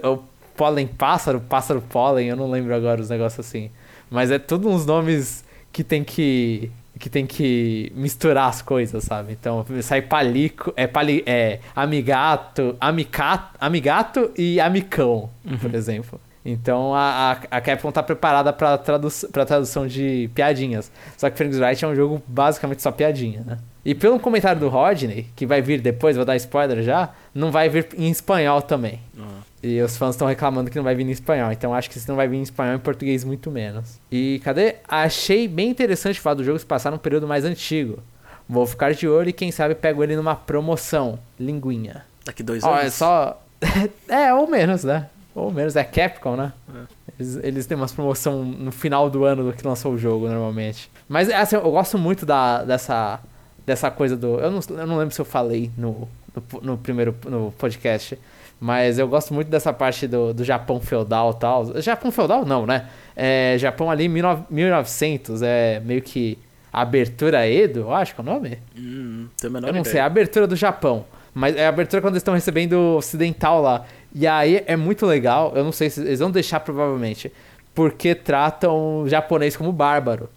o 0.03 0.19
pólen 0.55 0.87
pássaro, 0.87 1.39
pássaro 1.39 1.81
pólen, 1.81 2.27
eu 2.27 2.35
não 2.35 2.49
lembro 2.49 2.75
agora 2.75 2.99
os 2.99 3.09
negócios 3.09 3.45
assim. 3.45 3.71
Mas 4.09 4.31
é 4.31 4.39
tudo 4.39 4.67
uns 4.67 4.85
nomes 4.85 5.45
que 5.71 5.83
tem 5.83 6.03
que 6.03 6.71
que 6.99 7.09
tem 7.09 7.25
que 7.25 7.91
misturar 7.95 8.49
as 8.49 8.61
coisas, 8.61 9.05
sabe? 9.05 9.31
Então 9.31 9.65
sai 9.81 10.01
palico, 10.01 10.73
é, 10.75 10.85
pali, 10.85 11.23
é 11.25 11.59
amigato, 11.73 12.75
amicato, 12.79 13.57
amigato 13.59 14.31
e 14.37 14.59
amicão, 14.59 15.29
uhum. 15.45 15.57
por 15.57 15.73
exemplo. 15.73 16.19
Então 16.43 16.93
a, 16.93 17.31
a, 17.31 17.57
a 17.57 17.61
Capcom 17.61 17.91
tá 17.91 18.03
preparada 18.03 18.51
para 18.51 18.77
tradu 18.77 19.07
pra 19.31 19.45
tradução 19.45 19.87
de 19.87 20.29
piadinhas. 20.35 20.91
Só 21.17 21.29
que 21.29 21.37
Phoenix 21.37 21.59
Wright 21.59 21.85
é 21.85 21.87
um 21.87 21.95
jogo 21.95 22.21
basicamente 22.27 22.81
só 22.81 22.91
piadinha, 22.91 23.43
né? 23.45 23.57
E 23.85 23.95
pelo 23.95 24.19
comentário 24.19 24.59
do 24.59 24.67
Rodney, 24.67 25.27
que 25.35 25.45
vai 25.45 25.61
vir 25.61 25.79
depois, 25.79 26.15
vou 26.15 26.25
dar 26.25 26.35
spoiler 26.35 26.83
já, 26.83 27.09
não 27.33 27.49
vai 27.49 27.69
vir 27.69 27.87
em 27.97 28.09
espanhol 28.09 28.61
também. 28.61 28.99
Uhum. 29.17 29.48
E 29.61 29.81
os 29.81 29.97
fãs 29.97 30.15
estão 30.15 30.27
reclamando 30.27 30.69
que 30.69 30.77
não 30.77 30.83
vai 30.83 30.95
vir 30.95 31.05
em 31.05 31.11
espanhol. 31.11 31.51
Então 31.51 31.73
acho 31.73 31.89
que 31.89 31.99
se 31.99 32.07
não 32.07 32.15
vai 32.15 32.27
vir 32.27 32.37
em 32.37 32.41
espanhol, 32.41 32.75
em 32.75 32.79
português 32.79 33.23
muito 33.23 33.51
menos. 33.51 33.99
E 34.11 34.39
cadê? 34.43 34.75
Achei 34.87 35.47
bem 35.47 35.69
interessante 35.69 36.19
fato 36.19 36.37
do 36.37 36.43
jogo 36.43 36.57
se 36.57 36.65
passar 36.65 36.91
num 36.91 36.97
período 36.97 37.27
mais 37.27 37.43
antigo. 37.43 37.99
Vou 38.47 38.65
ficar 38.65 38.93
de 38.93 39.07
olho 39.07 39.29
e 39.29 39.33
quem 39.33 39.51
sabe 39.51 39.75
pego 39.75 40.03
ele 40.03 40.15
numa 40.15 40.35
promoção. 40.35 41.19
Linguinha. 41.39 42.05
Daqui 42.25 42.41
dois 42.41 42.63
anos. 42.63 42.77
Ó, 42.77 42.81
é 42.81 42.89
só. 42.89 43.43
é, 44.07 44.33
ou 44.33 44.47
menos, 44.47 44.83
né? 44.83 45.09
Ou 45.35 45.51
menos, 45.51 45.75
é 45.75 45.83
Capcom, 45.83 46.35
né? 46.35 46.53
É. 46.73 46.99
Eles, 47.19 47.35
eles 47.43 47.65
têm 47.65 47.77
umas 47.77 47.91
promoção 47.91 48.43
no 48.43 48.71
final 48.71 49.09
do 49.09 49.23
ano 49.25 49.43
do 49.43 49.53
que 49.53 49.65
lançou 49.67 49.93
o 49.93 49.97
jogo, 49.97 50.27
normalmente. 50.27 50.89
Mas 51.07 51.29
assim, 51.29 51.55
eu 51.55 51.71
gosto 51.71 51.97
muito 51.97 52.25
da, 52.25 52.63
dessa, 52.63 53.19
dessa 53.65 53.91
coisa 53.91 54.15
do. 54.15 54.39
Eu 54.39 54.49
não, 54.51 54.59
eu 54.69 54.87
não 54.87 54.97
lembro 54.97 55.13
se 55.13 55.21
eu 55.21 55.25
falei 55.25 55.69
no, 55.77 56.07
no, 56.35 56.61
no 56.61 56.77
primeiro 56.77 57.15
no 57.25 57.53
podcast 57.57 58.17
mas 58.59 58.99
eu 58.99 59.07
gosto 59.07 59.33
muito 59.33 59.47
dessa 59.47 59.71
parte 59.71 60.07
do, 60.07 60.33
do 60.33 60.43
Japão 60.43 60.81
feudal 60.81 61.31
e 61.31 61.39
tal. 61.39 61.81
Japão 61.81 62.11
feudal 62.11 62.45
não, 62.45 62.65
né? 62.65 62.87
É, 63.15 63.55
Japão 63.57 63.89
ali 63.89 64.09
1900, 64.09 65.41
é 65.41 65.79
meio 65.79 66.01
que 66.01 66.37
abertura 66.71 67.47
Edo, 67.47 67.81
eu 67.81 67.93
acho 67.93 68.13
que 68.13 68.21
é 68.21 68.23
o 68.23 68.25
nome? 68.25 68.59
Hum, 68.77 69.27
eu 69.41 69.49
não 69.49 69.69
ideia. 69.69 69.83
sei, 69.83 69.99
é 69.99 70.03
a 70.03 70.05
abertura 70.05 70.45
do 70.45 70.55
Japão. 70.55 71.05
Mas 71.33 71.55
é 71.55 71.65
a 71.65 71.69
abertura 71.69 72.01
quando 72.01 72.13
eles 72.13 72.21
estão 72.21 72.33
recebendo 72.33 72.73
o 72.73 72.97
ocidental 72.97 73.61
lá. 73.61 73.85
E 74.13 74.27
aí 74.27 74.63
é 74.65 74.75
muito 74.75 75.05
legal, 75.05 75.53
eu 75.55 75.63
não 75.63 75.71
sei 75.71 75.89
se 75.89 76.01
eles 76.01 76.19
vão 76.19 76.31
deixar 76.31 76.59
provavelmente, 76.59 77.31
porque 77.73 78.15
tratam 78.15 79.03
o 79.03 79.09
japonês 79.09 79.55
como 79.55 79.71
bárbaro, 79.71 80.29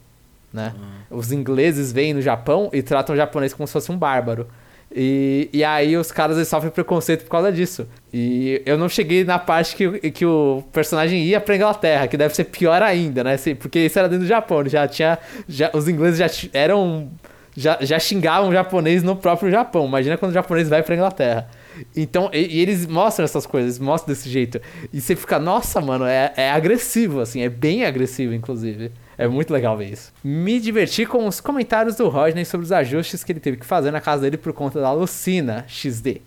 né? 0.52 0.74
Hum. 0.76 1.16
Os 1.18 1.32
ingleses 1.32 1.90
vêm 1.90 2.14
no 2.14 2.22
Japão 2.22 2.70
e 2.72 2.82
tratam 2.82 3.14
o 3.14 3.18
japonês 3.18 3.52
como 3.52 3.66
se 3.66 3.72
fosse 3.72 3.90
um 3.90 3.96
bárbaro. 3.96 4.46
E, 4.94 5.48
e 5.52 5.64
aí 5.64 5.96
os 5.96 6.12
caras 6.12 6.46
sofrem 6.46 6.70
preconceito 6.70 7.24
por 7.24 7.30
causa 7.30 7.50
disso. 7.50 7.86
E 8.12 8.60
eu 8.66 8.76
não 8.76 8.88
cheguei 8.88 9.24
na 9.24 9.38
parte 9.38 9.74
que, 9.74 10.10
que 10.10 10.26
o 10.26 10.62
personagem 10.72 11.24
ia 11.24 11.40
pra 11.40 11.56
Inglaterra, 11.56 12.06
que 12.06 12.16
deve 12.16 12.34
ser 12.34 12.44
pior 12.44 12.82
ainda, 12.82 13.24
né? 13.24 13.36
Porque 13.58 13.80
isso 13.80 13.98
era 13.98 14.08
dentro 14.08 14.24
do 14.24 14.28
Japão, 14.28 14.66
já 14.68 14.86
tinha. 14.86 15.18
Já, 15.48 15.70
os 15.72 15.88
ingleses 15.88 16.18
já 16.18 16.48
eram. 16.52 17.10
Já, 17.54 17.76
já 17.82 17.98
xingavam 17.98 18.48
o 18.48 18.52
japonês 18.52 19.02
no 19.02 19.14
próprio 19.14 19.50
Japão. 19.50 19.86
Imagina 19.86 20.16
quando 20.16 20.30
o 20.30 20.34
japonês 20.34 20.68
vai 20.68 20.82
pra 20.82 20.94
Inglaterra. 20.94 21.48
Então, 21.94 22.30
e, 22.32 22.56
e, 22.56 22.60
eles 22.60 22.86
mostram 22.86 23.24
essas 23.24 23.46
coisas, 23.46 23.78
mostram 23.78 24.14
desse 24.14 24.28
jeito. 24.28 24.60
E 24.92 25.00
você 25.00 25.14
fica, 25.14 25.38
nossa, 25.38 25.80
mano, 25.80 26.04
é, 26.04 26.32
é 26.36 26.50
agressivo, 26.50 27.20
assim, 27.20 27.42
é 27.42 27.48
bem 27.48 27.84
agressivo, 27.84 28.32
inclusive. 28.32 28.90
É 29.22 29.28
muito 29.28 29.52
legal 29.52 29.76
ver 29.76 29.92
isso. 29.92 30.12
Me 30.24 30.58
diverti 30.58 31.06
com 31.06 31.28
os 31.28 31.40
comentários 31.40 31.94
do 31.94 32.08
Rodney 32.08 32.44
sobre 32.44 32.64
os 32.64 32.72
ajustes 32.72 33.22
que 33.22 33.30
ele 33.30 33.38
teve 33.38 33.56
que 33.56 33.64
fazer 33.64 33.92
na 33.92 34.00
casa 34.00 34.22
dele 34.22 34.36
por 34.36 34.52
conta 34.52 34.80
da 34.80 34.90
Lucina 34.90 35.64
XD. 35.68 36.22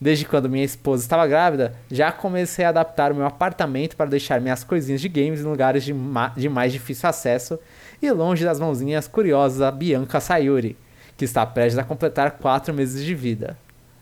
Desde 0.00 0.24
quando 0.24 0.50
minha 0.50 0.64
esposa 0.64 1.04
estava 1.04 1.24
grávida, 1.24 1.72
já 1.88 2.10
comecei 2.10 2.64
a 2.64 2.70
adaptar 2.70 3.12
o 3.12 3.14
meu 3.14 3.26
apartamento 3.26 3.96
para 3.96 4.10
deixar 4.10 4.40
minhas 4.40 4.64
coisinhas 4.64 5.00
de 5.00 5.08
games 5.08 5.38
em 5.38 5.44
lugares 5.44 5.84
de, 5.84 5.94
de 6.36 6.48
mais 6.48 6.72
difícil 6.72 7.08
acesso 7.08 7.60
e 8.02 8.10
longe 8.10 8.44
das 8.44 8.58
mãozinhas 8.58 9.06
curiosas 9.06 9.60
da 9.60 9.70
Bianca 9.70 10.18
Sayuri, 10.18 10.76
que 11.16 11.24
está 11.24 11.46
prestes 11.46 11.78
a 11.78 11.84
completar 11.84 12.32
4 12.32 12.74
meses 12.74 13.04
de 13.04 13.14
vida. 13.14 13.56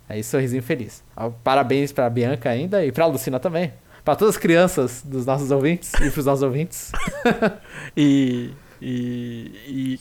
Aí, 0.08 0.24
sorrisinho 0.24 0.62
feliz. 0.62 1.04
Parabéns 1.44 1.92
para 1.92 2.08
Bianca 2.08 2.48
ainda 2.48 2.82
e 2.82 2.90
para 2.90 3.04
Lucina 3.04 3.38
também 3.38 3.70
para 4.04 4.16
todas 4.16 4.36
as 4.36 4.40
crianças 4.40 5.02
dos 5.04 5.26
nossos 5.26 5.50
ouvintes 5.50 5.92
e 5.94 6.10
pros 6.10 6.26
nossos 6.26 6.42
ouvintes. 6.42 6.92
e, 7.96 8.50
e, 8.80 9.52
e 9.66 10.00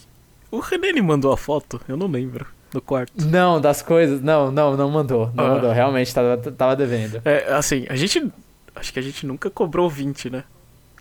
o 0.52 0.60
René 0.60 0.88
ele 0.88 1.02
mandou 1.02 1.32
a 1.32 1.38
foto, 1.38 1.80
eu 1.88 1.98
não 1.98 2.08
lembro, 2.08 2.46
do 2.72 2.82
quarto. 2.82 3.14
Não, 3.26 3.60
das 3.60 3.82
coisas, 3.82 4.22
não, 4.22 4.52
não, 4.52 4.76
não 4.76 4.90
mandou, 4.90 5.32
não 5.34 5.46
ah. 5.46 5.50
mandou, 5.56 5.72
realmente 5.72 6.14
tava, 6.14 6.38
tava 6.38 6.76
devendo. 6.76 7.22
É, 7.26 7.54
assim, 7.54 7.86
a 7.90 7.96
gente, 7.96 8.32
acho 8.76 8.94
que 8.94 9.00
a 9.00 9.02
gente 9.02 9.26
nunca 9.26 9.50
cobrou 9.50 9.90
20, 9.90 10.30
né? 10.30 10.44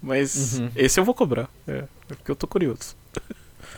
Mas 0.01 0.59
uhum. 0.59 0.71
esse 0.77 0.99
eu 0.99 1.05
vou 1.05 1.15
cobrar, 1.15 1.49
é, 1.67 1.85
é 2.11 2.15
porque 2.15 2.31
eu 2.31 2.37
tô 2.37 2.47
curioso. 2.47 2.97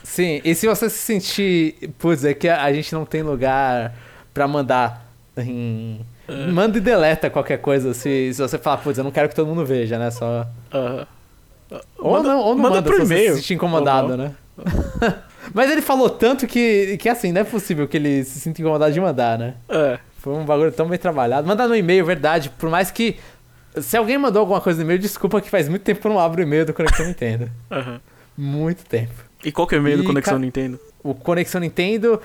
Sim, 0.03 0.41
e 0.43 0.53
se 0.55 0.67
você 0.67 0.89
se 0.89 0.97
sentir, 0.97 1.89
putz, 1.97 2.25
é 2.25 2.33
que 2.33 2.47
a 2.47 2.71
gente 2.73 2.93
não 2.93 3.05
tem 3.05 3.23
lugar 3.23 3.95
para 4.33 4.47
mandar 4.47 5.05
em. 5.37 6.05
Manda 6.51 6.77
e 6.77 6.81
deleta 6.81 7.29
qualquer 7.29 7.57
coisa 7.57 7.93
se, 7.93 8.33
se 8.33 8.41
você 8.41 8.57
falar, 8.57 8.77
putz, 8.77 8.97
eu 8.97 9.03
não 9.03 9.11
quero 9.11 9.29
que 9.29 9.35
todo 9.35 9.47
mundo 9.47 9.65
veja, 9.65 9.97
né? 9.97 10.11
Só. 10.11 10.47
Uh. 10.73 11.07
Ou, 11.97 12.11
manda, 12.11 12.29
não, 12.29 12.39
ou 12.39 12.55
não 12.55 12.63
manda, 12.63 12.75
manda 12.75 12.91
por 12.91 13.01
e-mail. 13.01 13.35
Se 13.35 13.41
sentir 13.41 13.53
incomodado, 13.53 14.17
né? 14.17 14.33
Mas 15.53 15.71
ele 15.71 15.81
falou 15.81 16.09
tanto 16.09 16.45
que, 16.45 16.97
que 16.97 17.09
assim, 17.09 17.31
não 17.31 17.41
é 17.41 17.43
possível 17.43 17.87
que 17.87 17.97
ele 17.97 18.23
se 18.23 18.39
sinta 18.39 18.61
incomodado 18.61 18.93
de 18.93 19.01
mandar, 19.01 19.37
né? 19.37 19.55
É. 19.69 19.99
Foi 20.17 20.33
um 20.33 20.45
bagulho 20.45 20.71
tão 20.71 20.87
bem 20.87 20.99
trabalhado. 20.99 21.47
Manda 21.47 21.67
no 21.67 21.75
e-mail, 21.75 22.05
verdade. 22.05 22.49
Por 22.49 22.69
mais 22.69 22.91
que. 22.91 23.17
Se 23.79 23.95
alguém 23.95 24.17
mandou 24.17 24.41
alguma 24.41 24.59
coisa 24.59 24.79
no 24.79 24.85
e-mail, 24.85 24.99
desculpa 24.99 25.41
que 25.41 25.49
faz 25.49 25.67
muito 25.69 25.81
tempo 25.81 26.01
que 26.01 26.05
eu 26.05 26.11
não 26.11 26.19
abro 26.19 26.41
o 26.41 26.43
e-mail 26.43 26.65
do 26.65 26.73
Conexão 26.73 27.07
Nintendo. 27.07 27.49
Uhum. 27.71 27.99
Muito 28.37 28.85
tempo. 28.85 29.13
E 29.43 29.51
qual 29.51 29.65
que 29.65 29.73
é 29.73 29.77
o 29.77 29.81
e-mail 29.81 29.97
do 29.97 30.03
Conexão 30.03 30.37
Nintendo? 30.37 30.79
O 31.03 31.15
Conexão 31.15 31.61
Nintendo 31.61 32.21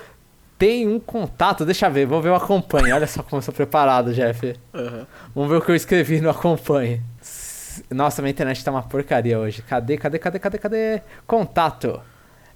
tem 0.57 0.87
um 0.87 0.99
contato, 0.99 1.65
deixa 1.65 1.87
eu 1.87 1.91
ver, 1.91 2.05
vamos 2.05 2.23
ver 2.23 2.31
o 2.31 2.35
acompanhe. 2.35 2.91
Olha 2.91 3.07
só 3.07 3.21
como 3.21 3.37
eu 3.37 3.41
sou 3.41 3.53
preparado, 3.53 4.13
Jeff. 4.13 4.55
Aham. 4.73 5.07
Vamos 5.35 5.49
ver 5.49 5.57
o 5.57 5.61
que 5.61 5.71
eu 5.71 5.75
escrevi 5.75 6.19
no 6.19 6.29
acompanhe. 6.29 7.01
Nossa, 7.91 8.21
minha 8.21 8.31
internet 8.31 8.63
tá 8.63 8.71
uma 8.71 8.81
porcaria 8.81 9.37
hoje. 9.37 9.61
Cadê, 9.61 9.97
cadê, 9.97 10.17
cadê, 10.17 10.39
cadê, 10.39 10.57
cadê? 10.57 11.01
Contato. 11.27 12.01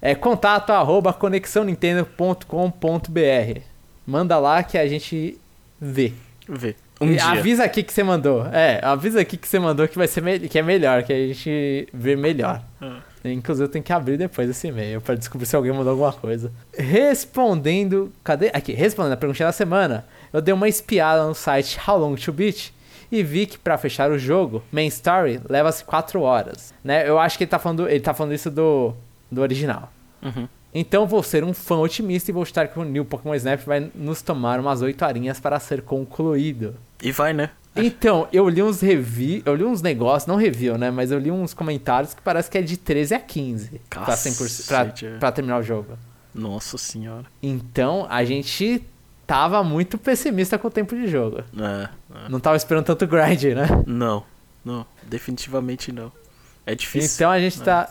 É 0.00 0.16
contato 0.16 0.70
arroba 0.70 1.12
conexãonintendo.com.br. 1.12 3.60
Manda 4.04 4.38
lá 4.38 4.62
que 4.64 4.76
a 4.76 4.88
gente 4.88 5.38
vê. 5.80 6.12
Vê. 6.48 6.74
Um 7.00 7.06
dia. 7.06 7.24
Avisa 7.24 7.64
aqui 7.64 7.84
que 7.84 7.92
você 7.92 8.02
mandou. 8.02 8.46
É, 8.46 8.80
avisa 8.82 9.20
aqui 9.20 9.36
que 9.36 9.46
você 9.46 9.60
mandou 9.60 9.86
que 9.86 9.96
vai 9.96 10.08
ser 10.08 10.48
que 10.48 10.58
é 10.58 10.62
melhor, 10.62 11.04
que 11.04 11.12
a 11.12 11.26
gente 11.28 11.88
vê 11.92 12.16
melhor. 12.16 12.60
Ah. 12.80 13.11
Inclusive 13.24 13.66
eu 13.66 13.70
tenho 13.70 13.84
que 13.84 13.92
abrir 13.92 14.16
depois 14.16 14.48
esse 14.48 14.66
e-mail 14.66 15.00
pra 15.00 15.14
descobrir 15.14 15.46
se 15.46 15.54
alguém 15.54 15.72
mandou 15.72 15.90
alguma 15.90 16.12
coisa. 16.12 16.52
Respondendo. 16.76 18.12
Cadê? 18.24 18.50
Aqui, 18.52 18.72
respondendo 18.72 19.12
a 19.12 19.16
pergunta 19.16 19.44
da 19.44 19.52
semana. 19.52 20.04
Eu 20.32 20.40
dei 20.40 20.52
uma 20.52 20.68
espiada 20.68 21.24
no 21.26 21.34
site 21.34 21.78
How 21.86 21.98
Long 21.98 22.14
to 22.16 22.32
Beat 22.32 22.72
e 23.10 23.22
vi 23.22 23.46
que 23.46 23.58
pra 23.58 23.76
fechar 23.76 24.10
o 24.10 24.18
jogo, 24.18 24.62
Main 24.72 24.86
Story 24.86 25.40
leva-se 25.48 25.84
4 25.84 26.20
horas. 26.22 26.72
Né? 26.82 27.06
Eu 27.06 27.18
acho 27.18 27.36
que 27.36 27.44
ele 27.44 27.50
tá 27.50 27.58
falando, 27.58 27.88
ele 27.88 28.00
tá 28.00 28.14
falando 28.14 28.32
isso 28.32 28.50
do, 28.50 28.94
do 29.30 29.42
original. 29.42 29.92
Uhum. 30.22 30.48
Então 30.74 31.06
vou 31.06 31.22
ser 31.22 31.44
um 31.44 31.52
fã 31.52 31.76
otimista 31.76 32.30
e 32.30 32.32
vou 32.32 32.42
estar 32.42 32.66
que 32.68 32.78
o 32.78 32.84
New 32.84 33.04
Pokémon 33.04 33.34
Snap 33.34 33.60
vai 33.60 33.90
nos 33.94 34.22
tomar 34.22 34.58
umas 34.58 34.80
8 34.80 35.04
horinhas 35.04 35.38
para 35.38 35.60
ser 35.60 35.82
concluído. 35.82 36.74
E 37.02 37.12
vai, 37.12 37.34
né? 37.34 37.50
Então, 37.74 38.28
eu 38.32 38.48
li 38.48 38.62
uns 38.62 38.80
review, 38.80 39.42
eu 39.46 39.54
li 39.54 39.64
uns 39.64 39.80
negócios, 39.80 40.26
não 40.26 40.36
review, 40.36 40.76
né? 40.76 40.90
Mas 40.90 41.10
eu 41.10 41.18
li 41.18 41.30
uns 41.30 41.54
comentários 41.54 42.12
que 42.12 42.20
parece 42.20 42.50
que 42.50 42.58
é 42.58 42.62
de 42.62 42.76
13 42.76 43.14
a 43.14 43.20
15 43.20 43.80
pra, 43.88 44.04
100%, 44.04 44.66
pra, 44.66 44.84
Cacete, 44.84 45.06
pra 45.18 45.32
terminar 45.32 45.58
o 45.58 45.62
jogo. 45.62 45.96
Nossa 46.34 46.76
senhora. 46.76 47.24
Então, 47.42 48.06
a 48.10 48.24
gente 48.24 48.84
tava 49.26 49.62
muito 49.64 49.96
pessimista 49.96 50.58
com 50.58 50.68
o 50.68 50.70
tempo 50.70 50.94
de 50.94 51.06
jogo. 51.06 51.38
É, 51.56 51.88
é. 52.14 52.28
Não 52.28 52.40
tava 52.40 52.56
esperando 52.56 52.84
tanto 52.84 53.06
grind, 53.06 53.44
né? 53.44 53.66
Não, 53.86 54.24
não. 54.64 54.84
Definitivamente 55.04 55.92
não. 55.92 56.12
É 56.64 56.74
difícil. 56.74 57.16
Então 57.16 57.30
a 57.30 57.40
gente 57.40 57.60
tá. 57.60 57.88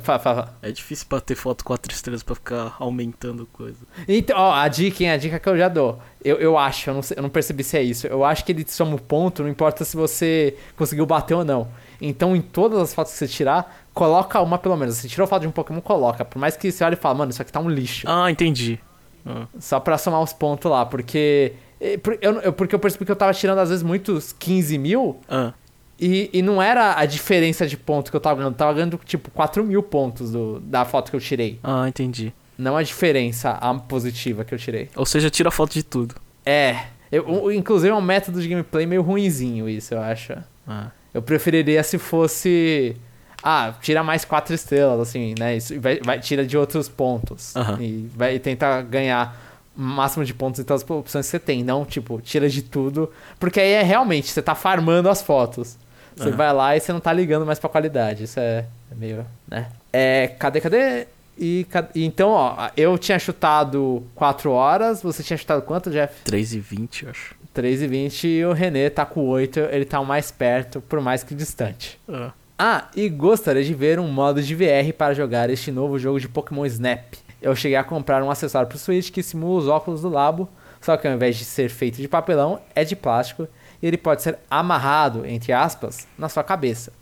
Fala, 0.00 0.18
fala. 0.18 0.58
É 0.62 0.70
difícil 0.70 1.06
bater 1.10 1.34
foto 1.36 1.64
4 1.64 1.92
estrelas 1.92 2.22
pra 2.22 2.34
ficar 2.36 2.76
aumentando 2.78 3.46
coisa. 3.52 3.78
Então, 4.08 4.38
ó, 4.38 4.52
a 4.54 4.68
dica, 4.68 5.02
hein? 5.02 5.10
A 5.10 5.16
dica 5.16 5.38
que 5.40 5.48
eu 5.48 5.58
já 5.58 5.68
dou. 5.68 5.98
Eu, 6.24 6.36
eu 6.36 6.56
acho, 6.56 6.88
eu 6.88 6.94
não, 6.94 7.02
sei- 7.02 7.18
eu 7.18 7.22
não 7.22 7.28
percebi 7.28 7.64
se 7.64 7.76
é 7.76 7.82
isso. 7.82 8.06
Eu 8.06 8.24
acho 8.24 8.44
que 8.44 8.52
ele 8.52 8.64
soma 8.68 8.94
o 8.94 9.00
ponto, 9.00 9.42
não 9.42 9.50
importa 9.50 9.84
se 9.84 9.96
você 9.96 10.56
conseguiu 10.76 11.04
bater 11.04 11.34
ou 11.34 11.44
não. 11.44 11.68
Então, 12.00 12.34
em 12.34 12.40
todas 12.40 12.78
as 12.80 12.94
fotos 12.94 13.12
que 13.12 13.18
você 13.18 13.28
tirar, 13.28 13.84
coloca 13.92 14.40
uma 14.40 14.56
pelo 14.56 14.76
menos. 14.76 14.96
Se 14.96 15.08
tirou 15.08 15.26
foto 15.26 15.42
de 15.42 15.48
um 15.48 15.52
Pokémon, 15.52 15.80
coloca. 15.80 16.24
Por 16.24 16.38
mais 16.38 16.56
que 16.56 16.70
você 16.70 16.84
olhe 16.84 16.94
e 16.94 16.96
fale, 16.98 17.18
mano, 17.18 17.30
isso 17.32 17.42
aqui 17.42 17.50
tá 17.52 17.60
um 17.60 17.68
lixo. 17.68 18.06
Ah, 18.08 18.30
entendi. 18.30 18.78
Ah, 19.26 19.46
Só 19.58 19.78
pra 19.80 19.98
somar 19.98 20.22
os 20.22 20.32
pontos 20.32 20.70
lá, 20.70 20.86
porque. 20.86 21.54
eh, 21.80 21.98
eu- 22.20 22.52
porque 22.52 22.74
eu 22.74 22.78
percebi 22.78 23.04
que 23.04 23.10
eu 23.12 23.16
tava 23.16 23.34
tirando, 23.34 23.58
às 23.58 23.68
vezes, 23.68 23.82
muitos 23.82 24.32
15 24.32 24.78
mil. 24.78 25.20
ah, 25.28 25.52
E, 26.04 26.28
e 26.32 26.42
não 26.42 26.60
era 26.60 26.98
a 26.98 27.06
diferença 27.06 27.64
de 27.66 27.76
ponto 27.76 28.10
que 28.10 28.16
eu 28.16 28.20
tava 28.20 28.36
ganhando. 28.36 28.54
Eu 28.54 28.58
tava 28.58 28.72
ganhando, 28.72 29.00
tipo, 29.04 29.30
4 29.30 29.62
mil 29.62 29.82
pontos 29.82 30.32
do, 30.32 30.58
da 30.60 30.84
foto 30.84 31.10
que 31.10 31.16
eu 31.16 31.20
tirei. 31.20 31.60
ah, 31.62 31.88
entendi. 31.88 32.32
Não 32.58 32.76
a 32.76 32.82
diferença, 32.82 33.50
a 33.52 33.72
positiva 33.74 34.44
que 34.44 34.52
eu 34.54 34.58
tirei. 34.58 34.90
Ou 34.96 35.06
seja, 35.06 35.30
tira 35.30 35.50
foto 35.50 35.72
de 35.72 35.82
tudo. 35.82 36.14
É. 36.44 36.84
Eu, 37.10 37.50
inclusive 37.52 37.90
é 37.90 37.94
um 37.94 38.00
método 38.00 38.40
de 38.42 38.48
gameplay 38.48 38.84
meio 38.86 39.02
ruinzinho 39.02 39.68
isso, 39.68 39.94
eu 39.94 40.00
acho. 40.00 40.34
Ah, 40.66 40.88
Eu 41.14 41.22
preferiria 41.22 41.82
se 41.82 41.98
fosse. 41.98 42.96
Ah, 43.42 43.74
tira 43.80 44.02
mais 44.04 44.24
quatro 44.24 44.54
estrelas, 44.54 45.00
assim, 45.08 45.34
né? 45.38 45.56
Isso 45.56 45.78
vai, 45.80 46.00
vai- 46.04 46.20
tira 46.20 46.44
de 46.46 46.56
outros 46.56 46.88
pontos. 46.88 47.54
Aham. 47.56 47.78
E 47.82 48.08
vai 48.14 48.38
tentar 48.38 48.82
ganhar 48.82 49.36
o 49.76 49.80
máximo 49.80 50.24
de 50.24 50.32
pontos 50.34 50.60
em 50.60 50.64
todas 50.64 50.82
as 50.84 50.90
opções 50.90 51.26
que 51.26 51.30
você 51.30 51.38
tem. 51.40 51.64
Não, 51.64 51.84
tipo, 51.84 52.20
tira 52.20 52.48
de 52.48 52.62
tudo. 52.62 53.10
Porque 53.40 53.58
aí 53.60 53.72
é 53.72 53.82
realmente, 53.82 54.28
você 54.30 54.40
tá 54.42 54.54
farmando 54.54 55.08
as 55.08 55.20
fotos. 55.22 55.76
Você 56.16 56.28
Aham. 56.28 56.36
vai 56.36 56.52
lá 56.52 56.76
e 56.76 56.80
você 56.80 56.92
não 56.92 57.00
tá 57.00 57.12
ligando 57.12 57.46
mais 57.46 57.58
pra 57.58 57.68
qualidade. 57.70 58.24
Isso 58.24 58.38
é, 58.40 58.64
é 58.90 58.94
meio, 58.94 59.26
né? 59.48 59.68
É, 59.92 60.28
cadê, 60.38 60.60
cadê? 60.60 61.06
E, 61.38 61.66
e 61.94 62.04
então, 62.04 62.30
ó, 62.30 62.68
eu 62.76 62.96
tinha 62.98 63.18
chutado 63.18 64.02
4 64.14 64.50
horas, 64.52 65.02
você 65.02 65.22
tinha 65.22 65.36
chutado 65.36 65.62
quanto, 65.62 65.90
Jeff? 65.90 66.14
3 66.24 66.54
e 66.54 66.60
20, 66.60 67.04
eu 67.04 67.10
acho. 67.10 67.34
3 67.54 67.82
e 67.82 67.86
20 67.86 68.26
e 68.28 68.44
o 68.44 68.52
René 68.52 68.88
tá 68.90 69.04
com 69.04 69.26
8, 69.28 69.58
ele 69.70 69.84
tá 69.84 70.00
o 70.00 70.06
mais 70.06 70.30
perto, 70.30 70.80
por 70.80 71.00
mais 71.00 71.22
que 71.22 71.34
distante. 71.34 71.98
Ah, 72.08 72.32
Ah, 72.58 72.88
e 72.94 73.08
gostaria 73.08 73.64
de 73.64 73.74
ver 73.74 73.98
um 73.98 74.08
modo 74.08 74.40
de 74.42 74.54
VR 74.54 74.92
para 74.96 75.14
jogar 75.14 75.50
este 75.50 75.72
novo 75.72 75.98
jogo 75.98 76.20
de 76.20 76.28
Pokémon 76.28 76.64
Snap. 76.66 77.14
Eu 77.40 77.56
cheguei 77.56 77.76
a 77.76 77.82
comprar 77.84 78.22
um 78.22 78.30
acessório 78.30 78.68
pro 78.68 78.78
Switch 78.78 79.10
que 79.10 79.22
simula 79.22 79.58
os 79.58 79.68
óculos 79.68 80.02
do 80.02 80.08
Labo, 80.08 80.48
só 80.80 80.96
que 80.96 81.08
ao 81.08 81.14
invés 81.14 81.36
de 81.36 81.44
ser 81.44 81.68
feito 81.70 81.96
de 81.96 82.06
papelão, 82.08 82.60
é 82.74 82.84
de 82.84 82.94
plástico 82.94 83.48
ele 83.86 83.96
pode 83.96 84.22
ser 84.22 84.38
amarrado, 84.50 85.26
entre 85.26 85.52
aspas, 85.52 86.06
na 86.16 86.28
sua 86.28 86.42
cabeça. 86.44 86.92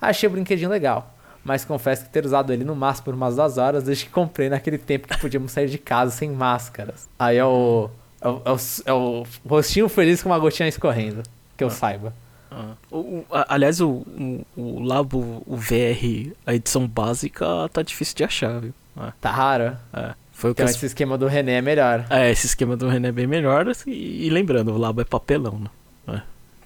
Achei 0.00 0.28
o 0.28 0.32
brinquedinho 0.32 0.68
legal, 0.70 1.14
mas 1.44 1.64
confesso 1.64 2.04
que 2.04 2.10
ter 2.10 2.24
usado 2.24 2.52
ele 2.52 2.64
no 2.64 2.74
máximo 2.74 3.06
por 3.06 3.14
umas 3.14 3.36
duas 3.36 3.56
horas 3.58 3.84
desde 3.84 4.04
que 4.06 4.10
comprei 4.10 4.48
naquele 4.48 4.78
tempo 4.78 5.08
que 5.08 5.16
podíamos 5.18 5.52
sair 5.52 5.68
de 5.68 5.78
casa 5.78 6.10
sem 6.10 6.30
máscaras. 6.30 7.08
Aí 7.18 7.36
é 7.38 7.44
o, 7.44 7.88
é 8.20 8.28
o, 8.28 8.42
é 8.44 8.50
o, 8.52 8.56
é 8.86 8.92
o 8.92 9.26
rostinho 9.48 9.88
feliz 9.88 10.22
com 10.22 10.28
uma 10.28 10.38
gotinha 10.38 10.68
escorrendo, 10.68 11.22
que 11.56 11.64
eu 11.64 11.70
saiba. 11.70 12.12
ah. 12.50 12.72
O, 12.90 12.98
o- 12.98 13.26
a- 13.30 13.54
aliás, 13.54 13.80
o, 13.80 13.88
o, 13.90 14.44
o 14.56 14.80
Labo, 14.82 15.42
o 15.46 15.56
VR, 15.56 16.32
a 16.46 16.54
edição 16.54 16.86
básica, 16.86 17.46
tá 17.72 17.82
difícil 17.82 18.16
de 18.16 18.24
achar, 18.24 18.60
viu? 18.60 18.74
Ah, 18.96 19.12
Tá 19.20 19.30
raro? 19.30 19.76
é. 19.92 20.14
Foi 20.32 20.50
Então 20.50 20.66
eu 20.66 20.70
esse 20.70 20.84
esquema 20.84 21.16
do 21.16 21.28
René 21.28 21.54
é 21.58 21.62
melhor. 21.62 22.04
É, 22.10 22.28
esse 22.30 22.46
esquema 22.46 22.76
do 22.76 22.88
René 22.88 23.08
é 23.08 23.12
bem 23.12 23.26
melhor. 23.26 23.66
E, 23.86 24.26
e 24.26 24.30
lembrando, 24.30 24.72
o 24.72 24.76
Labo 24.76 25.00
é 25.00 25.04
papelão, 25.04 25.60
né? 25.60 25.68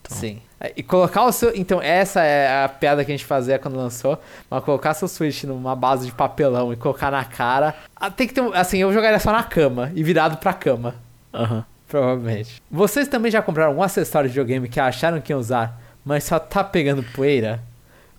Então, 0.09 0.19
Sim. 0.19 0.41
E 0.75 0.83
colocar 0.83 1.25
o 1.25 1.31
seu. 1.33 1.55
Então, 1.55 1.81
essa 1.81 2.23
é 2.23 2.65
a 2.65 2.69
piada 2.69 3.05
que 3.05 3.13
a 3.13 3.15
gente 3.15 3.25
fazia 3.25 3.59
quando 3.59 3.77
lançou. 3.77 4.21
Mas 4.51 4.65
colocar 4.65 4.93
seu 4.95 5.07
Switch 5.07 5.45
numa 5.45 5.77
base 5.77 6.07
de 6.07 6.13
papelão 6.13 6.73
e 6.73 6.77
colocar 6.77 7.11
na 7.13 7.25
cara. 7.25 7.75
ah, 7.95 8.11
Tem 8.11 8.27
que 8.27 8.35
ter. 8.35 8.41
um- 8.41 8.53
Assim, 8.53 8.79
eu 8.79 8.93
jogaria 8.93 9.19
só 9.21 9.31
na 9.31 9.43
cama 9.45 9.93
e 9.95 10.03
virado 10.03 10.39
pra 10.39 10.53
cama. 10.53 10.95
Aham. 11.33 11.65
Provavelmente. 11.87 12.61
Vocês 12.71 13.07
também 13.09 13.31
já 13.31 13.41
compraram 13.41 13.71
algum 13.71 13.83
acessório 13.83 14.29
de 14.29 14.35
videogame 14.35 14.69
que 14.69 14.79
acharam 14.81 15.21
que 15.21 15.33
iam 15.33 15.41
usar, 15.41 15.81
mas 16.05 16.25
só 16.25 16.39
tá 16.39 16.63
pegando 16.65 17.03
poeira? 17.03 17.61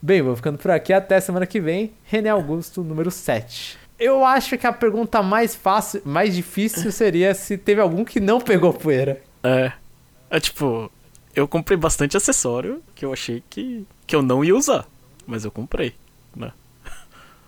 Bem, 0.01 0.21
vou 0.21 0.35
ficando 0.35 0.57
por 0.57 0.71
aqui 0.71 0.91
até 0.93 1.19
semana 1.19 1.45
que 1.45 1.59
vem. 1.59 1.91
René 2.05 2.29
Augusto, 2.29 2.81
número 2.83 3.11
7. 3.11 3.77
Eu 3.99 4.23
acho 4.25 4.57
que 4.57 4.65
a 4.65 4.71
pergunta 4.73 5.21
mais 5.21 5.55
fácil, 5.55 6.01
mais 6.05 6.33
difícil 6.33 6.89
seria 6.91 7.33
se 7.35 7.57
teve 7.57 7.81
algum 7.81 8.05
que 8.05 8.19
não 8.19 8.39
pegou 8.39 8.71
poeira. 8.73 9.21
É. 9.43 9.71
É 10.31 10.39
tipo, 10.39 10.89
eu 11.39 11.47
comprei 11.47 11.77
bastante 11.77 12.15
acessório 12.17 12.81
que 12.95 13.03
eu 13.05 13.13
achei 13.13 13.43
que, 13.49 13.85
que 14.05 14.15
eu 14.15 14.21
não 14.21 14.43
ia 14.43 14.55
usar. 14.55 14.85
Mas 15.25 15.45
eu 15.45 15.51
comprei, 15.51 15.93
né? 16.35 16.51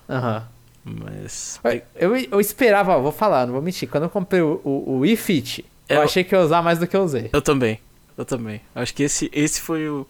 Aham. 0.08 0.46
Mas. 0.84 1.60
Eu, 1.94 2.16
eu 2.16 2.40
esperava, 2.40 2.96
ó, 2.96 3.00
vou 3.00 3.12
falar, 3.12 3.46
não 3.46 3.52
vou 3.54 3.62
mentir. 3.62 3.88
Quando 3.88 4.04
eu 4.04 4.10
comprei 4.10 4.40
o, 4.42 4.60
o, 4.64 4.70
o 4.94 4.98
Wii 5.00 5.16
Fit, 5.16 5.64
eu 5.88 5.96
Eu- 5.96 6.02
achei 6.02 6.24
que 6.24 6.34
eu 6.34 6.40
ia 6.40 6.44
usar 6.44 6.62
mais 6.62 6.78
do 6.78 6.86
que 6.86 6.96
eu 6.96 7.02
usei. 7.04 7.30
Eu 7.32 7.40
também. 7.40 7.78
Eu 8.16 8.24
também. 8.24 8.60
Acho 8.74 8.92
que 8.94 9.02
esse, 9.04 9.30
esse 9.32 9.60
foi 9.60 9.88
o 9.88 10.06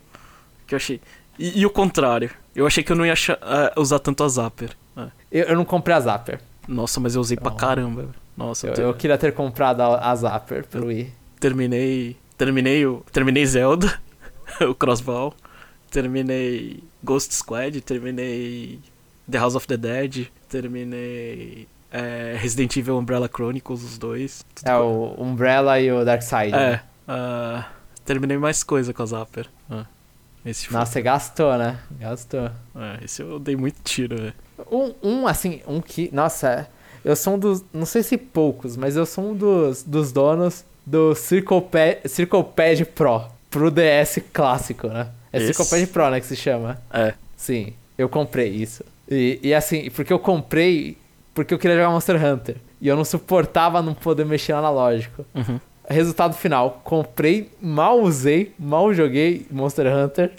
que 0.66 0.74
eu 0.74 0.76
achei. 0.76 1.00
E, 1.38 1.60
e 1.60 1.66
o 1.66 1.70
contrário. 1.70 2.30
Eu 2.54 2.66
achei 2.66 2.82
que 2.82 2.90
eu 2.92 2.96
não 2.96 3.04
ia 3.06 3.12
achar- 3.12 3.38
ah, 3.42 3.72
usar 3.76 3.98
tanto 3.98 4.24
a 4.24 4.28
Zapper. 4.28 4.70
É. 4.96 5.06
Eu, 5.30 5.44
eu 5.48 5.56
não 5.56 5.64
comprei 5.64 5.94
a 5.94 6.00
Zapper. 6.00 6.40
Nossa, 6.66 6.98
mas 7.00 7.14
eu 7.14 7.20
usei 7.20 7.36
pra 7.36 7.50
Não. 7.50 7.56
caramba. 7.56 8.08
Nossa, 8.36 8.66
eu, 8.66 8.70
Eu, 8.70 8.74
te- 8.74 8.80
eu 8.82 8.94
queria 8.94 9.18
ter 9.18 9.32
comprado 9.34 9.80
a, 9.82 10.10
a 10.10 10.14
Zapper 10.16 10.66
pro 10.66 10.86
Wii. 10.86 11.12
terminei. 11.38 12.16
Terminei 12.42 12.84
o. 12.84 13.04
Terminei 13.12 13.46
Zelda, 13.46 14.00
o 14.68 14.74
Crossball. 14.74 15.32
Terminei 15.92 16.82
Ghost 17.00 17.32
Squad, 17.32 17.80
terminei 17.82 18.80
The 19.30 19.38
House 19.38 19.54
of 19.54 19.64
the 19.68 19.76
Dead, 19.76 20.26
terminei 20.48 21.68
é, 21.92 22.34
Resident 22.36 22.76
Evil 22.76 22.98
Umbrella 22.98 23.30
Chronicles, 23.32 23.84
os 23.84 23.96
dois. 23.96 24.44
É 24.64 24.74
o 24.74 25.14
Umbrella 25.18 25.78
e 25.78 25.92
o 25.92 26.04
Darkseid. 26.04 26.52
É. 26.52 26.82
ah, 27.06 27.68
terminei 28.04 28.38
mais 28.38 28.64
coisa 28.64 28.92
com 28.92 29.04
a 29.04 29.06
Zapper. 29.06 29.46
Ah. 29.70 29.86
Nossa, 30.44 30.86
você 30.86 31.00
gastou, 31.00 31.56
né? 31.56 31.78
Gastou. 31.92 32.50
É, 32.74 33.04
esse 33.04 33.22
eu 33.22 33.38
dei 33.38 33.54
muito 33.54 33.76
tiro, 33.84 34.16
velho. 34.16 34.34
Um, 34.68 34.94
um, 35.00 35.26
assim, 35.28 35.62
um 35.64 35.80
que. 35.80 36.10
Nossa, 36.12 36.68
eu 37.04 37.14
sou 37.14 37.34
um 37.34 37.38
dos. 37.38 37.64
Não 37.72 37.86
sei 37.86 38.02
se 38.02 38.18
poucos, 38.18 38.76
mas 38.76 38.96
eu 38.96 39.06
sou 39.06 39.30
um 39.30 39.36
dos, 39.36 39.84
dos 39.84 40.10
donos 40.10 40.64
do 40.84 41.14
Circle 41.14 41.60
Pad, 41.62 41.98
Circle 42.08 42.44
Pad 42.44 42.84
Pro. 42.86 43.22
Pro 43.50 43.70
DS 43.70 44.20
clássico, 44.32 44.88
né? 44.88 45.08
É 45.32 45.38
Pad 45.68 45.86
Pro, 45.88 46.10
né? 46.10 46.20
Que 46.20 46.26
se 46.26 46.36
chama. 46.36 46.78
É. 46.92 47.14
Sim, 47.36 47.72
eu 47.98 48.08
comprei 48.08 48.48
isso. 48.48 48.84
E, 49.10 49.38
e 49.42 49.52
assim, 49.54 49.90
porque 49.90 50.12
eu 50.12 50.18
comprei 50.18 50.96
porque 51.34 51.52
eu 51.54 51.58
queria 51.58 51.76
jogar 51.76 51.90
Monster 51.90 52.22
Hunter. 52.22 52.56
E 52.80 52.88
eu 52.88 52.96
não 52.96 53.04
suportava 53.04 53.80
não 53.80 53.94
poder 53.94 54.24
mexer 54.26 54.52
no 54.52 54.58
analógico. 54.58 55.24
Uhum. 55.34 55.58
Resultado 55.88 56.34
final, 56.34 56.80
comprei, 56.84 57.50
mal 57.60 58.00
usei, 58.00 58.52
mal 58.58 58.92
joguei 58.92 59.46
Monster 59.50 59.86
Hunter. 59.94 60.30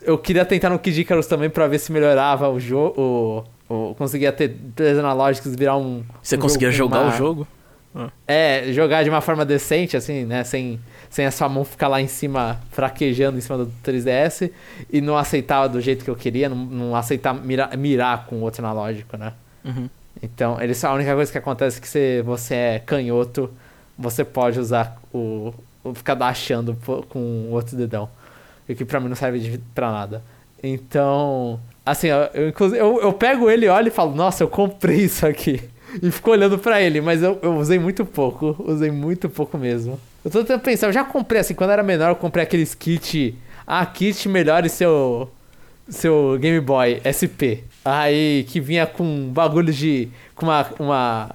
Eu 0.00 0.18
queria 0.18 0.44
tentar 0.44 0.70
no 0.70 0.78
Kid 0.78 1.00
Icarus 1.00 1.26
também 1.26 1.48
pra 1.50 1.66
ver 1.68 1.78
se 1.78 1.92
melhorava 1.92 2.48
o 2.48 2.58
jogo. 2.58 3.44
O, 3.68 3.74
o- 3.90 3.94
conseguia 3.94 4.32
ter 4.32 4.56
três 4.74 4.98
analógicos 4.98 5.52
e 5.52 5.56
virar 5.56 5.76
um. 5.76 6.02
Você 6.22 6.36
um 6.36 6.40
conseguia 6.40 6.70
jogar 6.70 7.00
uma- 7.02 7.14
o 7.14 7.16
jogo? 7.16 7.46
Ah. 7.94 8.10
É, 8.26 8.72
jogar 8.72 9.02
de 9.02 9.10
uma 9.10 9.20
forma 9.20 9.44
decente, 9.44 9.96
assim, 9.96 10.24
né? 10.24 10.44
Sem, 10.44 10.80
sem 11.10 11.26
a 11.26 11.30
sua 11.30 11.48
mão 11.48 11.64
ficar 11.64 11.88
lá 11.88 12.00
em 12.00 12.06
cima, 12.06 12.60
fraquejando 12.70 13.38
em 13.38 13.40
cima 13.40 13.58
do 13.58 13.72
3DS. 13.84 14.50
E 14.90 15.00
não 15.00 15.16
aceitar 15.16 15.66
do 15.68 15.80
jeito 15.80 16.04
que 16.04 16.10
eu 16.10 16.16
queria, 16.16 16.48
não, 16.48 16.56
não 16.56 16.96
aceitar 16.96 17.34
mirar, 17.34 17.76
mirar 17.76 18.26
com 18.26 18.36
o 18.36 18.40
outro 18.40 18.64
analógico, 18.64 19.16
né? 19.16 19.32
Uhum. 19.64 19.88
Então, 20.22 20.60
eles, 20.60 20.82
a 20.84 20.92
única 20.92 21.14
coisa 21.14 21.30
que 21.30 21.38
acontece 21.38 21.78
é 21.78 21.80
que 21.80 21.88
se 21.88 22.22
você 22.22 22.54
é 22.54 22.78
canhoto, 22.78 23.50
você 23.98 24.24
pode 24.24 24.58
usar 24.58 25.00
o. 25.12 25.52
o 25.84 25.94
ficar 25.94 26.20
achando 26.22 26.76
com 27.08 27.18
o 27.18 27.50
outro 27.50 27.76
dedão. 27.76 28.08
O 28.68 28.74
que 28.74 28.84
pra 28.84 29.00
mim 29.00 29.08
não 29.08 29.16
serve 29.16 29.38
de, 29.38 29.58
pra 29.74 29.90
nada. 29.90 30.22
Então. 30.62 31.60
Assim, 31.84 32.06
eu, 32.06 32.18
eu, 32.32 32.74
eu, 32.76 33.00
eu 33.02 33.12
pego 33.12 33.50
ele, 33.50 33.68
olho 33.68 33.88
e 33.88 33.90
falo, 33.90 34.14
nossa, 34.14 34.44
eu 34.44 34.48
comprei 34.48 35.00
isso 35.00 35.26
aqui. 35.26 35.68
E 36.00 36.10
fico 36.10 36.30
olhando 36.30 36.58
pra 36.58 36.80
ele, 36.80 37.00
mas 37.00 37.22
eu, 37.22 37.38
eu 37.42 37.56
usei 37.56 37.78
muito 37.78 38.04
pouco. 38.06 38.54
Usei 38.66 38.90
muito 38.90 39.28
pouco 39.28 39.58
mesmo. 39.58 39.98
Eu 40.24 40.30
tô 40.30 40.38
tentando 40.40 40.60
pensar, 40.60 40.86
eu 40.86 40.92
já 40.92 41.04
comprei 41.04 41.40
assim, 41.40 41.54
quando 41.54 41.70
era 41.70 41.82
menor, 41.82 42.10
eu 42.10 42.16
comprei 42.16 42.44
aqueles 42.44 42.74
kit. 42.74 43.36
Ah, 43.66 43.84
kit 43.84 44.28
melhore 44.28 44.68
seu. 44.68 45.30
Seu 45.88 46.38
Game 46.40 46.60
Boy 46.60 47.02
SP. 47.04 47.64
Aí 47.84 48.44
que 48.48 48.60
vinha 48.60 48.86
com 48.86 49.28
bagulho 49.32 49.72
de. 49.72 50.08
com 50.34 50.46
uma. 50.46 50.66
uma 50.78 51.34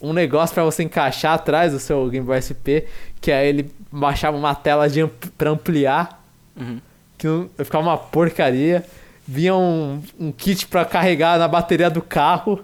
um 0.00 0.12
negócio 0.12 0.54
para 0.54 0.64
você 0.64 0.82
encaixar 0.84 1.34
atrás 1.34 1.72
do 1.72 1.78
seu 1.80 2.08
Game 2.08 2.24
Boy 2.26 2.38
SP, 2.42 2.86
que 3.20 3.32
aí 3.32 3.48
ele 3.48 3.70
baixava 3.90 4.36
uma 4.36 4.54
tela 4.54 4.88
de 4.88 5.04
pra 5.36 5.50
ampliar, 5.50 6.22
Uhum. 6.56 6.78
que 7.16 7.26
não, 7.26 7.48
ficava 7.58 7.82
uma 7.84 7.96
porcaria. 7.96 8.84
Vinha 9.26 9.54
um, 9.56 10.00
um 10.18 10.32
kit 10.32 10.66
para 10.66 10.84
carregar 10.84 11.38
na 11.38 11.46
bateria 11.48 11.90
do 11.90 12.00
carro, 12.02 12.60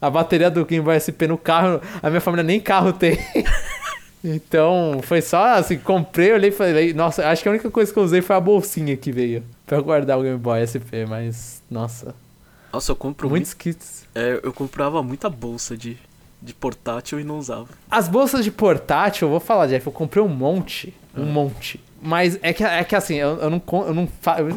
a 0.00 0.08
bateria 0.10 0.50
do 0.50 0.64
Game 0.64 0.84
Boy 0.84 0.98
SP 1.00 1.26
no 1.26 1.36
carro, 1.38 1.80
a 2.02 2.08
minha 2.08 2.20
família 2.20 2.42
nem 2.44 2.60
carro 2.60 2.92
tem. 2.92 3.18
então, 4.22 5.00
foi 5.02 5.20
só 5.22 5.54
assim, 5.58 5.78
comprei, 5.78 6.32
olhei 6.32 6.50
e 6.50 6.52
falei, 6.52 6.92
nossa, 6.92 7.26
acho 7.28 7.42
que 7.42 7.48
a 7.48 7.52
única 7.52 7.70
coisa 7.70 7.92
que 7.92 7.98
eu 7.98 8.02
usei 8.02 8.20
foi 8.22 8.36
a 8.36 8.40
bolsinha 8.40 8.96
que 8.96 9.12
veio 9.12 9.44
para 9.66 9.80
guardar 9.80 10.18
o 10.18 10.22
Game 10.22 10.38
Boy 10.38 10.66
SP, 10.66 11.06
mas 11.08 11.62
nossa, 11.70 12.14
Nossa, 12.72 12.92
eu 12.92 12.96
compro 12.96 13.28
muitos 13.28 13.54
kits. 13.54 14.06
muito. 14.14 14.26
É, 14.28 14.40
eu 14.46 14.52
comprava 14.52 15.02
muita 15.02 15.30
bolsa 15.30 15.76
de, 15.76 15.96
de 16.42 16.52
portátil 16.54 17.20
e 17.20 17.24
não 17.24 17.38
usava. 17.38 17.68
As 17.90 18.08
bolsas 18.08 18.44
de 18.44 18.50
portátil, 18.50 19.26
eu 19.26 19.30
vou 19.30 19.40
falar, 19.40 19.66
Jeff, 19.68 19.86
eu 19.86 19.92
comprei 19.92 20.22
um 20.22 20.28
monte. 20.28 20.92
Um 21.16 21.22
Ah. 21.22 21.26
monte. 21.26 21.80
Mas 22.00 22.38
é 22.42 22.52
que, 22.52 22.62
é 22.62 22.84
que 22.84 22.94
assim, 22.94 23.16
eu, 23.16 23.36
eu 23.38 23.50
não, 23.50 23.62
eu, 23.86 23.94
não 23.94 24.08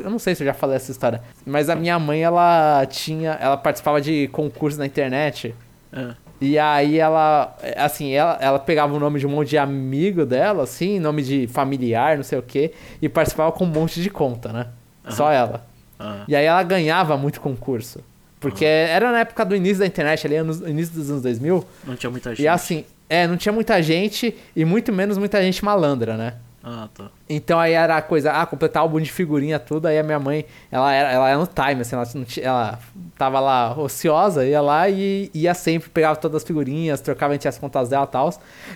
eu 0.04 0.10
não 0.10 0.20
sei 0.20 0.36
se 0.36 0.44
eu 0.44 0.46
já 0.48 0.54
falei 0.54 0.76
essa 0.76 0.92
história. 0.92 1.22
Mas 1.46 1.70
a 1.70 1.76
minha 1.76 1.98
mãe, 1.98 2.22
ela 2.24 2.86
tinha. 2.86 3.32
Ela 3.32 3.58
participava 3.58 4.00
de 4.00 4.28
concursos 4.28 4.78
na 4.78 4.86
internet. 4.86 5.56
É. 5.92 6.14
E 6.40 6.58
aí 6.58 7.00
ela. 7.00 7.56
Assim, 7.78 8.12
ela, 8.12 8.38
ela 8.42 8.60
pegava 8.60 8.94
o 8.94 9.00
nome 9.00 9.20
de 9.20 9.26
um 9.26 9.30
monte 9.30 9.50
de 9.50 9.58
amigo 9.58 10.26
dela, 10.26 10.64
assim, 10.64 11.00
nome 11.00 11.24
de 11.24 11.48
familiar, 11.48 12.16
não 12.16 12.24
sei 12.24 12.38
o 12.38 12.44
quê, 12.44 12.74
e 13.02 13.10
participava 13.10 13.52
com 13.52 13.64
um 13.64 13.68
monte 13.68 14.02
de 14.02 14.10
conta, 14.10 14.52
né? 14.52 14.68
Só 15.10 15.32
ela. 15.32 15.66
Ah, 16.00 16.24
E 16.28 16.36
aí 16.36 16.46
ela 16.46 16.62
ganhava 16.64 17.18
muito 17.18 17.42
concurso. 17.42 18.04
Porque 18.40 18.66
era 18.66 19.12
na 19.12 19.20
época 19.20 19.46
do 19.46 19.56
início 19.56 19.80
da 19.80 19.86
internet, 19.86 20.26
ali 20.26 20.42
no 20.42 20.68
início 20.68 20.96
dos 20.96 21.12
anos 21.12 21.22
2000. 21.22 21.64
não 21.86 21.96
tinha 21.96 22.10
muita 22.10 22.32
gente. 22.32 22.42
E 22.44 22.48
assim, 22.48 22.86
é, 23.08 23.28
não 23.28 23.38
tinha 23.38 23.54
muita 23.54 23.82
gente 23.84 24.36
e 24.56 24.66
muito 24.66 24.92
menos 24.92 25.18
muita 25.20 25.42
gente 25.44 25.64
malandra, 25.64 26.18
né? 26.18 26.34
Ah, 26.64 26.88
tá. 26.94 27.10
Então 27.28 27.60
aí 27.60 27.74
era 27.74 27.98
a 27.98 28.02
coisa, 28.02 28.32
ah, 28.32 28.46
completar 28.46 28.82
álbum 28.84 29.00
de 29.02 29.12
figurinha, 29.12 29.58
tudo. 29.58 29.88
Aí 29.88 29.98
a 29.98 30.04
minha 30.04 30.20
mãe, 30.20 30.46
ela 30.72 30.94
era, 30.94 31.12
ela 31.12 31.30
era 31.30 31.38
no 31.40 31.48
time, 31.48 31.82
assim, 31.82 31.96
ela, 31.96 32.08
não 32.14 32.24
tinha- 32.24 32.46
ela 32.46 32.80
tava 33.18 33.40
lá 33.40 33.76
ociosa, 33.80 34.46
ia 34.46 34.62
lá 34.62 34.88
e 34.88 35.32
ia 35.34 35.54
sempre, 35.56 35.90
pegava 35.90 36.16
todas 36.18 36.42
as 36.42 36.48
figurinhas, 36.48 37.02
trocava 37.02 37.34
entre 37.34 37.48
as 37.50 37.58
contas 37.58 37.90
dela 37.90 38.06
e 38.06 38.08
tal. 38.12 38.30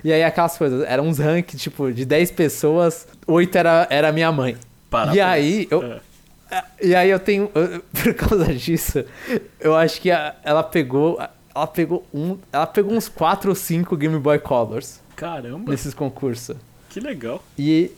E 0.03 0.11
aí 0.11 0.23
aquelas 0.23 0.57
coisas, 0.57 0.83
eram 0.88 1.05
uns 1.07 1.19
rankings, 1.19 1.61
tipo, 1.61 1.91
de 1.93 2.05
10 2.05 2.31
pessoas, 2.31 3.07
8 3.27 3.55
era, 3.57 3.86
era 3.91 4.11
minha 4.11 4.31
mãe. 4.31 4.57
Parabéns. 4.89 5.17
E 5.17 5.21
aí, 5.21 5.67
eu, 5.69 5.83
É. 6.51 6.63
e 6.81 6.95
aí 6.95 7.09
eu 7.09 7.19
tenho, 7.19 7.51
eu- 7.53 7.83
por 8.03 8.13
causa 8.15 8.53
disso, 8.53 9.03
eu 9.59 9.75
acho 9.75 10.01
que 10.01 10.09
a- 10.09 10.33
ela 10.43 10.63
pegou, 10.63 11.19
ela 11.53 11.67
pegou 11.67 12.03
um, 12.13 12.38
ela 12.51 12.65
pegou 12.65 12.93
uns 12.93 13.07
4 13.07 13.49
ou 13.49 13.55
5 13.55 13.95
Game 13.95 14.17
Boy 14.17 14.39
Colors 14.39 14.99
Caramba, 15.15 15.69
nesses 15.71 15.93
concursos. 15.93 16.55
Que 16.95 16.99
legal. 17.01 17.43
E, 17.59 17.91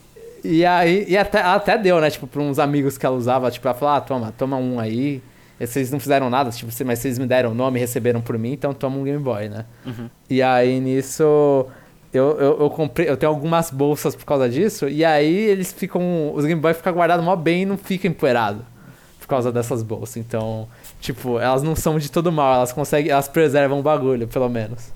e 0.44 0.66
aí, 0.66 1.06
e 1.08 1.16
até, 1.16 1.40
ela 1.40 1.56
até 1.56 1.78
deu, 1.78 2.02
né, 2.02 2.10
tipo, 2.10 2.26
pra 2.26 2.42
uns 2.42 2.58
amigos 2.58 2.98
que 2.98 3.06
ela 3.06 3.16
usava, 3.16 3.52
tipo, 3.52 3.68
ela 3.68 3.78
falou, 3.78 3.96
ah, 3.96 4.02
toma, 4.02 4.34
toma 4.36 4.58
um 4.58 4.80
aí. 4.80 5.22
E 5.60 5.68
Vocês 5.68 5.92
não 5.92 6.00
fizeram 6.00 6.30
nada, 6.30 6.50
tipo, 6.50 6.72
mas 6.84 7.00
vocês 7.00 7.20
me 7.20 7.28
deram 7.28 7.52
o 7.52 7.54
nome, 7.54 7.80
receberam 7.80 8.22
por 8.22 8.38
mim, 8.38 8.54
então 8.54 8.74
toma 8.74 8.98
um 8.98 9.04
Game 9.04 9.22
Boy, 9.22 9.50
né? 9.50 9.66
Uhum. 9.86 10.10
E 10.30 10.42
aí 10.42 10.80
nisso 10.80 11.68
eu, 12.14 12.40
eu, 12.40 12.60
eu 12.62 12.70
comprei, 12.70 13.10
eu 13.10 13.18
tenho 13.18 13.32
algumas 13.32 13.70
bolsas 13.70 14.16
por 14.16 14.26
causa 14.26 14.50
disso, 14.50 14.88
e 14.88 15.04
aí 15.04 15.36
eles 15.36 15.72
ficam. 15.72 16.34
Os 16.34 16.46
Game 16.46 16.60
Boy 16.60 16.74
ficam 16.74 16.94
guardados 16.94 17.24
mó 17.24 17.36
bem 17.36 17.64
e 17.64 17.66
não 17.66 17.78
fica 17.78 18.08
empoeirado. 18.08 18.66
Por 19.20 19.28
causa 19.28 19.52
dessas 19.52 19.84
bolsas. 19.84 20.18
Então, 20.18 20.70
tipo, 21.02 21.38
elas 21.38 21.62
não 21.62 21.76
são 21.76 22.00
de 22.00 22.10
todo 22.10 22.32
mal, 22.32 22.56
elas 22.56 22.72
conseguem. 22.72 23.12
Elas 23.12 23.28
preservam 23.28 23.80
o 23.80 23.84
bagulho, 23.84 24.28
pelo 24.28 24.48
menos. 24.48 24.92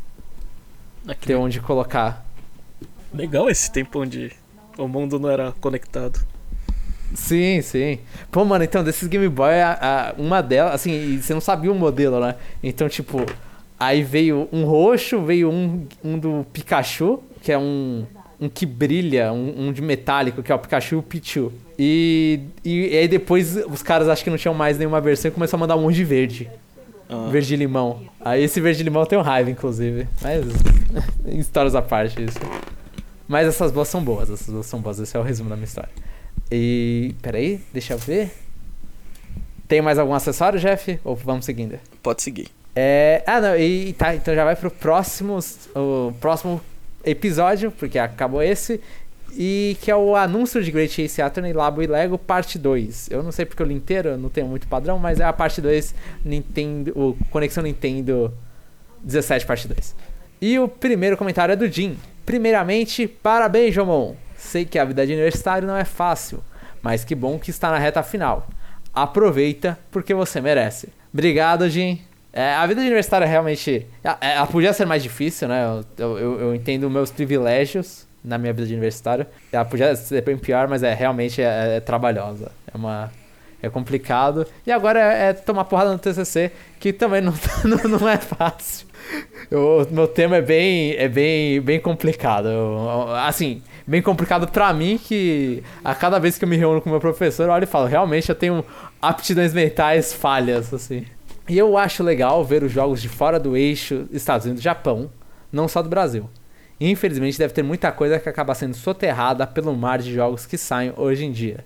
Ah, 1.05 1.13
que 1.13 1.27
Ter 1.27 1.35
onde 1.35 1.59
colocar. 1.59 2.25
Legal 3.14 3.49
esse 3.49 3.72
tempo 3.72 3.99
onde 4.01 4.32
o 4.78 4.88
mundo 4.88 5.20
não 5.20 5.30
era 5.30 5.51
conectado. 5.59 6.20
Sim, 7.14 7.62
sim. 7.62 7.99
Pô, 8.32 8.45
mano, 8.45 8.64
então, 8.64 8.84
desses 8.84 9.07
Game 9.07 9.28
Boy, 9.28 9.59
a- 9.59 9.78
a- 9.82 10.22
uma 10.22 10.41
delas, 10.41 10.76
assim, 10.76 11.20
você 11.22 11.34
não 11.34 11.41
sabia 11.41 11.72
o 11.72 11.76
modelo, 11.76 12.20
né? 12.22 12.36
Então, 12.64 12.88
tipo, 12.88 13.26
aí 13.78 14.01
veio 14.01 14.47
um 14.51 14.64
roxo, 14.64 15.22
veio 15.22 15.49
um, 15.51 15.86
um 16.03 16.18
do 16.18 16.45
Pikachu, 16.53 17.22
que 17.41 17.51
é 17.51 17.57
um, 17.57 18.05
um 18.39 18.47
que 18.47 18.66
brilha, 18.66 19.34
um, 19.34 19.68
um 19.68 19.74
de 19.74 19.82
metálico, 19.82 20.41
que 20.41 20.51
é 20.51 20.55
o 20.55 20.59
Pikachu 20.59 20.95
e 20.95 20.97
o 20.99 21.03
Pichu. 21.03 21.51
E, 21.78 22.39
e, 22.64 22.93
e 22.93 22.97
aí 22.97 23.07
depois 23.09 23.57
os 23.57 23.84
caras 23.84 24.07
acho 24.07 24.24
que 24.24 24.30
não 24.30 24.38
tinham 24.38 24.53
mais 24.53 24.78
nenhuma 24.78 25.01
versão 25.01 25.30
e 25.30 25.34
começaram 25.34 25.59
a 25.59 25.68
mandar 25.68 25.76
um 25.76 25.82
monte 25.82 25.95
de 25.95 26.05
verde. 26.05 26.49
Ah, 27.09 27.28
Verde 27.30 27.57
limão. 27.57 28.03
Aí 28.24 28.41
esse 28.41 28.62
verde 28.62 28.84
limão 28.84 29.01
eu 29.01 29.05
tenho 29.07 29.22
raiva, 29.22 29.51
inclusive. 29.51 30.07
Mas. 30.22 30.45
histórias 31.38 31.76
à 31.76 31.82
parte, 31.82 32.24
isso. 32.24 32.39
Mas 33.32 33.47
essas 33.47 33.71
boas 33.71 33.88
são 33.88 34.03
boas, 34.03 34.29
essas 34.29 34.53
boas 34.53 34.65
são 34.65 34.82
boas. 34.82 34.99
Esse 34.99 35.15
é 35.15 35.19
o 35.19 35.23
resumo 35.23 35.49
da 35.49 35.55
minha 35.55 35.63
história. 35.63 35.89
E. 36.51 37.15
Peraí, 37.21 37.61
deixa 37.71 37.93
eu 37.93 37.97
ver. 37.97 38.29
Tem 39.69 39.82
mais 39.82 39.97
algum 39.97 40.13
acessório, 40.13 40.59
Jeff? 40.59 40.99
Ou 41.01 41.15
vamos 41.15 41.45
seguindo? 41.45 41.79
Pode 42.03 42.21
seguir. 42.21 42.49
É. 42.75 43.23
Ah, 43.25 43.39
não, 43.39 43.57
e 43.57 43.93
tá, 43.93 44.13
então 44.13 44.36
já 44.36 44.43
vai 44.43 44.57
pro 44.57 44.69
próximo, 44.69 45.39
o 45.73 46.11
próximo 46.19 46.59
episódio, 47.05 47.71
porque 47.71 47.97
acabou 47.97 48.43
esse. 48.43 48.82
E 49.34 49.77
que 49.79 49.89
é 49.89 49.95
o 49.95 50.13
anúncio 50.13 50.61
de 50.61 50.69
Great 50.69 51.01
Ace 51.01 51.21
Attorney 51.21 51.53
Labo 51.53 51.82
e 51.82 51.88
Lego 51.88 52.17
parte 52.17 52.59
2. 52.59 53.11
Eu 53.11 53.23
não 53.23 53.32
sei 53.32 53.45
porque 53.45 53.63
eu 53.63 53.65
li 53.65 53.75
inteiro, 53.75 54.09
eu 54.09 54.17
não 54.17 54.27
tenho 54.27 54.47
muito 54.47 54.67
padrão, 54.67 54.99
mas 54.99 55.21
é 55.21 55.23
a 55.23 55.32
parte 55.32 55.61
2 55.61 55.95
Nintendo, 56.25 56.91
o 56.93 57.17
Conexão 57.29 57.63
Nintendo 57.63 58.34
17 59.01 59.45
parte 59.45 59.69
2. 59.69 59.95
E 60.41 60.57
o 60.57 60.67
primeiro 60.67 61.15
comentário 61.15 61.53
é 61.53 61.55
do 61.55 61.67
Jim. 61.67 61.95
Primeiramente, 62.25 63.07
parabéns, 63.07 63.75
Jomon. 63.75 64.15
Sei 64.35 64.65
que 64.65 64.79
a 64.79 64.85
vida 64.85 65.05
de 65.05 65.13
universitário 65.13 65.67
não 65.67 65.77
é 65.77 65.85
fácil, 65.85 66.43
mas 66.81 67.03
que 67.03 67.13
bom 67.13 67.37
que 67.37 67.51
está 67.51 67.69
na 67.69 67.77
reta 67.77 68.01
final. 68.01 68.47
Aproveita, 68.91 69.77
porque 69.91 70.15
você 70.15 70.41
merece. 70.41 70.89
Obrigado, 71.13 71.69
Jim. 71.69 72.01
É, 72.33 72.55
a 72.55 72.65
vida 72.65 72.81
de 72.81 72.87
universitário 72.87 73.25
é 73.25 73.29
realmente. 73.29 73.85
Ela, 74.03 74.17
ela 74.19 74.47
podia 74.47 74.73
ser 74.73 74.85
mais 74.85 75.03
difícil, 75.03 75.47
né? 75.47 75.63
Eu, 75.97 76.17
eu, 76.17 76.39
eu 76.39 76.55
entendo 76.55 76.89
meus 76.89 77.11
privilégios 77.11 78.07
na 78.23 78.39
minha 78.39 78.51
vida 78.51 78.65
de 78.65 78.73
universitário. 78.73 79.27
Ela 79.51 79.65
podia 79.65 79.95
ser 79.95 80.23
bem 80.23 80.39
pior, 80.39 80.67
mas 80.67 80.81
é 80.81 80.91
realmente 80.91 81.39
é, 81.39 81.77
é 81.77 81.79
trabalhosa. 81.79 82.51
É 82.73 82.75
uma. 82.75 83.11
É 83.61 83.69
complicado. 83.69 84.47
E 84.65 84.71
agora 84.71 84.99
é, 84.99 85.29
é 85.29 85.33
tomar 85.33 85.65
porrada 85.65 85.91
no 85.91 85.99
TCC, 85.99 86.51
que 86.79 86.91
também 86.91 87.21
não, 87.21 87.33
não, 87.63 87.99
não 87.99 88.09
é 88.09 88.17
fácil. 88.17 88.87
O 89.51 89.86
meu 89.93 90.07
tema 90.07 90.38
é 90.38 90.41
bem, 90.41 90.93
é 90.95 91.07
bem, 91.07 91.59
bem 91.59 91.80
complicado. 91.80 92.47
Assim, 93.26 93.62
bem 93.86 94.01
complicado 94.01 94.47
pra 94.47 94.74
mim 94.74 94.97
que 94.97 95.62
a 95.84 95.93
cada 95.93 96.20
vez 96.20 96.38
que 96.38 96.45
eu 96.45 96.49
me 96.49 96.55
reúno 96.55 96.82
com 96.82 96.89
meu 96.89 96.99
professor, 96.99 97.43
eu 97.43 97.51
olho 97.51 97.66
e 97.66 97.68
falo, 97.68 97.86
realmente 97.88 98.30
eu 98.30 98.36
tenho 98.36 98.64
aptidões 99.01 99.53
mentais 99.53 100.14
falhas, 100.14 100.74
assim. 100.74 101.05
E 101.49 101.57
eu 101.57 101.78
acho 101.78 102.03
legal 102.03 102.45
ver 102.45 102.64
os 102.64 102.72
jogos 102.72 103.01
de 103.01 103.09
fora 103.09 103.39
do 103.39 103.57
eixo 103.57 104.07
Estados 104.12 104.45
Unidos 104.45 104.64
Japão, 104.64 105.12
não 105.51 105.68
só 105.68 105.82
do 105.82 105.89
Brasil. 105.89 106.30
Infelizmente 106.80 107.38
deve 107.38 107.53
ter 107.53 107.62
muita 107.62 107.91
coisa 107.91 108.20
que 108.20 108.30
acaba 108.30 108.55
sendo 108.55 108.76
soterrada 108.76 109.45
pelo 109.45 109.76
mar 109.76 109.99
de 109.99 110.14
jogos 110.14 110.45
que 110.45 110.57
saem 110.57 110.93
hoje 110.95 111.26
em 111.26 111.32
dia. 111.32 111.66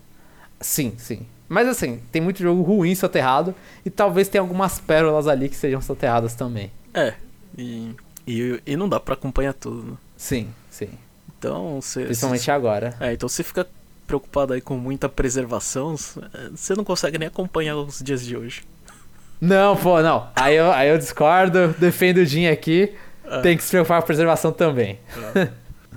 Sim, 0.60 0.94
sim. 0.98 1.20
Mas 1.48 1.68
assim, 1.68 2.00
tem 2.10 2.20
muito 2.20 2.42
jogo 2.42 2.62
ruim 2.62 2.94
soterrado 2.94 3.54
e 3.84 3.90
talvez 3.90 4.28
tenha 4.28 4.42
algumas 4.42 4.80
pérolas 4.80 5.28
ali 5.28 5.48
que 5.48 5.54
sejam 5.54 5.80
soterradas 5.80 6.34
também. 6.34 6.72
É, 6.92 7.14
e, 7.56 7.94
e, 8.26 8.60
e 8.66 8.76
não 8.76 8.88
dá 8.88 8.98
pra 9.00 9.14
acompanhar 9.14 9.52
tudo, 9.54 9.82
né? 9.92 9.96
Sim, 10.16 10.48
sim. 10.70 10.88
Então 11.38 11.80
você. 11.80 12.04
Principalmente 12.04 12.50
agora. 12.50 12.96
É, 13.00 13.12
então 13.12 13.28
você 13.28 13.42
fica 13.42 13.66
preocupado 14.06 14.52
aí 14.52 14.60
com 14.60 14.76
muita 14.76 15.08
preservação, 15.08 15.94
é, 16.34 16.48
você 16.50 16.74
não 16.74 16.84
consegue 16.84 17.18
nem 17.18 17.28
acompanhar 17.28 17.76
os 17.76 18.00
dias 18.00 18.24
de 18.24 18.36
hoje. 18.36 18.62
Não, 19.40 19.76
pô, 19.76 20.00
não. 20.00 20.28
Aí 20.34 20.56
eu, 20.56 20.70
aí 20.72 20.88
eu 20.88 20.96
discordo, 20.96 21.74
defendo 21.78 22.18
o 22.18 22.24
Jim 22.24 22.46
aqui. 22.46 22.94
É. 23.28 23.40
tem 23.40 23.56
que 23.56 23.62
se 23.64 23.70
preocupar 23.70 23.98
com 23.98 24.04
a 24.04 24.06
preservação 24.06 24.52
também. 24.52 25.00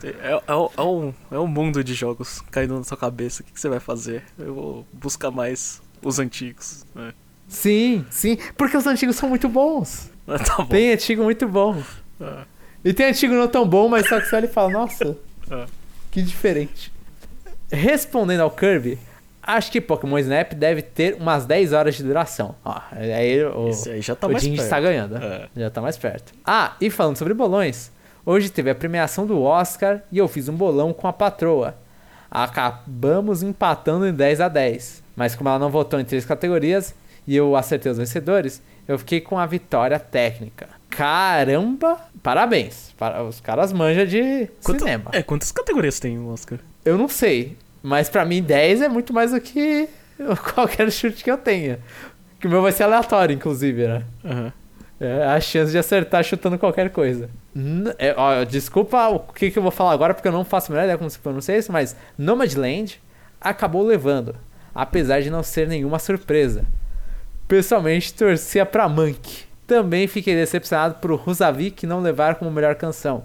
É, 0.03 0.31
é, 0.31 0.55
o- 0.55 0.71
é, 0.75 0.81
um, 0.81 1.13
é 1.31 1.37
um 1.39 1.45
mundo 1.47 1.83
de 1.83 1.93
jogos 1.93 2.41
caindo 2.49 2.75
na 2.75 2.83
sua 2.83 2.97
cabeça. 2.97 3.41
O 3.43 3.45
que, 3.45 3.51
que 3.53 3.59
você 3.59 3.69
vai 3.69 3.79
fazer? 3.79 4.23
Eu 4.37 4.53
vou 4.55 4.87
buscar 4.91 5.29
mais 5.29 5.79
os 6.01 6.17
antigos. 6.19 6.85
É. 6.95 7.13
Sim, 7.47 8.05
sim, 8.09 8.37
porque 8.57 8.75
os 8.77 8.87
antigos 8.87 9.15
são 9.15 9.29
muito 9.29 9.47
bons. 9.47 10.08
Tá 10.45 10.55
bom. 10.57 10.65
Tem 10.65 10.91
antigo 10.93 11.23
muito 11.23 11.47
bom. 11.47 11.81
É. 12.21 12.43
E 12.85 12.93
tem 12.93 13.07
antigo 13.07 13.33
não 13.33 13.47
tão 13.47 13.67
bom, 13.67 13.87
mas 13.89 14.07
só 14.07 14.19
que 14.19 14.27
você 14.27 14.35
olha 14.35 14.45
e 14.45 14.49
fala, 14.49 14.69
nossa, 14.69 15.17
É. 15.51 15.65
que 16.11 16.21
diferente. 16.21 16.91
Respondendo 17.71 18.41
ao 18.41 18.51
Kirby, 18.51 18.97
acho 19.43 19.71
que 19.71 19.79
Pokémon 19.81 20.17
Snap 20.19 20.53
deve 20.53 20.81
ter 20.81 21.15
umas 21.15 21.45
10 21.45 21.73
horas 21.73 21.95
de 21.95 22.03
duração. 22.03 22.55
Ó, 22.63 22.79
aí 22.91 23.43
o, 23.43 23.69
Esse 23.69 23.89
aí 23.91 24.01
já 24.01 24.15
tá 24.15 24.27
o 24.27 24.31
mais 24.31 24.43
perto. 24.47 24.61
está 24.61 24.79
ganhando. 24.79 25.17
É. 25.17 25.47
Já 25.55 25.69
tá 25.69 25.81
mais 25.81 25.97
perto. 25.97 26.33
Ah, 26.45 26.75
e 26.79 26.89
falando 26.89 27.17
sobre 27.17 27.33
bolões, 27.33 27.91
hoje 28.25 28.49
teve 28.49 28.69
a 28.69 28.75
premiação 28.75 29.25
do 29.27 29.41
Oscar 29.41 30.01
e 30.11 30.17
eu 30.17 30.27
fiz 30.27 30.47
um 30.49 30.55
bolão 30.55 30.93
com 30.93 31.07
a 31.07 31.13
patroa. 31.13 31.75
Acabamos 32.31 33.43
empatando 33.43 34.07
em 34.07 34.13
10 34.13 34.41
a 34.41 34.47
10. 34.47 35.03
Mas 35.15 35.35
como 35.35 35.49
ela 35.49 35.59
não 35.59 35.69
votou 35.69 35.99
em 35.99 36.05
três 36.05 36.23
categorias 36.25 36.95
e 37.27 37.35
eu 37.35 37.55
acertei 37.55 37.91
os 37.91 37.97
vencedores, 37.97 38.61
eu 38.89 38.99
fiquei 38.99 39.21
com 39.21 39.39
a 39.39 39.45
vitória 39.45 39.97
técnica. 39.97 40.67
Caramba! 40.89 41.97
Parabéns! 42.21 42.93
Para- 42.97 43.23
Os 43.23 43.39
caras 43.39 43.71
manjam 43.71 44.05
de 44.05 44.49
Quanta- 44.63 44.79
cinema. 44.79 45.11
É, 45.13 45.23
quantas 45.23 45.51
categorias 45.51 45.99
tem 45.99 46.17
o 46.19 46.27
Oscar? 46.29 46.59
Eu 46.83 46.97
não 46.97 47.07
sei, 47.07 47.55
mas 47.81 48.09
pra 48.09 48.25
mim 48.25 48.41
10 48.43 48.81
é 48.81 48.89
muito 48.89 49.13
mais 49.13 49.31
do 49.31 49.39
que 49.39 49.87
qualquer 50.53 50.91
chute 50.91 51.23
que 51.23 51.31
eu 51.31 51.37
tenha. 51.37 51.79
Que 52.39 52.47
o 52.47 52.49
meu 52.49 52.61
vai 52.61 52.71
ser 52.71 52.83
aleatório, 52.83 53.33
inclusive, 53.33 53.87
né? 53.87 54.03
Aham. 54.25 54.53
É 55.01 55.23
a 55.27 55.39
chance 55.39 55.71
de 55.71 55.77
acertar 55.77 56.21
chutando 56.25 56.57
qualquer 56.59 56.89
coisa. 56.89 57.29
É, 57.97 58.13
ó, 58.17 58.43
desculpa 58.43 59.07
o 59.07 59.19
que, 59.19 59.49
que 59.49 59.57
eu 59.57 59.63
vou 59.63 59.71
falar 59.71 59.93
agora, 59.93 60.13
porque 60.13 60.27
eu 60.27 60.31
não 60.31 60.43
faço 60.43 60.69
a 60.69 60.75
menor 60.75 60.83
ideia 60.83 60.97
como 60.97 61.09
se 61.09 61.17
pronuncia 61.19 61.57
isso, 61.57 61.71
mas 61.71 61.95
Nomadland 62.17 62.99
acabou 63.39 63.81
levando, 63.85 64.35
apesar 64.75 65.21
de 65.21 65.29
não 65.29 65.41
ser 65.41 65.69
nenhuma 65.69 65.99
surpresa. 65.99 66.65
Pessoalmente, 67.49 68.13
torcia 68.13 68.65
pra 68.65 68.87
Monkey. 68.87 69.43
Também 69.67 70.07
fiquei 70.07 70.35
decepcionado 70.35 70.95
por 71.01 71.11
Rusavik 71.15 71.85
não 71.85 71.99
levar 71.99 72.35
como 72.35 72.49
melhor 72.51 72.75
canção. 72.75 73.23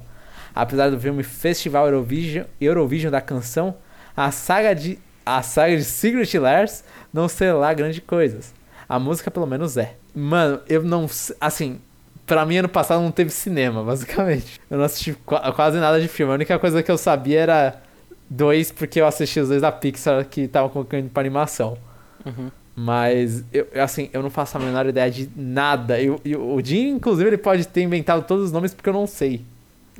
Apesar 0.54 0.90
do 0.90 0.98
filme 0.98 1.22
Festival 1.22 1.86
Eurovision, 1.86 2.44
Eurovision 2.60 3.10
da 3.12 3.20
canção, 3.20 3.76
a 4.16 4.30
saga 4.30 4.74
de 4.74 4.98
a 5.26 5.42
saga 5.42 5.76
de 5.76 5.84
Secret 5.84 6.38
Lairs 6.38 6.82
não 7.12 7.28
ser 7.28 7.52
lá 7.52 7.72
grande 7.74 8.00
coisas. 8.00 8.52
A 8.88 8.98
música 8.98 9.30
pelo 9.30 9.46
menos 9.46 9.76
é. 9.76 9.94
Mano, 10.14 10.60
eu 10.68 10.82
não. 10.82 11.06
Assim, 11.40 11.78
pra 12.26 12.46
mim 12.46 12.56
ano 12.58 12.68
passado 12.68 13.02
não 13.02 13.10
teve 13.10 13.28
cinema, 13.30 13.82
basicamente. 13.84 14.58
Eu 14.70 14.78
não 14.78 14.84
assisti 14.86 15.12
qua- 15.26 15.52
quase 15.52 15.78
nada 15.78 16.00
de 16.00 16.08
filme. 16.08 16.32
A 16.32 16.36
única 16.36 16.58
coisa 16.58 16.82
que 16.82 16.90
eu 16.90 16.96
sabia 16.98 17.40
era 17.40 17.82
dois, 18.30 18.72
porque 18.72 19.00
eu 19.02 19.06
assisti 19.06 19.38
os 19.38 19.48
dois 19.50 19.60
da 19.60 19.70
Pixar 19.70 20.24
que 20.26 20.42
estavam 20.42 20.70
colocando 20.70 21.10
pra 21.10 21.20
animação. 21.20 21.76
Uhum. 22.24 22.50
Mas, 22.76 23.44
eu, 23.52 23.68
eu, 23.72 23.82
assim, 23.84 24.10
eu 24.12 24.22
não 24.22 24.30
faço 24.30 24.56
a 24.56 24.60
menor 24.60 24.86
ideia 24.86 25.10
de 25.10 25.28
nada. 25.36 26.00
E, 26.00 26.10
o- 26.10 26.20
e 26.24 26.34
o 26.36 26.60
Jim, 26.64 26.88
inclusive, 26.88 27.28
ele 27.30 27.38
pode 27.38 27.66
ter 27.68 27.82
inventado 27.82 28.26
todos 28.26 28.46
os 28.46 28.52
nomes 28.52 28.74
porque 28.74 28.88
eu 28.88 28.92
não 28.94 29.06
sei. 29.06 29.42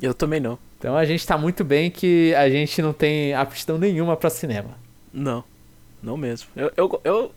Eu 0.01 0.13
também 0.13 0.39
não. 0.41 0.57
Então 0.77 0.95
a 0.95 1.05
gente 1.05 1.25
tá 1.25 1.37
muito 1.37 1.63
bem 1.63 1.89
que 1.89 2.33
a 2.35 2.49
gente 2.49 2.81
não 2.81 2.91
tem 2.91 3.33
aptidão 3.33 3.77
nenhuma 3.77 4.17
pra 4.17 4.29
cinema. 4.29 4.71
Não. 5.13 5.43
Não 6.03 6.17
mesmo. 6.17 6.49
Eu, 6.55 6.71
eu, 6.75 7.01
eu 7.03 7.31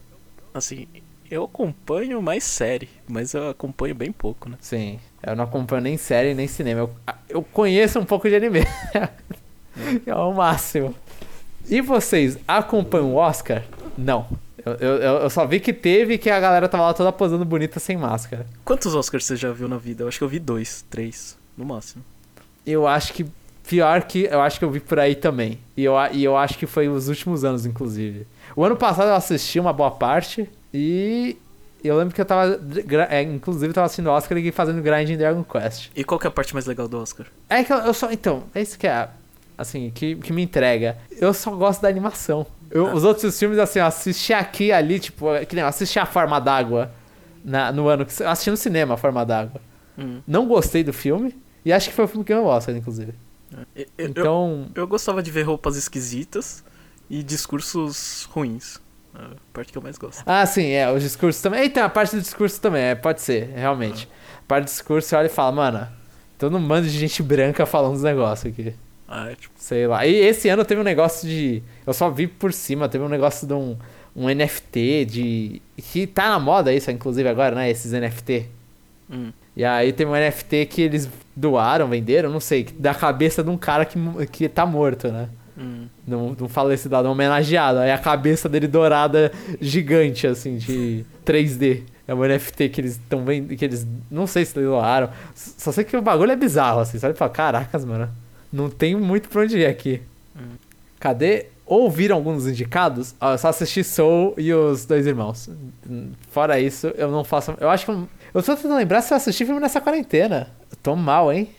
assim, 0.53 0.87
eu 1.31 1.45
acompanho 1.45 2.21
mais 2.21 2.43
série, 2.43 2.89
mas 3.07 3.33
eu 3.33 3.49
acompanho 3.49 3.95
bem 3.95 4.11
pouco, 4.11 4.49
né? 4.49 4.57
Sim, 4.59 4.99
eu 5.25 5.35
não 5.37 5.45
acompanho 5.45 5.81
nem 5.81 5.95
série 5.97 6.33
nem 6.33 6.47
cinema. 6.47 6.81
Eu, 6.81 6.91
eu 7.29 7.41
conheço 7.41 7.97
um 7.97 8.05
pouco 8.05 8.27
de 8.29 8.35
anime. 8.35 8.59
é 10.05 10.13
o 10.15 10.33
máximo. 10.33 10.93
E 11.69 11.81
vocês 11.81 12.37
acompanham 12.47 13.13
o 13.13 13.15
Oscar? 13.15 13.63
Não. 13.97 14.27
Eu, 14.79 14.95
eu, 14.95 15.13
eu 15.21 15.29
só 15.29 15.45
vi 15.45 15.59
que 15.59 15.73
teve 15.73 16.15
e 16.15 16.17
que 16.17 16.29
a 16.29 16.39
galera 16.39 16.67
tava 16.67 16.83
lá 16.83 16.93
toda 16.93 17.11
posando 17.11 17.45
bonita 17.45 17.79
sem 17.79 17.97
máscara. 17.97 18.45
Quantos 18.63 18.93
Oscars 18.93 19.25
você 19.25 19.35
já 19.35 19.51
viu 19.51 19.67
na 19.67 19.77
vida? 19.77 20.03
Eu 20.03 20.07
acho 20.07 20.17
que 20.17 20.23
eu 20.23 20.29
vi 20.29 20.39
dois, 20.39 20.85
três, 20.89 21.37
no 21.57 21.65
máximo. 21.65 22.03
Eu 22.65 22.87
acho 22.87 23.13
que. 23.13 23.25
Pior 23.67 24.01
que 24.01 24.23
eu 24.23 24.41
acho 24.41 24.57
que 24.57 24.65
eu 24.65 24.71
vi 24.71 24.79
por 24.79 24.97
aí 24.99 25.13
também. 25.13 25.59
E 25.77 25.83
eu, 25.83 25.93
e 26.11 26.23
eu 26.23 26.35
acho 26.35 26.57
que 26.57 26.65
foi 26.65 26.89
os 26.89 27.07
últimos 27.07 27.43
anos, 27.43 27.67
inclusive. 27.67 28.25
O 28.55 28.65
ano 28.65 28.75
passado 28.75 29.09
eu 29.09 29.13
assisti 29.13 29.59
uma 29.59 29.71
boa 29.71 29.91
parte 29.91 30.49
e. 30.73 31.37
Eu 31.83 31.97
lembro 31.97 32.13
que 32.13 32.19
eu 32.19 32.25
tava. 32.25 32.59
é, 33.09 33.21
inclusive, 33.21 33.67
eu 33.67 33.73
tava 33.73 33.85
assistindo 33.85 34.09
Oscar 34.09 34.37
e 34.37 34.51
fazendo 34.51 34.81
grind 34.81 35.09
em 35.09 35.17
Dragon 35.17 35.43
Quest. 35.43 35.91
E 35.95 36.03
qual 36.03 36.19
que 36.19 36.27
é 36.27 36.29
a 36.29 36.31
parte 36.31 36.53
mais 36.53 36.65
legal 36.65 36.87
do 36.87 36.99
Oscar? 36.99 37.27
É 37.47 37.63
que 37.63 37.71
eu, 37.71 37.77
eu 37.77 37.93
só. 37.93 38.11
Então, 38.11 38.43
é 38.55 38.61
isso 38.61 38.77
que 38.77 38.87
é. 38.87 39.07
Assim, 39.57 39.91
que, 39.93 40.15
que 40.15 40.33
me 40.33 40.41
entrega. 40.41 40.97
Eu 41.11 41.33
só 41.33 41.51
gosto 41.51 41.81
da 41.81 41.89
animação. 41.89 42.47
Eu- 42.71 42.87
Ah. 42.87 42.93
Os 42.93 43.03
outros 43.03 43.37
filmes, 43.37 43.57
assim, 43.57 43.79
eu 43.79 43.85
assisti 43.85 44.33
aqui 44.33 44.71
ali, 44.71 44.99
tipo, 44.99 45.25
que 45.47 45.55
nem 45.55 45.61
eu 45.63 45.67
assisti 45.67 45.97
A 45.99 46.05
Forma 46.05 46.39
d'Água 46.39 46.91
no 47.73 47.87
ano 47.87 48.05
que. 48.05 48.21
eu 48.21 48.29
Assisti 48.29 48.51
no 48.51 48.57
cinema 48.57 48.93
A 48.93 48.97
Forma 48.97 49.25
d'Água. 49.25 49.61
Hum. 49.97 50.21
Não 50.27 50.47
gostei 50.47 50.83
do 50.83 50.93
filme. 50.93 51.35
E 51.65 51.73
acho 51.73 51.89
que 51.89 51.95
foi 51.95 52.05
o 52.05 52.07
filme 52.07 52.23
que 52.23 52.33
ganhou 52.33 52.45
o 52.45 52.49
Oscar, 52.49 52.75
inclusive. 52.75 53.13
Eu, 53.75 53.85
eu- 53.97 54.07
Então. 54.07 54.67
eu 54.75 54.87
gostava 54.87 55.21
de 55.21 55.29
ver 55.31 55.41
roupas 55.43 55.75
esquisitas 55.75 56.63
e 57.09 57.21
discursos 57.23 58.27
ruins. 58.31 58.79
A 59.13 59.31
parte 59.51 59.71
que 59.71 59.77
eu 59.77 59.81
mais 59.81 59.97
gosto. 59.97 60.21
Ah, 60.25 60.45
sim, 60.45 60.67
é, 60.67 60.89
os 60.91 61.01
discursos 61.01 61.41
também. 61.41 61.61
Eita, 61.61 61.83
a 61.83 61.89
parte 61.89 62.15
do 62.15 62.21
discurso 62.21 62.61
também, 62.61 62.83
é, 62.83 62.95
pode 62.95 63.21
ser, 63.21 63.51
realmente. 63.55 64.07
A 64.37 64.47
parte 64.47 64.65
do 64.65 64.67
discurso, 64.67 65.09
você 65.09 65.15
olha 65.15 65.25
e 65.25 65.29
fala, 65.29 65.51
mano, 65.51 65.87
tô 66.37 66.49
num 66.49 66.65
bando 66.65 66.87
de 66.87 66.97
gente 66.97 67.21
branca 67.23 67.65
falando 67.65 67.93
uns 67.95 68.03
negócios 68.03 68.53
aqui. 68.53 68.75
Ah, 69.11 69.31
é, 69.31 69.35
tipo, 69.35 69.53
Sei 69.57 69.87
lá. 69.87 70.05
E 70.05 70.15
esse 70.15 70.47
ano 70.49 70.63
teve 70.63 70.79
um 70.79 70.83
negócio 70.83 71.27
de. 71.27 71.63
Eu 71.85 71.93
só 71.93 72.11
vi 72.11 72.27
por 72.27 72.53
cima, 72.53 72.87
teve 72.87 73.03
um 73.03 73.09
negócio 73.09 73.47
de 73.47 73.53
um, 73.53 73.75
um 74.15 74.29
NFT 74.29 75.05
de. 75.05 75.61
Que 75.77 76.05
tá 76.05 76.29
na 76.29 76.39
moda 76.39 76.71
isso, 76.71 76.91
inclusive, 76.91 77.27
agora, 77.27 77.55
né? 77.55 77.69
Esses 77.69 77.91
NFT. 77.91 78.45
hum. 79.09 79.31
E 79.57 79.65
aí 79.65 79.91
teve 79.91 80.09
um 80.09 80.13
NFT 80.13 80.67
que 80.67 80.83
eles 80.83 81.09
doaram, 81.35 81.89
venderam, 81.89 82.29
não 82.29 82.39
sei, 82.39 82.63
da 82.77 82.93
cabeça 82.93 83.43
de 83.43 83.49
um 83.49 83.57
cara 83.57 83.83
que, 83.83 83.99
que 84.31 84.47
tá 84.47 84.65
morto, 84.65 85.11
né? 85.11 85.27
Hum. 85.57 85.87
de 86.07 86.15
um, 86.15 86.33
de 86.33 86.43
um 86.43 86.47
falecido, 86.47 86.95
de 87.01 87.07
um 87.07 87.11
homenageado. 87.11 87.79
Aí 87.79 87.91
a 87.91 87.97
cabeça 87.97 88.47
dele 88.47 88.67
dourada 88.67 89.31
gigante, 89.59 90.27
assim, 90.27 90.57
de 90.57 91.03
3D. 91.25 91.81
É 92.07 92.13
um 92.13 92.23
NFT 92.23 92.69
que 92.69 92.79
eles 92.79 92.91
estão 92.93 93.25
vendo, 93.25 93.55
que 93.55 93.65
eles, 93.65 93.85
não 94.09 94.25
sei 94.25 94.45
se 94.45 94.57
eles 94.57 94.69
doaram. 94.69 95.09
Só 95.35 95.71
sei 95.71 95.83
que 95.83 95.97
o 95.97 96.01
bagulho 96.01 96.31
é 96.31 96.35
bizarro, 96.35 96.79
assim, 96.79 96.97
sabe? 96.97 97.15
Fala, 97.15 97.29
caracas, 97.29 97.83
mano, 97.83 98.09
não 98.51 98.69
tem 98.69 98.95
muito 98.95 99.29
pra 99.29 99.41
onde 99.41 99.57
ir 99.57 99.65
aqui. 99.65 100.01
Hum. 100.35 100.55
Cadê? 100.99 101.47
Ouviram 101.65 102.15
alguns 102.15 102.47
indicados? 102.47 103.13
Ó, 103.21 103.33
eu 103.33 103.37
só 103.37 103.49
assisti 103.49 103.83
Soul 103.83 104.33
e 104.37 104.51
os 104.51 104.85
dois 104.85 105.05
irmãos. 105.05 105.49
Fora 106.31 106.59
isso, 106.59 106.87
eu 106.95 107.11
não 107.11 107.23
faço. 107.23 107.55
Eu 107.59 107.69
acho 107.69 107.85
que. 107.85 107.91
Eu, 107.91 108.07
eu 108.33 108.41
tô 108.41 108.55
tentando 108.55 108.75
lembrar 108.75 109.01
se 109.01 109.13
eu 109.13 109.17
assisti 109.17 109.45
filme 109.45 109.61
nessa 109.61 109.79
quarentena. 109.79 110.51
Eu 110.71 110.77
tô 110.81 110.95
mal, 110.95 111.31
hein? 111.31 111.49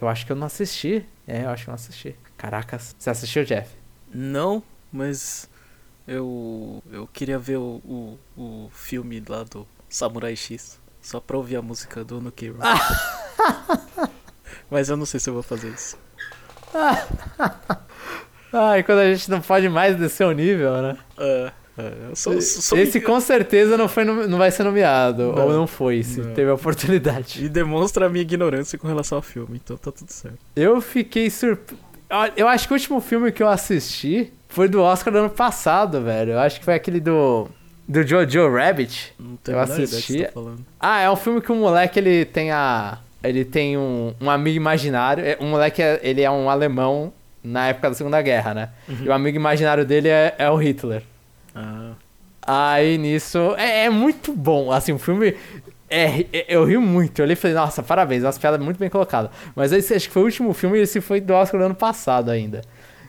Eu 0.00 0.08
acho 0.08 0.24
que 0.24 0.30
eu 0.30 0.36
não 0.36 0.46
assisti. 0.46 1.04
É, 1.26 1.44
eu 1.44 1.50
acho 1.50 1.64
que 1.64 1.70
eu 1.70 1.72
não 1.72 1.76
assisti. 1.76 2.14
Caracas. 2.36 2.94
Você 2.96 3.10
assistiu, 3.10 3.44
Jeff? 3.44 3.68
Não, 4.14 4.62
mas 4.92 5.48
eu 6.06 6.80
eu 6.92 7.08
queria 7.08 7.38
ver 7.38 7.56
o, 7.56 7.82
o, 7.84 8.18
o 8.36 8.68
filme 8.70 9.20
lá 9.28 9.42
do 9.42 9.66
Samurai 9.88 10.36
X. 10.36 10.78
Só 11.02 11.18
pra 11.20 11.36
ouvir 11.36 11.56
a 11.56 11.62
música 11.62 12.04
do 12.04 12.20
No 12.20 12.30
Kiro. 12.30 12.58
mas 14.70 14.88
eu 14.88 14.96
não 14.96 15.06
sei 15.06 15.18
se 15.18 15.28
eu 15.28 15.34
vou 15.34 15.42
fazer 15.42 15.70
isso. 15.70 15.98
Ai, 18.52 18.82
quando 18.82 18.98
a 19.00 19.12
gente 19.12 19.30
não 19.30 19.40
pode 19.40 19.68
mais 19.68 19.96
descer 19.96 20.24
o 20.26 20.32
nível, 20.32 20.80
né? 20.80 20.96
É, 21.18 21.52
é, 21.78 21.92
eu 22.10 22.16
sou, 22.16 22.40
sou 22.40 22.78
Esse 22.78 23.00
com 23.00 23.20
certeza 23.20 23.76
não, 23.76 23.88
foi, 23.88 24.04
não 24.04 24.38
vai 24.38 24.50
ser 24.50 24.62
nomeado. 24.64 25.32
Não. 25.34 25.44
ou 25.46 25.52
não 25.52 25.66
foi, 25.66 26.02
se 26.02 26.20
Não. 26.20 26.32
teve 26.32 26.50
a 26.50 26.54
oportunidade. 26.54 27.44
E 27.44 27.48
demonstra 27.48 28.06
a 28.06 28.08
minha 28.08 28.22
ignorância 28.22 28.78
com 28.78 28.86
relação 28.86 29.18
ao 29.18 29.22
filme, 29.22 29.60
então 29.62 29.76
tá 29.76 29.92
tudo 29.92 30.10
certo. 30.10 30.38
Eu 30.54 30.80
fiquei 30.80 31.28
surpreso. 31.28 31.80
Eu 32.36 32.46
acho 32.48 32.68
que 32.68 32.72
o 32.72 32.76
último 32.76 33.00
filme 33.00 33.32
que 33.32 33.42
eu 33.42 33.48
assisti 33.48 34.32
foi 34.48 34.68
do 34.68 34.80
Oscar 34.80 35.12
do 35.12 35.18
ano 35.18 35.30
passado, 35.30 36.00
velho. 36.02 36.32
Eu 36.32 36.38
acho 36.38 36.58
que 36.60 36.64
foi 36.64 36.74
aquele 36.74 37.00
do. 37.00 37.48
Do 37.88 38.04
Jojo 38.06 38.48
Rabbit. 38.52 39.12
Não 39.18 39.36
tenho 39.36 39.58
Eu 39.58 39.64
que 39.66 39.72
assisti- 39.72 40.12
você 40.18 40.24
tá 40.24 40.32
falando. 40.32 40.64
Ah, 40.80 41.00
é 41.00 41.10
um 41.10 41.14
filme 41.16 41.40
que 41.40 41.50
o 41.52 41.54
moleque 41.56 41.98
ele 41.98 42.24
tem 42.24 42.50
a. 42.52 42.98
Ele 43.28 43.44
tem 43.44 43.76
um, 43.76 44.14
um 44.20 44.30
amigo 44.30 44.56
imaginário. 44.56 45.24
É- 45.24 45.36
Um 45.40 45.48
moleque, 45.50 45.82
é- 45.82 46.00
ele 46.02 46.22
é 46.22 46.30
um 46.30 46.48
alemão 46.50 47.12
na 47.42 47.68
época 47.68 47.88
da 47.90 47.94
Segunda 47.94 48.20
Guerra, 48.22 48.54
né? 48.54 48.68
E 48.88 49.08
o 49.08 49.12
amigo 49.12 49.36
imaginário 49.36 49.84
dele 49.84 50.08
é, 50.08 50.34
é 50.38 50.50
o 50.50 50.56
Hitler. 50.56 51.02
Ah, 51.54 51.92
Aí 52.48 52.96
nisso. 52.98 53.38
É, 53.58 53.86
é 53.86 53.90
muito 53.90 54.32
bom. 54.32 54.70
Assim, 54.70 54.92
o 54.92 54.98
filme. 54.98 55.34
É, 55.88 56.20
é- 56.32 56.46
eu 56.48 56.64
ri 56.64 56.76
muito. 56.78 57.18
Eu 57.20 57.24
olhei 57.24 57.32
e 57.34 57.36
falei, 57.36 57.54
nossa, 57.56 57.82
parabéns, 57.82 58.22
umas 58.24 58.38
piadas 58.38 58.60
muito 58.60 58.78
bem 58.78 58.88
colocadas. 58.90 59.30
Mas 59.54 59.72
esse 59.72 59.94
acho 59.94 60.08
que 60.08 60.12
foi 60.12 60.22
o 60.22 60.24
último 60.26 60.52
filme 60.52 60.78
e 60.78 60.82
esse 60.82 61.00
foi 61.00 61.20
do 61.20 61.32
Oscar 61.34 61.60
do 61.60 61.66
ano 61.66 61.74
passado 61.74 62.30
ainda. 62.30 62.62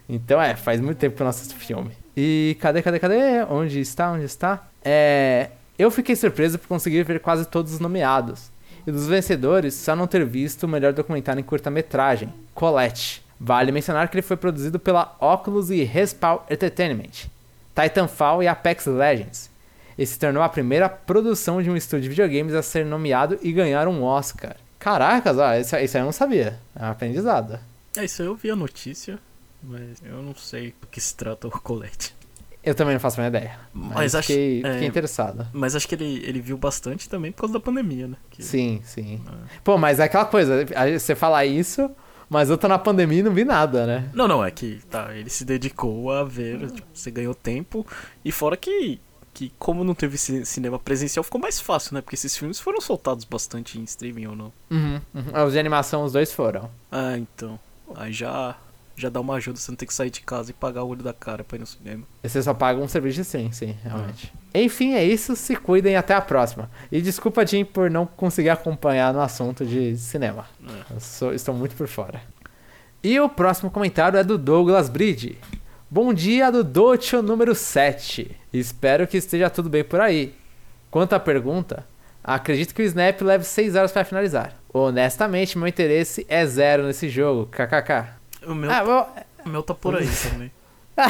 Então 0.09 0.41
é, 0.41 0.55
faz 0.55 0.80
muito 0.80 0.97
tempo 0.97 1.15
que 1.15 1.22
eu 1.22 1.26
não 1.26 1.30
assisto 1.30 1.55
filme. 1.55 1.91
E 2.15 2.57
cadê, 2.61 2.82
cadê, 2.82 2.99
cadê? 2.99 3.43
Onde 3.49 3.80
está? 3.80 4.11
Onde 4.11 4.26
está? 4.26 4.68
É. 4.84 5.49
Eu 5.78 5.91
fiquei 5.91 6.15
surpreso 6.15 6.57
por 6.57 6.68
conseguir 6.68 7.03
ver 7.03 7.20
quase 7.20 7.45
todos 7.47 7.74
os 7.74 7.80
nomeados. 7.80 8.49
E 8.88 8.92
dos 8.92 9.06
vencedores 9.06 9.74
só 9.74 9.94
não 9.94 10.08
ter 10.08 10.26
visto 10.26 10.64
o 10.64 10.68
melhor 10.68 10.94
documentário 10.94 11.42
em 11.42 11.44
curta-metragem, 11.44 12.34
Colette. 12.56 13.22
Vale 13.38 13.72
mencionar 13.72 14.08
que 14.08 14.16
ele 14.16 14.22
foi 14.22 14.38
produzido 14.38 14.80
pela 14.80 15.14
Oculus 15.20 15.70
e 15.70 15.84
Respawn 15.84 16.40
Entertainment, 16.50 17.28
Titanfall 17.76 18.42
e 18.42 18.48
Apex 18.48 18.86
Legends. 18.86 19.52
Ele 19.98 20.08
se 20.08 20.18
tornou 20.18 20.42
a 20.42 20.48
primeira 20.48 20.88
produção 20.88 21.62
de 21.62 21.70
um 21.70 21.76
estúdio 21.76 22.04
de 22.04 22.10
videogames 22.10 22.54
a 22.54 22.64
ser 22.64 22.86
nomeado 22.86 23.38
e 23.42 23.52
ganhar 23.52 23.90
um 23.90 24.04
Oscar. 24.04 24.56
Caracas, 24.80 25.38
ó, 25.38 25.54
isso, 25.56 25.76
isso 25.76 25.98
aí 25.98 26.02
eu 26.02 26.06
não 26.06 26.12
sabia. 26.14 26.58
É 26.74 26.86
um 26.86 26.92
aprendizado. 26.92 27.60
É, 27.98 28.06
isso 28.06 28.22
aí 28.22 28.28
eu 28.28 28.36
vi 28.36 28.50
a 28.50 28.56
notícia, 28.56 29.20
mas 29.62 30.02
eu 30.02 30.22
não 30.22 30.34
sei 30.34 30.74
do 30.80 30.88
que 30.88 31.02
se 31.02 31.14
trata 31.14 31.48
o 31.48 31.52
Colette. 31.52 32.16
Eu 32.68 32.76
também 32.76 32.93
não 32.93 32.99
faço 32.99 33.20
a 33.20 33.24
minha 33.24 33.30
ideia. 33.39 33.57
Mas, 33.74 33.93
Mas 33.95 34.15
acho- 34.15 34.28
fiquei, 34.28 34.61
é. 34.63 34.74
fiquei 34.74 34.88
interessado. 34.88 35.47
Mas 35.53 35.76
acho 35.76 35.88
que 35.88 35.95
ele, 35.95 36.22
ele 36.26 36.41
viu 36.41 36.57
bastante 36.57 37.07
também 37.07 37.32
por 37.32 37.41
causa 37.41 37.53
da 37.53 37.59
pandemia, 37.59 38.07
né? 38.07 38.15
Que- 38.30 38.43
Sim, 38.43 38.82
sim. 38.84 39.22
É. 39.28 39.59
Pô, 39.63 39.78
mas 39.78 39.99
é 39.99 40.03
aquela 40.03 40.26
coisa, 40.26 40.65
você 40.99 41.15
falar 41.15 41.45
isso, 41.45 41.89
mas 42.30 42.49
eu 42.49 42.57
tô 42.57 42.68
na 42.68 42.78
pandemia 42.78 43.20
e 43.20 43.24
não 43.24 43.34
vi 43.34 43.45
nada, 43.45 43.86
né? 43.86 44.09
Não, 44.13 44.28
não, 44.28 44.43
é 44.43 44.51
que 44.51 44.82
tá, 44.89 45.15
ele 45.15 45.30
se 45.30 45.45
dedicou 45.45 46.11
a 46.11 46.24
ver, 46.26 46.70
tipo, 46.72 46.88
você 46.93 47.09
ganhou 47.09 47.34
tempo, 47.34 47.86
e 48.26 48.32
fora 48.34 48.57
que, 48.57 48.99
que 49.34 49.51
como 49.57 49.84
não 49.84 49.95
teve 49.95 50.18
ci- 50.18 50.45
cinema 50.45 50.78
presencial, 50.78 51.24
ficou 51.24 51.39
mais 51.39 51.59
fácil, 51.61 51.93
né? 51.93 52.01
Porque 52.01 52.15
esses 52.15 52.36
filmes 52.36 52.59
foram 52.59 52.82
soltados 52.82 53.24
bastante 53.24 53.80
em 53.80 53.84
streaming 53.84 54.28
ou 54.28 54.36
não. 54.36 54.51
Uhum, 54.70 54.99
uhum. 55.15 55.45
Os 55.45 55.53
de 55.53 55.59
animação, 55.59 56.03
os 56.03 56.11
dois 56.11 56.34
foram. 56.34 56.70
Ah, 56.91 57.18
então. 57.18 57.57
Aí 57.95 58.11
já, 58.11 58.57
já 58.98 59.10
dá 59.10 59.22
uma 59.22 59.36
ajuda, 59.36 59.58
você 59.60 59.72
não 59.72 59.76
tem 59.78 59.88
que 59.88 59.93
sair 59.93 60.10
de 60.10 60.22
casa 60.22 60.50
e 60.50 60.54
pagar 60.54 60.84
o 60.84 60.88
olho 60.89 61.04
da 61.04 61.14
cara 61.14 61.43
pra 61.43 61.56
ir 61.56 61.60
no 61.60 61.68
cinema. 61.68 62.04
E 62.24 62.28
Você 62.28 62.41
só 62.41 62.54
paga 62.54 62.80
um 62.82 62.88
serviço 62.88 63.18
de 63.20 63.24
sim, 63.26 63.52
sim, 63.52 63.76
realmente. 63.84 64.34
Enfim, 64.54 64.93
é 64.95 65.04
isso. 65.06 65.36
Se 65.36 65.56
cuidem 65.56 65.95
até 65.95 66.16
a 66.16 66.22
próxima. 66.22 66.70
E 66.91 67.00
desculpa, 67.02 67.45
Jim, 67.45 67.64
por 67.64 67.91
não 67.91 68.06
conseguir 68.08 68.50
acompanhar 68.50 69.14
no 69.14 69.22
assunto 69.22 69.64
de 69.66 69.95
cinema. 69.98 70.45
É. 70.95 71.00
Sou- 71.00 71.32
estou 71.34 71.54
muito 71.54 71.76
por 71.76 71.88
fora. 71.88 72.22
E 73.04 73.20
o 73.20 73.30
próximo 73.30 73.70
comentário 73.70 74.18
é 74.18 74.24
do 74.24 74.38
Douglas 74.38 74.89
Bridge. 74.89 75.38
Bom 75.89 76.12
dia 76.14 76.52
do 76.52 76.64
Docho 76.64 77.22
número 77.22 77.54
7. 77.54 78.36
Espero 78.52 79.06
que 79.08 79.18
esteja 79.18 79.50
tudo 79.50 79.70
bem 79.70 79.84
por 79.84 80.02
aí. 80.02 80.34
Quanto 80.89 81.14
à 81.14 81.20
pergunta, 81.20 81.86
acredito 82.24 82.74
que 82.74 82.82
o 82.82 82.86
Snap 82.86 83.22
leve 83.22 83.43
6 83.43 83.76
horas 83.76 83.91
para 83.91 84.04
finalizar. 84.04 84.56
Honestamente, 84.74 85.58
meu 85.58 85.68
interesse 85.68 86.26
é 86.28 86.45
zero 86.45 86.84
nesse 86.88 87.08
jogo. 87.10 87.45
KKK. 87.45 88.16
O 88.48 88.56
meu, 88.56 88.72
Ah, 88.72 89.14
o 89.45 89.50
meu 89.50 89.62
tá 89.64 89.74
por 89.74 89.95
aí 89.95 90.08
também. 90.32 90.52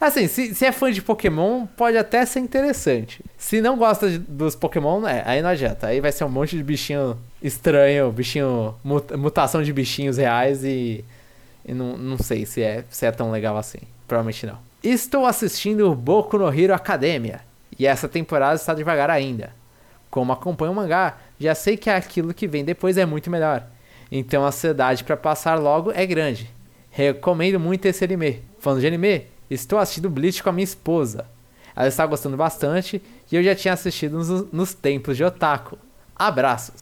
Assim, 0.00 0.26
se, 0.28 0.54
se 0.54 0.66
é 0.66 0.72
fã 0.72 0.90
de 0.92 1.00
Pokémon, 1.00 1.66
pode 1.66 1.96
até 1.96 2.24
ser 2.26 2.40
interessante. 2.40 3.24
Se 3.38 3.60
não 3.60 3.76
gosta 3.76 4.10
de- 4.10 4.18
dos 4.18 4.54
Pokémon, 4.54 5.06
é, 5.06 5.22
aí 5.26 5.40
não 5.42 5.48
adianta. 5.50 5.86
Aí 5.86 6.00
vai 6.00 6.12
ser 6.12 6.24
um 6.24 6.28
monte 6.28 6.56
de 6.56 6.62
bichinho 6.62 7.18
estranho, 7.42 8.10
bichinho. 8.12 8.74
mut- 8.84 9.16
mutação 9.16 9.62
de 9.62 9.72
bichinhos 9.72 10.16
reais 10.18 10.62
e. 10.64 11.04
e 11.64 11.72
não, 11.72 11.96
não 11.96 12.18
sei 12.18 12.44
se 12.44 12.62
é, 12.62 12.84
se 12.90 13.06
é 13.06 13.10
tão 13.10 13.30
legal 13.30 13.56
assim. 13.56 13.78
Provavelmente 14.06 14.46
não. 14.46 14.58
Estou 14.82 15.24
assistindo 15.26 15.90
o 15.90 15.94
Boku 15.94 16.36
no 16.38 16.52
Hero 16.52 16.74
Academia. 16.74 17.40
E 17.78 17.86
essa 17.86 18.08
temporada 18.08 18.56
está 18.56 18.74
devagar 18.74 19.08
ainda. 19.10 19.50
Como 20.10 20.32
acompanho 20.32 20.72
o 20.72 20.74
mangá, 20.74 21.16
já 21.40 21.54
sei 21.54 21.76
que 21.76 21.88
aquilo 21.88 22.34
que 22.34 22.46
vem 22.46 22.64
depois 22.64 22.98
é 22.98 23.06
muito 23.06 23.30
melhor. 23.30 23.64
Então 24.14 24.44
a 24.44 24.48
ansiedade 24.48 25.02
para 25.04 25.16
passar 25.16 25.58
logo 25.58 25.90
é 25.90 26.04
grande. 26.04 26.50
Recomendo 26.90 27.58
muito 27.58 27.86
esse 27.86 28.04
anime. 28.04 28.42
Falando 28.58 28.80
de 28.80 28.86
anime, 28.86 29.26
estou 29.50 29.78
assistindo 29.78 30.10
Bleach 30.10 30.42
com 30.42 30.50
a 30.50 30.52
minha 30.52 30.64
esposa. 30.64 31.24
Ela 31.74 31.88
está 31.88 32.04
gostando 32.04 32.36
bastante 32.36 33.00
e 33.30 33.34
eu 33.36 33.42
já 33.42 33.54
tinha 33.54 33.72
assistido 33.72 34.18
nos, 34.18 34.28
nos 34.52 34.74
tempos 34.74 35.16
de 35.16 35.24
Otaku. 35.24 35.78
Abraços. 36.14 36.74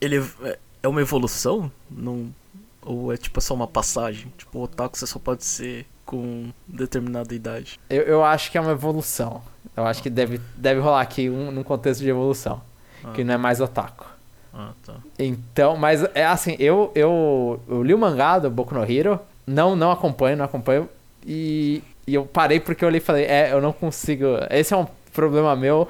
Ele 0.00 0.18
é- 0.42 0.58
é 0.82 0.88
uma 0.88 1.00
evolução? 1.00 1.70
Não, 1.88 2.34
ou 2.82 3.12
é 3.12 3.16
tipo 3.16 3.40
só 3.40 3.54
uma 3.54 3.68
passagem? 3.68 4.32
Tipo, 4.36 4.58
o 4.58 4.62
otaku 4.62 4.98
você 4.98 5.06
só 5.06 5.20
pode 5.20 5.44
ser 5.44 5.86
com 6.04 6.50
determinada 6.66 7.32
idade. 7.34 7.78
Eu, 7.88 8.02
eu 8.02 8.24
acho 8.24 8.50
que 8.50 8.58
é 8.58 8.60
uma 8.60 8.72
evolução. 8.72 9.40
Eu 9.76 9.86
acho 9.86 10.02
que 10.02 10.10
deve, 10.10 10.40
deve 10.56 10.80
rolar 10.80 11.00
aqui 11.00 11.30
um, 11.30 11.50
num 11.52 11.62
contexto 11.62 12.00
de 12.02 12.10
evolução. 12.10 12.60
Que 13.14 13.22
Ah. 13.22 13.24
não 13.24 13.34
é 13.34 13.36
mais 13.36 13.60
Otaku. 13.60 14.04
Ah, 14.56 14.70
tá. 14.86 14.94
Então, 15.18 15.76
mas 15.76 16.04
é 16.14 16.24
assim, 16.24 16.54
eu, 16.60 16.92
eu, 16.94 17.60
eu 17.68 17.82
li 17.82 17.92
o 17.92 17.98
mangá 17.98 18.38
do 18.38 18.48
Boku 18.50 18.74
no 18.74 18.84
Hero, 18.88 19.18
não, 19.46 19.74
não 19.74 19.90
acompanho, 19.90 20.36
não 20.36 20.44
acompanho, 20.44 20.88
e, 21.26 21.82
e 22.06 22.14
eu 22.14 22.24
parei 22.24 22.60
porque 22.60 22.84
eu 22.84 22.88
olhei 22.88 22.98
e 22.98 23.04
falei, 23.04 23.24
é, 23.24 23.52
eu 23.52 23.60
não 23.60 23.72
consigo, 23.72 24.26
esse 24.50 24.72
é 24.72 24.76
um 24.76 24.86
problema 25.12 25.56
meu, 25.56 25.88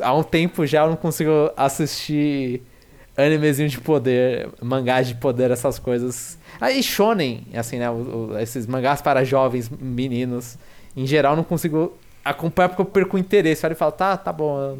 há 0.00 0.14
um 0.14 0.22
tempo 0.22 0.64
já 0.66 0.84
eu 0.84 0.88
não 0.88 0.96
consigo 0.96 1.30
assistir 1.56 2.62
animezinho 3.16 3.68
de 3.68 3.80
poder, 3.80 4.48
mangás 4.62 5.06
de 5.08 5.14
poder, 5.14 5.50
essas 5.50 5.78
coisas. 5.78 6.38
Aí 6.60 6.82
shonen, 6.82 7.46
assim, 7.54 7.78
né, 7.78 7.90
o- 7.90 8.30
o- 8.32 8.38
esses 8.38 8.66
mangás 8.66 9.00
para 9.02 9.24
jovens, 9.24 9.68
meninos, 9.70 10.56
em 10.96 11.06
geral 11.06 11.36
não 11.36 11.44
consigo 11.44 11.92
acompanhar 12.24 12.70
porque 12.70 12.82
eu 12.82 12.86
perco 12.86 13.16
o 13.16 13.20
interesse, 13.20 13.64
aí 13.66 13.72
eu 13.72 13.76
falo, 13.76 13.92
tá, 13.92 14.16
tá 14.16 14.32
bom, 14.32 14.78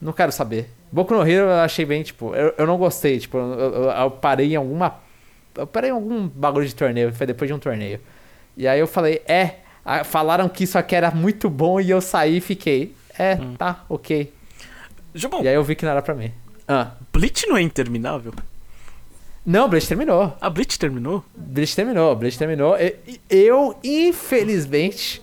não 0.00 0.12
quero 0.12 0.30
saber. 0.32 0.70
Boku 0.92 1.14
no 1.14 1.20
Hero 1.28 1.46
eu 1.46 1.52
achei 1.60 1.84
bem, 1.84 2.02
tipo, 2.02 2.34
eu, 2.34 2.54
eu 2.56 2.66
não 2.66 2.76
gostei, 2.78 3.18
tipo, 3.18 3.36
eu, 3.38 3.58
eu- 3.58 3.90
eu 3.90 4.10
parei 4.10 4.52
em 4.52 4.56
alguma. 4.56 4.94
Eu 5.54 5.66
parei 5.66 5.90
em 5.90 5.92
algum 5.92 6.28
bagulho 6.28 6.66
de 6.66 6.74
torneio, 6.74 7.12
foi 7.12 7.26
depois 7.26 7.48
de 7.48 7.54
um 7.54 7.58
torneio. 7.58 8.00
E 8.56 8.66
aí 8.68 8.78
eu 8.80 8.86
falei, 8.86 9.22
é, 9.26 9.56
ah, 9.84 10.04
falaram 10.04 10.48
que 10.48 10.64
isso 10.64 10.78
aqui 10.78 10.94
era 10.94 11.10
muito 11.10 11.48
bom 11.50 11.80
e 11.80 11.90
eu 11.90 12.00
saí 12.00 12.38
e 12.38 12.40
fiquei, 12.40 12.94
é, 13.18 13.34
Hum. 13.34 13.54
tá, 13.56 13.84
ok. 13.88 14.32
E 15.42 15.48
aí 15.48 15.54
eu 15.54 15.64
vi 15.64 15.74
que 15.74 15.84
não 15.84 15.92
era 15.92 16.02
pra 16.02 16.14
mim. 16.14 16.30
Ah. 16.68 16.90
Bleach 17.12 17.46
não 17.46 17.56
é 17.56 17.62
interminável? 17.62 18.32
Não, 19.44 19.68
Bleach 19.68 19.86
terminou. 19.88 20.36
A 20.40 20.50
Bleach 20.50 20.78
terminou? 20.78 21.24
Bleach 21.34 21.74
terminou, 21.76 22.14
Bleach 22.16 22.36
terminou. 22.38 22.76
Eu, 23.30 23.76
infelizmente. 23.84 25.22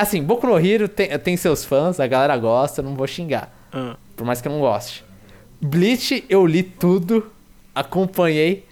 assim, 0.00 0.22
Boku 0.22 0.46
no 0.46 0.58
Hero 0.58 0.88
tem, 0.88 1.16
tem 1.18 1.36
seus 1.36 1.64
fãs, 1.64 1.98
a 2.00 2.06
galera 2.06 2.36
gosta, 2.36 2.80
eu 2.80 2.84
não 2.84 2.94
vou 2.94 3.06
xingar. 3.06 3.52
Ah, 3.72 3.96
Por 4.18 4.26
mais 4.26 4.40
que 4.42 4.48
eu 4.48 4.52
não 4.52 4.60
goste. 4.60 5.02
Bleach, 5.60 6.24
eu 6.28 6.44
li 6.44 6.62
tudo, 6.62 7.30
acompanhei. 7.74 8.66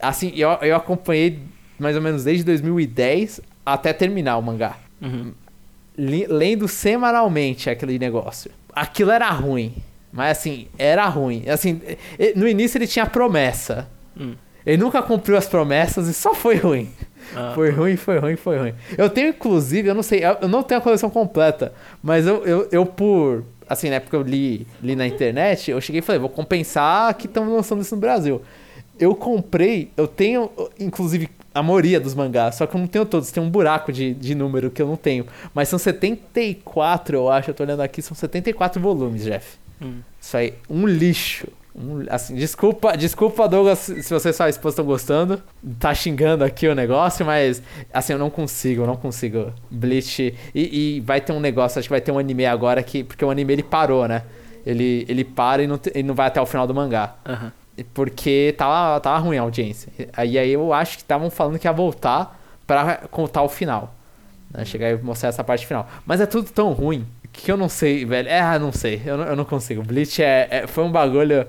Assim, 0.00 0.32
eu, 0.36 0.50
eu 0.62 0.76
acompanhei 0.76 1.40
mais 1.78 1.96
ou 1.96 2.02
menos 2.02 2.22
desde 2.24 2.44
2010 2.44 3.40
até 3.66 3.92
terminar 3.92 4.36
o 4.38 4.42
mangá. 4.42 4.76
uhum. 5.02 5.32
Lendo 5.98 6.66
semanalmente 6.68 7.68
aquele 7.68 7.98
negócio. 7.98 8.50
Aquilo 8.72 9.10
era 9.10 9.28
ruim. 9.30 9.74
Mas 10.10 10.38
assim, 10.38 10.66
era 10.78 11.06
ruim. 11.06 11.44
Assim, 11.48 11.80
no 12.34 12.48
início 12.48 12.78
ele 12.78 12.86
tinha 12.86 13.04
promessa. 13.04 13.86
Hum. 14.18 14.34
Ele 14.64 14.78
nunca 14.78 15.02
cumpriu 15.02 15.36
as 15.36 15.46
promessas 15.46 16.08
e 16.08 16.14
só 16.14 16.34
foi 16.34 16.56
ruim. 16.56 16.90
Ah, 17.36 17.52
Foi 17.54 17.70
ruim, 17.70 17.96
foi 17.96 18.18
ruim, 18.18 18.36
foi 18.36 18.58
ruim. 18.58 18.74
Eu 18.96 19.10
tenho, 19.10 19.28
inclusive, 19.28 19.88
eu 19.88 19.94
não 19.94 20.02
sei, 20.02 20.24
eu 20.24 20.38
eu 20.42 20.48
não 20.48 20.62
tenho 20.62 20.80
a 20.80 20.82
coleção 20.82 21.10
completa, 21.10 21.72
mas 22.02 22.26
eu, 22.26 22.44
eu, 22.46 22.68
eu 22.72 22.86
por. 22.86 23.44
Assim, 23.70 23.88
na 23.88 23.94
época 23.96 24.16
eu 24.16 24.22
li, 24.22 24.66
li 24.82 24.96
na 24.96 25.06
internet, 25.06 25.70
eu 25.70 25.80
cheguei 25.80 26.00
e 26.00 26.02
falei, 26.02 26.18
vou 26.18 26.28
compensar 26.28 27.14
que 27.14 27.26
estão 27.26 27.48
lançando 27.54 27.80
isso 27.80 27.94
no 27.94 28.00
Brasil. 28.00 28.42
Eu 28.98 29.14
comprei, 29.14 29.92
eu 29.96 30.08
tenho, 30.08 30.50
inclusive, 30.80 31.28
a 31.54 31.62
maioria 31.62 32.00
dos 32.00 32.12
mangás, 32.12 32.56
só 32.56 32.66
que 32.66 32.74
eu 32.74 32.80
não 32.80 32.88
tenho 32.88 33.06
todos, 33.06 33.30
tem 33.30 33.40
um 33.40 33.48
buraco 33.48 33.92
de, 33.92 34.12
de 34.12 34.34
número 34.34 34.72
que 34.72 34.82
eu 34.82 34.88
não 34.88 34.96
tenho. 34.96 35.24
Mas 35.54 35.68
são 35.68 35.78
74, 35.78 37.16
eu 37.16 37.30
acho, 37.30 37.50
eu 37.50 37.54
tô 37.54 37.62
olhando 37.62 37.80
aqui, 37.80 38.02
são 38.02 38.16
74 38.16 38.82
volumes, 38.82 39.22
Jeff. 39.22 39.56
hum. 39.80 40.00
Isso 40.20 40.36
aí, 40.36 40.54
um 40.68 40.84
lixo. 40.84 41.46
Um- 41.74 42.04
assim, 42.10 42.34
desculpa, 42.34 42.96
desculpa, 42.96 43.48
Douglas, 43.48 43.78
se 43.78 44.02
você 44.12 44.30
e 44.30 44.32
sua 44.32 44.48
esposa 44.48 44.74
estão 44.74 44.84
gostando. 44.84 45.40
Tá 45.78 45.94
xingando 45.94 46.42
aqui 46.44 46.66
o 46.66 46.74
negócio, 46.74 47.24
mas 47.24 47.62
assim, 47.92 48.12
eu 48.12 48.18
não 48.18 48.30
consigo, 48.30 48.82
eu 48.82 48.86
não 48.86 48.96
consigo. 48.96 49.52
Bleach. 49.70 50.34
E, 50.54 50.96
e 50.96 51.00
vai 51.00 51.20
ter 51.20 51.32
um 51.32 51.40
negócio, 51.40 51.78
acho 51.78 51.88
que 51.88 51.92
vai 51.92 52.00
ter 52.00 52.10
um 52.12 52.18
anime 52.18 52.44
agora 52.46 52.82
que. 52.82 53.04
Porque 53.04 53.24
o 53.24 53.30
anime 53.30 53.52
ele 53.52 53.62
parou, 53.62 54.06
né? 54.08 54.22
Ele, 54.66 55.06
ele 55.08 55.24
para 55.24 55.62
e 55.62 55.66
não, 55.66 55.80
ele 55.94 56.02
não 56.06 56.14
vai 56.14 56.26
até 56.26 56.40
o 56.40 56.46
final 56.46 56.66
do 56.66 56.74
mangá. 56.74 57.14
Aham. 57.26 57.52
Porque 57.94 58.54
tava, 58.58 59.00
tava 59.00 59.18
ruim 59.18 59.38
a 59.38 59.42
audiência. 59.42 59.90
Aí, 60.12 60.38
aí 60.38 60.50
eu 60.50 60.72
acho 60.72 60.98
que 60.98 61.02
estavam 61.02 61.30
falando 61.30 61.58
que 61.58 61.66
ia 61.66 61.72
voltar 61.72 62.38
pra 62.66 62.96
contar 63.10 63.42
o 63.42 63.48
final. 63.48 63.94
Né? 64.50 64.64
Chegar 64.64 64.90
e 64.90 64.96
mostrar 64.96 65.30
essa 65.30 65.42
parte 65.42 65.66
final. 65.66 65.88
Mas 66.04 66.20
é 66.20 66.26
tudo 66.26 66.50
tão 66.50 66.72
ruim 66.72 67.06
que 67.32 67.50
eu 67.50 67.56
não 67.56 67.68
sei, 67.68 68.04
velho. 68.04 68.28
É, 68.28 68.58
não 68.58 68.72
sei. 68.72 69.00
Eu 69.04 69.16
não, 69.16 69.24
eu 69.24 69.36
não 69.36 69.44
consigo. 69.44 69.82
Bleach 69.82 70.22
é, 70.22 70.48
é- 70.50 70.66
foi 70.66 70.84
um 70.84 70.90
bagulho. 70.90 71.46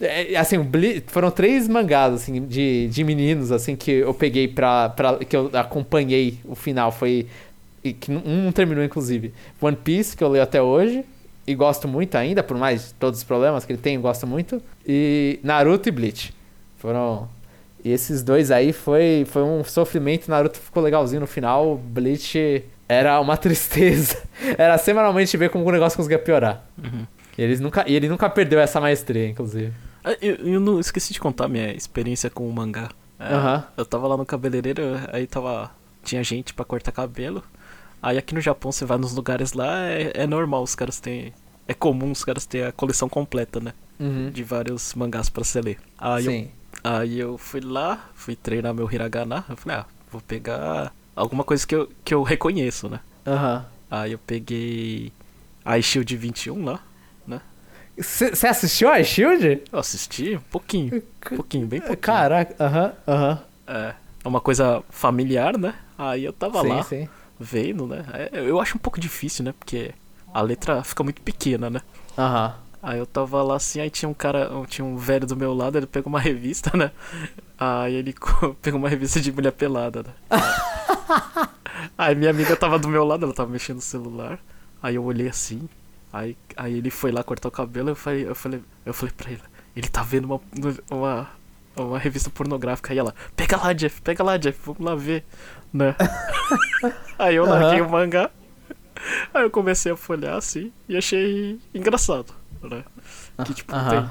é, 0.00 0.36
assim, 0.36 0.58
Bleach, 0.60 1.04
foram 1.06 1.30
três 1.30 1.68
mangás, 1.68 2.14
assim, 2.14 2.44
de, 2.46 2.88
de 2.88 3.04
meninos, 3.04 3.52
assim, 3.52 3.76
que 3.76 3.90
eu 3.90 4.12
peguei 4.14 4.48
pra, 4.48 4.88
pra. 4.90 5.18
que 5.18 5.36
eu 5.36 5.50
acompanhei 5.54 6.38
o 6.44 6.54
final. 6.54 6.90
Foi. 6.92 7.26
que 7.82 8.10
um 8.12 8.50
terminou, 8.52 8.84
inclusive. 8.84 9.32
One 9.60 9.76
Piece, 9.76 10.16
que 10.16 10.24
eu 10.24 10.28
leio 10.28 10.42
até 10.42 10.60
hoje. 10.62 11.04
E 11.46 11.54
gosto 11.54 11.86
muito 11.86 12.14
ainda, 12.16 12.42
por 12.42 12.56
mais 12.56 12.94
todos 12.98 13.18
os 13.20 13.24
problemas 13.24 13.66
que 13.66 13.72
ele 13.72 13.80
tem, 13.80 14.00
gosto 14.00 14.26
muito. 14.26 14.62
E 14.86 15.38
Naruto 15.42 15.88
e 15.88 15.92
Bleach. 15.92 16.32
Foram. 16.78 17.28
E 17.84 17.90
esses 17.92 18.22
dois 18.22 18.50
aí 18.50 18.72
foi, 18.72 19.26
foi 19.26 19.42
um 19.42 19.62
sofrimento. 19.62 20.30
Naruto 20.30 20.58
ficou 20.58 20.82
legalzinho 20.82 21.20
no 21.20 21.26
final. 21.26 21.76
Bleach 21.76 22.64
era 22.88 23.20
uma 23.20 23.36
tristeza. 23.38 24.22
Era 24.58 24.76
semanalmente 24.78 25.36
ver 25.36 25.50
como 25.50 25.64
o 25.66 25.70
negócio 25.72 25.96
conseguia 25.96 26.18
piorar. 26.18 26.64
Uhum. 26.78 27.06
E, 27.36 27.42
eles 27.42 27.60
nunca, 27.60 27.84
e 27.88 27.94
ele 27.94 28.08
nunca 28.08 28.28
perdeu 28.30 28.60
essa 28.60 28.80
maestria, 28.80 29.28
inclusive. 29.28 29.72
Ah, 30.04 30.16
Eu, 30.20 30.34
eu 30.36 30.60
não 30.60 30.78
esqueci 30.78 31.12
de 31.12 31.20
contar 31.20 31.48
minha 31.48 31.72
experiência 31.72 32.30
com 32.30 32.48
o 32.48 32.52
mangá. 32.52 32.90
É, 33.18 33.32
Aham. 33.34 33.64
Eu 33.76 33.84
tava 33.86 34.06
lá 34.06 34.16
no 34.16 34.26
cabeleireiro, 34.26 34.82
aí 35.12 35.26
tava. 35.26 35.70
Tinha 36.02 36.22
gente 36.22 36.52
pra 36.52 36.64
cortar 36.64 36.92
cabelo. 36.92 37.42
Aí 38.02 38.18
aqui 38.18 38.34
no 38.34 38.40
Japão 38.40 38.70
você 38.70 38.84
vai 38.84 38.98
nos 38.98 39.14
lugares 39.14 39.54
lá, 39.54 39.86
é, 39.86 40.12
é 40.14 40.26
normal, 40.26 40.62
os 40.62 40.74
caras 40.74 41.00
têm. 41.00 41.32
É 41.66 41.72
comum 41.72 42.10
os 42.10 42.22
caras 42.22 42.44
terem 42.44 42.66
a 42.66 42.72
coleção 42.72 43.08
completa, 43.08 43.58
né? 43.58 43.72
Uhum. 43.98 44.28
De 44.30 44.42
vários 44.44 44.92
mangás 44.94 45.30
pra 45.30 45.42
você 45.42 45.62
ler. 45.62 45.78
Aí 45.96 46.26
eu, 46.26 46.30
Sim. 46.30 46.50
aí 46.82 47.18
eu 47.18 47.38
fui 47.38 47.60
lá, 47.62 48.10
fui 48.14 48.36
treinar 48.36 48.74
meu 48.74 48.90
hiragana. 48.92 49.42
Eu 49.48 49.56
falei, 49.56 49.78
ah, 49.78 49.86
vou 50.12 50.20
pegar 50.20 50.92
alguma 51.14 51.44
coisa 51.44 51.66
que 51.66 51.74
eu, 51.74 51.90
que 52.04 52.14
eu 52.14 52.22
reconheço, 52.22 52.88
né? 52.88 53.00
Aham. 53.26 53.66
Aí 53.90 54.12
eu 54.12 54.18
peguei 54.18 55.12
a 55.64 55.80
Shield 55.80 56.16
21 56.16 56.64
lá. 56.64 56.80
Você 57.96 58.48
assistiu 58.48 58.90
a 58.90 59.00
Shield? 59.04 59.62
Eu 59.70 59.78
assisti 59.78 60.34
um 60.34 60.40
pouquinho, 60.50 60.96
um 60.96 61.36
pouquinho, 61.36 61.64
bem 61.66 61.78
pouquinho. 61.80 61.98
Caraca, 62.00 62.56
aham, 62.64 62.92
aham. 63.06 63.38
É, 63.68 63.94
é 64.24 64.28
uma 64.28 64.40
coisa 64.40 64.82
familiar, 64.90 65.56
né? 65.56 65.74
Aí 65.96 66.24
eu 66.24 66.32
tava 66.32 66.60
Sim, 66.60 66.68
lá 66.68 66.82
sim. 66.82 67.08
vendo, 67.38 67.86
né? 67.86 68.04
É, 68.12 68.30
Eu 68.40 68.60
acho 68.60 68.76
um 68.76 68.80
pouco 68.80 68.98
difícil, 68.98 69.44
né? 69.44 69.54
Porque 69.56 69.92
a 70.32 70.40
letra 70.40 70.82
fica 70.82 71.04
muito 71.04 71.22
pequena, 71.22 71.70
né? 71.70 71.80
Aham. 72.18 72.54
Aí 72.82 72.98
eu 72.98 73.06
tava 73.06 73.40
lá 73.44 73.54
assim, 73.56 73.80
aí 73.80 73.88
tinha 73.88 74.08
um 74.08 74.12
cara, 74.14 74.50
tinha 74.68 74.84
um 74.84 74.96
velho 74.96 75.24
do 75.26 75.36
meu 75.36 75.54
lado, 75.54 75.78
ele 75.78 75.86
pegou 75.86 76.12
uma 76.12 76.18
revista, 76.20 76.76
né? 76.76 76.90
Aí 77.56 77.94
ele 77.94 78.12
pegou 78.60 78.80
uma 78.80 78.88
revista 78.88 79.20
de 79.20 79.30
mulher 79.30 79.52
pelada, 79.52 80.02
né? 80.02 80.12
aí 81.98 82.14
minha 82.14 82.30
amiga 82.30 82.56
tava 82.56 82.78
do 82.78 82.88
meu 82.88 83.04
lado, 83.04 83.24
ela 83.24 83.34
tava 83.34 83.50
mexendo 83.50 83.76
no 83.76 83.82
celular. 83.82 84.38
Aí 84.82 84.96
eu 84.96 85.04
olhei 85.04 85.28
assim, 85.28 85.68
aí, 86.12 86.36
aí 86.56 86.74
ele 86.78 86.90
foi 86.90 87.10
lá 87.10 87.22
cortar 87.22 87.48
o 87.48 87.52
cabelo, 87.52 87.90
eu 87.90 87.96
falei, 87.96 88.28
eu 88.28 88.34
falei, 88.34 88.62
eu 88.84 88.92
falei 88.92 89.14
pra 89.16 89.30
ele, 89.30 89.42
ele 89.74 89.88
tá 89.88 90.02
vendo 90.02 90.26
uma, 90.26 90.40
uma, 90.90 91.30
uma 91.76 91.98
revista 91.98 92.30
pornográfica. 92.30 92.92
Aí 92.92 92.98
ela, 92.98 93.14
pega 93.34 93.56
lá, 93.56 93.72
Jeff, 93.72 94.00
pega 94.02 94.22
lá, 94.22 94.36
Jeff, 94.36 94.58
vamos 94.64 94.82
lá 94.84 94.94
ver, 94.94 95.24
né? 95.72 95.94
aí 97.18 97.34
eu 97.36 97.46
larguei 97.46 97.80
Aham. 97.80 97.88
o 97.88 97.90
mangá. 97.90 98.30
Aí 99.32 99.42
eu 99.42 99.50
comecei 99.50 99.92
a 99.92 99.96
folhear 99.96 100.36
assim 100.36 100.72
e 100.88 100.96
achei 100.96 101.58
engraçado, 101.74 102.32
né? 102.62 102.84
Que 103.44 103.52
tipo, 103.52 103.74
Aham. 103.74 103.90
tem, 103.90 104.10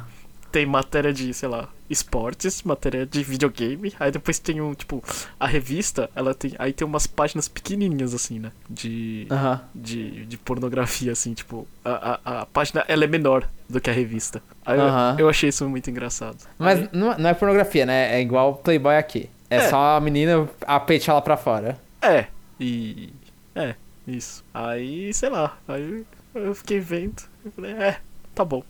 tem 0.52 0.66
matéria 0.66 1.14
de, 1.14 1.34
sei 1.34 1.50
lá, 1.50 1.70
esportes, 1.94 2.62
matéria 2.64 3.06
de 3.06 3.24
videogame, 3.24 3.94
aí 4.00 4.12
depois 4.12 4.39
tem 4.39 4.60
um, 4.60 4.74
tipo, 4.74 5.02
a 5.39 5.48
revista, 5.48 6.10
ela 6.16 6.34
tem. 6.34 6.54
Aí 6.60 6.74
tem 6.74 6.86
umas 6.86 7.08
páginas 7.08 7.48
pequenininhas 7.48 8.14
assim, 8.14 8.39
né? 8.39 8.52
De. 8.70 9.26
Aham. 9.32 9.62
De, 9.74 10.26
de 10.26 10.38
pornografia, 10.38 11.12
assim, 11.14 11.34
tipo, 11.34 11.66
a, 11.86 12.20
a, 12.26 12.41
a 12.41 12.46
página 12.48 12.84
ela 12.88 13.04
é 13.06 13.08
menor 13.08 13.48
do 13.70 13.80
que 13.80 13.89
a 13.89 13.94
revista. 13.94 14.41
Aí 14.66 14.78
eu- 14.78 14.86
Aham. 14.86 15.16
eu, 15.20 15.30
achei 15.30 15.50
isso 15.50 15.68
muito 15.70 15.89
engraçado. 15.89 16.38
Mas 16.60 16.80
Aí- 16.80 16.89
não, 16.91 17.18
não 17.18 17.30
é 17.30 17.34
pornografia, 17.34 17.86
né? 17.86 18.16
É 18.16 18.22
igual 18.22 18.56
Playboy 18.58 18.98
aqui. 18.98 19.30
É, 19.50 19.58
É. 19.58 19.70
só 19.70 19.98
a 19.98 20.02
menina 20.02 20.50
a 20.66 20.80
peitá-la 20.80 21.22
pra 21.22 21.38
fora. 21.38 21.78
É, 22.02 22.26
e. 22.60 23.14
É, 23.56 23.76
isso. 24.08 24.44
Aí, 24.54 25.14
sei 25.14 25.30
lá, 25.30 25.58
aí 25.68 26.04
eu 26.34 26.56
fiquei 26.56 26.80
vendo. 26.80 27.22
Eu 27.46 27.52
falei, 27.52 27.72
é, 27.74 27.98
tá 28.34 28.44
bom. 28.44 28.64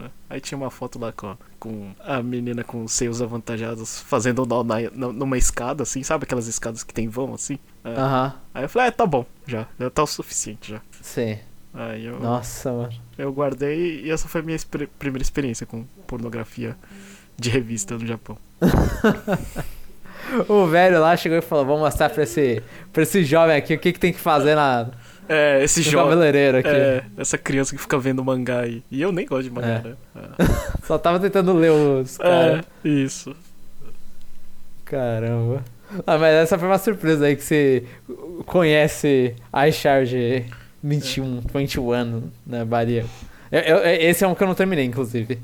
Né? 0.00 0.10
Aí 0.28 0.40
tinha 0.40 0.56
uma 0.58 0.70
foto 0.70 0.98
lá 0.98 1.12
com, 1.12 1.28
a- 1.28 1.36
com 1.58 1.92
a 2.00 2.22
menina 2.22 2.64
com 2.64 2.82
os 2.84 2.92
seios 2.92 3.20
avantajados 3.22 4.00
fazendo 4.00 4.44
nó 4.46 4.62
na, 4.64 4.76
na- 4.92 5.12
numa 5.12 5.36
escada, 5.38 5.82
assim, 5.82 6.02
sabe 6.02 6.24
aquelas 6.24 6.46
escadas 6.46 6.82
que 6.82 6.92
tem 6.94 7.08
vão, 7.08 7.34
assim? 7.34 7.58
É. 7.84 7.90
Aham. 7.94 8.34
Aí 8.54 8.64
eu 8.64 8.68
falei, 8.68 8.88
é, 8.88 8.90
tá 8.90 9.06
bom, 9.06 9.24
já, 9.46 9.66
já 9.78 9.90
tá 9.90 10.02
o 10.02 10.06
suficiente 10.06 10.72
já. 10.72 10.80
Sim. 11.02 11.38
Aí 11.72 12.04
eu, 12.04 12.18
Nossa, 12.18 12.72
mano. 12.72 12.92
eu 13.16 13.32
guardei 13.32 14.02
e 14.04 14.10
essa 14.10 14.26
foi 14.26 14.40
a 14.40 14.44
minha 14.44 14.58
primeira 14.98 15.22
experiência 15.22 15.64
com 15.66 15.84
pornografia 16.06 16.76
de 17.38 17.48
revista 17.50 17.96
no 17.96 18.06
Japão. 18.06 18.36
O 20.48 20.66
velho 20.66 21.00
lá 21.00 21.16
chegou 21.16 21.38
e 21.38 21.42
falou: 21.42 21.64
Vamos 21.64 21.80
mostrar 21.80 22.10
pra 22.10 22.22
esse, 22.22 22.62
pra 22.92 23.02
esse 23.02 23.24
jovem 23.24 23.56
aqui 23.56 23.74
o 23.74 23.78
que, 23.78 23.92
que 23.92 23.98
tem 23.98 24.12
que 24.12 24.20
fazer 24.20 24.54
na, 24.54 24.88
É, 25.32 25.62
esse 25.62 25.80
jogo. 25.82 26.04
cabeleireiro 26.08 26.58
aqui. 26.58 26.68
É, 26.68 27.04
essa 27.16 27.38
criança 27.38 27.74
que 27.74 27.80
fica 27.80 27.98
vendo 27.98 28.24
mangá 28.24 28.60
aí. 28.60 28.82
E 28.90 29.00
eu 29.00 29.12
nem 29.12 29.24
gosto 29.26 29.44
de 29.44 29.50
mangá, 29.50 29.82
É. 29.84 29.88
né? 29.88 29.94
É. 30.16 30.44
Só 30.86 30.98
tava 30.98 31.20
tentando 31.20 31.52
ler 31.52 31.70
os 31.70 32.18
caras. 32.18 32.64
É, 32.84 32.88
isso. 32.88 33.34
Caramba. 34.84 35.64
Ah, 36.06 36.18
mas 36.18 36.34
essa 36.34 36.58
foi 36.58 36.68
uma 36.68 36.78
surpresa 36.78 37.26
aí 37.26 37.36
que 37.36 37.42
você 37.42 37.84
conhece 38.46 39.34
iCharge 39.68 40.44
21, 40.82 41.42
21, 41.52 42.22
né, 42.46 42.64
Baria? 42.64 43.04
Eu, 43.50 43.60
eu- 43.60 43.78
esse 44.08 44.24
é 44.24 44.28
um 44.28 44.34
que 44.34 44.42
eu 44.42 44.46
não 44.46 44.54
terminei, 44.54 44.84
inclusive. 44.84 45.38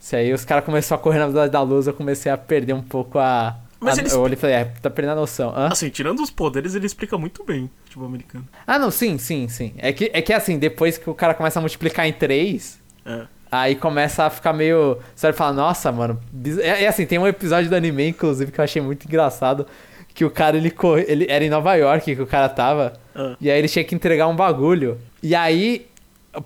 Esse 0.00 0.16
aí 0.16 0.32
os 0.32 0.44
caras 0.44 0.64
começaram 0.64 1.00
a 1.00 1.02
correr 1.02 1.18
na 1.18 1.26
velocidade 1.26 1.52
da 1.52 1.62
luz, 1.62 1.86
eu 1.86 1.94
comecei 1.94 2.30
a 2.30 2.36
perder 2.36 2.74
um 2.74 2.82
pouco 2.82 3.18
a. 3.18 3.56
Mas 3.80 3.98
a- 3.98 4.02
eles- 4.02 4.12
Eu 4.12 4.20
olhei 4.20 4.34
e 4.34 4.40
falei, 4.40 4.56
é, 4.56 4.64
tá 4.64 4.88
perdendo 4.90 5.12
a 5.12 5.20
noção. 5.20 5.52
Hã? 5.56 5.68
Assim, 5.70 5.88
tirando 5.90 6.20
os 6.22 6.30
poderes, 6.30 6.74
ele 6.74 6.86
explica 6.86 7.16
muito 7.18 7.44
bem 7.44 7.64
o 7.64 7.70
futebol 7.84 8.06
americano. 8.08 8.46
Ah, 8.66 8.78
não, 8.78 8.90
sim, 8.90 9.18
sim, 9.18 9.48
sim. 9.48 9.74
É 9.78 9.92
que, 9.92 10.10
é 10.12 10.22
que 10.22 10.32
assim, 10.32 10.58
depois 10.58 10.96
que 10.98 11.08
o 11.10 11.14
cara 11.14 11.34
começa 11.34 11.58
a 11.58 11.62
multiplicar 11.62 12.06
em 12.06 12.12
3, 12.12 12.80
É. 13.04 13.26
Aí 13.52 13.76
começa 13.76 14.24
a 14.24 14.30
ficar 14.30 14.52
meio. 14.52 14.98
Você 15.14 15.28
vai 15.28 15.32
falar, 15.32 15.52
nossa, 15.52 15.92
mano. 15.92 16.20
É, 16.60 16.82
é 16.82 16.88
assim, 16.88 17.06
tem 17.06 17.16
um 17.16 17.26
episódio 17.28 17.70
do 17.70 17.76
anime, 17.76 18.08
inclusive, 18.08 18.50
que 18.50 18.58
eu 18.58 18.64
achei 18.64 18.82
muito 18.82 19.06
engraçado. 19.06 19.64
Que 20.12 20.24
o 20.24 20.30
cara, 20.30 20.56
ele 20.56 20.70
corre. 20.70 21.04
Ele 21.06 21.26
era 21.30 21.44
em 21.44 21.48
Nova 21.48 21.72
York 21.76 22.16
que 22.16 22.20
o 22.20 22.26
cara 22.26 22.48
tava. 22.48 22.94
Ah. 23.14 23.36
E 23.40 23.48
aí 23.48 23.56
ele 23.58 23.68
tinha 23.68 23.84
que 23.84 23.94
entregar 23.94 24.26
um 24.26 24.34
bagulho. 24.34 24.98
E 25.22 25.32
aí, 25.32 25.86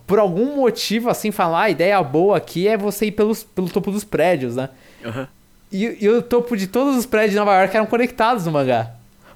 por 0.06 0.18
algum 0.18 0.56
motivo, 0.56 1.08
assim, 1.08 1.30
falar, 1.30 1.60
"Ah, 1.60 1.62
a 1.64 1.70
ideia 1.70 2.02
boa 2.02 2.36
aqui 2.36 2.68
é 2.68 2.76
você 2.76 3.06
ir 3.06 3.12
pelos, 3.12 3.42
pelo 3.42 3.70
topo 3.70 3.90
dos 3.90 4.04
prédios, 4.04 4.56
né? 4.56 4.68
Aham. 5.02 5.26
E, 5.72 6.04
e 6.04 6.08
o 6.08 6.20
topo 6.22 6.56
de 6.56 6.66
todos 6.66 6.96
os 6.96 7.06
prédios 7.06 7.32
de 7.32 7.38
Nova 7.38 7.58
York 7.60 7.76
eram 7.76 7.86
conectados 7.86 8.44
no 8.46 8.52
mangá. 8.52 8.92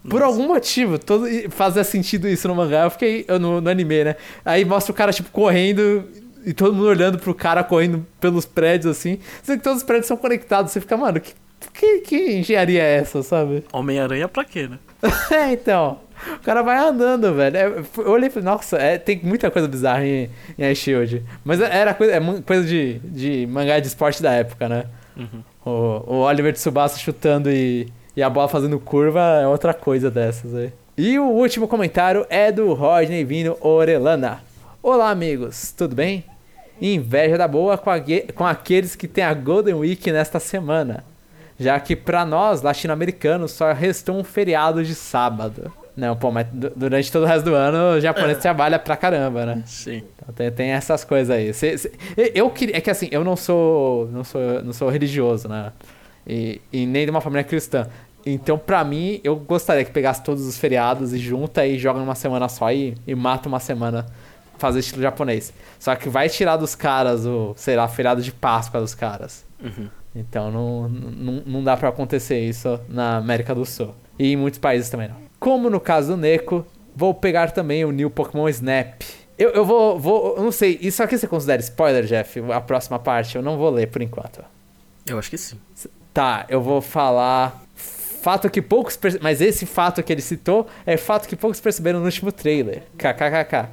Por 0.09 0.20
Nossa. 0.20 0.24
algum 0.24 0.49
motivo, 0.49 0.99
todo, 0.99 1.26
fazia 1.51 1.82
sentido 1.82 2.28
isso 2.28 2.47
no 2.47 2.55
mangá. 2.55 2.85
Eu 2.85 2.91
fiquei 2.91 3.24
eu, 3.26 3.39
no, 3.39 3.61
no 3.61 3.70
anime, 3.70 4.05
né? 4.05 4.16
Aí 4.45 4.64
mostra 4.64 4.93
o 4.93 4.95
cara, 4.95 5.12
tipo, 5.12 5.30
correndo 5.30 6.05
e 6.45 6.53
todo 6.53 6.74
mundo 6.74 6.89
olhando 6.89 7.18
pro 7.18 7.35
cara 7.35 7.64
correndo 7.64 8.07
pelos 8.20 8.45
prédios, 8.45 8.97
assim. 8.97 9.18
Sendo 9.43 9.59
que 9.59 9.64
todos 9.64 9.78
os 9.78 9.85
prédios 9.85 10.07
são 10.07 10.16
conectados. 10.16 10.72
Você 10.72 10.80
fica, 10.80 10.97
mano, 10.97 11.20
que, 11.20 11.32
que, 11.72 12.01
que 12.01 12.32
engenharia 12.37 12.82
é 12.82 12.97
essa, 12.97 13.22
sabe? 13.22 13.64
Homem-Aranha 13.72 14.28
pra 14.28 14.45
quê, 14.45 14.68
né? 14.68 14.78
é, 15.32 15.53
então. 15.53 16.01
O 16.37 16.41
cara 16.41 16.62
vai 16.62 16.76
andando, 16.78 17.35
velho. 17.35 17.57
É, 17.57 17.85
eu 17.99 18.11
olhei 18.11 18.28
e 18.28 18.30
falei, 18.30 18.45
nossa, 18.45 18.76
é, 18.76 18.99
tem 18.99 19.20
muita 19.22 19.51
coisa 19.51 19.66
bizarra 19.66 20.07
em, 20.07 20.30
em 20.59 20.70
Ice 20.70 20.82
Shield. 20.82 21.22
Mas 21.43 21.61
era 21.61 21.95
coisa, 21.95 22.12
é 22.14 22.20
coisa 22.43 22.64
de, 22.66 22.99
de 22.99 23.47
mangá 23.47 23.78
de 23.80 23.87
esporte 23.87 24.22
da 24.22 24.32
época, 24.32 24.68
né? 24.68 24.85
Uhum. 25.16 25.43
O, 25.64 25.70
o 26.06 26.14
Oliver 26.20 26.52
Tsubasa 26.52 26.98
chutando 26.98 27.50
e, 27.50 27.88
e 28.16 28.22
a 28.22 28.28
bola 28.28 28.48
fazendo 28.48 28.78
curva 28.78 29.20
é 29.42 29.46
outra 29.46 29.72
coisa 29.72 30.10
dessas 30.10 30.54
aí. 30.54 30.72
E 30.96 31.18
o 31.18 31.24
último 31.24 31.66
comentário 31.66 32.26
é 32.28 32.52
do 32.52 32.72
Rodney 32.74 33.24
Vino 33.24 33.56
Orelana. 33.60 34.40
Olá, 34.82 35.10
amigos, 35.10 35.72
tudo 35.72 35.96
bem? 35.96 36.24
Inveja 36.80 37.38
da 37.38 37.48
boa 37.48 37.78
com, 37.78 37.90
ague- 37.90 38.26
com 38.34 38.44
aqueles 38.46 38.94
que 38.94 39.08
têm 39.08 39.24
a 39.24 39.32
Golden 39.32 39.74
Week 39.74 40.10
nesta 40.12 40.38
semana. 40.38 41.04
Já 41.58 41.78
que 41.80 41.94
pra 41.96 42.24
nós, 42.24 42.62
latino-americanos, 42.62 43.52
só 43.52 43.72
restou 43.72 44.16
um 44.16 44.24
feriado 44.24 44.84
de 44.84 44.94
sábado. 44.94 45.72
Não, 45.97 46.16
pô, 46.16 46.30
mas 46.30 46.47
du- 46.53 46.72
durante 46.74 47.11
todo 47.12 47.22
o 47.22 47.26
resto 47.26 47.45
do 47.45 47.55
ano 47.55 47.97
o 47.97 48.01
japonês 48.01 48.38
trabalha 48.38 48.78
pra 48.78 48.97
caramba, 48.97 49.47
né? 49.47 49.62
Sim. 49.66 50.03
Então 50.20 50.34
tem, 50.34 50.51
tem 50.51 50.70
essas 50.70 51.05
coisas 51.05 51.30
aí. 51.34 51.53
Cê- 51.55 51.78
cê- 51.78 51.92
eu- 52.34 52.51
queria. 52.51 52.76
É 52.76 52.80
que 52.80 52.90
assim, 52.90 53.09
eu 53.12 53.22
não 53.22 53.36
sou. 53.36 54.09
Não 54.11 54.24
sou, 54.24 54.62
não 54.64 54.72
sou 54.72 54.88
religioso, 54.88 55.49
né? 55.49 55.72
E, 56.26 56.61
e 56.72 56.84
nem 56.86 57.05
de 57.05 57.11
uma 57.11 57.20
família 57.20 57.45
cristã. 57.45 57.86
Então, 58.26 58.59
pra 58.59 58.82
mim, 58.82 59.20
eu 59.22 59.36
gostaria 59.36 59.84
que 59.84 59.90
pegasse 59.92 60.24
todos 60.24 60.47
os 60.47 60.57
feriados 60.59 61.12
e 61.12 61.18
junta 61.18 61.66
e 61.66 61.78
joga 61.78 62.01
numa 62.01 62.14
semana 62.14 62.49
só 62.49 62.72
e, 62.72 62.97
e 63.07 63.14
mata 63.14 63.49
uma 63.49 63.61
semana. 63.61 64.07
Fazer 64.57 64.78
estilo 64.80 65.03
japonês. 65.03 65.53
Só 65.78 65.95
que 65.97 66.09
vai 66.09 66.28
tirar 66.28 66.57
dos 66.57 66.74
caras 66.74 67.26
o, 67.26 67.53
sei 67.57 67.76
lá, 67.76 67.86
feriado 67.88 68.22
de 68.22 68.32
Páscoa 68.32 68.80
dos 68.80 68.95
caras. 68.95 69.45
Uhum. 69.62 69.88
Então 70.14 70.51
não, 70.51 70.88
não, 70.88 71.42
não 71.45 71.64
dá 71.64 71.76
pra 71.76 71.88
acontecer 71.88 72.38
isso 72.40 72.80
na 72.88 73.16
América 73.16 73.55
do 73.55 73.66
Sul. 73.66 73.95
E 74.18 74.32
em 74.32 74.36
muitos 74.36 74.59
países 74.61 74.88
também 74.88 75.09
não. 75.09 75.16
Como 75.45 75.68
no 75.68 75.78
caso 75.78 76.12
do 76.12 76.16
Neko, 76.16 76.64
vou 76.97 77.12
pegar 77.12 77.51
também 77.51 77.84
o 77.84 77.90
New 77.90 78.09
Pokémon 78.09 78.49
Snap. 78.49 79.03
Eu, 79.38 79.51
eu 79.51 79.62
vou, 79.64 79.99
vou. 80.01 80.36
Eu 80.38 80.42
não 80.42 80.51
sei, 80.51 80.78
isso 80.80 81.03
aqui 81.03 81.18
você 81.18 81.26
considera 81.26 81.61
spoiler, 81.61 82.05
Jeff? 82.05 82.40
A 82.51 82.62
próxima 82.62 82.99
parte? 82.99 83.36
Eu 83.36 83.42
não 83.42 83.59
vou 83.59 83.68
ler 83.68 83.88
por 83.88 84.01
enquanto. 84.01 84.42
Eu 85.07 85.18
acho 85.18 85.28
que 85.28 85.36
sim. 85.36 85.59
Tá, 86.14 86.47
eu 86.49 86.62
vou 86.62 86.80
falar. 86.80 87.62
Fato 87.76 88.49
que 88.49 88.62
poucos. 88.62 88.97
perce- 88.97 89.18
Mas 89.20 89.42
esse 89.42 89.66
fato 89.66 90.03
que 90.03 90.11
ele 90.11 90.22
citou 90.22 90.66
é 90.86 90.97
fato 90.97 91.28
que 91.28 91.36
poucos 91.36 91.61
perceberam 91.61 91.99
no 91.99 92.07
último 92.07 92.32
trailer. 92.32 92.84
KKKK. 92.97 93.68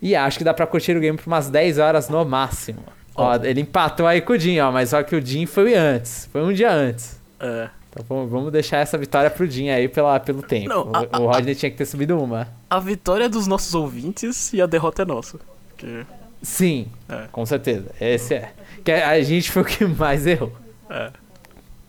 E 0.00 0.16
acho 0.16 0.38
que 0.38 0.44
dá 0.44 0.54
pra 0.54 0.66
curtir 0.66 0.96
o 0.96 1.00
game 1.00 1.18
por 1.18 1.26
umas 1.26 1.50
10 1.50 1.76
horas 1.76 2.08
no 2.08 2.24
máximo. 2.24 2.82
Ó, 3.14 3.32
Ó. 3.32 3.44
ele 3.44 3.60
empatou 3.60 4.06
aí 4.06 4.22
com 4.22 4.32
o 4.32 4.38
Jin, 4.38 4.58
ó. 4.60 4.72
Mas 4.72 4.88
só 4.88 5.02
que 5.02 5.14
o 5.14 5.20
Jin 5.20 5.44
foi 5.44 5.74
antes. 5.74 6.30
Foi 6.32 6.40
um 6.42 6.50
dia 6.52 6.70
antes. 6.72 7.20
É. 7.38 7.68
Então 7.90 8.26
vamos, 8.28 8.52
deixar 8.52 8.78
essa 8.78 8.96
vitória 8.96 9.30
pro 9.30 9.44
aí 9.44 9.88
pela, 9.88 10.18
pelo 10.20 10.42
tempo. 10.42 10.68
Não, 10.68 10.90
o, 10.90 10.96
a- 10.96 11.20
o 11.20 11.26
Rodney 11.26 11.54
tinha 11.54 11.70
que 11.70 11.76
ter 11.76 11.86
subido 11.86 12.18
uma. 12.18 12.48
A 12.68 12.78
vitória 12.78 13.24
é 13.24 13.28
dos 13.28 13.46
nossos 13.46 13.74
ouvintes 13.74 14.52
e 14.52 14.62
a 14.62 14.66
derrota 14.66 15.02
é 15.02 15.04
nossa. 15.04 15.38
Porque, 15.68 16.06
Sim, 16.42 16.86
é. 17.08 17.24
com 17.32 17.44
certeza. 17.44 17.90
Esse 18.00 18.34
é. 18.34 18.52
Que 18.84 18.92
a 18.92 19.20
gente 19.22 19.50
foi 19.50 19.62
o 19.62 19.64
que 19.64 19.84
mais 19.84 20.26
errou. 20.26 20.52
É. 20.88 21.10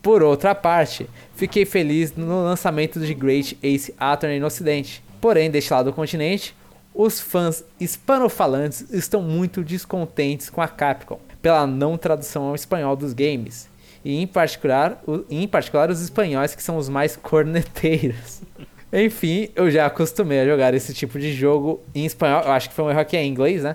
Por 0.02 0.22
outra 0.22 0.54
parte, 0.54 1.08
fiquei 1.36 1.64
feliz 1.64 2.14
no 2.16 2.42
lançamento 2.44 2.98
de 2.98 3.14
Great 3.14 3.56
Ace 3.62 3.94
Attorney 3.98 4.40
no 4.40 4.46
ocidente. 4.46 5.02
Porém, 5.20 5.48
deste 5.50 5.72
lado 5.72 5.90
do 5.90 5.92
continente, 5.94 6.54
os 6.92 7.20
fãs 7.20 7.64
hispanofalantes 7.78 8.92
estão 8.92 9.22
muito 9.22 9.62
descontentes 9.62 10.50
com 10.50 10.60
a 10.60 10.66
Capcom 10.66 11.20
pela 11.40 11.66
não 11.66 11.96
tradução 11.96 12.44
ao 12.48 12.54
espanhol 12.54 12.96
dos 12.96 13.12
games. 13.12 13.68
E 14.04 14.20
em 14.20 14.26
particular, 14.26 15.02
o- 15.06 15.24
em 15.30 15.46
particular 15.46 15.90
os 15.90 16.00
espanhóis 16.00 16.54
que 16.54 16.62
são 16.62 16.76
os 16.76 16.88
mais 16.88 17.16
corneteiros. 17.16 18.42
Enfim, 18.92 19.48
eu 19.56 19.70
já 19.70 19.86
acostumei 19.86 20.40
a 20.40 20.44
jogar 20.44 20.74
esse 20.74 20.92
tipo 20.92 21.18
de 21.18 21.32
jogo 21.32 21.80
em 21.94 22.04
espanhol. 22.04 22.42
Eu 22.42 22.52
acho 22.52 22.68
que 22.68 22.74
foi 22.74 22.84
um 22.84 22.90
erro 22.90 23.00
aqui 23.00 23.16
em 23.16 23.26
inglês, 23.30 23.62
né? 23.62 23.74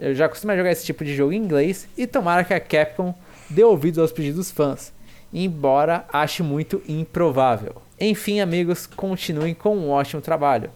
Eu 0.00 0.14
já 0.14 0.24
acostumei 0.26 0.54
a 0.54 0.58
jogar 0.58 0.70
esse 0.72 0.84
tipo 0.86 1.04
de 1.04 1.14
jogo 1.14 1.32
em 1.32 1.36
inglês 1.36 1.86
e 1.96 2.06
tomara 2.06 2.42
que 2.42 2.54
a 2.54 2.60
Capcom 2.60 3.14
dê 3.50 3.62
ouvidos 3.62 3.98
aos 3.98 4.12
pedidos 4.12 4.36
dos 4.36 4.50
fãs, 4.50 4.94
embora 5.30 6.06
ache 6.10 6.42
muito 6.42 6.80
improvável. 6.88 7.82
Enfim, 8.00 8.40
amigos, 8.40 8.86
continuem 8.86 9.52
com 9.52 9.76
um 9.76 9.90
ótimo 9.90 10.22
trabalho. 10.22 10.70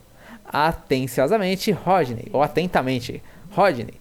Atenciosamente, 0.45 1.71
Rodney, 1.71 2.27
ou 2.33 2.43
atentamente, 2.43 3.23
Rodney. 3.51 3.95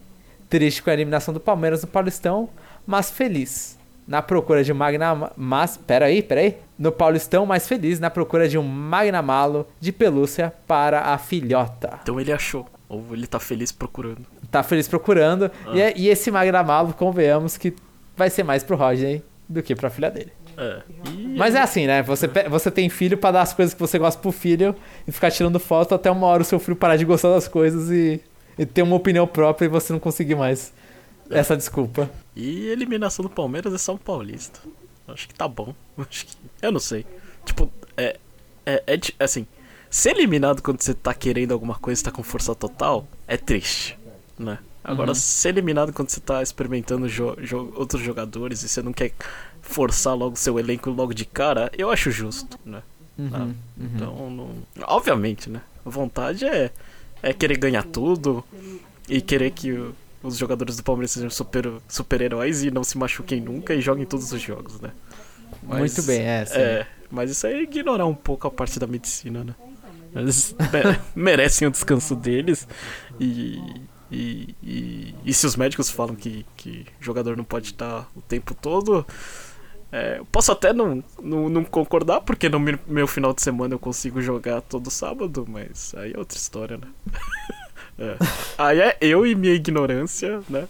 Triste 0.48 0.82
com 0.82 0.90
a 0.90 0.92
eliminação 0.92 1.32
do 1.32 1.40
Palmeiras 1.40 1.80
no 1.80 1.88
Paulistão, 1.88 2.50
mas 2.86 3.10
feliz. 3.10 3.78
Na 4.10 4.20
procura 4.20 4.64
de 4.64 4.72
um 4.72 4.74
Magna... 4.74 5.30
Mas, 5.36 5.76
peraí, 5.76 6.20
peraí. 6.20 6.56
No 6.76 6.90
Paulistão, 6.90 7.46
mas 7.46 7.68
feliz 7.68 8.00
na 8.00 8.10
procura 8.10 8.48
de 8.48 8.58
um 8.58 8.62
Magnamalo 8.64 9.68
de 9.78 9.92
pelúcia 9.92 10.52
para 10.66 11.00
a 11.02 11.16
filhota. 11.16 12.00
Então 12.02 12.20
ele 12.20 12.32
achou. 12.32 12.66
Ou 12.88 13.04
ele 13.12 13.28
tá 13.28 13.38
feliz 13.38 13.70
procurando. 13.70 14.26
Tá 14.50 14.64
feliz 14.64 14.88
procurando. 14.88 15.48
E, 15.72 15.80
é- 15.80 15.92
e 15.96 16.08
esse 16.08 16.28
Magnamalo, 16.28 16.92
convenhamos 16.92 17.56
que 17.56 17.72
vai 18.16 18.28
ser 18.28 18.42
mais 18.42 18.64
pro 18.64 18.76
Rodney 18.76 19.22
do 19.48 19.62
que 19.62 19.76
pra 19.76 19.88
filha 19.88 20.10
dele. 20.10 20.32
É. 20.58 20.80
E 21.08 21.36
Mas 21.38 21.54
é 21.54 21.60
assim, 21.60 21.86
né? 21.86 22.02
Você, 22.02 22.26
você 22.48 22.68
tem 22.68 22.88
filho 22.88 23.16
pra 23.16 23.30
dar 23.30 23.42
as 23.42 23.52
coisas 23.54 23.72
que 23.72 23.80
você 23.80 23.96
gosta 23.96 24.20
pro 24.20 24.32
filho 24.32 24.74
e 25.06 25.12
ficar 25.12 25.30
tirando 25.30 25.60
foto 25.60 25.94
até 25.94 26.10
uma 26.10 26.26
hora 26.26 26.42
o 26.42 26.44
seu 26.44 26.58
filho 26.58 26.74
parar 26.76 26.96
de 26.96 27.04
gostar 27.04 27.28
das 27.30 27.46
coisas 27.46 27.88
e, 27.92 28.20
e 28.58 28.66
ter 28.66 28.82
uma 28.82 28.96
opinião 28.96 29.24
própria 29.24 29.66
e 29.66 29.68
você 29.68 29.92
não 29.92 30.00
conseguir 30.00 30.34
mais 30.34 30.72
essa 31.30 31.56
desculpa. 31.56 32.10
E 32.34 32.66
eliminação 32.68 33.22
do 33.22 33.28
Palmeiras 33.30 33.72
é 33.72 33.78
São 33.78 33.96
Paulista. 33.96 34.60
Acho 35.08 35.26
que 35.28 35.34
tá 35.34 35.48
bom. 35.48 35.74
Acho 35.98 36.26
que... 36.26 36.36
Eu 36.62 36.70
não 36.72 36.80
sei. 36.80 37.04
Tipo, 37.44 37.70
é, 37.96 38.18
é, 38.66 38.82
é 38.86 39.24
assim. 39.24 39.46
Ser 39.88 40.10
eliminado 40.16 40.62
quando 40.62 40.80
você 40.80 40.94
tá 40.94 41.12
querendo 41.12 41.52
alguma 41.52 41.74
coisa 41.74 42.00
e 42.00 42.04
tá 42.04 42.10
com 42.12 42.22
força 42.22 42.54
total 42.54 43.06
é 43.26 43.36
triste, 43.36 43.98
né? 44.38 44.58
Agora, 44.84 45.14
ser 45.14 45.48
eliminado 45.50 45.92
quando 45.92 46.08
você 46.10 46.20
tá 46.20 46.42
experimentando 46.42 47.08
jo- 47.08 47.36
jo- 47.42 47.72
outros 47.76 48.00
jogadores 48.02 48.62
e 48.62 48.68
você 48.68 48.80
não 48.80 48.92
quer 48.92 49.12
forçar 49.60 50.16
logo 50.16 50.36
seu 50.36 50.58
elenco 50.58 50.90
logo 50.90 51.12
de 51.12 51.24
cara, 51.26 51.70
eu 51.76 51.90
acho 51.90 52.10
justo, 52.10 52.58
né? 52.64 52.82
Ah, 53.32 53.48
Então, 53.78 54.30
não... 54.30 54.50
obviamente, 54.86 55.50
né? 55.50 55.60
A 55.84 55.90
vontade 55.90 56.46
é, 56.46 56.70
é 57.22 57.32
querer 57.34 57.58
ganhar 57.58 57.82
tudo 57.84 58.42
e 59.08 59.20
querer 59.20 59.50
que 59.50 59.72
o- 59.72 59.94
os 60.22 60.36
jogadores 60.36 60.76
do 60.76 60.82
Palmeiras 60.82 61.10
sejam 61.12 61.30
super- 61.30 61.72
super-heróis 61.88 62.62
e 62.62 62.70
não 62.70 62.84
se 62.84 62.96
machuquem 62.98 63.40
nunca 63.40 63.74
e 63.74 63.80
joguem 63.80 64.04
todos 64.06 64.32
os 64.32 64.40
jogos, 64.40 64.80
né? 64.80 64.90
Mas- 65.62 65.78
Muito 65.78 66.02
bem, 66.04 66.20
é, 66.22 66.44
sim. 66.44 66.58
É, 66.58 66.86
mas 67.10 67.30
isso 67.30 67.46
aí 67.46 67.54
é 67.54 67.62
ignorar 67.62 68.06
um 68.06 68.14
pouco 68.14 68.46
a 68.46 68.50
parte 68.50 68.78
da 68.78 68.86
medicina, 68.86 69.42
né? 69.44 69.54
Eles 70.14 70.54
me- 70.58 71.00
merecem 71.22 71.68
o 71.68 71.70
descanso 71.70 72.14
deles 72.16 72.66
e, 73.18 73.60
e, 74.10 74.54
e, 74.62 75.14
e 75.24 75.32
se 75.34 75.46
os 75.46 75.54
médicos 75.56 75.88
falam 75.90 76.14
que, 76.16 76.44
que 76.56 76.84
jogador 77.00 77.36
não 77.36 77.44
pode 77.44 77.66
estar 77.68 78.08
o 78.16 78.20
tempo 78.22 78.54
todo, 78.54 79.06
é, 79.92 80.18
eu 80.18 80.24
posso 80.26 80.50
até 80.52 80.72
não, 80.72 81.02
não, 81.22 81.48
não 81.48 81.64
concordar, 81.64 82.20
porque 82.20 82.48
no 82.48 82.58
meu 82.86 83.06
final 83.06 83.32
de 83.32 83.40
semana 83.42 83.74
eu 83.74 83.78
consigo 83.78 84.20
jogar 84.20 84.60
todo 84.62 84.90
sábado, 84.90 85.44
mas 85.48 85.94
aí 85.96 86.12
é 86.12 86.18
outra 86.18 86.36
história, 86.36 86.76
né? 86.76 86.88
É. 88.00 88.16
Aí 88.56 88.80
é 88.80 88.96
eu 89.00 89.26
e 89.26 89.34
minha 89.34 89.52
ignorância, 89.52 90.40
né? 90.48 90.66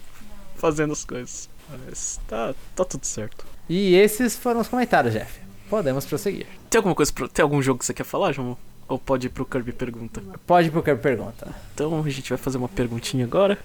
Fazendo 0.55 0.91
as 0.91 1.05
coisas. 1.05 1.49
Mas 1.69 2.19
tá, 2.27 2.53
tá 2.75 2.83
tudo 2.83 3.05
certo. 3.05 3.45
E 3.69 3.95
esses 3.95 4.35
foram 4.35 4.59
os 4.59 4.67
comentários, 4.67 5.13
Jeff. 5.13 5.39
Podemos 5.69 6.05
prosseguir. 6.05 6.45
Tem 6.69 6.79
alguma 6.79 6.93
coisa 6.93 7.13
pra, 7.13 7.27
Tem 7.29 7.41
algum 7.41 7.61
jogo 7.61 7.79
que 7.79 7.85
você 7.85 7.93
quer 7.93 8.03
falar, 8.03 8.33
João? 8.33 8.57
Ou 8.87 8.99
pode 8.99 9.27
ir 9.27 9.29
pro 9.29 9.45
Kirby 9.45 9.71
Pergunta? 9.71 10.21
Pode 10.45 10.67
ir 10.67 10.71
pro 10.71 10.83
que 10.83 10.93
pergunta. 10.95 11.47
Então 11.73 12.03
a 12.05 12.09
gente 12.09 12.27
vai 12.27 12.37
fazer 12.37 12.57
uma 12.57 12.67
perguntinha 12.67 13.23
agora. 13.23 13.57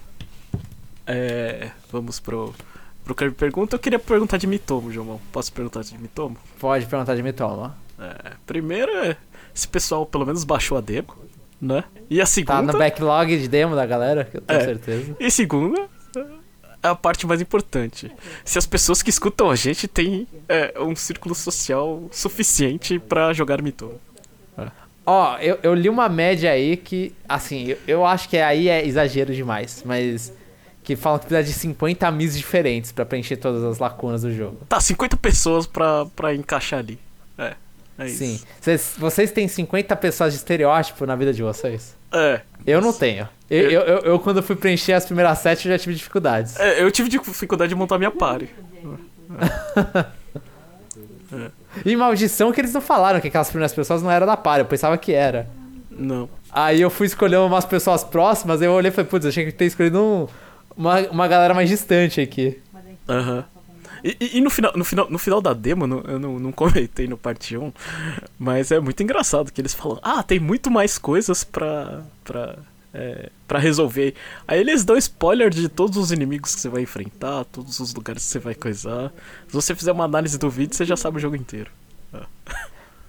É, 1.05 1.69
vamos 1.91 2.21
pro, 2.21 2.55
pro 3.03 3.13
Kirby 3.13 3.35
Pergunta. 3.35 3.75
Eu 3.75 3.79
queria 3.79 3.99
perguntar 3.99 4.37
de 4.37 4.47
Mitomo, 4.47 4.89
João. 4.89 5.19
Posso 5.33 5.51
perguntar 5.51 5.81
de 5.81 5.97
Mitomo? 5.97 6.37
Pode 6.57 6.85
perguntar 6.85 7.13
de 7.13 7.21
Mitoma. 7.21 7.75
É, 7.99 8.31
primeiro, 8.45 8.89
é, 8.91 9.17
esse 9.53 9.67
pessoal 9.67 10.05
pelo 10.05 10.25
menos 10.25 10.45
baixou 10.45 10.77
a 10.77 10.81
demo, 10.81 11.13
né? 11.61 11.83
E 12.09 12.19
a 12.21 12.23
Tá 12.23 12.27
segunda. 12.27 12.73
no 12.73 12.79
backlog 12.79 13.37
de 13.37 13.47
demo 13.47 13.75
da 13.75 13.85
galera, 13.85 14.23
que 14.25 14.37
eu 14.37 14.41
tenho 14.41 14.59
É. 14.59 14.63
certeza. 14.65 15.15
E 15.19 15.29
segunda, 15.31 15.87
é 16.83 16.87
a 16.87 16.95
parte 16.95 17.25
mais 17.25 17.41
importante. 17.41 18.11
Se 18.45 18.57
as 18.57 18.65
pessoas 18.65 19.01
que 19.01 19.09
escutam 19.09 19.49
a 19.49 19.55
gente 19.55 19.87
têm 19.87 20.27
é, 20.47 20.73
um 20.79 20.95
círculo 20.95 21.33
social 21.35 22.03
suficiente 22.11 22.99
pra 22.99 23.33
jogar 23.33 23.61
Mitomo. 23.61 23.99
Ó, 25.09 25.37
eu, 25.37 25.57
eu 25.63 25.73
li 25.73 25.87
uma 25.87 26.09
média 26.09 26.51
aí 26.51 26.75
que, 26.75 27.13
assim, 27.29 27.67
eu, 27.69 27.77
eu 27.87 28.05
acho 28.05 28.27
que 28.27 28.37
aí 28.37 28.67
é 28.67 28.85
exagero 28.85 29.33
demais, 29.33 29.81
mas 29.85 30.33
que 30.83 30.97
falam 30.97 31.17
que 31.17 31.27
precisa 31.27 31.47
de 31.47 31.57
50 31.57 32.11
mis 32.11 32.37
diferentes 32.37 32.91
pra 32.91 33.05
preencher 33.05 33.37
todas 33.37 33.63
as 33.63 33.79
lacunas 33.79 34.23
do 34.23 34.33
jogo. 34.35 34.57
Tá, 34.67 34.81
50 34.81 35.15
pessoas 35.15 35.65
pra, 35.65 36.05
pra 36.13 36.35
encaixar 36.35 36.79
ali. 36.79 36.99
É, 37.97 38.03
é 38.03 38.07
isso. 38.07 38.17
Sim. 38.17 38.39
Vocês, 38.61 38.93
vocês 38.97 39.31
têm 39.31 39.47
50 39.47 39.95
pessoas 39.95 40.33
de 40.33 40.37
estereótipo 40.39 41.05
na 41.05 41.15
vida 41.15 41.33
de 41.33 41.41
vocês? 41.41 41.95
É, 42.11 42.41
Eu 42.65 42.79
não 42.81 42.93
tenho. 42.93 43.27
Eu, 43.49 43.69
eu, 43.71 43.81
eu, 43.81 43.97
eu, 43.99 44.19
quando 44.19 44.41
fui 44.43 44.55
preencher 44.55 44.93
as 44.93 45.05
primeiras 45.05 45.39
sete, 45.39 45.67
eu 45.67 45.73
já 45.73 45.79
tive 45.79 45.95
dificuldades. 45.95 46.59
É, 46.59 46.81
eu 46.81 46.91
tive 46.91 47.09
dificuldade 47.09 47.69
de 47.69 47.75
montar 47.75 47.97
minha 47.97 48.11
party. 48.11 48.49
E 51.85 51.95
maldição 51.95 52.51
que 52.51 52.61
eles 52.61 52.73
não 52.73 52.81
falaram 52.81 53.19
que 53.19 53.27
aquelas 53.27 53.49
primeiras 53.49 53.73
pessoas 53.73 54.01
não 54.01 54.09
eram 54.09 54.25
da 54.25 54.35
par, 54.37 54.59
eu 54.59 54.65
pensava 54.65 54.97
que 54.97 55.13
era. 55.13 55.47
Não. 55.91 56.29
Aí 56.51 56.81
eu 56.81 56.89
fui 56.89 57.05
escolher 57.07 57.37
umas 57.37 57.65
pessoas 57.65 58.03
próximas, 58.03 58.61
eu 58.61 58.71
olhei 58.71 58.89
e 58.89 58.93
falei, 58.93 59.09
putz, 59.09 59.25
eu 59.25 59.29
achei 59.29 59.45
que 59.45 59.51
ter 59.51 59.65
escolhido 59.65 60.01
um- 60.01 60.27
uma, 60.75 60.99
uma 61.09 61.27
galera 61.27 61.53
mais 61.53 61.69
distante 61.69 62.21
aqui. 62.21 62.59
Aham. 63.07 63.43
E, 64.03 64.17
e- 64.19 64.37
e 64.37 64.41
no, 64.41 64.49
final, 64.49 64.71
no, 64.75 64.83
final, 64.85 65.09
no 65.09 65.17
final 65.17 65.41
da 65.41 65.53
demo, 65.53 65.87
no- 65.87 66.01
eu 66.07 66.19
não, 66.19 66.39
não 66.39 66.51
comentei 66.51 67.07
no 67.07 67.17
parte 67.17 67.57
1, 67.57 67.71
mas 68.37 68.71
é 68.71 68.79
muito 68.79 69.01
engraçado 69.03 69.51
que 69.51 69.59
eles 69.61 69.73
falam: 69.73 69.99
Ah, 70.01 70.21
tem 70.23 70.39
muito 70.39 70.69
mais 70.71 70.97
coisas 70.97 71.43
pra, 71.43 72.03
pra, 72.23 72.57
é, 72.93 73.29
pra 73.47 73.59
resolver. 73.59 74.13
Aí 74.47 74.59
eles 74.59 74.83
dão 74.83 74.97
spoiler 74.97 75.49
de 75.49 75.67
todos 75.69 75.97
os 75.97 76.11
inimigos 76.11 76.53
que 76.55 76.61
você 76.61 76.69
vai 76.69 76.81
enfrentar, 76.83 77.45
todos 77.45 77.79
os 77.79 77.93
lugares 77.93 78.23
que 78.23 78.29
você 78.29 78.39
vai 78.39 78.55
coisar. 78.55 79.11
Se 79.47 79.53
você 79.53 79.75
fizer 79.75 79.91
uma 79.91 80.05
análise 80.05 80.37
do 80.37 80.49
vídeo, 80.49 80.75
você 80.75 80.85
já 80.85 80.95
sabe 80.97 81.17
o 81.17 81.19
jogo 81.19 81.35
inteiro. 81.35 81.71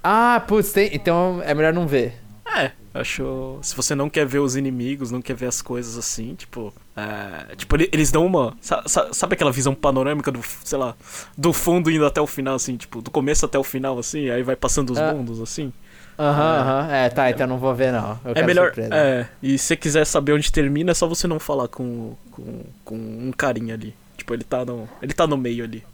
Ah, 0.02 0.42
putz, 0.46 0.72
tem, 0.72 0.90
então 0.94 1.40
é 1.44 1.54
melhor 1.54 1.72
não 1.72 1.86
ver. 1.86 2.14
É, 2.46 2.70
acho. 2.94 3.58
Se 3.62 3.74
você 3.76 3.94
não 3.94 4.08
quer 4.08 4.24
ver 4.26 4.38
os 4.38 4.56
inimigos, 4.56 5.10
não 5.10 5.20
quer 5.20 5.34
ver 5.34 5.46
as 5.46 5.60
coisas 5.60 5.98
assim, 5.98 6.34
tipo. 6.34 6.72
É, 6.98 7.54
tipo, 7.56 7.76
ele- 7.76 7.88
eles 7.92 8.10
dão 8.10 8.24
uma. 8.26 8.56
sa- 8.60 8.82
sa- 8.86 9.08
Sabe 9.12 9.34
aquela 9.34 9.52
visão 9.52 9.74
panorâmica 9.74 10.30
do, 10.32 10.40
sei 10.64 10.78
lá, 10.78 10.94
do 11.36 11.52
fundo 11.52 11.90
indo 11.90 12.04
até 12.06 12.20
o 12.20 12.26
final, 12.26 12.54
assim, 12.54 12.76
tipo, 12.76 13.00
do 13.02 13.10
começo 13.10 13.44
até 13.46 13.58
o 13.58 13.64
final, 13.64 13.98
assim, 13.98 14.30
aí 14.30 14.42
vai 14.42 14.56
passando 14.56 14.90
os 14.90 14.98
Ah. 14.98 15.12
mundos, 15.12 15.40
assim. 15.40 15.72
Aham, 16.18 16.60
aham. 16.60 16.92
É, 16.92 17.08
tá, 17.10 17.30
então 17.30 17.44
eu 17.44 17.48
não 17.48 17.58
vou 17.58 17.72
ver 17.74 17.92
não. 17.92 18.18
Eu 18.24 18.32
É 18.34 18.42
melhor. 18.42 18.66
surpresa. 18.66 18.94
É, 18.94 19.26
e 19.40 19.56
se 19.56 19.66
você 19.66 19.76
quiser 19.76 20.04
saber 20.04 20.32
onde 20.32 20.50
termina, 20.50 20.90
é 20.90 20.94
só 20.94 21.06
você 21.06 21.28
não 21.28 21.38
falar 21.38 21.68
com, 21.68 22.14
com, 22.32 22.64
com 22.84 22.96
um 22.96 23.30
carinha 23.36 23.74
ali. 23.74 23.94
Tipo, 24.16 24.34
ele 24.34 24.42
tá 24.42 24.64
no. 24.64 24.88
Ele 25.00 25.12
tá 25.12 25.26
no 25.28 25.36
meio 25.36 25.62
ali. 25.64 25.84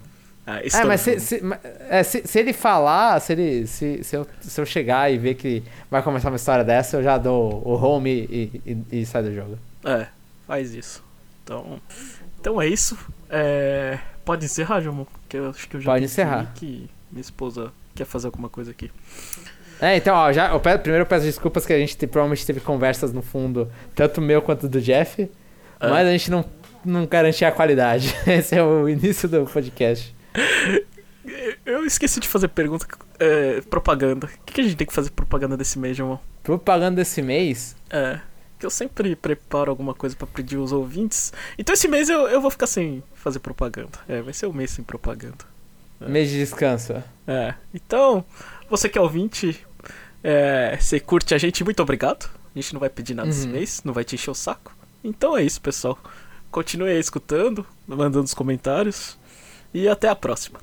Ah, 0.46 0.60
É, 0.64 0.68
tá 0.70 0.84
mas 0.86 1.06
no 1.06 1.12
se, 1.14 1.20
se, 1.20 1.42
é, 1.90 2.02
se, 2.02 2.22
se 2.26 2.38
ele 2.38 2.52
falar, 2.54 3.20
se, 3.20 3.32
ele, 3.32 3.66
se, 3.66 4.02
se, 4.02 4.16
eu, 4.16 4.26
se 4.40 4.58
eu 4.60 4.64
chegar 4.66 5.10
e 5.12 5.18
ver 5.18 5.34
que 5.34 5.62
vai 5.90 6.02
começar 6.02 6.30
uma 6.30 6.36
história 6.36 6.64
dessa, 6.64 6.96
eu 6.98 7.02
já 7.02 7.16
dou 7.18 7.62
o 7.62 7.74
home 7.74 8.10
e, 8.30 8.60
e, 8.92 9.00
e 9.00 9.06
sai 9.06 9.22
do 9.22 9.34
jogo. 9.34 9.58
É, 9.84 10.06
faz 10.46 10.74
isso. 10.74 11.02
Então. 11.42 11.80
Então 12.40 12.60
é 12.60 12.66
isso. 12.68 12.96
É, 13.30 13.98
pode 14.24 14.44
encerrar, 14.44 14.80
João? 14.80 15.06
Que 15.28 15.36
eu 15.38 15.50
acho 15.50 15.68
que 15.68 15.76
eu 15.76 15.80
já 15.80 15.92
Pode 15.92 16.04
encerrar. 16.04 16.52
que 16.54 16.88
minha 17.10 17.20
esposa 17.20 17.72
quer 17.94 18.04
fazer 18.04 18.26
alguma 18.26 18.48
coisa 18.48 18.70
aqui. 18.70 18.90
É, 19.80 19.96
então, 19.96 20.14
ó, 20.14 20.32
já, 20.32 20.50
eu 20.50 20.60
peço- 20.60 20.78
primeiro 20.80 21.02
eu 21.02 21.06
peço 21.06 21.24
desculpas 21.26 21.66
que 21.66 21.72
a 21.72 21.78
gente 21.78 21.96
te- 21.96 22.06
provavelmente 22.06 22.46
teve 22.46 22.60
conversas 22.60 23.12
no 23.12 23.20
fundo, 23.22 23.70
tanto 23.94 24.20
meu 24.20 24.40
quanto 24.40 24.68
do 24.68 24.80
Jeff, 24.80 25.22
É. 25.80 25.88
mas 25.88 26.06
a 26.06 26.10
gente 26.12 26.30
não, 26.30 26.44
não 26.84 27.06
garantia 27.06 27.48
a 27.48 27.52
qualidade. 27.52 28.14
Esse 28.26 28.54
é 28.56 28.62
o 28.62 28.88
início 28.88 29.28
do 29.28 29.44
podcast. 29.46 30.14
Eu 31.64 31.84
esqueci 31.86 32.20
de 32.20 32.28
fazer 32.28 32.48
pergunta. 32.48 32.86
é, 33.18 33.60
propaganda. 33.62 34.26
O 34.26 34.44
que, 34.44 34.52
que 34.54 34.60
a 34.60 34.64
gente 34.64 34.76
tem 34.76 34.86
que 34.86 34.92
fazer 34.92 35.10
propaganda 35.10 35.56
desse 35.56 35.78
mês, 35.78 35.96
João? 35.96 36.20
Propaganda 36.42 36.96
desse 36.96 37.22
mês, 37.22 37.74
É. 37.90 38.20
Que 38.58 38.66
eu 38.66 38.70
sempre 38.70 39.14
preparo 39.16 39.70
alguma 39.70 39.94
coisa 39.94 40.14
pra 40.16 40.26
pedir 40.26 40.56
os 40.56 40.72
ouvintes. 40.72 41.32
Então 41.58 41.72
esse 41.72 41.88
mês 41.88 42.08
eu, 42.08 42.28
eu 42.28 42.40
vou 42.40 42.50
ficar 42.50 42.66
sem 42.66 43.02
fazer 43.14 43.38
propaganda. 43.40 43.98
É, 44.08 44.22
vai 44.22 44.32
ser 44.32 44.46
um 44.46 44.52
mês 44.52 44.70
sem 44.70 44.84
propaganda. 44.84 45.44
Mês 46.00 46.28
de 46.30 46.38
descanso. 46.38 46.92
É. 47.26 47.54
Então, 47.72 48.24
você 48.68 48.88
que 48.88 48.98
é 48.98 49.00
ouvinte, 49.00 49.64
é, 50.22 50.76
você 50.78 51.00
curte 51.00 51.34
a 51.34 51.38
gente, 51.38 51.64
muito 51.64 51.82
obrigado. 51.82 52.28
A 52.54 52.58
gente 52.58 52.72
não 52.74 52.80
vai 52.80 52.90
pedir 52.90 53.14
nada 53.14 53.28
esse 53.30 53.46
Uhum. 53.46 53.52
mês, 53.52 53.80
não 53.84 53.92
vai 53.94 54.04
te 54.04 54.14
encher 54.14 54.30
o 54.30 54.34
saco. 54.34 54.76
Então 55.02 55.36
é 55.36 55.42
isso, 55.42 55.60
pessoal. 55.60 55.98
Continue 56.50 56.90
aí 56.90 56.98
escutando, 57.00 57.66
mandando 57.86 58.24
os 58.24 58.34
comentários. 58.34 59.18
E 59.72 59.88
até 59.88 60.08
a 60.08 60.14
próxima. 60.14 60.60